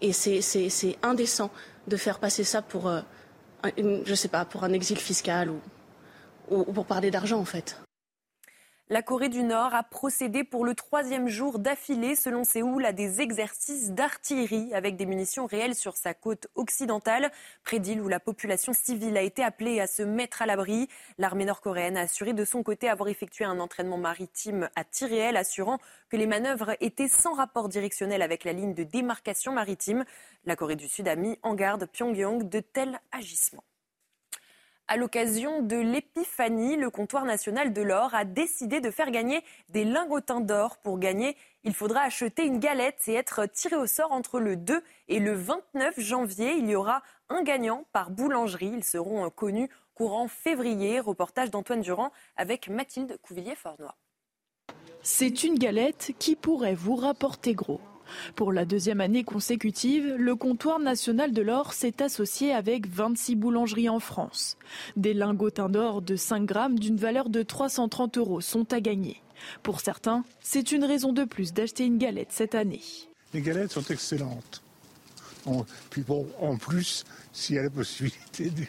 Et 0.00 0.12
c'est 0.12 0.98
indécent 1.02 1.50
de 1.86 1.96
faire 1.96 2.18
passer 2.18 2.44
ça 2.44 2.60
pour 2.60 2.90
je 3.64 4.14
sais 4.14 4.28
pas, 4.28 4.44
pour 4.44 4.64
un 4.64 4.72
exil 4.72 4.98
fiscal 4.98 5.50
ou 6.50 6.64
pour 6.64 6.84
parler 6.84 7.10
d'argent 7.10 7.38
en 7.38 7.46
fait. 7.46 7.80
La 8.88 9.02
Corée 9.02 9.28
du 9.28 9.42
Nord 9.42 9.74
a 9.74 9.82
procédé 9.82 10.44
pour 10.44 10.64
le 10.64 10.76
troisième 10.76 11.26
jour 11.26 11.58
d'affilée, 11.58 12.14
selon 12.14 12.44
Séoul, 12.44 12.84
à 12.84 12.92
des 12.92 13.20
exercices 13.20 13.90
d'artillerie 13.90 14.72
avec 14.72 14.94
des 14.94 15.06
munitions 15.06 15.46
réelles 15.46 15.74
sur 15.74 15.96
sa 15.96 16.14
côte 16.14 16.46
occidentale, 16.54 17.32
près 17.64 17.80
d'îles 17.80 18.00
où 18.00 18.06
la 18.06 18.20
population 18.20 18.72
civile 18.72 19.16
a 19.16 19.22
été 19.22 19.42
appelée 19.42 19.80
à 19.80 19.88
se 19.88 20.04
mettre 20.04 20.40
à 20.40 20.46
l'abri. 20.46 20.86
L'armée 21.18 21.46
nord-coréenne 21.46 21.96
a 21.96 22.02
assuré 22.02 22.32
de 22.32 22.44
son 22.44 22.62
côté 22.62 22.88
avoir 22.88 23.08
effectué 23.08 23.44
un 23.44 23.58
entraînement 23.58 23.98
maritime 23.98 24.70
à 24.76 24.84
tir 24.84 25.08
réel, 25.08 25.36
assurant 25.36 25.78
que 26.08 26.16
les 26.16 26.28
manœuvres 26.28 26.76
étaient 26.78 27.08
sans 27.08 27.32
rapport 27.32 27.68
directionnel 27.68 28.22
avec 28.22 28.44
la 28.44 28.52
ligne 28.52 28.74
de 28.74 28.84
démarcation 28.84 29.52
maritime. 29.52 30.04
La 30.44 30.54
Corée 30.54 30.76
du 30.76 30.86
Sud 30.86 31.08
a 31.08 31.16
mis 31.16 31.40
en 31.42 31.56
garde 31.56 31.86
Pyongyang 31.86 32.48
de 32.48 32.60
tels 32.60 33.00
agissements. 33.10 33.65
À 34.88 34.96
l'occasion 34.96 35.62
de 35.62 35.76
l'épiphanie, 35.76 36.76
le 36.76 36.90
comptoir 36.90 37.24
national 37.24 37.72
de 37.72 37.82
l'or 37.82 38.14
a 38.14 38.24
décidé 38.24 38.80
de 38.80 38.92
faire 38.92 39.10
gagner 39.10 39.42
des 39.70 39.84
lingotins 39.84 40.40
d'or. 40.40 40.76
Pour 40.76 41.00
gagner, 41.00 41.36
il 41.64 41.74
faudra 41.74 42.02
acheter 42.02 42.44
une 42.44 42.60
galette 42.60 43.02
et 43.08 43.14
être 43.14 43.46
tiré 43.46 43.74
au 43.74 43.88
sort 43.88 44.12
entre 44.12 44.38
le 44.38 44.54
2 44.54 44.80
et 45.08 45.18
le 45.18 45.34
29 45.34 45.98
janvier. 45.98 46.52
Il 46.52 46.70
y 46.70 46.76
aura 46.76 47.02
un 47.28 47.42
gagnant 47.42 47.84
par 47.92 48.10
boulangerie. 48.10 48.70
Ils 48.76 48.84
seront 48.84 49.28
connus 49.30 49.68
courant 49.94 50.28
février. 50.28 51.00
Reportage 51.00 51.50
d'Antoine 51.50 51.80
Durand 51.80 52.12
avec 52.36 52.68
Mathilde 52.68 53.18
Couvillier-Fornoy. 53.22 53.90
C'est 55.02 55.42
une 55.42 55.58
galette 55.58 56.12
qui 56.20 56.36
pourrait 56.36 56.76
vous 56.76 56.94
rapporter 56.94 57.54
gros. 57.54 57.80
Pour 58.34 58.52
la 58.52 58.64
deuxième 58.64 59.00
année 59.00 59.24
consécutive, 59.24 60.14
le 60.16 60.36
comptoir 60.36 60.78
national 60.78 61.32
de 61.32 61.42
l'or 61.42 61.72
s'est 61.72 62.02
associé 62.02 62.52
avec 62.52 62.88
26 62.88 63.36
boulangeries 63.36 63.88
en 63.88 64.00
France. 64.00 64.56
Des 64.96 65.14
lingotins 65.14 65.68
d'or 65.68 66.02
de 66.02 66.16
5 66.16 66.44
grammes 66.44 66.78
d'une 66.78 66.96
valeur 66.96 67.28
de 67.28 67.42
330 67.42 68.18
euros 68.18 68.40
sont 68.40 68.72
à 68.72 68.80
gagner. 68.80 69.22
Pour 69.62 69.80
certains, 69.80 70.24
c'est 70.40 70.72
une 70.72 70.84
raison 70.84 71.12
de 71.12 71.24
plus 71.24 71.52
d'acheter 71.52 71.84
une 71.84 71.98
galette 71.98 72.32
cette 72.32 72.54
année. 72.54 72.82
Les 73.34 73.40
galettes 73.40 73.72
sont 73.72 73.84
excellentes. 73.84 74.62
puis 75.90 76.04
en 76.40 76.56
plus, 76.56 77.04
s'il 77.32 77.56
y 77.56 77.58
a 77.58 77.62
la 77.62 77.70
possibilité 77.70 78.50
de 78.50 78.64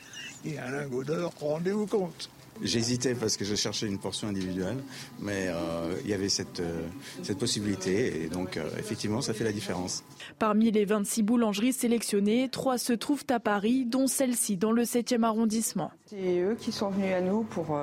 un 0.60 0.72
lingot 0.72 1.04
d'or, 1.04 1.34
rendez-vous 1.40 1.88
compte. 1.88 2.30
J'hésitais 2.62 3.14
parce 3.14 3.38
que 3.38 3.46
je 3.46 3.56
cherchais 3.56 3.88
une 3.88 4.00
portion 4.00 4.28
individuelle, 4.28 4.78
mais 5.20 5.48
euh, 5.48 5.94
il 6.04 6.10
y 6.10 6.14
avait 6.14 6.30
cette, 6.30 6.60
euh, 6.60 6.82
cette 7.24 7.38
possibilité 7.38 8.24
et 8.24 8.28
donc 8.28 8.58
euh, 8.58 8.64
effectivement 8.80 9.22
ça 9.22 9.34
fait 9.34 9.44
la 9.44 9.52
différence. 9.52 10.04
Parmi 10.40 10.72
les 10.72 10.86
26 10.86 11.24
boulangeries 11.24 11.74
sélectionnées, 11.74 12.50
trois 12.50 12.78
se 12.78 12.94
trouvent 12.94 13.26
à 13.30 13.40
Paris, 13.40 13.86
dont 13.86 14.08
celle-ci 14.08 14.58
dans 14.58 14.72
le 14.72 14.84
7e 14.84 15.24
arrondissement. 15.24 15.92
C'est 16.08 16.40
eux 16.40 16.58
qui 16.60 16.72
sont 16.72 16.90
venus 16.90 17.14
à 17.14 17.22
nous 17.22 17.44
pour 17.44 17.78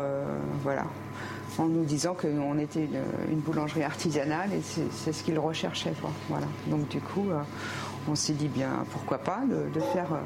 voilà 0.62 0.86
en 1.58 1.66
nous 1.66 1.84
disant 1.84 2.14
qu'on 2.14 2.58
était 2.58 2.88
une, 3.30 3.38
boulangerie 3.38 3.84
artisanale 3.84 4.50
et 4.52 4.60
c'est 4.90 5.12
ce 5.12 5.22
qu'ils 5.22 5.38
recherchaient. 5.38 5.92
Voilà. 6.28 6.46
Donc 6.66 6.88
du 6.88 7.00
coup, 7.00 7.28
on 8.08 8.14
s'est 8.16 8.32
dit 8.32 8.48
bien 8.48 8.84
pourquoi 8.90 9.18
pas 9.18 9.42
de, 9.48 9.80
faire 9.92 10.18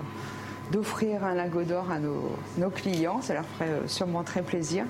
d'offrir 0.72 1.24
un 1.24 1.34
lingot 1.34 1.64
d'or 1.64 1.90
à 1.90 1.98
nos, 1.98 2.70
clients. 2.70 3.20
Ça 3.22 3.34
leur 3.34 3.44
ferait 3.44 3.70
euh, 3.70 3.88
sûrement 3.88 4.22
très 4.22 4.42
plaisir. 4.42 4.84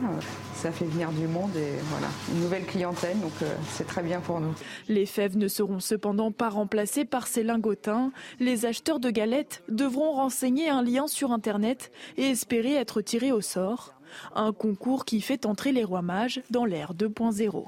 Ça 0.55 0.73
fait 0.73 0.85
venir 0.85 1.11
du 1.13 1.27
monde 1.27 1.55
et 1.57 1.73
voilà, 1.91 2.09
une 2.33 2.41
nouvelle 2.41 2.65
clientèle, 2.65 3.21
donc 3.21 3.33
euh, 3.43 3.55
c'est 3.69 3.87
très 3.87 4.03
bien 4.03 4.21
pour 4.21 4.41
nous. 4.41 4.53
Les 4.89 5.07
fèves 5.07 5.37
ne 5.37 5.47
seront 5.47 5.81
cependant 5.81 6.33
pas 6.33 6.49
remplacées 6.49 7.05
par 7.05 7.27
ces 7.27 7.43
lingotins. 7.43 8.11
Les 8.41 8.67
acheteurs 8.67 8.99
de 8.99 9.11
galettes 9.11 9.63
devront 9.69 10.13
renseigner 10.13 10.69
un 10.69 10.83
lien 10.83 11.07
sur 11.07 11.33
Internet 11.33 11.93
et 12.17 12.31
espérer 12.31 12.75
être 12.75 13.01
tirés 13.01 13.33
au 13.33 13.41
sort. 13.41 13.95
Un 14.35 14.53
concours 14.53 15.05
qui 15.05 15.21
fait 15.21 15.47
entrer 15.47 15.73
les 15.73 15.85
rois 15.85 16.03
mages 16.03 16.43
dans 16.51 16.65
l'ère 16.65 16.95
2.0. 16.95 17.65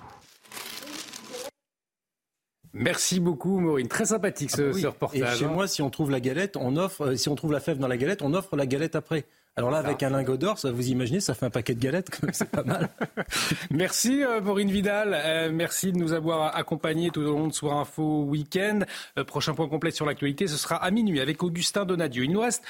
Merci 2.73 3.19
beaucoup, 3.19 3.59
Maureen. 3.59 3.89
Très 3.89 4.07
sympathique 4.07 4.51
ce, 4.51 4.85
ah 4.85 4.89
reportage. 4.91 5.37
Et 5.37 5.39
chez 5.39 5.45
hein. 5.45 5.49
moi, 5.49 5.67
si 5.67 5.83
on 5.83 5.91
trouve 5.91 6.11
la 6.11 6.21
galette, 6.21 6.57
on 6.57 6.77
offre, 6.77 7.03
euh, 7.03 7.17
si 7.17 7.29
on 7.29 7.35
trouve 7.35 7.53
la 7.53 7.61
fève 7.61 7.79
dans 7.79 7.89
la 7.89 7.97
galette, 7.97 8.23
on 8.23 8.33
offre 8.33 8.57
la 8.57 8.67
galette 8.67 8.95
après. 8.95 9.25
Alors 9.57 9.71
là, 9.71 9.79
avec 9.79 10.03
un 10.03 10.11
lingot 10.11 10.37
d'or, 10.37 10.59
ça 10.59 10.71
vous 10.71 10.89
imaginez, 10.89 11.21
ça 11.21 11.35
fait 11.35 11.47
un 11.47 11.51
paquet 11.51 11.75
de 11.75 11.81
galettes, 11.81 12.21
c'est 12.33 12.49
pas 12.49 12.63
mal. 12.63 12.89
merci 13.71 14.23
euh, 14.23 14.41
Maureen 14.41 14.71
Vidal, 14.71 15.13
euh, 15.13 15.51
merci 15.53 15.93
de 15.93 15.99
nous 15.99 16.13
avoir 16.13 16.57
accompagnés 16.57 17.11
tout 17.11 17.21
au 17.21 17.37
long 17.37 17.49
de 17.49 17.53
Soir 17.53 17.79
Info 17.79 18.23
Week-end. 18.25 18.81
prochain 19.27 19.55
point 19.55 19.69
complet 19.69 19.91
sur 19.91 20.07
l'actualité, 20.07 20.47
ce 20.47 20.57
sera 20.57 20.77
à 20.77 20.91
minuit 20.91 21.21
avec 21.21 21.43
Augustin 21.43 21.85
Donadieu. 21.85 22.25
Il 22.25 22.33
nous 22.33 22.41
reste 22.41 22.65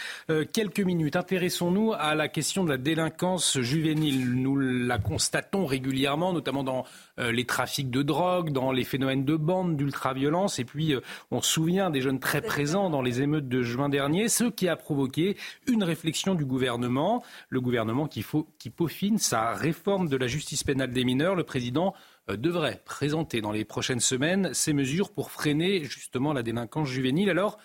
quelques 0.53 0.81
minutes. 0.81 1.17
Intéressons-nous 1.17 1.93
à 1.93 2.15
la 2.15 2.29
question 2.29 2.65
de 2.65 2.71
la 2.71 2.79
délinquance 2.79 3.61
juvénile. 3.61 4.35
Nous 4.35 4.57
la 4.57 4.99
constatons 4.99 5.67
régulièrement, 5.67 6.33
notamment 6.33 6.65
dans 6.65 6.85
euh, 7.19 7.33
les 7.33 7.45
trafics 7.45 7.91
de 7.91 8.03
drogue, 8.03 8.51
dans 8.51 8.73
les 8.73 8.85
phénomènes 8.85 9.25
de 9.25 9.37
bande, 9.37 9.77
d'ultraviolence. 9.77 10.59
Et 10.59 10.65
puis, 10.65 10.95
euh, 10.95 11.01
on 11.31 11.43
se 11.43 11.51
souvient 11.51 11.91
des 11.91 12.01
jeunes 12.01 12.21
très 12.21 12.41
présents 12.41 12.91
dans 12.91 13.03
les 13.03 13.21
émeutes 13.21 13.49
de 13.49 13.63
juin 13.63 13.89
dernier, 13.89 14.29
ce 14.29 14.45
qui 14.45 14.69
a 14.69 14.77
provoqué 14.77 15.37
une 15.67 15.85
réflexion 15.85 16.35
du 16.35 16.45
gouvernement. 16.45 16.70
Le 16.79 17.61
gouvernement 17.61 18.07
qui, 18.07 18.25
peaufine 18.71 19.19
sa 19.19 19.55
réforme 19.55 20.09
de 20.09 20.17
la 20.17 20.27
justice 20.27 20.65
pénale 20.65 20.93
des 20.93 21.05
mineurs. 21.05 21.35
Le 21.35 21.45
président 21.45 21.95
euh, 22.29 22.37
devrait 22.37 22.83
présenter 22.85 23.41
dans 23.41 23.53
les 23.53 23.65
prochaines 23.65 24.01
semaines 24.01 24.53
ces 24.55 24.73
mesures 24.73 25.13
pour 25.13 25.31
freiner 25.31 25.85
justement 25.85 26.33
la 26.33 26.43
délinquance 26.43 26.89
juvénile. 26.89 27.31
Alors, 27.31 27.59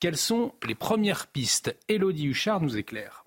quelles 0.00 0.16
sont 0.16 0.54
les 0.66 0.74
premières 0.74 1.26
pistes? 1.26 1.76
Élodie 1.88 2.26
Huchard 2.26 2.60
nous 2.60 2.76
éclaire. 2.76 3.19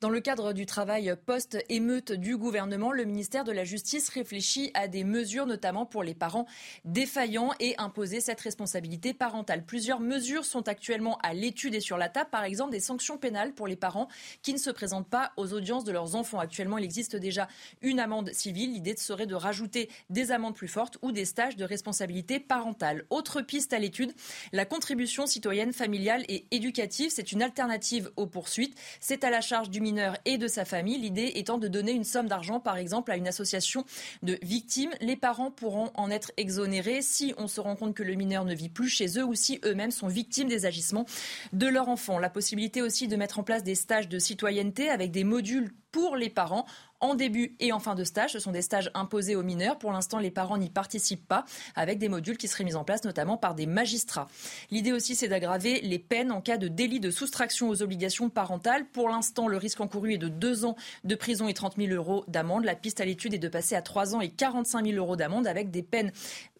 Dans 0.00 0.10
le 0.10 0.20
cadre 0.20 0.52
du 0.52 0.64
travail 0.64 1.12
post-émeute 1.26 2.12
du 2.12 2.36
gouvernement, 2.36 2.92
le 2.92 3.04
ministère 3.04 3.42
de 3.42 3.50
la 3.50 3.64
Justice 3.64 4.08
réfléchit 4.10 4.70
à 4.74 4.86
des 4.86 5.02
mesures, 5.02 5.44
notamment 5.44 5.86
pour 5.86 6.04
les 6.04 6.14
parents 6.14 6.46
défaillants 6.84 7.50
et 7.58 7.74
imposer 7.78 8.20
cette 8.20 8.40
responsabilité 8.40 9.12
parentale. 9.12 9.64
Plusieurs 9.64 9.98
mesures 9.98 10.44
sont 10.44 10.68
actuellement 10.68 11.18
à 11.24 11.34
l'étude 11.34 11.74
et 11.74 11.80
sur 11.80 11.96
la 11.96 12.08
table, 12.08 12.30
par 12.30 12.44
exemple 12.44 12.70
des 12.70 12.78
sanctions 12.78 13.18
pénales 13.18 13.54
pour 13.54 13.66
les 13.66 13.74
parents 13.74 14.06
qui 14.42 14.52
ne 14.52 14.58
se 14.58 14.70
présentent 14.70 15.08
pas 15.08 15.32
aux 15.36 15.52
audiences 15.52 15.82
de 15.82 15.90
leurs 15.90 16.14
enfants. 16.14 16.38
Actuellement, 16.38 16.78
il 16.78 16.84
existe 16.84 17.16
déjà 17.16 17.48
une 17.82 17.98
amende 17.98 18.32
civile. 18.32 18.74
L'idée 18.74 18.94
serait 18.96 19.26
de 19.26 19.34
rajouter 19.34 19.90
des 20.10 20.30
amendes 20.30 20.54
plus 20.54 20.68
fortes 20.68 20.98
ou 21.02 21.10
des 21.10 21.24
stages 21.24 21.56
de 21.56 21.64
responsabilité 21.64 22.38
parentale. 22.38 23.04
Autre 23.10 23.40
piste 23.40 23.72
à 23.72 23.80
l'étude, 23.80 24.14
la 24.52 24.64
contribution 24.64 25.26
citoyenne 25.26 25.72
familiale 25.72 26.24
et 26.28 26.46
éducative. 26.52 27.10
C'est 27.12 27.32
une 27.32 27.42
alternative 27.42 28.12
aux 28.14 28.28
poursuites. 28.28 28.78
C'est 29.00 29.24
à 29.24 29.30
la 29.30 29.40
charge 29.40 29.70
du 29.70 29.87
et 30.24 30.38
de 30.38 30.48
sa 30.48 30.64
famille. 30.64 30.98
L'idée 30.98 31.32
étant 31.34 31.58
de 31.58 31.68
donner 31.68 31.92
une 31.92 32.04
somme 32.04 32.26
d'argent, 32.26 32.60
par 32.60 32.76
exemple, 32.76 33.10
à 33.10 33.16
une 33.16 33.28
association 33.28 33.84
de 34.22 34.38
victimes. 34.42 34.90
Les 35.00 35.16
parents 35.16 35.50
pourront 35.50 35.90
en 35.94 36.10
être 36.10 36.32
exonérés 36.36 37.02
si 37.02 37.34
on 37.38 37.48
se 37.48 37.60
rend 37.60 37.76
compte 37.76 37.94
que 37.94 38.02
le 38.02 38.14
mineur 38.14 38.44
ne 38.44 38.54
vit 38.54 38.68
plus 38.68 38.88
chez 38.88 39.18
eux 39.18 39.24
ou 39.24 39.34
si 39.34 39.60
eux-mêmes 39.64 39.90
sont 39.90 40.08
victimes 40.08 40.48
des 40.48 40.66
agissements 40.66 41.06
de 41.52 41.66
leur 41.66 41.88
enfant. 41.88 42.18
La 42.18 42.30
possibilité 42.30 42.82
aussi 42.82 43.08
de 43.08 43.16
mettre 43.16 43.38
en 43.38 43.42
place 43.42 43.62
des 43.62 43.74
stages 43.74 44.08
de 44.08 44.18
citoyenneté 44.18 44.90
avec 44.90 45.10
des 45.10 45.24
modules 45.24 45.72
pour 45.92 46.16
les 46.16 46.30
parents 46.30 46.66
en 47.00 47.14
début 47.14 47.54
et 47.60 47.72
en 47.72 47.78
fin 47.78 47.94
de 47.94 48.04
stage. 48.04 48.32
Ce 48.32 48.38
sont 48.38 48.52
des 48.52 48.62
stages 48.62 48.90
imposés 48.94 49.36
aux 49.36 49.42
mineurs. 49.42 49.78
Pour 49.78 49.92
l'instant, 49.92 50.18
les 50.18 50.30
parents 50.30 50.58
n'y 50.58 50.70
participent 50.70 51.26
pas, 51.26 51.44
avec 51.74 51.98
des 51.98 52.08
modules 52.08 52.36
qui 52.36 52.48
seraient 52.48 52.64
mis 52.64 52.74
en 52.74 52.84
place 52.84 53.04
notamment 53.04 53.36
par 53.36 53.54
des 53.54 53.66
magistrats. 53.66 54.28
L'idée 54.70 54.92
aussi, 54.92 55.14
c'est 55.14 55.28
d'aggraver 55.28 55.80
les 55.80 55.98
peines 55.98 56.32
en 56.32 56.40
cas 56.40 56.56
de 56.56 56.68
délit 56.68 57.00
de 57.00 57.10
soustraction 57.10 57.68
aux 57.68 57.82
obligations 57.82 58.30
parentales. 58.30 58.86
Pour 58.86 59.08
l'instant, 59.08 59.48
le 59.48 59.56
risque 59.56 59.80
encouru 59.80 60.14
est 60.14 60.18
de 60.18 60.28
deux 60.28 60.64
ans 60.64 60.76
de 61.04 61.14
prison 61.14 61.48
et 61.48 61.54
30 61.54 61.76
000 61.76 61.92
euros 61.92 62.24
d'amende. 62.28 62.64
La 62.64 62.74
piste 62.74 63.00
à 63.00 63.04
l'étude 63.04 63.34
est 63.34 63.38
de 63.38 63.48
passer 63.48 63.74
à 63.74 63.82
trois 63.82 64.14
ans 64.14 64.20
et 64.20 64.30
45 64.30 64.84
000 64.86 64.96
euros 64.96 65.16
d'amende 65.16 65.46
avec 65.46 65.70
des 65.70 65.82
peines 65.82 66.12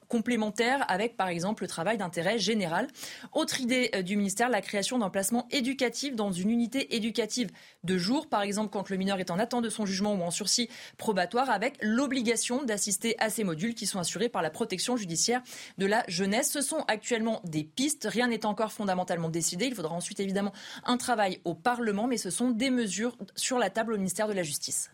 complémentaire 0.09 0.85
avec, 0.89 1.17
par 1.17 1.29
exemple, 1.29 1.63
le 1.63 1.69
travail 1.69 1.99
d'intérêt 1.99 2.39
général. 2.39 2.89
Autre 3.33 3.61
idée 3.61 3.91
euh, 3.95 4.03
du 4.03 4.17
ministère, 4.17 4.49
la 4.49 4.61
création 4.61 4.99
d'un 4.99 5.11
placement 5.11 5.47
éducatif 5.51 6.17
dans 6.17 6.33
une 6.33 6.51
unité 6.51 6.97
éducative 6.97 7.51
de 7.85 7.99
jour, 7.99 8.29
par 8.29 8.43
exemple 8.43 8.71
quand 8.71 8.91
le 8.91 8.97
mineur 8.97 9.21
est 9.21 9.31
en 9.31 9.39
attente 9.39 9.65
de 9.65 9.69
son 9.69 9.87
jugement 9.87 10.15
ou 10.15 10.23
en 10.23 10.31
sursis 10.31 10.69
probatoire, 10.97 11.51
avec 11.51 11.77
l'obligation 11.81 12.65
d'assister 12.65 13.15
à 13.19 13.31
ces 13.31 13.45
modules 13.45 13.75
qui 13.75 13.87
sont 13.87 13.99
assurés 13.99 14.29
par 14.29 14.43
la 14.43 14.51
protection 14.51 14.97
judiciaire 14.97 15.43
de 15.79 15.87
la 15.87 16.05
jeunesse. 16.09 16.51
Ce 16.51 16.61
sont 16.61 16.85
actuellement 16.89 17.41
des 17.45 17.65
pistes, 17.65 18.09
rien 18.11 18.29
n'est 18.29 18.47
encore 18.47 18.73
fondamentalement 18.73 19.29
décidé. 19.29 19.67
Il 19.67 19.75
faudra 19.75 19.95
ensuite 19.95 20.21
évidemment 20.21 20.53
un 20.85 20.97
travail 20.97 21.41
au 21.45 21.55
Parlement, 21.55 22.07
mais 22.07 22.17
ce 22.17 22.31
sont 22.31 22.51
des 22.51 22.71
mesures 22.71 23.17
sur 23.37 23.59
la 23.59 23.71
table 23.71 23.93
au 23.93 23.97
ministère 23.97 24.29
de 24.29 24.33
la 24.33 24.43
Justice. 24.43 24.91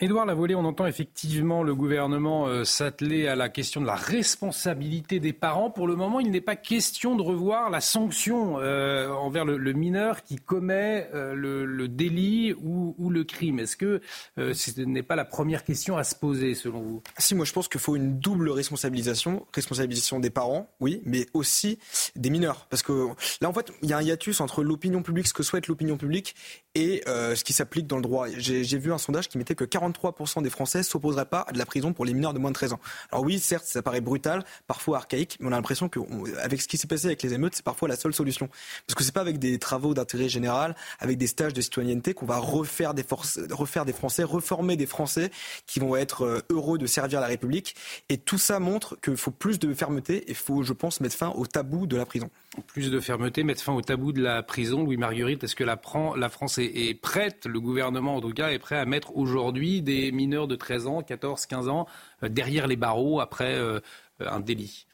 Édouard 0.00 0.24
Lavolée, 0.24 0.54
on 0.54 0.64
entend 0.64 0.86
effectivement 0.86 1.62
le 1.62 1.74
gouvernement 1.74 2.46
euh, 2.46 2.64
s'atteler 2.64 3.28
à 3.28 3.36
la 3.36 3.50
question 3.50 3.80
de 3.82 3.86
la 3.86 3.94
responsabilité 3.94 5.20
des 5.20 5.34
parents. 5.34 5.70
Pour 5.70 5.86
le 5.86 5.96
moment, 5.96 6.18
il 6.18 6.30
n'est 6.30 6.40
pas 6.40 6.56
question 6.56 7.14
de 7.14 7.22
revoir 7.22 7.68
la 7.68 7.82
sanction 7.82 8.58
euh, 8.58 9.10
envers 9.10 9.44
le, 9.44 9.72
mineur 9.74 10.24
qui 10.24 10.36
commet 10.36 11.10
euh, 11.14 11.34
le, 11.34 11.88
délit 11.88 12.54
ou, 12.54 13.10
le 13.10 13.24
crime. 13.24 13.58
Est-ce 13.58 13.76
que 13.76 14.00
ce 14.36 14.80
n'est 14.80 15.02
pas 15.02 15.14
la 15.14 15.26
première 15.26 15.62
question 15.62 15.98
à 15.98 16.04
se 16.04 16.14
poser 16.14 16.54
selon 16.54 16.80
vous? 16.80 17.02
Si, 17.18 17.34
moi 17.34 17.44
je 17.44 17.52
pense 17.52 17.68
qu'il 17.68 17.80
faut 17.80 17.94
une 17.94 18.18
double 18.18 18.48
responsabilisation. 18.48 19.46
Responsabilisation 19.52 20.20
des 20.20 20.30
parents, 20.30 20.70
oui, 20.80 21.02
mais 21.04 21.26
aussi 21.34 21.78
des 22.16 22.30
mineurs. 22.30 22.66
Parce 22.70 22.82
que 22.82 23.08
là, 23.40 23.48
en 23.48 23.52
fait, 23.52 23.70
il 23.82 23.90
y 23.90 23.92
a 23.92 23.98
un 23.98 24.02
hiatus 24.02 24.40
entre 24.40 24.62
l'opinion 24.62 25.02
publique, 25.02 25.28
ce 25.28 25.34
que 25.34 25.42
souhaite 25.42 25.68
l'opinion 25.68 25.98
publique, 25.98 26.34
et 26.74 27.02
ce 27.06 27.44
qui 27.44 27.52
s'applique 27.52 27.86
dans 27.86 27.96
le 27.96 28.02
droit. 28.02 28.28
J'ai 28.38 28.78
vu 28.78 28.92
un 28.92 28.98
sondage 28.98 29.28
qui 29.28 29.36
mettait 29.36 29.54
que 29.54 29.64
43% 29.90 30.42
des 30.42 30.50
Français 30.50 30.82
s'opposeraient 30.82 31.26
pas 31.26 31.44
à 31.48 31.52
de 31.52 31.58
la 31.58 31.66
prison 31.66 31.92
pour 31.92 32.04
les 32.04 32.14
mineurs 32.14 32.34
de 32.34 32.38
moins 32.38 32.50
de 32.50 32.54
13 32.54 32.74
ans. 32.74 32.80
Alors 33.10 33.24
oui, 33.24 33.38
certes, 33.38 33.64
ça 33.66 33.82
paraît 33.82 34.00
brutal, 34.00 34.44
parfois 34.66 34.98
archaïque, 34.98 35.36
mais 35.40 35.48
on 35.48 35.52
a 35.52 35.56
l'impression 35.56 35.88
qu'avec 35.88 36.60
ce 36.62 36.68
qui 36.68 36.76
s'est 36.76 36.86
passé 36.86 37.06
avec 37.06 37.22
les 37.22 37.34
émeutes, 37.34 37.54
c'est 37.54 37.64
parfois 37.64 37.88
la 37.88 37.96
seule 37.96 38.14
solution. 38.14 38.48
Parce 38.86 38.94
que 38.96 39.04
c'est 39.04 39.12
pas 39.12 39.20
avec 39.20 39.38
des 39.38 39.58
travaux 39.58 39.94
d'intérêt 39.94 40.28
général, 40.28 40.76
avec 41.00 41.18
des 41.18 41.26
stages 41.26 41.52
de 41.52 41.60
citoyenneté 41.60 42.14
qu'on 42.14 42.26
va 42.26 42.38
refaire 42.38 42.94
des, 42.94 43.02
forces, 43.02 43.38
refaire 43.50 43.84
des 43.84 43.92
Français, 43.92 44.22
reformer 44.22 44.76
des 44.76 44.86
Français 44.86 45.30
qui 45.66 45.80
vont 45.80 45.96
être 45.96 46.24
euh, 46.24 46.40
heureux 46.50 46.78
de 46.78 46.86
servir 46.86 47.20
la 47.20 47.26
République. 47.26 47.74
Et 48.08 48.18
tout 48.18 48.38
ça 48.38 48.58
montre 48.58 48.96
qu'il 49.00 49.16
faut 49.16 49.30
plus 49.30 49.58
de 49.58 49.72
fermeté 49.74 50.16
et 50.16 50.30
il 50.30 50.34
faut, 50.34 50.62
je 50.62 50.72
pense, 50.72 51.00
mettre 51.00 51.16
fin 51.16 51.30
au 51.30 51.46
tabou 51.46 51.86
de 51.86 51.96
la 51.96 52.06
prison. 52.06 52.30
Plus 52.66 52.90
de 52.90 53.00
fermeté, 53.00 53.44
mettre 53.44 53.62
fin 53.62 53.72
au 53.72 53.80
tabou 53.80 54.12
de 54.12 54.20
la 54.20 54.42
prison. 54.42 54.84
Louis-Marguerite, 54.84 55.42
est-ce 55.42 55.56
que 55.56 55.64
la, 55.64 55.78
France 56.28 56.58
est, 56.58 56.64
est 56.66 56.94
prête, 56.94 57.46
le 57.46 57.60
gouvernement 57.60 58.16
en 58.16 58.20
tout 58.20 58.32
cas, 58.32 58.50
est 58.50 58.58
prêt 58.58 58.76
à 58.76 58.84
mettre 58.84 59.16
aujourd'hui 59.16 59.80
des 59.80 60.12
mineurs 60.12 60.48
de 60.48 60.56
13 60.56 60.86
ans, 60.86 61.02
14, 61.02 61.46
15 61.46 61.68
ans 61.68 61.86
euh, 62.22 62.28
derrière 62.28 62.66
les 62.66 62.76
barreaux 62.76 63.20
après 63.20 63.54
euh, 63.54 63.80
un 64.20 64.40
délit? 64.40 64.86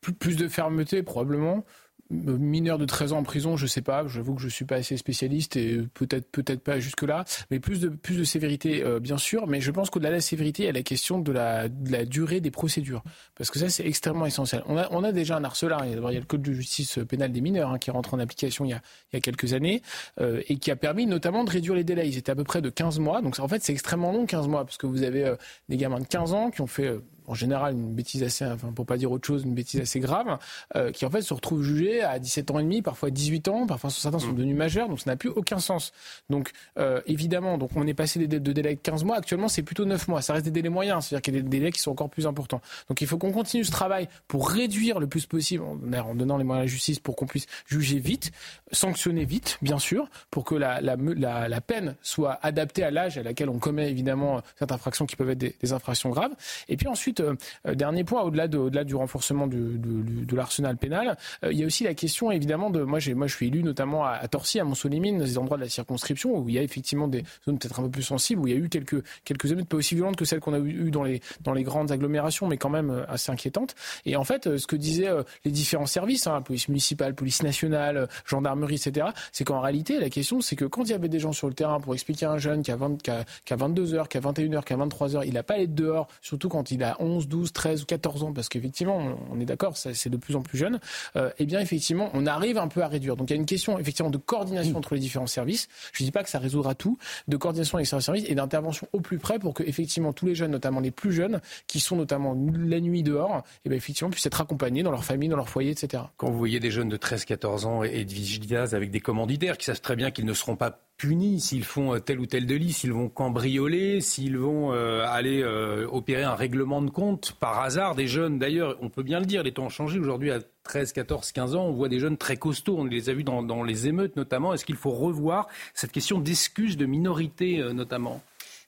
Plus 0.00 0.36
de 0.36 0.46
fermeté, 0.46 1.02
probablement 1.02 1.64
mineur 2.12 2.78
de 2.78 2.84
13 2.84 3.12
ans 3.12 3.18
en 3.18 3.22
prison, 3.22 3.56
je 3.56 3.66
sais 3.66 3.82
pas. 3.82 4.06
J'avoue 4.06 4.34
que 4.34 4.42
je 4.42 4.48
suis 4.48 4.64
pas 4.64 4.76
assez 4.76 4.96
spécialiste 4.96 5.56
et 5.56 5.80
peut-être 5.94 6.30
peut-être 6.30 6.60
pas 6.60 6.78
jusque 6.78 7.02
là, 7.02 7.24
mais 7.50 7.58
plus 7.58 7.80
de 7.80 7.88
plus 7.88 8.16
de 8.16 8.24
sévérité 8.24 8.84
euh, 8.84 9.00
bien 9.00 9.18
sûr. 9.18 9.46
Mais 9.46 9.60
je 9.60 9.70
pense 9.70 9.90
qu'au-delà 9.90 10.10
de 10.10 10.16
la 10.16 10.20
sévérité, 10.20 10.64
il 10.64 10.66
y 10.66 10.68
a 10.68 10.72
la 10.72 10.82
question 10.82 11.18
de 11.18 11.32
la, 11.32 11.68
durée 12.04 12.40
des 12.40 12.50
procédures, 12.50 13.02
parce 13.36 13.50
que 13.50 13.58
ça 13.58 13.68
c'est 13.68 13.86
extrêmement 13.86 14.26
essentiel. 14.26 14.62
On 14.66 15.04
a 15.04 15.12
déjà 15.12 15.36
un 15.36 15.44
harceleur. 15.44 15.84
Il 15.84 15.92
y 15.92 15.94
a, 15.94 16.20
le 16.20 16.24
code 16.24 16.42
de 16.42 16.52
justice 16.52 16.98
pénale 17.08 17.32
des 17.32 17.40
mineurs 17.40 17.70
hein, 17.70 17.78
qui 17.78 17.90
rentre 17.90 18.14
en 18.14 18.18
application 18.18 18.64
il 18.64 18.70
y 18.70 18.74
a 18.74 18.82
il 19.12 19.16
y 19.16 19.18
a 19.18 19.20
quelques 19.20 19.52
années 19.52 19.82
euh, 20.20 20.42
et 20.48 20.56
qui 20.56 20.70
a 20.70 20.76
permis 20.76 21.06
notamment 21.06 21.44
de 21.44 21.50
réduire 21.50 21.74
les 21.74 21.84
délais. 21.84 22.08
Ils 22.08 22.18
étaient 22.18 22.32
à 22.32 22.36
peu 22.36 22.44
près 22.44 22.62
de 22.62 22.70
15 22.70 22.98
mois, 22.98 23.22
donc 23.22 23.38
en 23.38 23.48
fait 23.48 23.62
c'est 23.62 23.72
extrêmement 23.72 24.12
long 24.12 24.26
15 24.26 24.48
mois 24.48 24.64
parce 24.64 24.76
que 24.76 24.86
vous 24.86 25.02
avez 25.02 25.24
euh, 25.24 25.36
des 25.68 25.76
gamins 25.76 26.00
de 26.00 26.06
15 26.06 26.34
ans 26.34 26.50
qui 26.50 26.60
ont 26.60 26.66
fait 26.66 26.92
en 27.32 27.34
général 27.34 27.72
une 27.72 27.94
bêtise 27.94 28.22
assez, 28.22 28.44
enfin 28.44 28.72
pour 28.72 28.84
pas 28.84 28.98
dire 28.98 29.10
autre 29.10 29.26
chose, 29.26 29.44
une 29.44 29.54
bêtise 29.54 29.80
assez 29.80 30.00
grave, 30.00 30.38
euh, 30.76 30.90
qui 30.92 31.06
en 31.06 31.10
fait 31.10 31.22
se 31.22 31.32
retrouvent 31.32 31.62
jugés 31.62 32.02
à 32.02 32.18
17 32.18 32.50
ans 32.50 32.58
et 32.58 32.62
demi, 32.62 32.82
parfois 32.82 33.08
18 33.08 33.48
ans, 33.48 33.66
parfois 33.66 33.88
certains 33.88 34.18
sont 34.18 34.32
mm. 34.32 34.36
devenus 34.36 34.56
majeurs, 34.56 34.88
donc 34.88 35.00
ça 35.00 35.10
n'a 35.10 35.16
plus 35.16 35.30
aucun 35.30 35.58
sens. 35.58 35.92
Donc 36.28 36.50
euh, 36.78 37.00
évidemment, 37.06 37.56
donc 37.56 37.70
on 37.74 37.86
est 37.86 37.94
passé 37.94 38.18
des 38.18 38.28
de 38.28 38.52
délais 38.52 38.74
de 38.74 38.80
15 38.80 39.04
mois, 39.04 39.16
actuellement 39.16 39.48
c'est 39.48 39.62
plutôt 39.62 39.86
9 39.86 40.08
mois, 40.08 40.20
ça 40.20 40.34
reste 40.34 40.44
des 40.44 40.50
délais 40.50 40.68
moyens, 40.68 41.06
c'est-à-dire 41.06 41.22
qu'il 41.22 41.34
y 41.34 41.38
a 41.38 41.42
des 41.42 41.48
délais 41.48 41.72
qui 41.72 41.80
sont 41.80 41.90
encore 41.90 42.10
plus 42.10 42.26
importants. 42.26 42.60
Donc 42.90 43.00
il 43.00 43.06
faut 43.06 43.16
qu'on 43.16 43.32
continue 43.32 43.64
ce 43.64 43.70
travail 43.70 44.08
pour 44.28 44.50
réduire 44.50 45.00
le 45.00 45.06
plus 45.06 45.24
possible, 45.24 45.64
en 45.64 46.14
donnant 46.14 46.36
les 46.36 46.44
moyens 46.44 46.62
à 46.62 46.66
la 46.66 46.70
justice 46.70 47.00
pour 47.00 47.16
qu'on 47.16 47.26
puisse 47.26 47.46
juger 47.66 47.98
vite, 47.98 48.30
sanctionner 48.72 49.24
vite, 49.24 49.58
bien 49.62 49.78
sûr, 49.78 50.06
pour 50.30 50.44
que 50.44 50.54
la, 50.54 50.82
la, 50.82 50.96
la, 50.96 51.48
la 51.48 51.60
peine 51.62 51.96
soit 52.02 52.38
adaptée 52.42 52.84
à 52.84 52.90
l'âge 52.90 53.16
à 53.16 53.22
laquelle 53.22 53.48
on 53.48 53.58
commet 53.58 53.90
évidemment 53.90 54.42
certaines 54.58 54.74
infractions 54.74 55.06
qui 55.06 55.16
peuvent 55.16 55.30
être 55.30 55.38
des, 55.38 55.56
des 55.60 55.72
infractions 55.72 56.10
graves. 56.10 56.32
Et 56.68 56.76
puis 56.76 56.88
ensuite, 56.88 57.21
euh, 57.22 57.34
euh, 57.66 57.74
dernier 57.74 58.04
point, 58.04 58.22
au-delà 58.22 58.48
de, 58.48 58.58
au-delà 58.58 58.84
du 58.84 58.94
renforcement 58.94 59.46
de, 59.46 60.36
l'arsenal 60.36 60.76
pénal, 60.76 61.16
euh, 61.44 61.52
il 61.52 61.58
y 61.58 61.62
a 61.62 61.66
aussi 61.66 61.84
la 61.84 61.94
question 61.94 62.30
évidemment 62.30 62.70
de 62.70 62.82
moi, 62.82 62.98
je 62.98 63.12
suis 63.28 63.48
élu 63.48 63.62
notamment 63.62 64.04
à, 64.04 64.26
Torcy, 64.28 64.60
à 64.60 64.64
Montsolimine, 64.64 65.18
dans 65.18 65.24
des 65.24 65.38
endroits 65.38 65.56
de 65.56 65.62
la 65.62 65.68
circonscription 65.68 66.38
où 66.38 66.48
il 66.48 66.54
y 66.54 66.58
a 66.58 66.62
effectivement 66.62 67.08
des 67.08 67.24
zones 67.44 67.58
peut-être 67.58 67.80
un 67.80 67.84
peu 67.84 67.90
plus 67.90 68.02
sensibles, 68.02 68.42
où 68.42 68.48
il 68.48 68.54
y 68.54 68.56
a 68.56 68.60
eu 68.60 68.68
quelques 68.68 69.02
quelques 69.24 69.52
émeutes 69.52 69.68
pas 69.68 69.76
aussi 69.76 69.94
violentes 69.94 70.16
que 70.16 70.24
celles 70.24 70.40
qu'on 70.40 70.54
a 70.54 70.58
eues 70.58 70.90
dans 70.90 71.02
les 71.02 71.62
grandes 71.62 71.92
agglomérations, 71.92 72.46
mais 72.46 72.56
quand 72.56 72.70
même 72.70 73.04
assez 73.08 73.30
inquiétantes. 73.30 73.74
Et 74.04 74.16
en 74.16 74.24
fait, 74.24 74.56
ce 74.56 74.66
que 74.66 74.76
disaient 74.76 75.10
les 75.44 75.50
différents 75.50 75.86
services, 75.86 76.26
hein, 76.26 76.42
police 76.42 76.68
municipale, 76.68 77.14
police 77.14 77.42
nationale, 77.42 78.08
gendarmerie, 78.26 78.76
etc., 78.76 79.08
c'est 79.32 79.44
qu'en 79.44 79.60
réalité, 79.60 79.98
la 79.98 80.10
question, 80.10 80.40
c'est 80.40 80.56
que 80.56 80.64
quand 80.64 80.84
il 80.84 80.90
y 80.90 80.94
avait 80.94 81.08
des 81.08 81.18
gens 81.18 81.32
sur 81.32 81.48
le 81.48 81.54
terrain 81.54 81.80
pour 81.80 81.94
expliquer 81.94 82.26
à 82.26 82.32
un 82.32 82.38
jeune 82.38 82.62
qui 82.62 82.70
a, 82.70 82.76
20, 82.76 83.02
qui 83.02 83.10
a, 83.10 83.24
qui 83.44 83.52
a 83.52 83.56
22 83.56 83.94
heures, 83.94 84.08
qui 84.08 84.18
a 84.18 84.20
21 84.20 84.52
heures, 84.54 84.64
qui 84.64 84.72
a 84.72 84.76
23 84.76 85.16
heures, 85.16 85.24
il 85.24 85.34
n'a 85.34 85.42
pas 85.42 85.54
à 85.54 85.58
être 85.58 85.74
dehors, 85.74 86.08
surtout 86.20 86.48
quand 86.48 86.70
il 86.70 86.82
a 86.82 87.00
11, 87.02 87.28
12, 87.28 87.52
13 87.52 87.82
ou 87.82 87.86
14 87.86 88.22
ans, 88.22 88.32
parce 88.32 88.48
qu'effectivement, 88.48 89.16
on 89.30 89.40
est 89.40 89.44
d'accord, 89.44 89.76
c'est 89.76 90.08
de 90.08 90.16
plus 90.16 90.36
en 90.36 90.42
plus 90.42 90.58
jeune, 90.58 90.80
euh, 91.16 91.30
eh 91.38 91.46
bien, 91.46 91.60
effectivement, 91.60 92.10
on 92.14 92.26
arrive 92.26 92.58
un 92.58 92.68
peu 92.68 92.82
à 92.82 92.88
réduire. 92.88 93.16
Donc, 93.16 93.30
il 93.30 93.34
y 93.34 93.36
a 93.36 93.40
une 93.40 93.46
question, 93.46 93.78
effectivement, 93.78 94.10
de 94.10 94.18
coordination 94.18 94.76
entre 94.76 94.94
les 94.94 95.00
différents 95.00 95.26
services. 95.26 95.68
Je 95.92 96.02
ne 96.02 96.06
dis 96.06 96.12
pas 96.12 96.22
que 96.22 96.30
ça 96.30 96.38
résoudra 96.38 96.74
tout, 96.74 96.98
de 97.28 97.36
coordination 97.36 97.76
avec 97.76 97.90
les 97.90 98.00
services 98.00 98.24
et 98.28 98.34
d'intervention 98.34 98.86
au 98.92 99.00
plus 99.00 99.18
près 99.18 99.38
pour 99.38 99.54
que, 99.54 99.62
effectivement, 99.62 100.12
tous 100.12 100.26
les 100.26 100.34
jeunes, 100.34 100.52
notamment 100.52 100.80
les 100.80 100.90
plus 100.90 101.12
jeunes, 101.12 101.40
qui 101.66 101.80
sont 101.80 101.96
notamment 101.96 102.34
la 102.34 102.80
nuit 102.80 103.02
dehors, 103.02 103.42
eh 103.64 103.68
bien, 103.68 103.76
effectivement, 103.76 104.10
puissent 104.10 104.26
être 104.26 104.40
accompagnés 104.40 104.82
dans 104.82 104.92
leur 104.92 105.04
famille, 105.04 105.28
dans 105.28 105.36
leur 105.36 105.48
foyer, 105.48 105.70
etc. 105.70 106.04
Quand 106.16 106.30
vous 106.30 106.38
voyez 106.38 106.60
des 106.60 106.70
jeunes 106.70 106.88
de 106.88 106.96
13, 106.96 107.24
14 107.24 107.66
ans 107.66 107.82
et 107.82 108.04
de 108.04 108.12
vigilance 108.12 108.72
avec 108.72 108.90
des 108.90 109.00
commanditaires 109.00 109.58
qui 109.58 109.66
savent 109.66 109.80
très 109.80 109.96
bien 109.96 110.10
qu'ils 110.10 110.26
ne 110.26 110.34
seront 110.34 110.56
pas 110.56 110.78
punis 111.02 111.40
s'ils 111.40 111.64
font 111.64 111.94
euh, 111.94 111.98
tel 111.98 112.20
ou 112.20 112.26
tel 112.26 112.46
délit, 112.46 112.72
s'ils 112.72 112.92
vont 112.92 113.08
cambrioler, 113.08 114.00
s'ils 114.00 114.38
vont 114.38 114.72
euh, 114.72 115.04
aller 115.04 115.42
euh, 115.42 115.84
opérer 115.90 116.22
un 116.22 116.36
règlement 116.36 116.80
de 116.80 116.90
compte 116.90 117.32
par 117.40 117.58
hasard. 117.58 117.96
Des 117.96 118.06
jeunes, 118.06 118.38
d'ailleurs, 118.38 118.78
on 118.80 118.88
peut 118.88 119.02
bien 119.02 119.18
le 119.18 119.26
dire, 119.26 119.42
les 119.42 119.50
temps 119.50 119.64
ont 119.64 119.68
changé. 119.68 119.98
Aujourd'hui, 119.98 120.30
à 120.30 120.38
13, 120.62 120.92
14, 120.92 121.32
15 121.32 121.56
ans, 121.56 121.64
on 121.64 121.72
voit 121.72 121.88
des 121.88 121.98
jeunes 121.98 122.16
très 122.16 122.36
costauds. 122.36 122.76
On 122.78 122.84
les 122.84 123.10
a 123.10 123.14
vus 123.14 123.24
dans, 123.24 123.64
les 123.64 123.88
émeutes 123.88 124.14
notamment. 124.14 124.54
Est-ce 124.54 124.64
qu'il 124.64 124.76
faut 124.76 124.92
revoir 124.92 125.48
cette 125.74 125.90
question 125.90 126.20
d'excuses 126.20 126.76
de 126.76 126.86
minorité 126.86 127.60
notamment? 127.74 128.22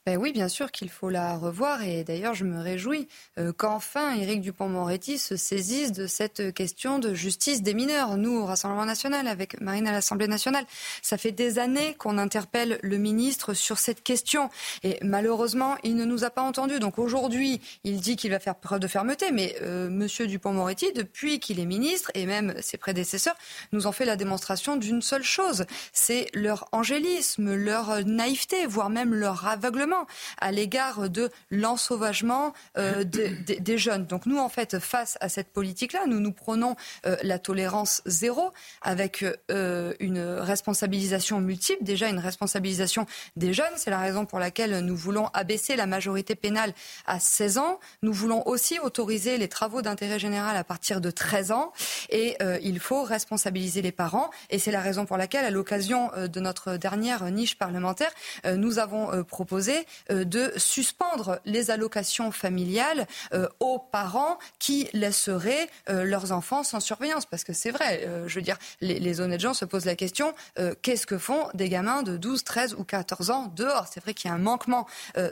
Ben 0.06 0.18
oui, 0.18 0.32
bien 0.32 0.48
sûr 0.48 0.70
qu'il 0.70 0.90
faut 0.90 1.08
la 1.08 1.38
revoir 1.38 1.82
et 1.82 2.04
d'ailleurs 2.04 2.34
je 2.34 2.44
me 2.44 2.60
réjouis 2.60 3.08
euh, 3.38 3.54
qu'enfin 3.54 4.14
Éric 4.14 4.42
Dupont-Moretti 4.42 5.16
se 5.16 5.34
saisisse 5.34 5.92
de 5.92 6.06
cette 6.06 6.52
question 6.52 6.98
de 6.98 7.14
justice 7.14 7.62
des 7.62 7.72
mineurs. 7.72 8.18
Nous, 8.18 8.36
au 8.36 8.44
Rassemblement 8.44 8.84
national, 8.84 9.26
avec 9.26 9.58
Marine 9.62 9.88
à 9.88 9.92
l'Assemblée 9.92 10.28
nationale, 10.28 10.66
ça 11.00 11.16
fait 11.16 11.32
des 11.32 11.58
années 11.58 11.94
qu'on 11.94 12.18
interpelle 12.18 12.78
le 12.82 12.98
ministre 12.98 13.54
sur 13.54 13.78
cette 13.78 14.02
question 14.02 14.50
et 14.82 14.98
malheureusement 15.00 15.78
il 15.84 15.96
ne 15.96 16.04
nous 16.04 16.24
a 16.24 16.28
pas 16.28 16.42
entendus. 16.42 16.80
Donc 16.80 16.98
aujourd'hui, 16.98 17.62
il 17.84 17.98
dit 18.02 18.16
qu'il 18.16 18.30
va 18.30 18.40
faire 18.40 18.56
preuve 18.56 18.80
de 18.80 18.88
fermeté, 18.88 19.30
mais 19.32 19.56
euh, 19.62 19.88
Monsieur 19.88 20.26
Dupont-Moretti, 20.26 20.92
depuis 20.92 21.40
qu'il 21.40 21.60
est 21.60 21.64
ministre 21.64 22.10
et 22.12 22.26
même 22.26 22.54
ses 22.60 22.76
prédécesseurs, 22.76 23.36
nous 23.72 23.86
ont 23.86 23.92
fait 23.92 24.04
la 24.04 24.16
démonstration 24.16 24.76
d'une 24.76 25.00
seule 25.00 25.24
chose, 25.24 25.64
c'est 25.94 26.26
leur 26.34 26.68
angélisme, 26.72 27.54
leur 27.54 28.04
naïveté, 28.04 28.66
voire 28.66 28.90
même 28.90 29.14
leur 29.14 29.46
aveuglement 29.46 29.93
à 30.38 30.52
l'égard 30.52 31.10
de 31.10 31.30
l'ensauvagement 31.50 32.52
euh, 32.78 33.04
des 33.04 33.78
jeunes. 33.78 34.06
Donc 34.06 34.26
nous, 34.26 34.38
en 34.38 34.48
fait, 34.48 34.78
face 34.78 35.16
à 35.20 35.28
cette 35.28 35.48
politique-là, 35.48 36.06
nous 36.06 36.20
nous 36.20 36.32
prenons 36.32 36.76
euh, 37.06 37.16
la 37.22 37.38
tolérance 37.38 38.02
zéro 38.06 38.50
avec 38.82 39.24
euh, 39.50 39.92
une 40.00 40.20
responsabilisation 40.20 41.40
multiple. 41.40 41.82
Déjà, 41.84 42.08
une 42.08 42.18
responsabilisation 42.18 43.06
des 43.36 43.52
jeunes. 43.52 43.72
C'est 43.76 43.90
la 43.90 43.98
raison 43.98 44.26
pour 44.26 44.38
laquelle 44.38 44.80
nous 44.80 44.96
voulons 44.96 45.28
abaisser 45.28 45.76
la 45.76 45.86
majorité 45.86 46.34
pénale 46.34 46.74
à 47.06 47.20
16 47.20 47.58
ans. 47.58 47.80
Nous 48.02 48.12
voulons 48.12 48.46
aussi 48.46 48.78
autoriser 48.78 49.38
les 49.38 49.48
travaux 49.48 49.82
d'intérêt 49.82 50.18
général 50.18 50.56
à 50.56 50.64
partir 50.64 51.00
de 51.00 51.10
13 51.10 51.52
ans. 51.52 51.72
Et 52.10 52.36
il 52.62 52.80
faut 52.80 53.02
responsabiliser 53.02 53.82
les 53.82 53.92
parents. 53.92 54.30
Et 54.50 54.58
c'est 54.58 54.70
la 54.70 54.80
raison 54.80 55.06
pour 55.06 55.16
laquelle, 55.16 55.44
à 55.44 55.50
l'occasion 55.50 56.10
de 56.16 56.40
notre 56.40 56.76
dernière 56.76 57.30
niche 57.30 57.56
parlementaire, 57.56 58.10
nous 58.44 58.78
avons 58.78 59.24
proposé 59.24 59.83
euh, 60.10 60.24
de 60.24 60.52
suspendre 60.56 61.40
les 61.44 61.70
allocations 61.70 62.30
familiales 62.30 63.06
euh, 63.32 63.48
aux 63.60 63.78
parents 63.78 64.38
qui 64.58 64.88
laisseraient 64.92 65.68
euh, 65.88 66.04
leurs 66.04 66.32
enfants 66.32 66.62
sans 66.62 66.80
surveillance. 66.80 67.26
Parce 67.26 67.44
que 67.44 67.52
c'est 67.52 67.70
vrai, 67.70 68.08
je 68.26 68.34
veux 68.34 68.42
dire, 68.42 68.58
les, 68.80 68.98
les, 68.98 69.20
honnêtes 69.20 69.40
gens 69.40 69.54
se 69.54 69.64
posent 69.64 69.84
la 69.84 69.96
question, 69.96 70.34
qu'est-ce 70.82 71.06
que 71.06 71.18
font 71.18 71.48
des 71.54 71.68
gamins 71.68 72.02
de 72.02 72.16
12, 72.16 72.44
13 72.44 72.74
ou 72.74 72.84
14 72.84 73.30
ans 73.30 73.52
dehors? 73.54 73.86
C'est 73.92 74.00
vrai 74.00 74.14
qu'il 74.14 74.28
y 74.28 74.32
a 74.32 74.34
un 74.34 74.38
manquement 74.38 74.86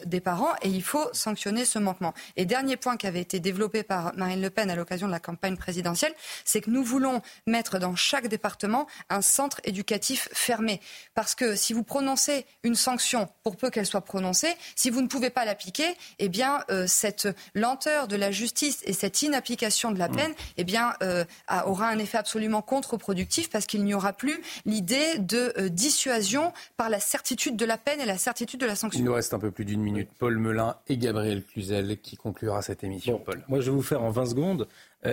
des 0.04 0.20
parents 0.20 0.54
et 0.62 0.68
il 0.68 0.82
faut 0.82 1.08
sanctionner 1.12 1.64
ce 1.64 1.78
manquement. 1.78 2.14
Et 2.36 2.44
dernier 2.44 2.76
point 2.76 2.96
qui 2.96 3.06
avait 3.06 3.20
été 3.20 3.40
développé 3.40 3.82
par 3.82 4.14
Marine 4.16 4.40
Le 4.40 4.50
Pen 4.50 4.70
à 4.70 4.76
l'occasion 4.76 5.06
de 5.06 5.12
la 5.12 5.20
campagne 5.20 5.56
présidentielle, 5.56 6.14
c'est 6.44 6.60
que 6.60 6.70
nous 6.70 6.84
voulons 6.84 7.22
mettre 7.46 7.78
dans 7.78 7.96
chaque 7.96 8.28
département 8.28 8.86
un 9.10 9.22
centre 9.22 9.60
éducatif 9.64 10.28
fermé. 10.32 10.80
Parce 11.14 11.34
que 11.34 11.56
si 11.56 11.72
vous 11.72 11.82
prononcez 11.82 12.46
une 12.62 12.74
sanction, 12.74 13.28
pour 13.42 13.56
peu 13.56 13.70
qu'elle 13.70 13.86
soit 13.86 14.02
prononcée, 14.02 14.41
Français. 14.42 14.56
Si 14.76 14.90
vous 14.90 15.00
ne 15.00 15.06
pouvez 15.06 15.30
pas 15.30 15.44
l'appliquer, 15.44 15.86
eh 16.18 16.28
bien, 16.28 16.60
euh, 16.70 16.84
cette 16.86 17.28
lenteur 17.54 18.08
de 18.08 18.16
la 18.16 18.30
justice 18.30 18.82
et 18.84 18.92
cette 18.92 19.22
inapplication 19.22 19.92
de 19.92 19.98
la 19.98 20.08
mm. 20.08 20.16
peine, 20.16 20.32
eh 20.56 20.64
bien, 20.64 20.94
euh, 21.02 21.24
aura 21.66 21.88
un 21.88 21.98
effet 21.98 22.18
absolument 22.18 22.62
contre-productif 22.62 23.50
parce 23.50 23.66
qu'il 23.66 23.84
n'y 23.84 23.94
aura 23.94 24.12
plus 24.12 24.40
l'idée 24.64 25.18
de 25.18 25.52
euh, 25.58 25.68
dissuasion 25.68 26.52
par 26.76 26.90
la 26.90 27.00
certitude 27.00 27.56
de 27.56 27.64
la 27.64 27.78
peine 27.78 28.00
et 28.00 28.06
la 28.06 28.18
certitude 28.18 28.60
de 28.60 28.66
la 28.66 28.76
sanction. 28.76 29.00
Il 29.00 29.04
nous 29.04 29.14
reste 29.14 29.34
un 29.34 29.38
peu 29.38 29.50
plus 29.50 29.64
d'une 29.64 29.82
minute. 29.82 30.08
Paul 30.18 30.38
Melun 30.38 30.76
et 30.88 30.96
Gabriel 30.96 31.44
Cluzel 31.44 31.98
qui 32.00 32.16
conclura 32.16 32.62
cette 32.62 32.84
émission. 32.84 33.18
Paul. 33.18 33.42
Moi, 33.48 33.60
je 33.60 33.70
vais 33.70 33.76
vous 33.76 33.82
faire 33.82 34.02
en 34.02 34.10
20 34.10 34.26
secondes 34.26 34.68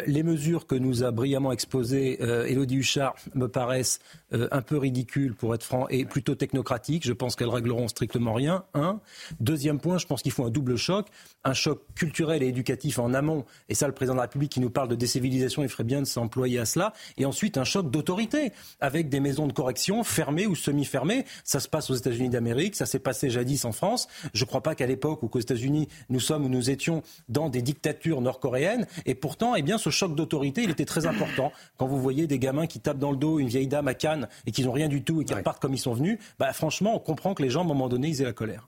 les 0.05 0.21
mesures 0.21 0.67
que 0.67 0.75
nous 0.75 1.03
a 1.03 1.09
brillamment 1.09 1.51
exposées 1.51 2.21
Élodie 2.47 2.75
Huchard 2.75 3.15
me 3.33 3.47
paraissent 3.47 3.99
euh, 4.33 4.47
un 4.51 4.61
peu 4.61 4.77
ridicules, 4.77 5.33
pour 5.33 5.55
être 5.55 5.63
franc, 5.63 5.87
et 5.89 6.05
plutôt 6.05 6.35
technocratiques. 6.35 7.05
Je 7.05 7.13
pense 7.13 7.35
qu'elles 7.35 7.49
régleront 7.49 7.87
strictement 7.87 8.33
rien. 8.33 8.63
Un. 8.73 8.99
Deuxième 9.39 9.79
point, 9.79 9.97
je 9.97 10.05
pense 10.05 10.21
qu'il 10.21 10.31
faut 10.31 10.45
un 10.45 10.49
double 10.49 10.75
choc. 10.77 11.07
Un 11.43 11.53
choc 11.53 11.81
culturel 11.95 12.43
et 12.43 12.47
éducatif 12.47 12.99
en 12.99 13.13
amont. 13.13 13.45
Et 13.69 13.75
ça, 13.75 13.87
le 13.87 13.93
président 13.93 14.13
de 14.13 14.17
la 14.17 14.23
République 14.23 14.51
qui 14.51 14.59
nous 14.59 14.69
parle 14.69 14.87
de 14.87 14.95
décivilisation, 14.95 15.63
il 15.63 15.69
ferait 15.69 15.83
bien 15.83 16.01
de 16.01 16.05
s'employer 16.05 16.59
à 16.59 16.65
cela. 16.65 16.93
Et 17.17 17.25
ensuite, 17.25 17.57
un 17.57 17.63
choc 17.63 17.89
d'autorité, 17.89 18.51
avec 18.79 19.09
des 19.09 19.19
maisons 19.19 19.47
de 19.47 19.53
correction 19.53 20.03
fermées 20.03 20.47
ou 20.47 20.55
semi-fermées. 20.55 21.25
Ça 21.43 21.59
se 21.59 21.67
passe 21.67 21.89
aux 21.89 21.95
États-Unis 21.95 22.29
d'Amérique, 22.29 22.75
ça 22.75 22.85
s'est 22.85 22.99
passé 22.99 23.29
jadis 23.29 23.65
en 23.65 23.71
France. 23.71 24.07
Je 24.33 24.43
ne 24.43 24.47
crois 24.47 24.61
pas 24.61 24.75
qu'à 24.75 24.85
l'époque 24.85 25.23
ou 25.23 25.27
qu'aux 25.27 25.39
États-Unis, 25.39 25.87
nous 26.09 26.19
sommes 26.19 26.45
ou 26.45 26.49
nous 26.49 26.69
étions 26.69 27.01
dans 27.29 27.49
des 27.49 27.61
dictatures 27.61 28.21
nord-coréennes. 28.21 28.85
Et 29.05 29.15
pourtant, 29.15 29.55
eh 29.55 29.61
bien, 29.61 29.77
ce 29.77 29.89
choc 29.89 30.15
d'autorité, 30.15 30.63
il 30.63 30.69
était 30.69 30.85
très 30.85 31.05
important. 31.05 31.51
Quand 31.77 31.87
vous 31.87 31.99
voyez 31.99 32.27
des 32.27 32.39
gamins 32.39 32.67
qui 32.67 32.79
tapent 32.79 32.99
dans 32.99 33.11
le 33.11 33.17
dos 33.17 33.39
une 33.39 33.47
vieille 33.47 33.67
dame 33.67 33.87
à 33.87 33.93
Cannes 33.93 34.18
et 34.45 34.51
qui 34.51 34.63
n'ont 34.63 34.71
rien 34.71 34.87
du 34.87 35.03
tout 35.03 35.21
et 35.21 35.25
qui 35.25 35.33
repartent 35.33 35.61
comme 35.61 35.73
ils 35.73 35.79
sont 35.79 35.93
venus, 35.93 36.19
bah, 36.37 36.53
franchement, 36.53 36.95
on 36.95 36.99
comprend 36.99 37.33
que 37.33 37.43
les 37.43 37.49
gens, 37.49 37.61
à 37.61 37.63
un 37.63 37.67
moment 37.67 37.89
donné, 37.89 38.09
ils 38.09 38.21
aient 38.21 38.25
la 38.25 38.33
colère 38.33 38.67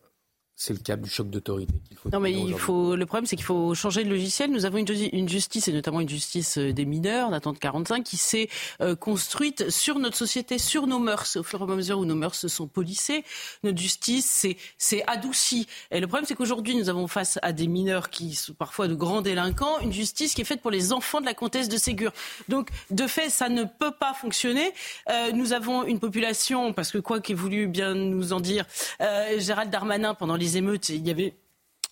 c'est 0.61 0.73
le 0.73 0.79
cas 0.79 0.95
du 0.95 1.09
choc 1.09 1.27
d'autorité 1.27 1.73
qu'il 1.87 1.97
faut. 1.97 2.09
Non, 2.09 2.19
mais 2.19 2.31
il 2.31 2.53
faut. 2.53 2.95
Le 2.95 3.07
problème, 3.07 3.25
c'est 3.25 3.35
qu'il 3.35 3.45
faut 3.45 3.73
changer 3.73 4.03
de 4.03 4.09
logiciel. 4.11 4.51
Nous 4.51 4.65
avons 4.65 4.77
une, 4.77 5.27
justice, 5.27 5.67
et 5.67 5.73
notamment 5.73 6.01
une 6.01 6.09
justice 6.09 6.59
euh, 6.59 6.71
des 6.71 6.85
mineurs, 6.85 7.31
d'attente 7.31 7.57
45, 7.57 8.03
qui 8.03 8.17
s'est 8.17 8.47
euh, 8.79 8.95
construite 8.95 9.71
sur 9.71 9.97
notre 9.97 10.15
société, 10.15 10.59
sur 10.59 10.85
nos 10.85 10.99
mœurs. 10.99 11.35
Au 11.35 11.41
fur 11.41 11.61
et 11.61 11.63
à 11.63 11.75
mesure 11.75 11.97
où 11.97 12.05
nos 12.05 12.13
mœurs 12.13 12.35
se 12.35 12.47
sont 12.47 12.67
polissées, 12.67 13.23
notre 13.63 13.79
justice 13.79 14.45
s'est 14.77 15.03
adoucie. 15.07 15.65
Et 15.89 15.99
le 15.99 16.05
problème, 16.05 16.27
c'est 16.27 16.35
qu'aujourd'hui, 16.35 16.75
nous 16.75 16.89
avons 16.89 17.07
face 17.07 17.39
à 17.41 17.53
des 17.53 17.65
mineurs 17.65 18.11
qui 18.11 18.35
sont 18.35 18.53
parfois 18.53 18.87
de 18.87 18.93
grands 18.93 19.23
délinquants, 19.23 19.79
une 19.79 19.91
justice 19.91 20.35
qui 20.35 20.41
est 20.41 20.45
faite 20.45 20.61
pour 20.61 20.69
les 20.69 20.93
enfants 20.93 21.21
de 21.21 21.25
la 21.25 21.33
comtesse 21.33 21.69
de 21.69 21.77
Ségur. 21.77 22.11
Donc, 22.49 22.69
de 22.91 23.07
fait, 23.07 23.31
ça 23.31 23.49
ne 23.49 23.63
peut 23.63 23.93
pas 23.99 24.13
fonctionner. 24.13 24.71
Euh, 25.09 25.31
nous 25.31 25.53
avons 25.53 25.85
une 25.85 25.99
population, 25.99 26.71
parce 26.71 26.91
que 26.91 26.99
quoi 26.99 27.19
qu'ait 27.19 27.33
voulu 27.33 27.65
bien 27.65 27.95
nous 27.95 28.31
en 28.31 28.39
dire 28.39 28.65
Gérald 29.39 29.71
Darmanin 29.71 30.13
pendant 30.13 30.35
les 30.35 30.50
émeutes, 30.57 30.89
il 30.89 31.05
y 31.05 31.11
avait 31.11 31.35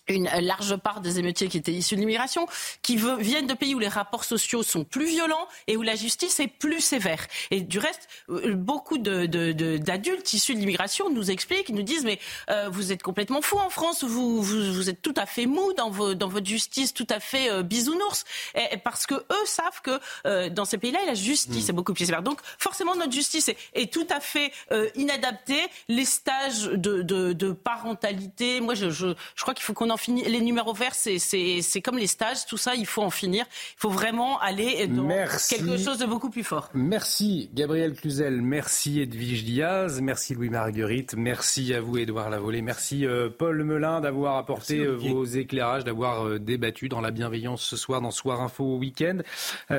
une 0.08 0.28
large 0.40 0.76
part 0.76 1.00
des 1.00 1.18
émeutiers 1.18 1.48
qui 1.48 1.58
étaient 1.58 1.72
issus 1.72 1.94
de 1.94 2.00
l'immigration, 2.00 2.46
qui 2.82 2.96
viennent 2.96 3.46
de 3.46 3.54
pays 3.54 3.74
où 3.74 3.78
les 3.78 3.88
rapports 3.88 4.24
sociaux 4.24 4.62
sont 4.62 4.84
plus 4.84 5.06
violents 5.06 5.46
et 5.66 5.76
où 5.76 5.82
la 5.82 5.94
justice 5.94 6.40
est 6.40 6.48
plus 6.48 6.80
sévère. 6.80 7.26
Et 7.50 7.60
du 7.60 7.78
reste, 7.78 8.08
euh, 8.28 8.54
beaucoup 8.54 8.98
d'adultes 8.98 10.32
issus 10.32 10.54
de 10.54 10.58
l'immigration 10.58 11.10
nous 11.10 11.30
expliquent, 11.30 11.70
nous 11.70 11.82
disent 11.82 12.04
mais 12.04 12.18
euh, 12.50 12.68
vous 12.70 12.92
êtes 12.92 13.02
complètement 13.02 13.42
fou 13.42 13.58
en 13.58 13.70
France, 13.70 14.04
vous, 14.04 14.42
vous, 14.42 14.90
êtes 14.90 15.02
tout 15.02 15.14
à 15.16 15.26
fait 15.26 15.46
mou 15.46 15.72
dans, 15.74 16.14
dans 16.14 16.28
votre 16.28 16.46
justice, 16.46 16.92
tout 16.92 17.06
à 17.08 17.20
fait 17.20 17.50
euh, 17.50 17.62
bisounours, 17.62 18.24
et, 18.54 18.76
parce 18.78 19.06
que 19.06 19.14
eux 19.14 19.46
savent 19.46 19.80
que 19.82 20.48
dans 20.48 20.64
ces 20.64 20.78
pays-là, 20.78 21.00
la 21.06 21.14
justice 21.14 21.66
mm. 21.66 21.70
est 21.70 21.72
beaucoup 21.72 21.94
plus 21.94 22.06
sévère. 22.06 22.22
Donc 22.22 22.40
forcément, 22.58 22.96
notre 22.96 23.12
justice 23.12 23.48
est, 23.48 23.56
est 23.74 23.92
tout 23.92 24.06
à 24.10 24.20
fait 24.20 24.52
inadaptée. 24.94 25.60
Les 25.88 26.04
stages 26.04 26.64
de, 26.64 27.52
parentalité, 27.52 28.60
moi 28.60 28.74
je, 28.74 28.90
je, 28.90 29.08
je 29.34 29.42
crois 29.42 29.54
qu'il 29.54 29.64
faut 29.64 29.72
qu'on 29.72 29.90
en 29.90 29.96
les 30.08 30.40
numéros 30.40 30.74
verts, 30.74 30.94
c'est 30.94 31.82
comme 31.82 31.98
les 31.98 32.06
stages, 32.06 32.46
tout 32.46 32.56
ça, 32.56 32.74
il 32.74 32.86
faut 32.86 33.02
en 33.02 33.10
finir. 33.10 33.44
Il 33.76 33.80
faut 33.80 33.90
vraiment 33.90 34.38
aller 34.40 34.86
dans 34.86 35.08
quelque 35.08 35.76
chose 35.76 35.98
de 35.98 36.06
beaucoup 36.06 36.30
plus 36.30 36.44
fort. 36.44 36.70
Merci 36.74 37.50
Gabriel 37.54 37.94
Cluzel, 37.94 38.42
merci 38.42 39.00
Edwige 39.00 39.44
Diaz, 39.44 40.00
merci 40.00 40.34
Louis 40.34 40.50
Marguerite, 40.50 41.14
merci 41.16 41.74
à 41.74 41.80
vous 41.80 41.98
Edouard 41.98 42.30
Lavolée, 42.30 42.62
merci 42.62 43.06
euh, 43.06 43.28
Paul 43.28 43.62
Melun 43.64 44.00
d'avoir 44.00 44.36
apporté 44.36 44.78
euh, 44.78 44.94
vos 44.94 45.24
éclairages, 45.24 45.84
d'avoir 45.84 46.26
euh, 46.26 46.38
débattu 46.38 46.88
dans 46.88 47.00
la 47.00 47.10
bienveillance 47.10 47.62
ce 47.62 47.76
soir 47.76 48.00
dans 48.00 48.10
Soir 48.10 48.40
Info 48.40 48.76
Week-end. 48.76 49.18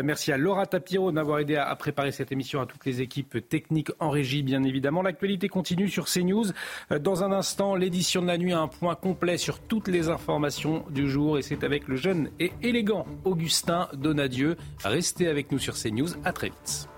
merci 0.03 0.31
à 0.31 0.37
Laura 0.37 0.65
Tapiro 0.65 1.11
d'avoir 1.11 1.39
aidé 1.39 1.55
à, 1.55 1.75
préparer 1.75 2.11
cette 2.11 2.31
émission, 2.31 2.61
à 2.61 2.65
toutes 2.65 2.85
les 2.85 3.01
équipes 3.01 3.47
techniques 3.47 3.91
en 3.99 4.09
régie 4.09 4.43
bien 4.43 4.63
évidemment. 4.63 5.01
L'actualité 5.01 5.49
continue 5.49 5.89
sur 5.89 6.05
CNews. 6.05 6.45
Dans 6.99 7.23
un 7.23 7.31
instant, 7.31 7.75
l'édition 7.75 8.21
de 8.21 8.27
la 8.27 8.37
nuit 8.37 8.53
a 8.53 8.59
un 8.59 8.67
point 8.67 8.95
complet 8.95 9.37
sur 9.37 9.59
toutes 9.59 9.87
les 10.01 10.09
informations 10.09 10.83
du 10.89 11.07
jour 11.07 11.37
et 11.37 11.43
c'est 11.43 11.63
avec 11.63 11.87
le 11.87 11.95
jeune 11.95 12.31
et 12.39 12.51
élégant 12.63 13.05
Augustin 13.23 13.87
Donadieu. 13.93 14.57
Restez 14.83 15.27
avec 15.27 15.51
nous 15.51 15.59
sur 15.59 15.75
CNews. 15.75 16.09
À 16.23 16.33
très 16.33 16.47
vite. 16.47 16.89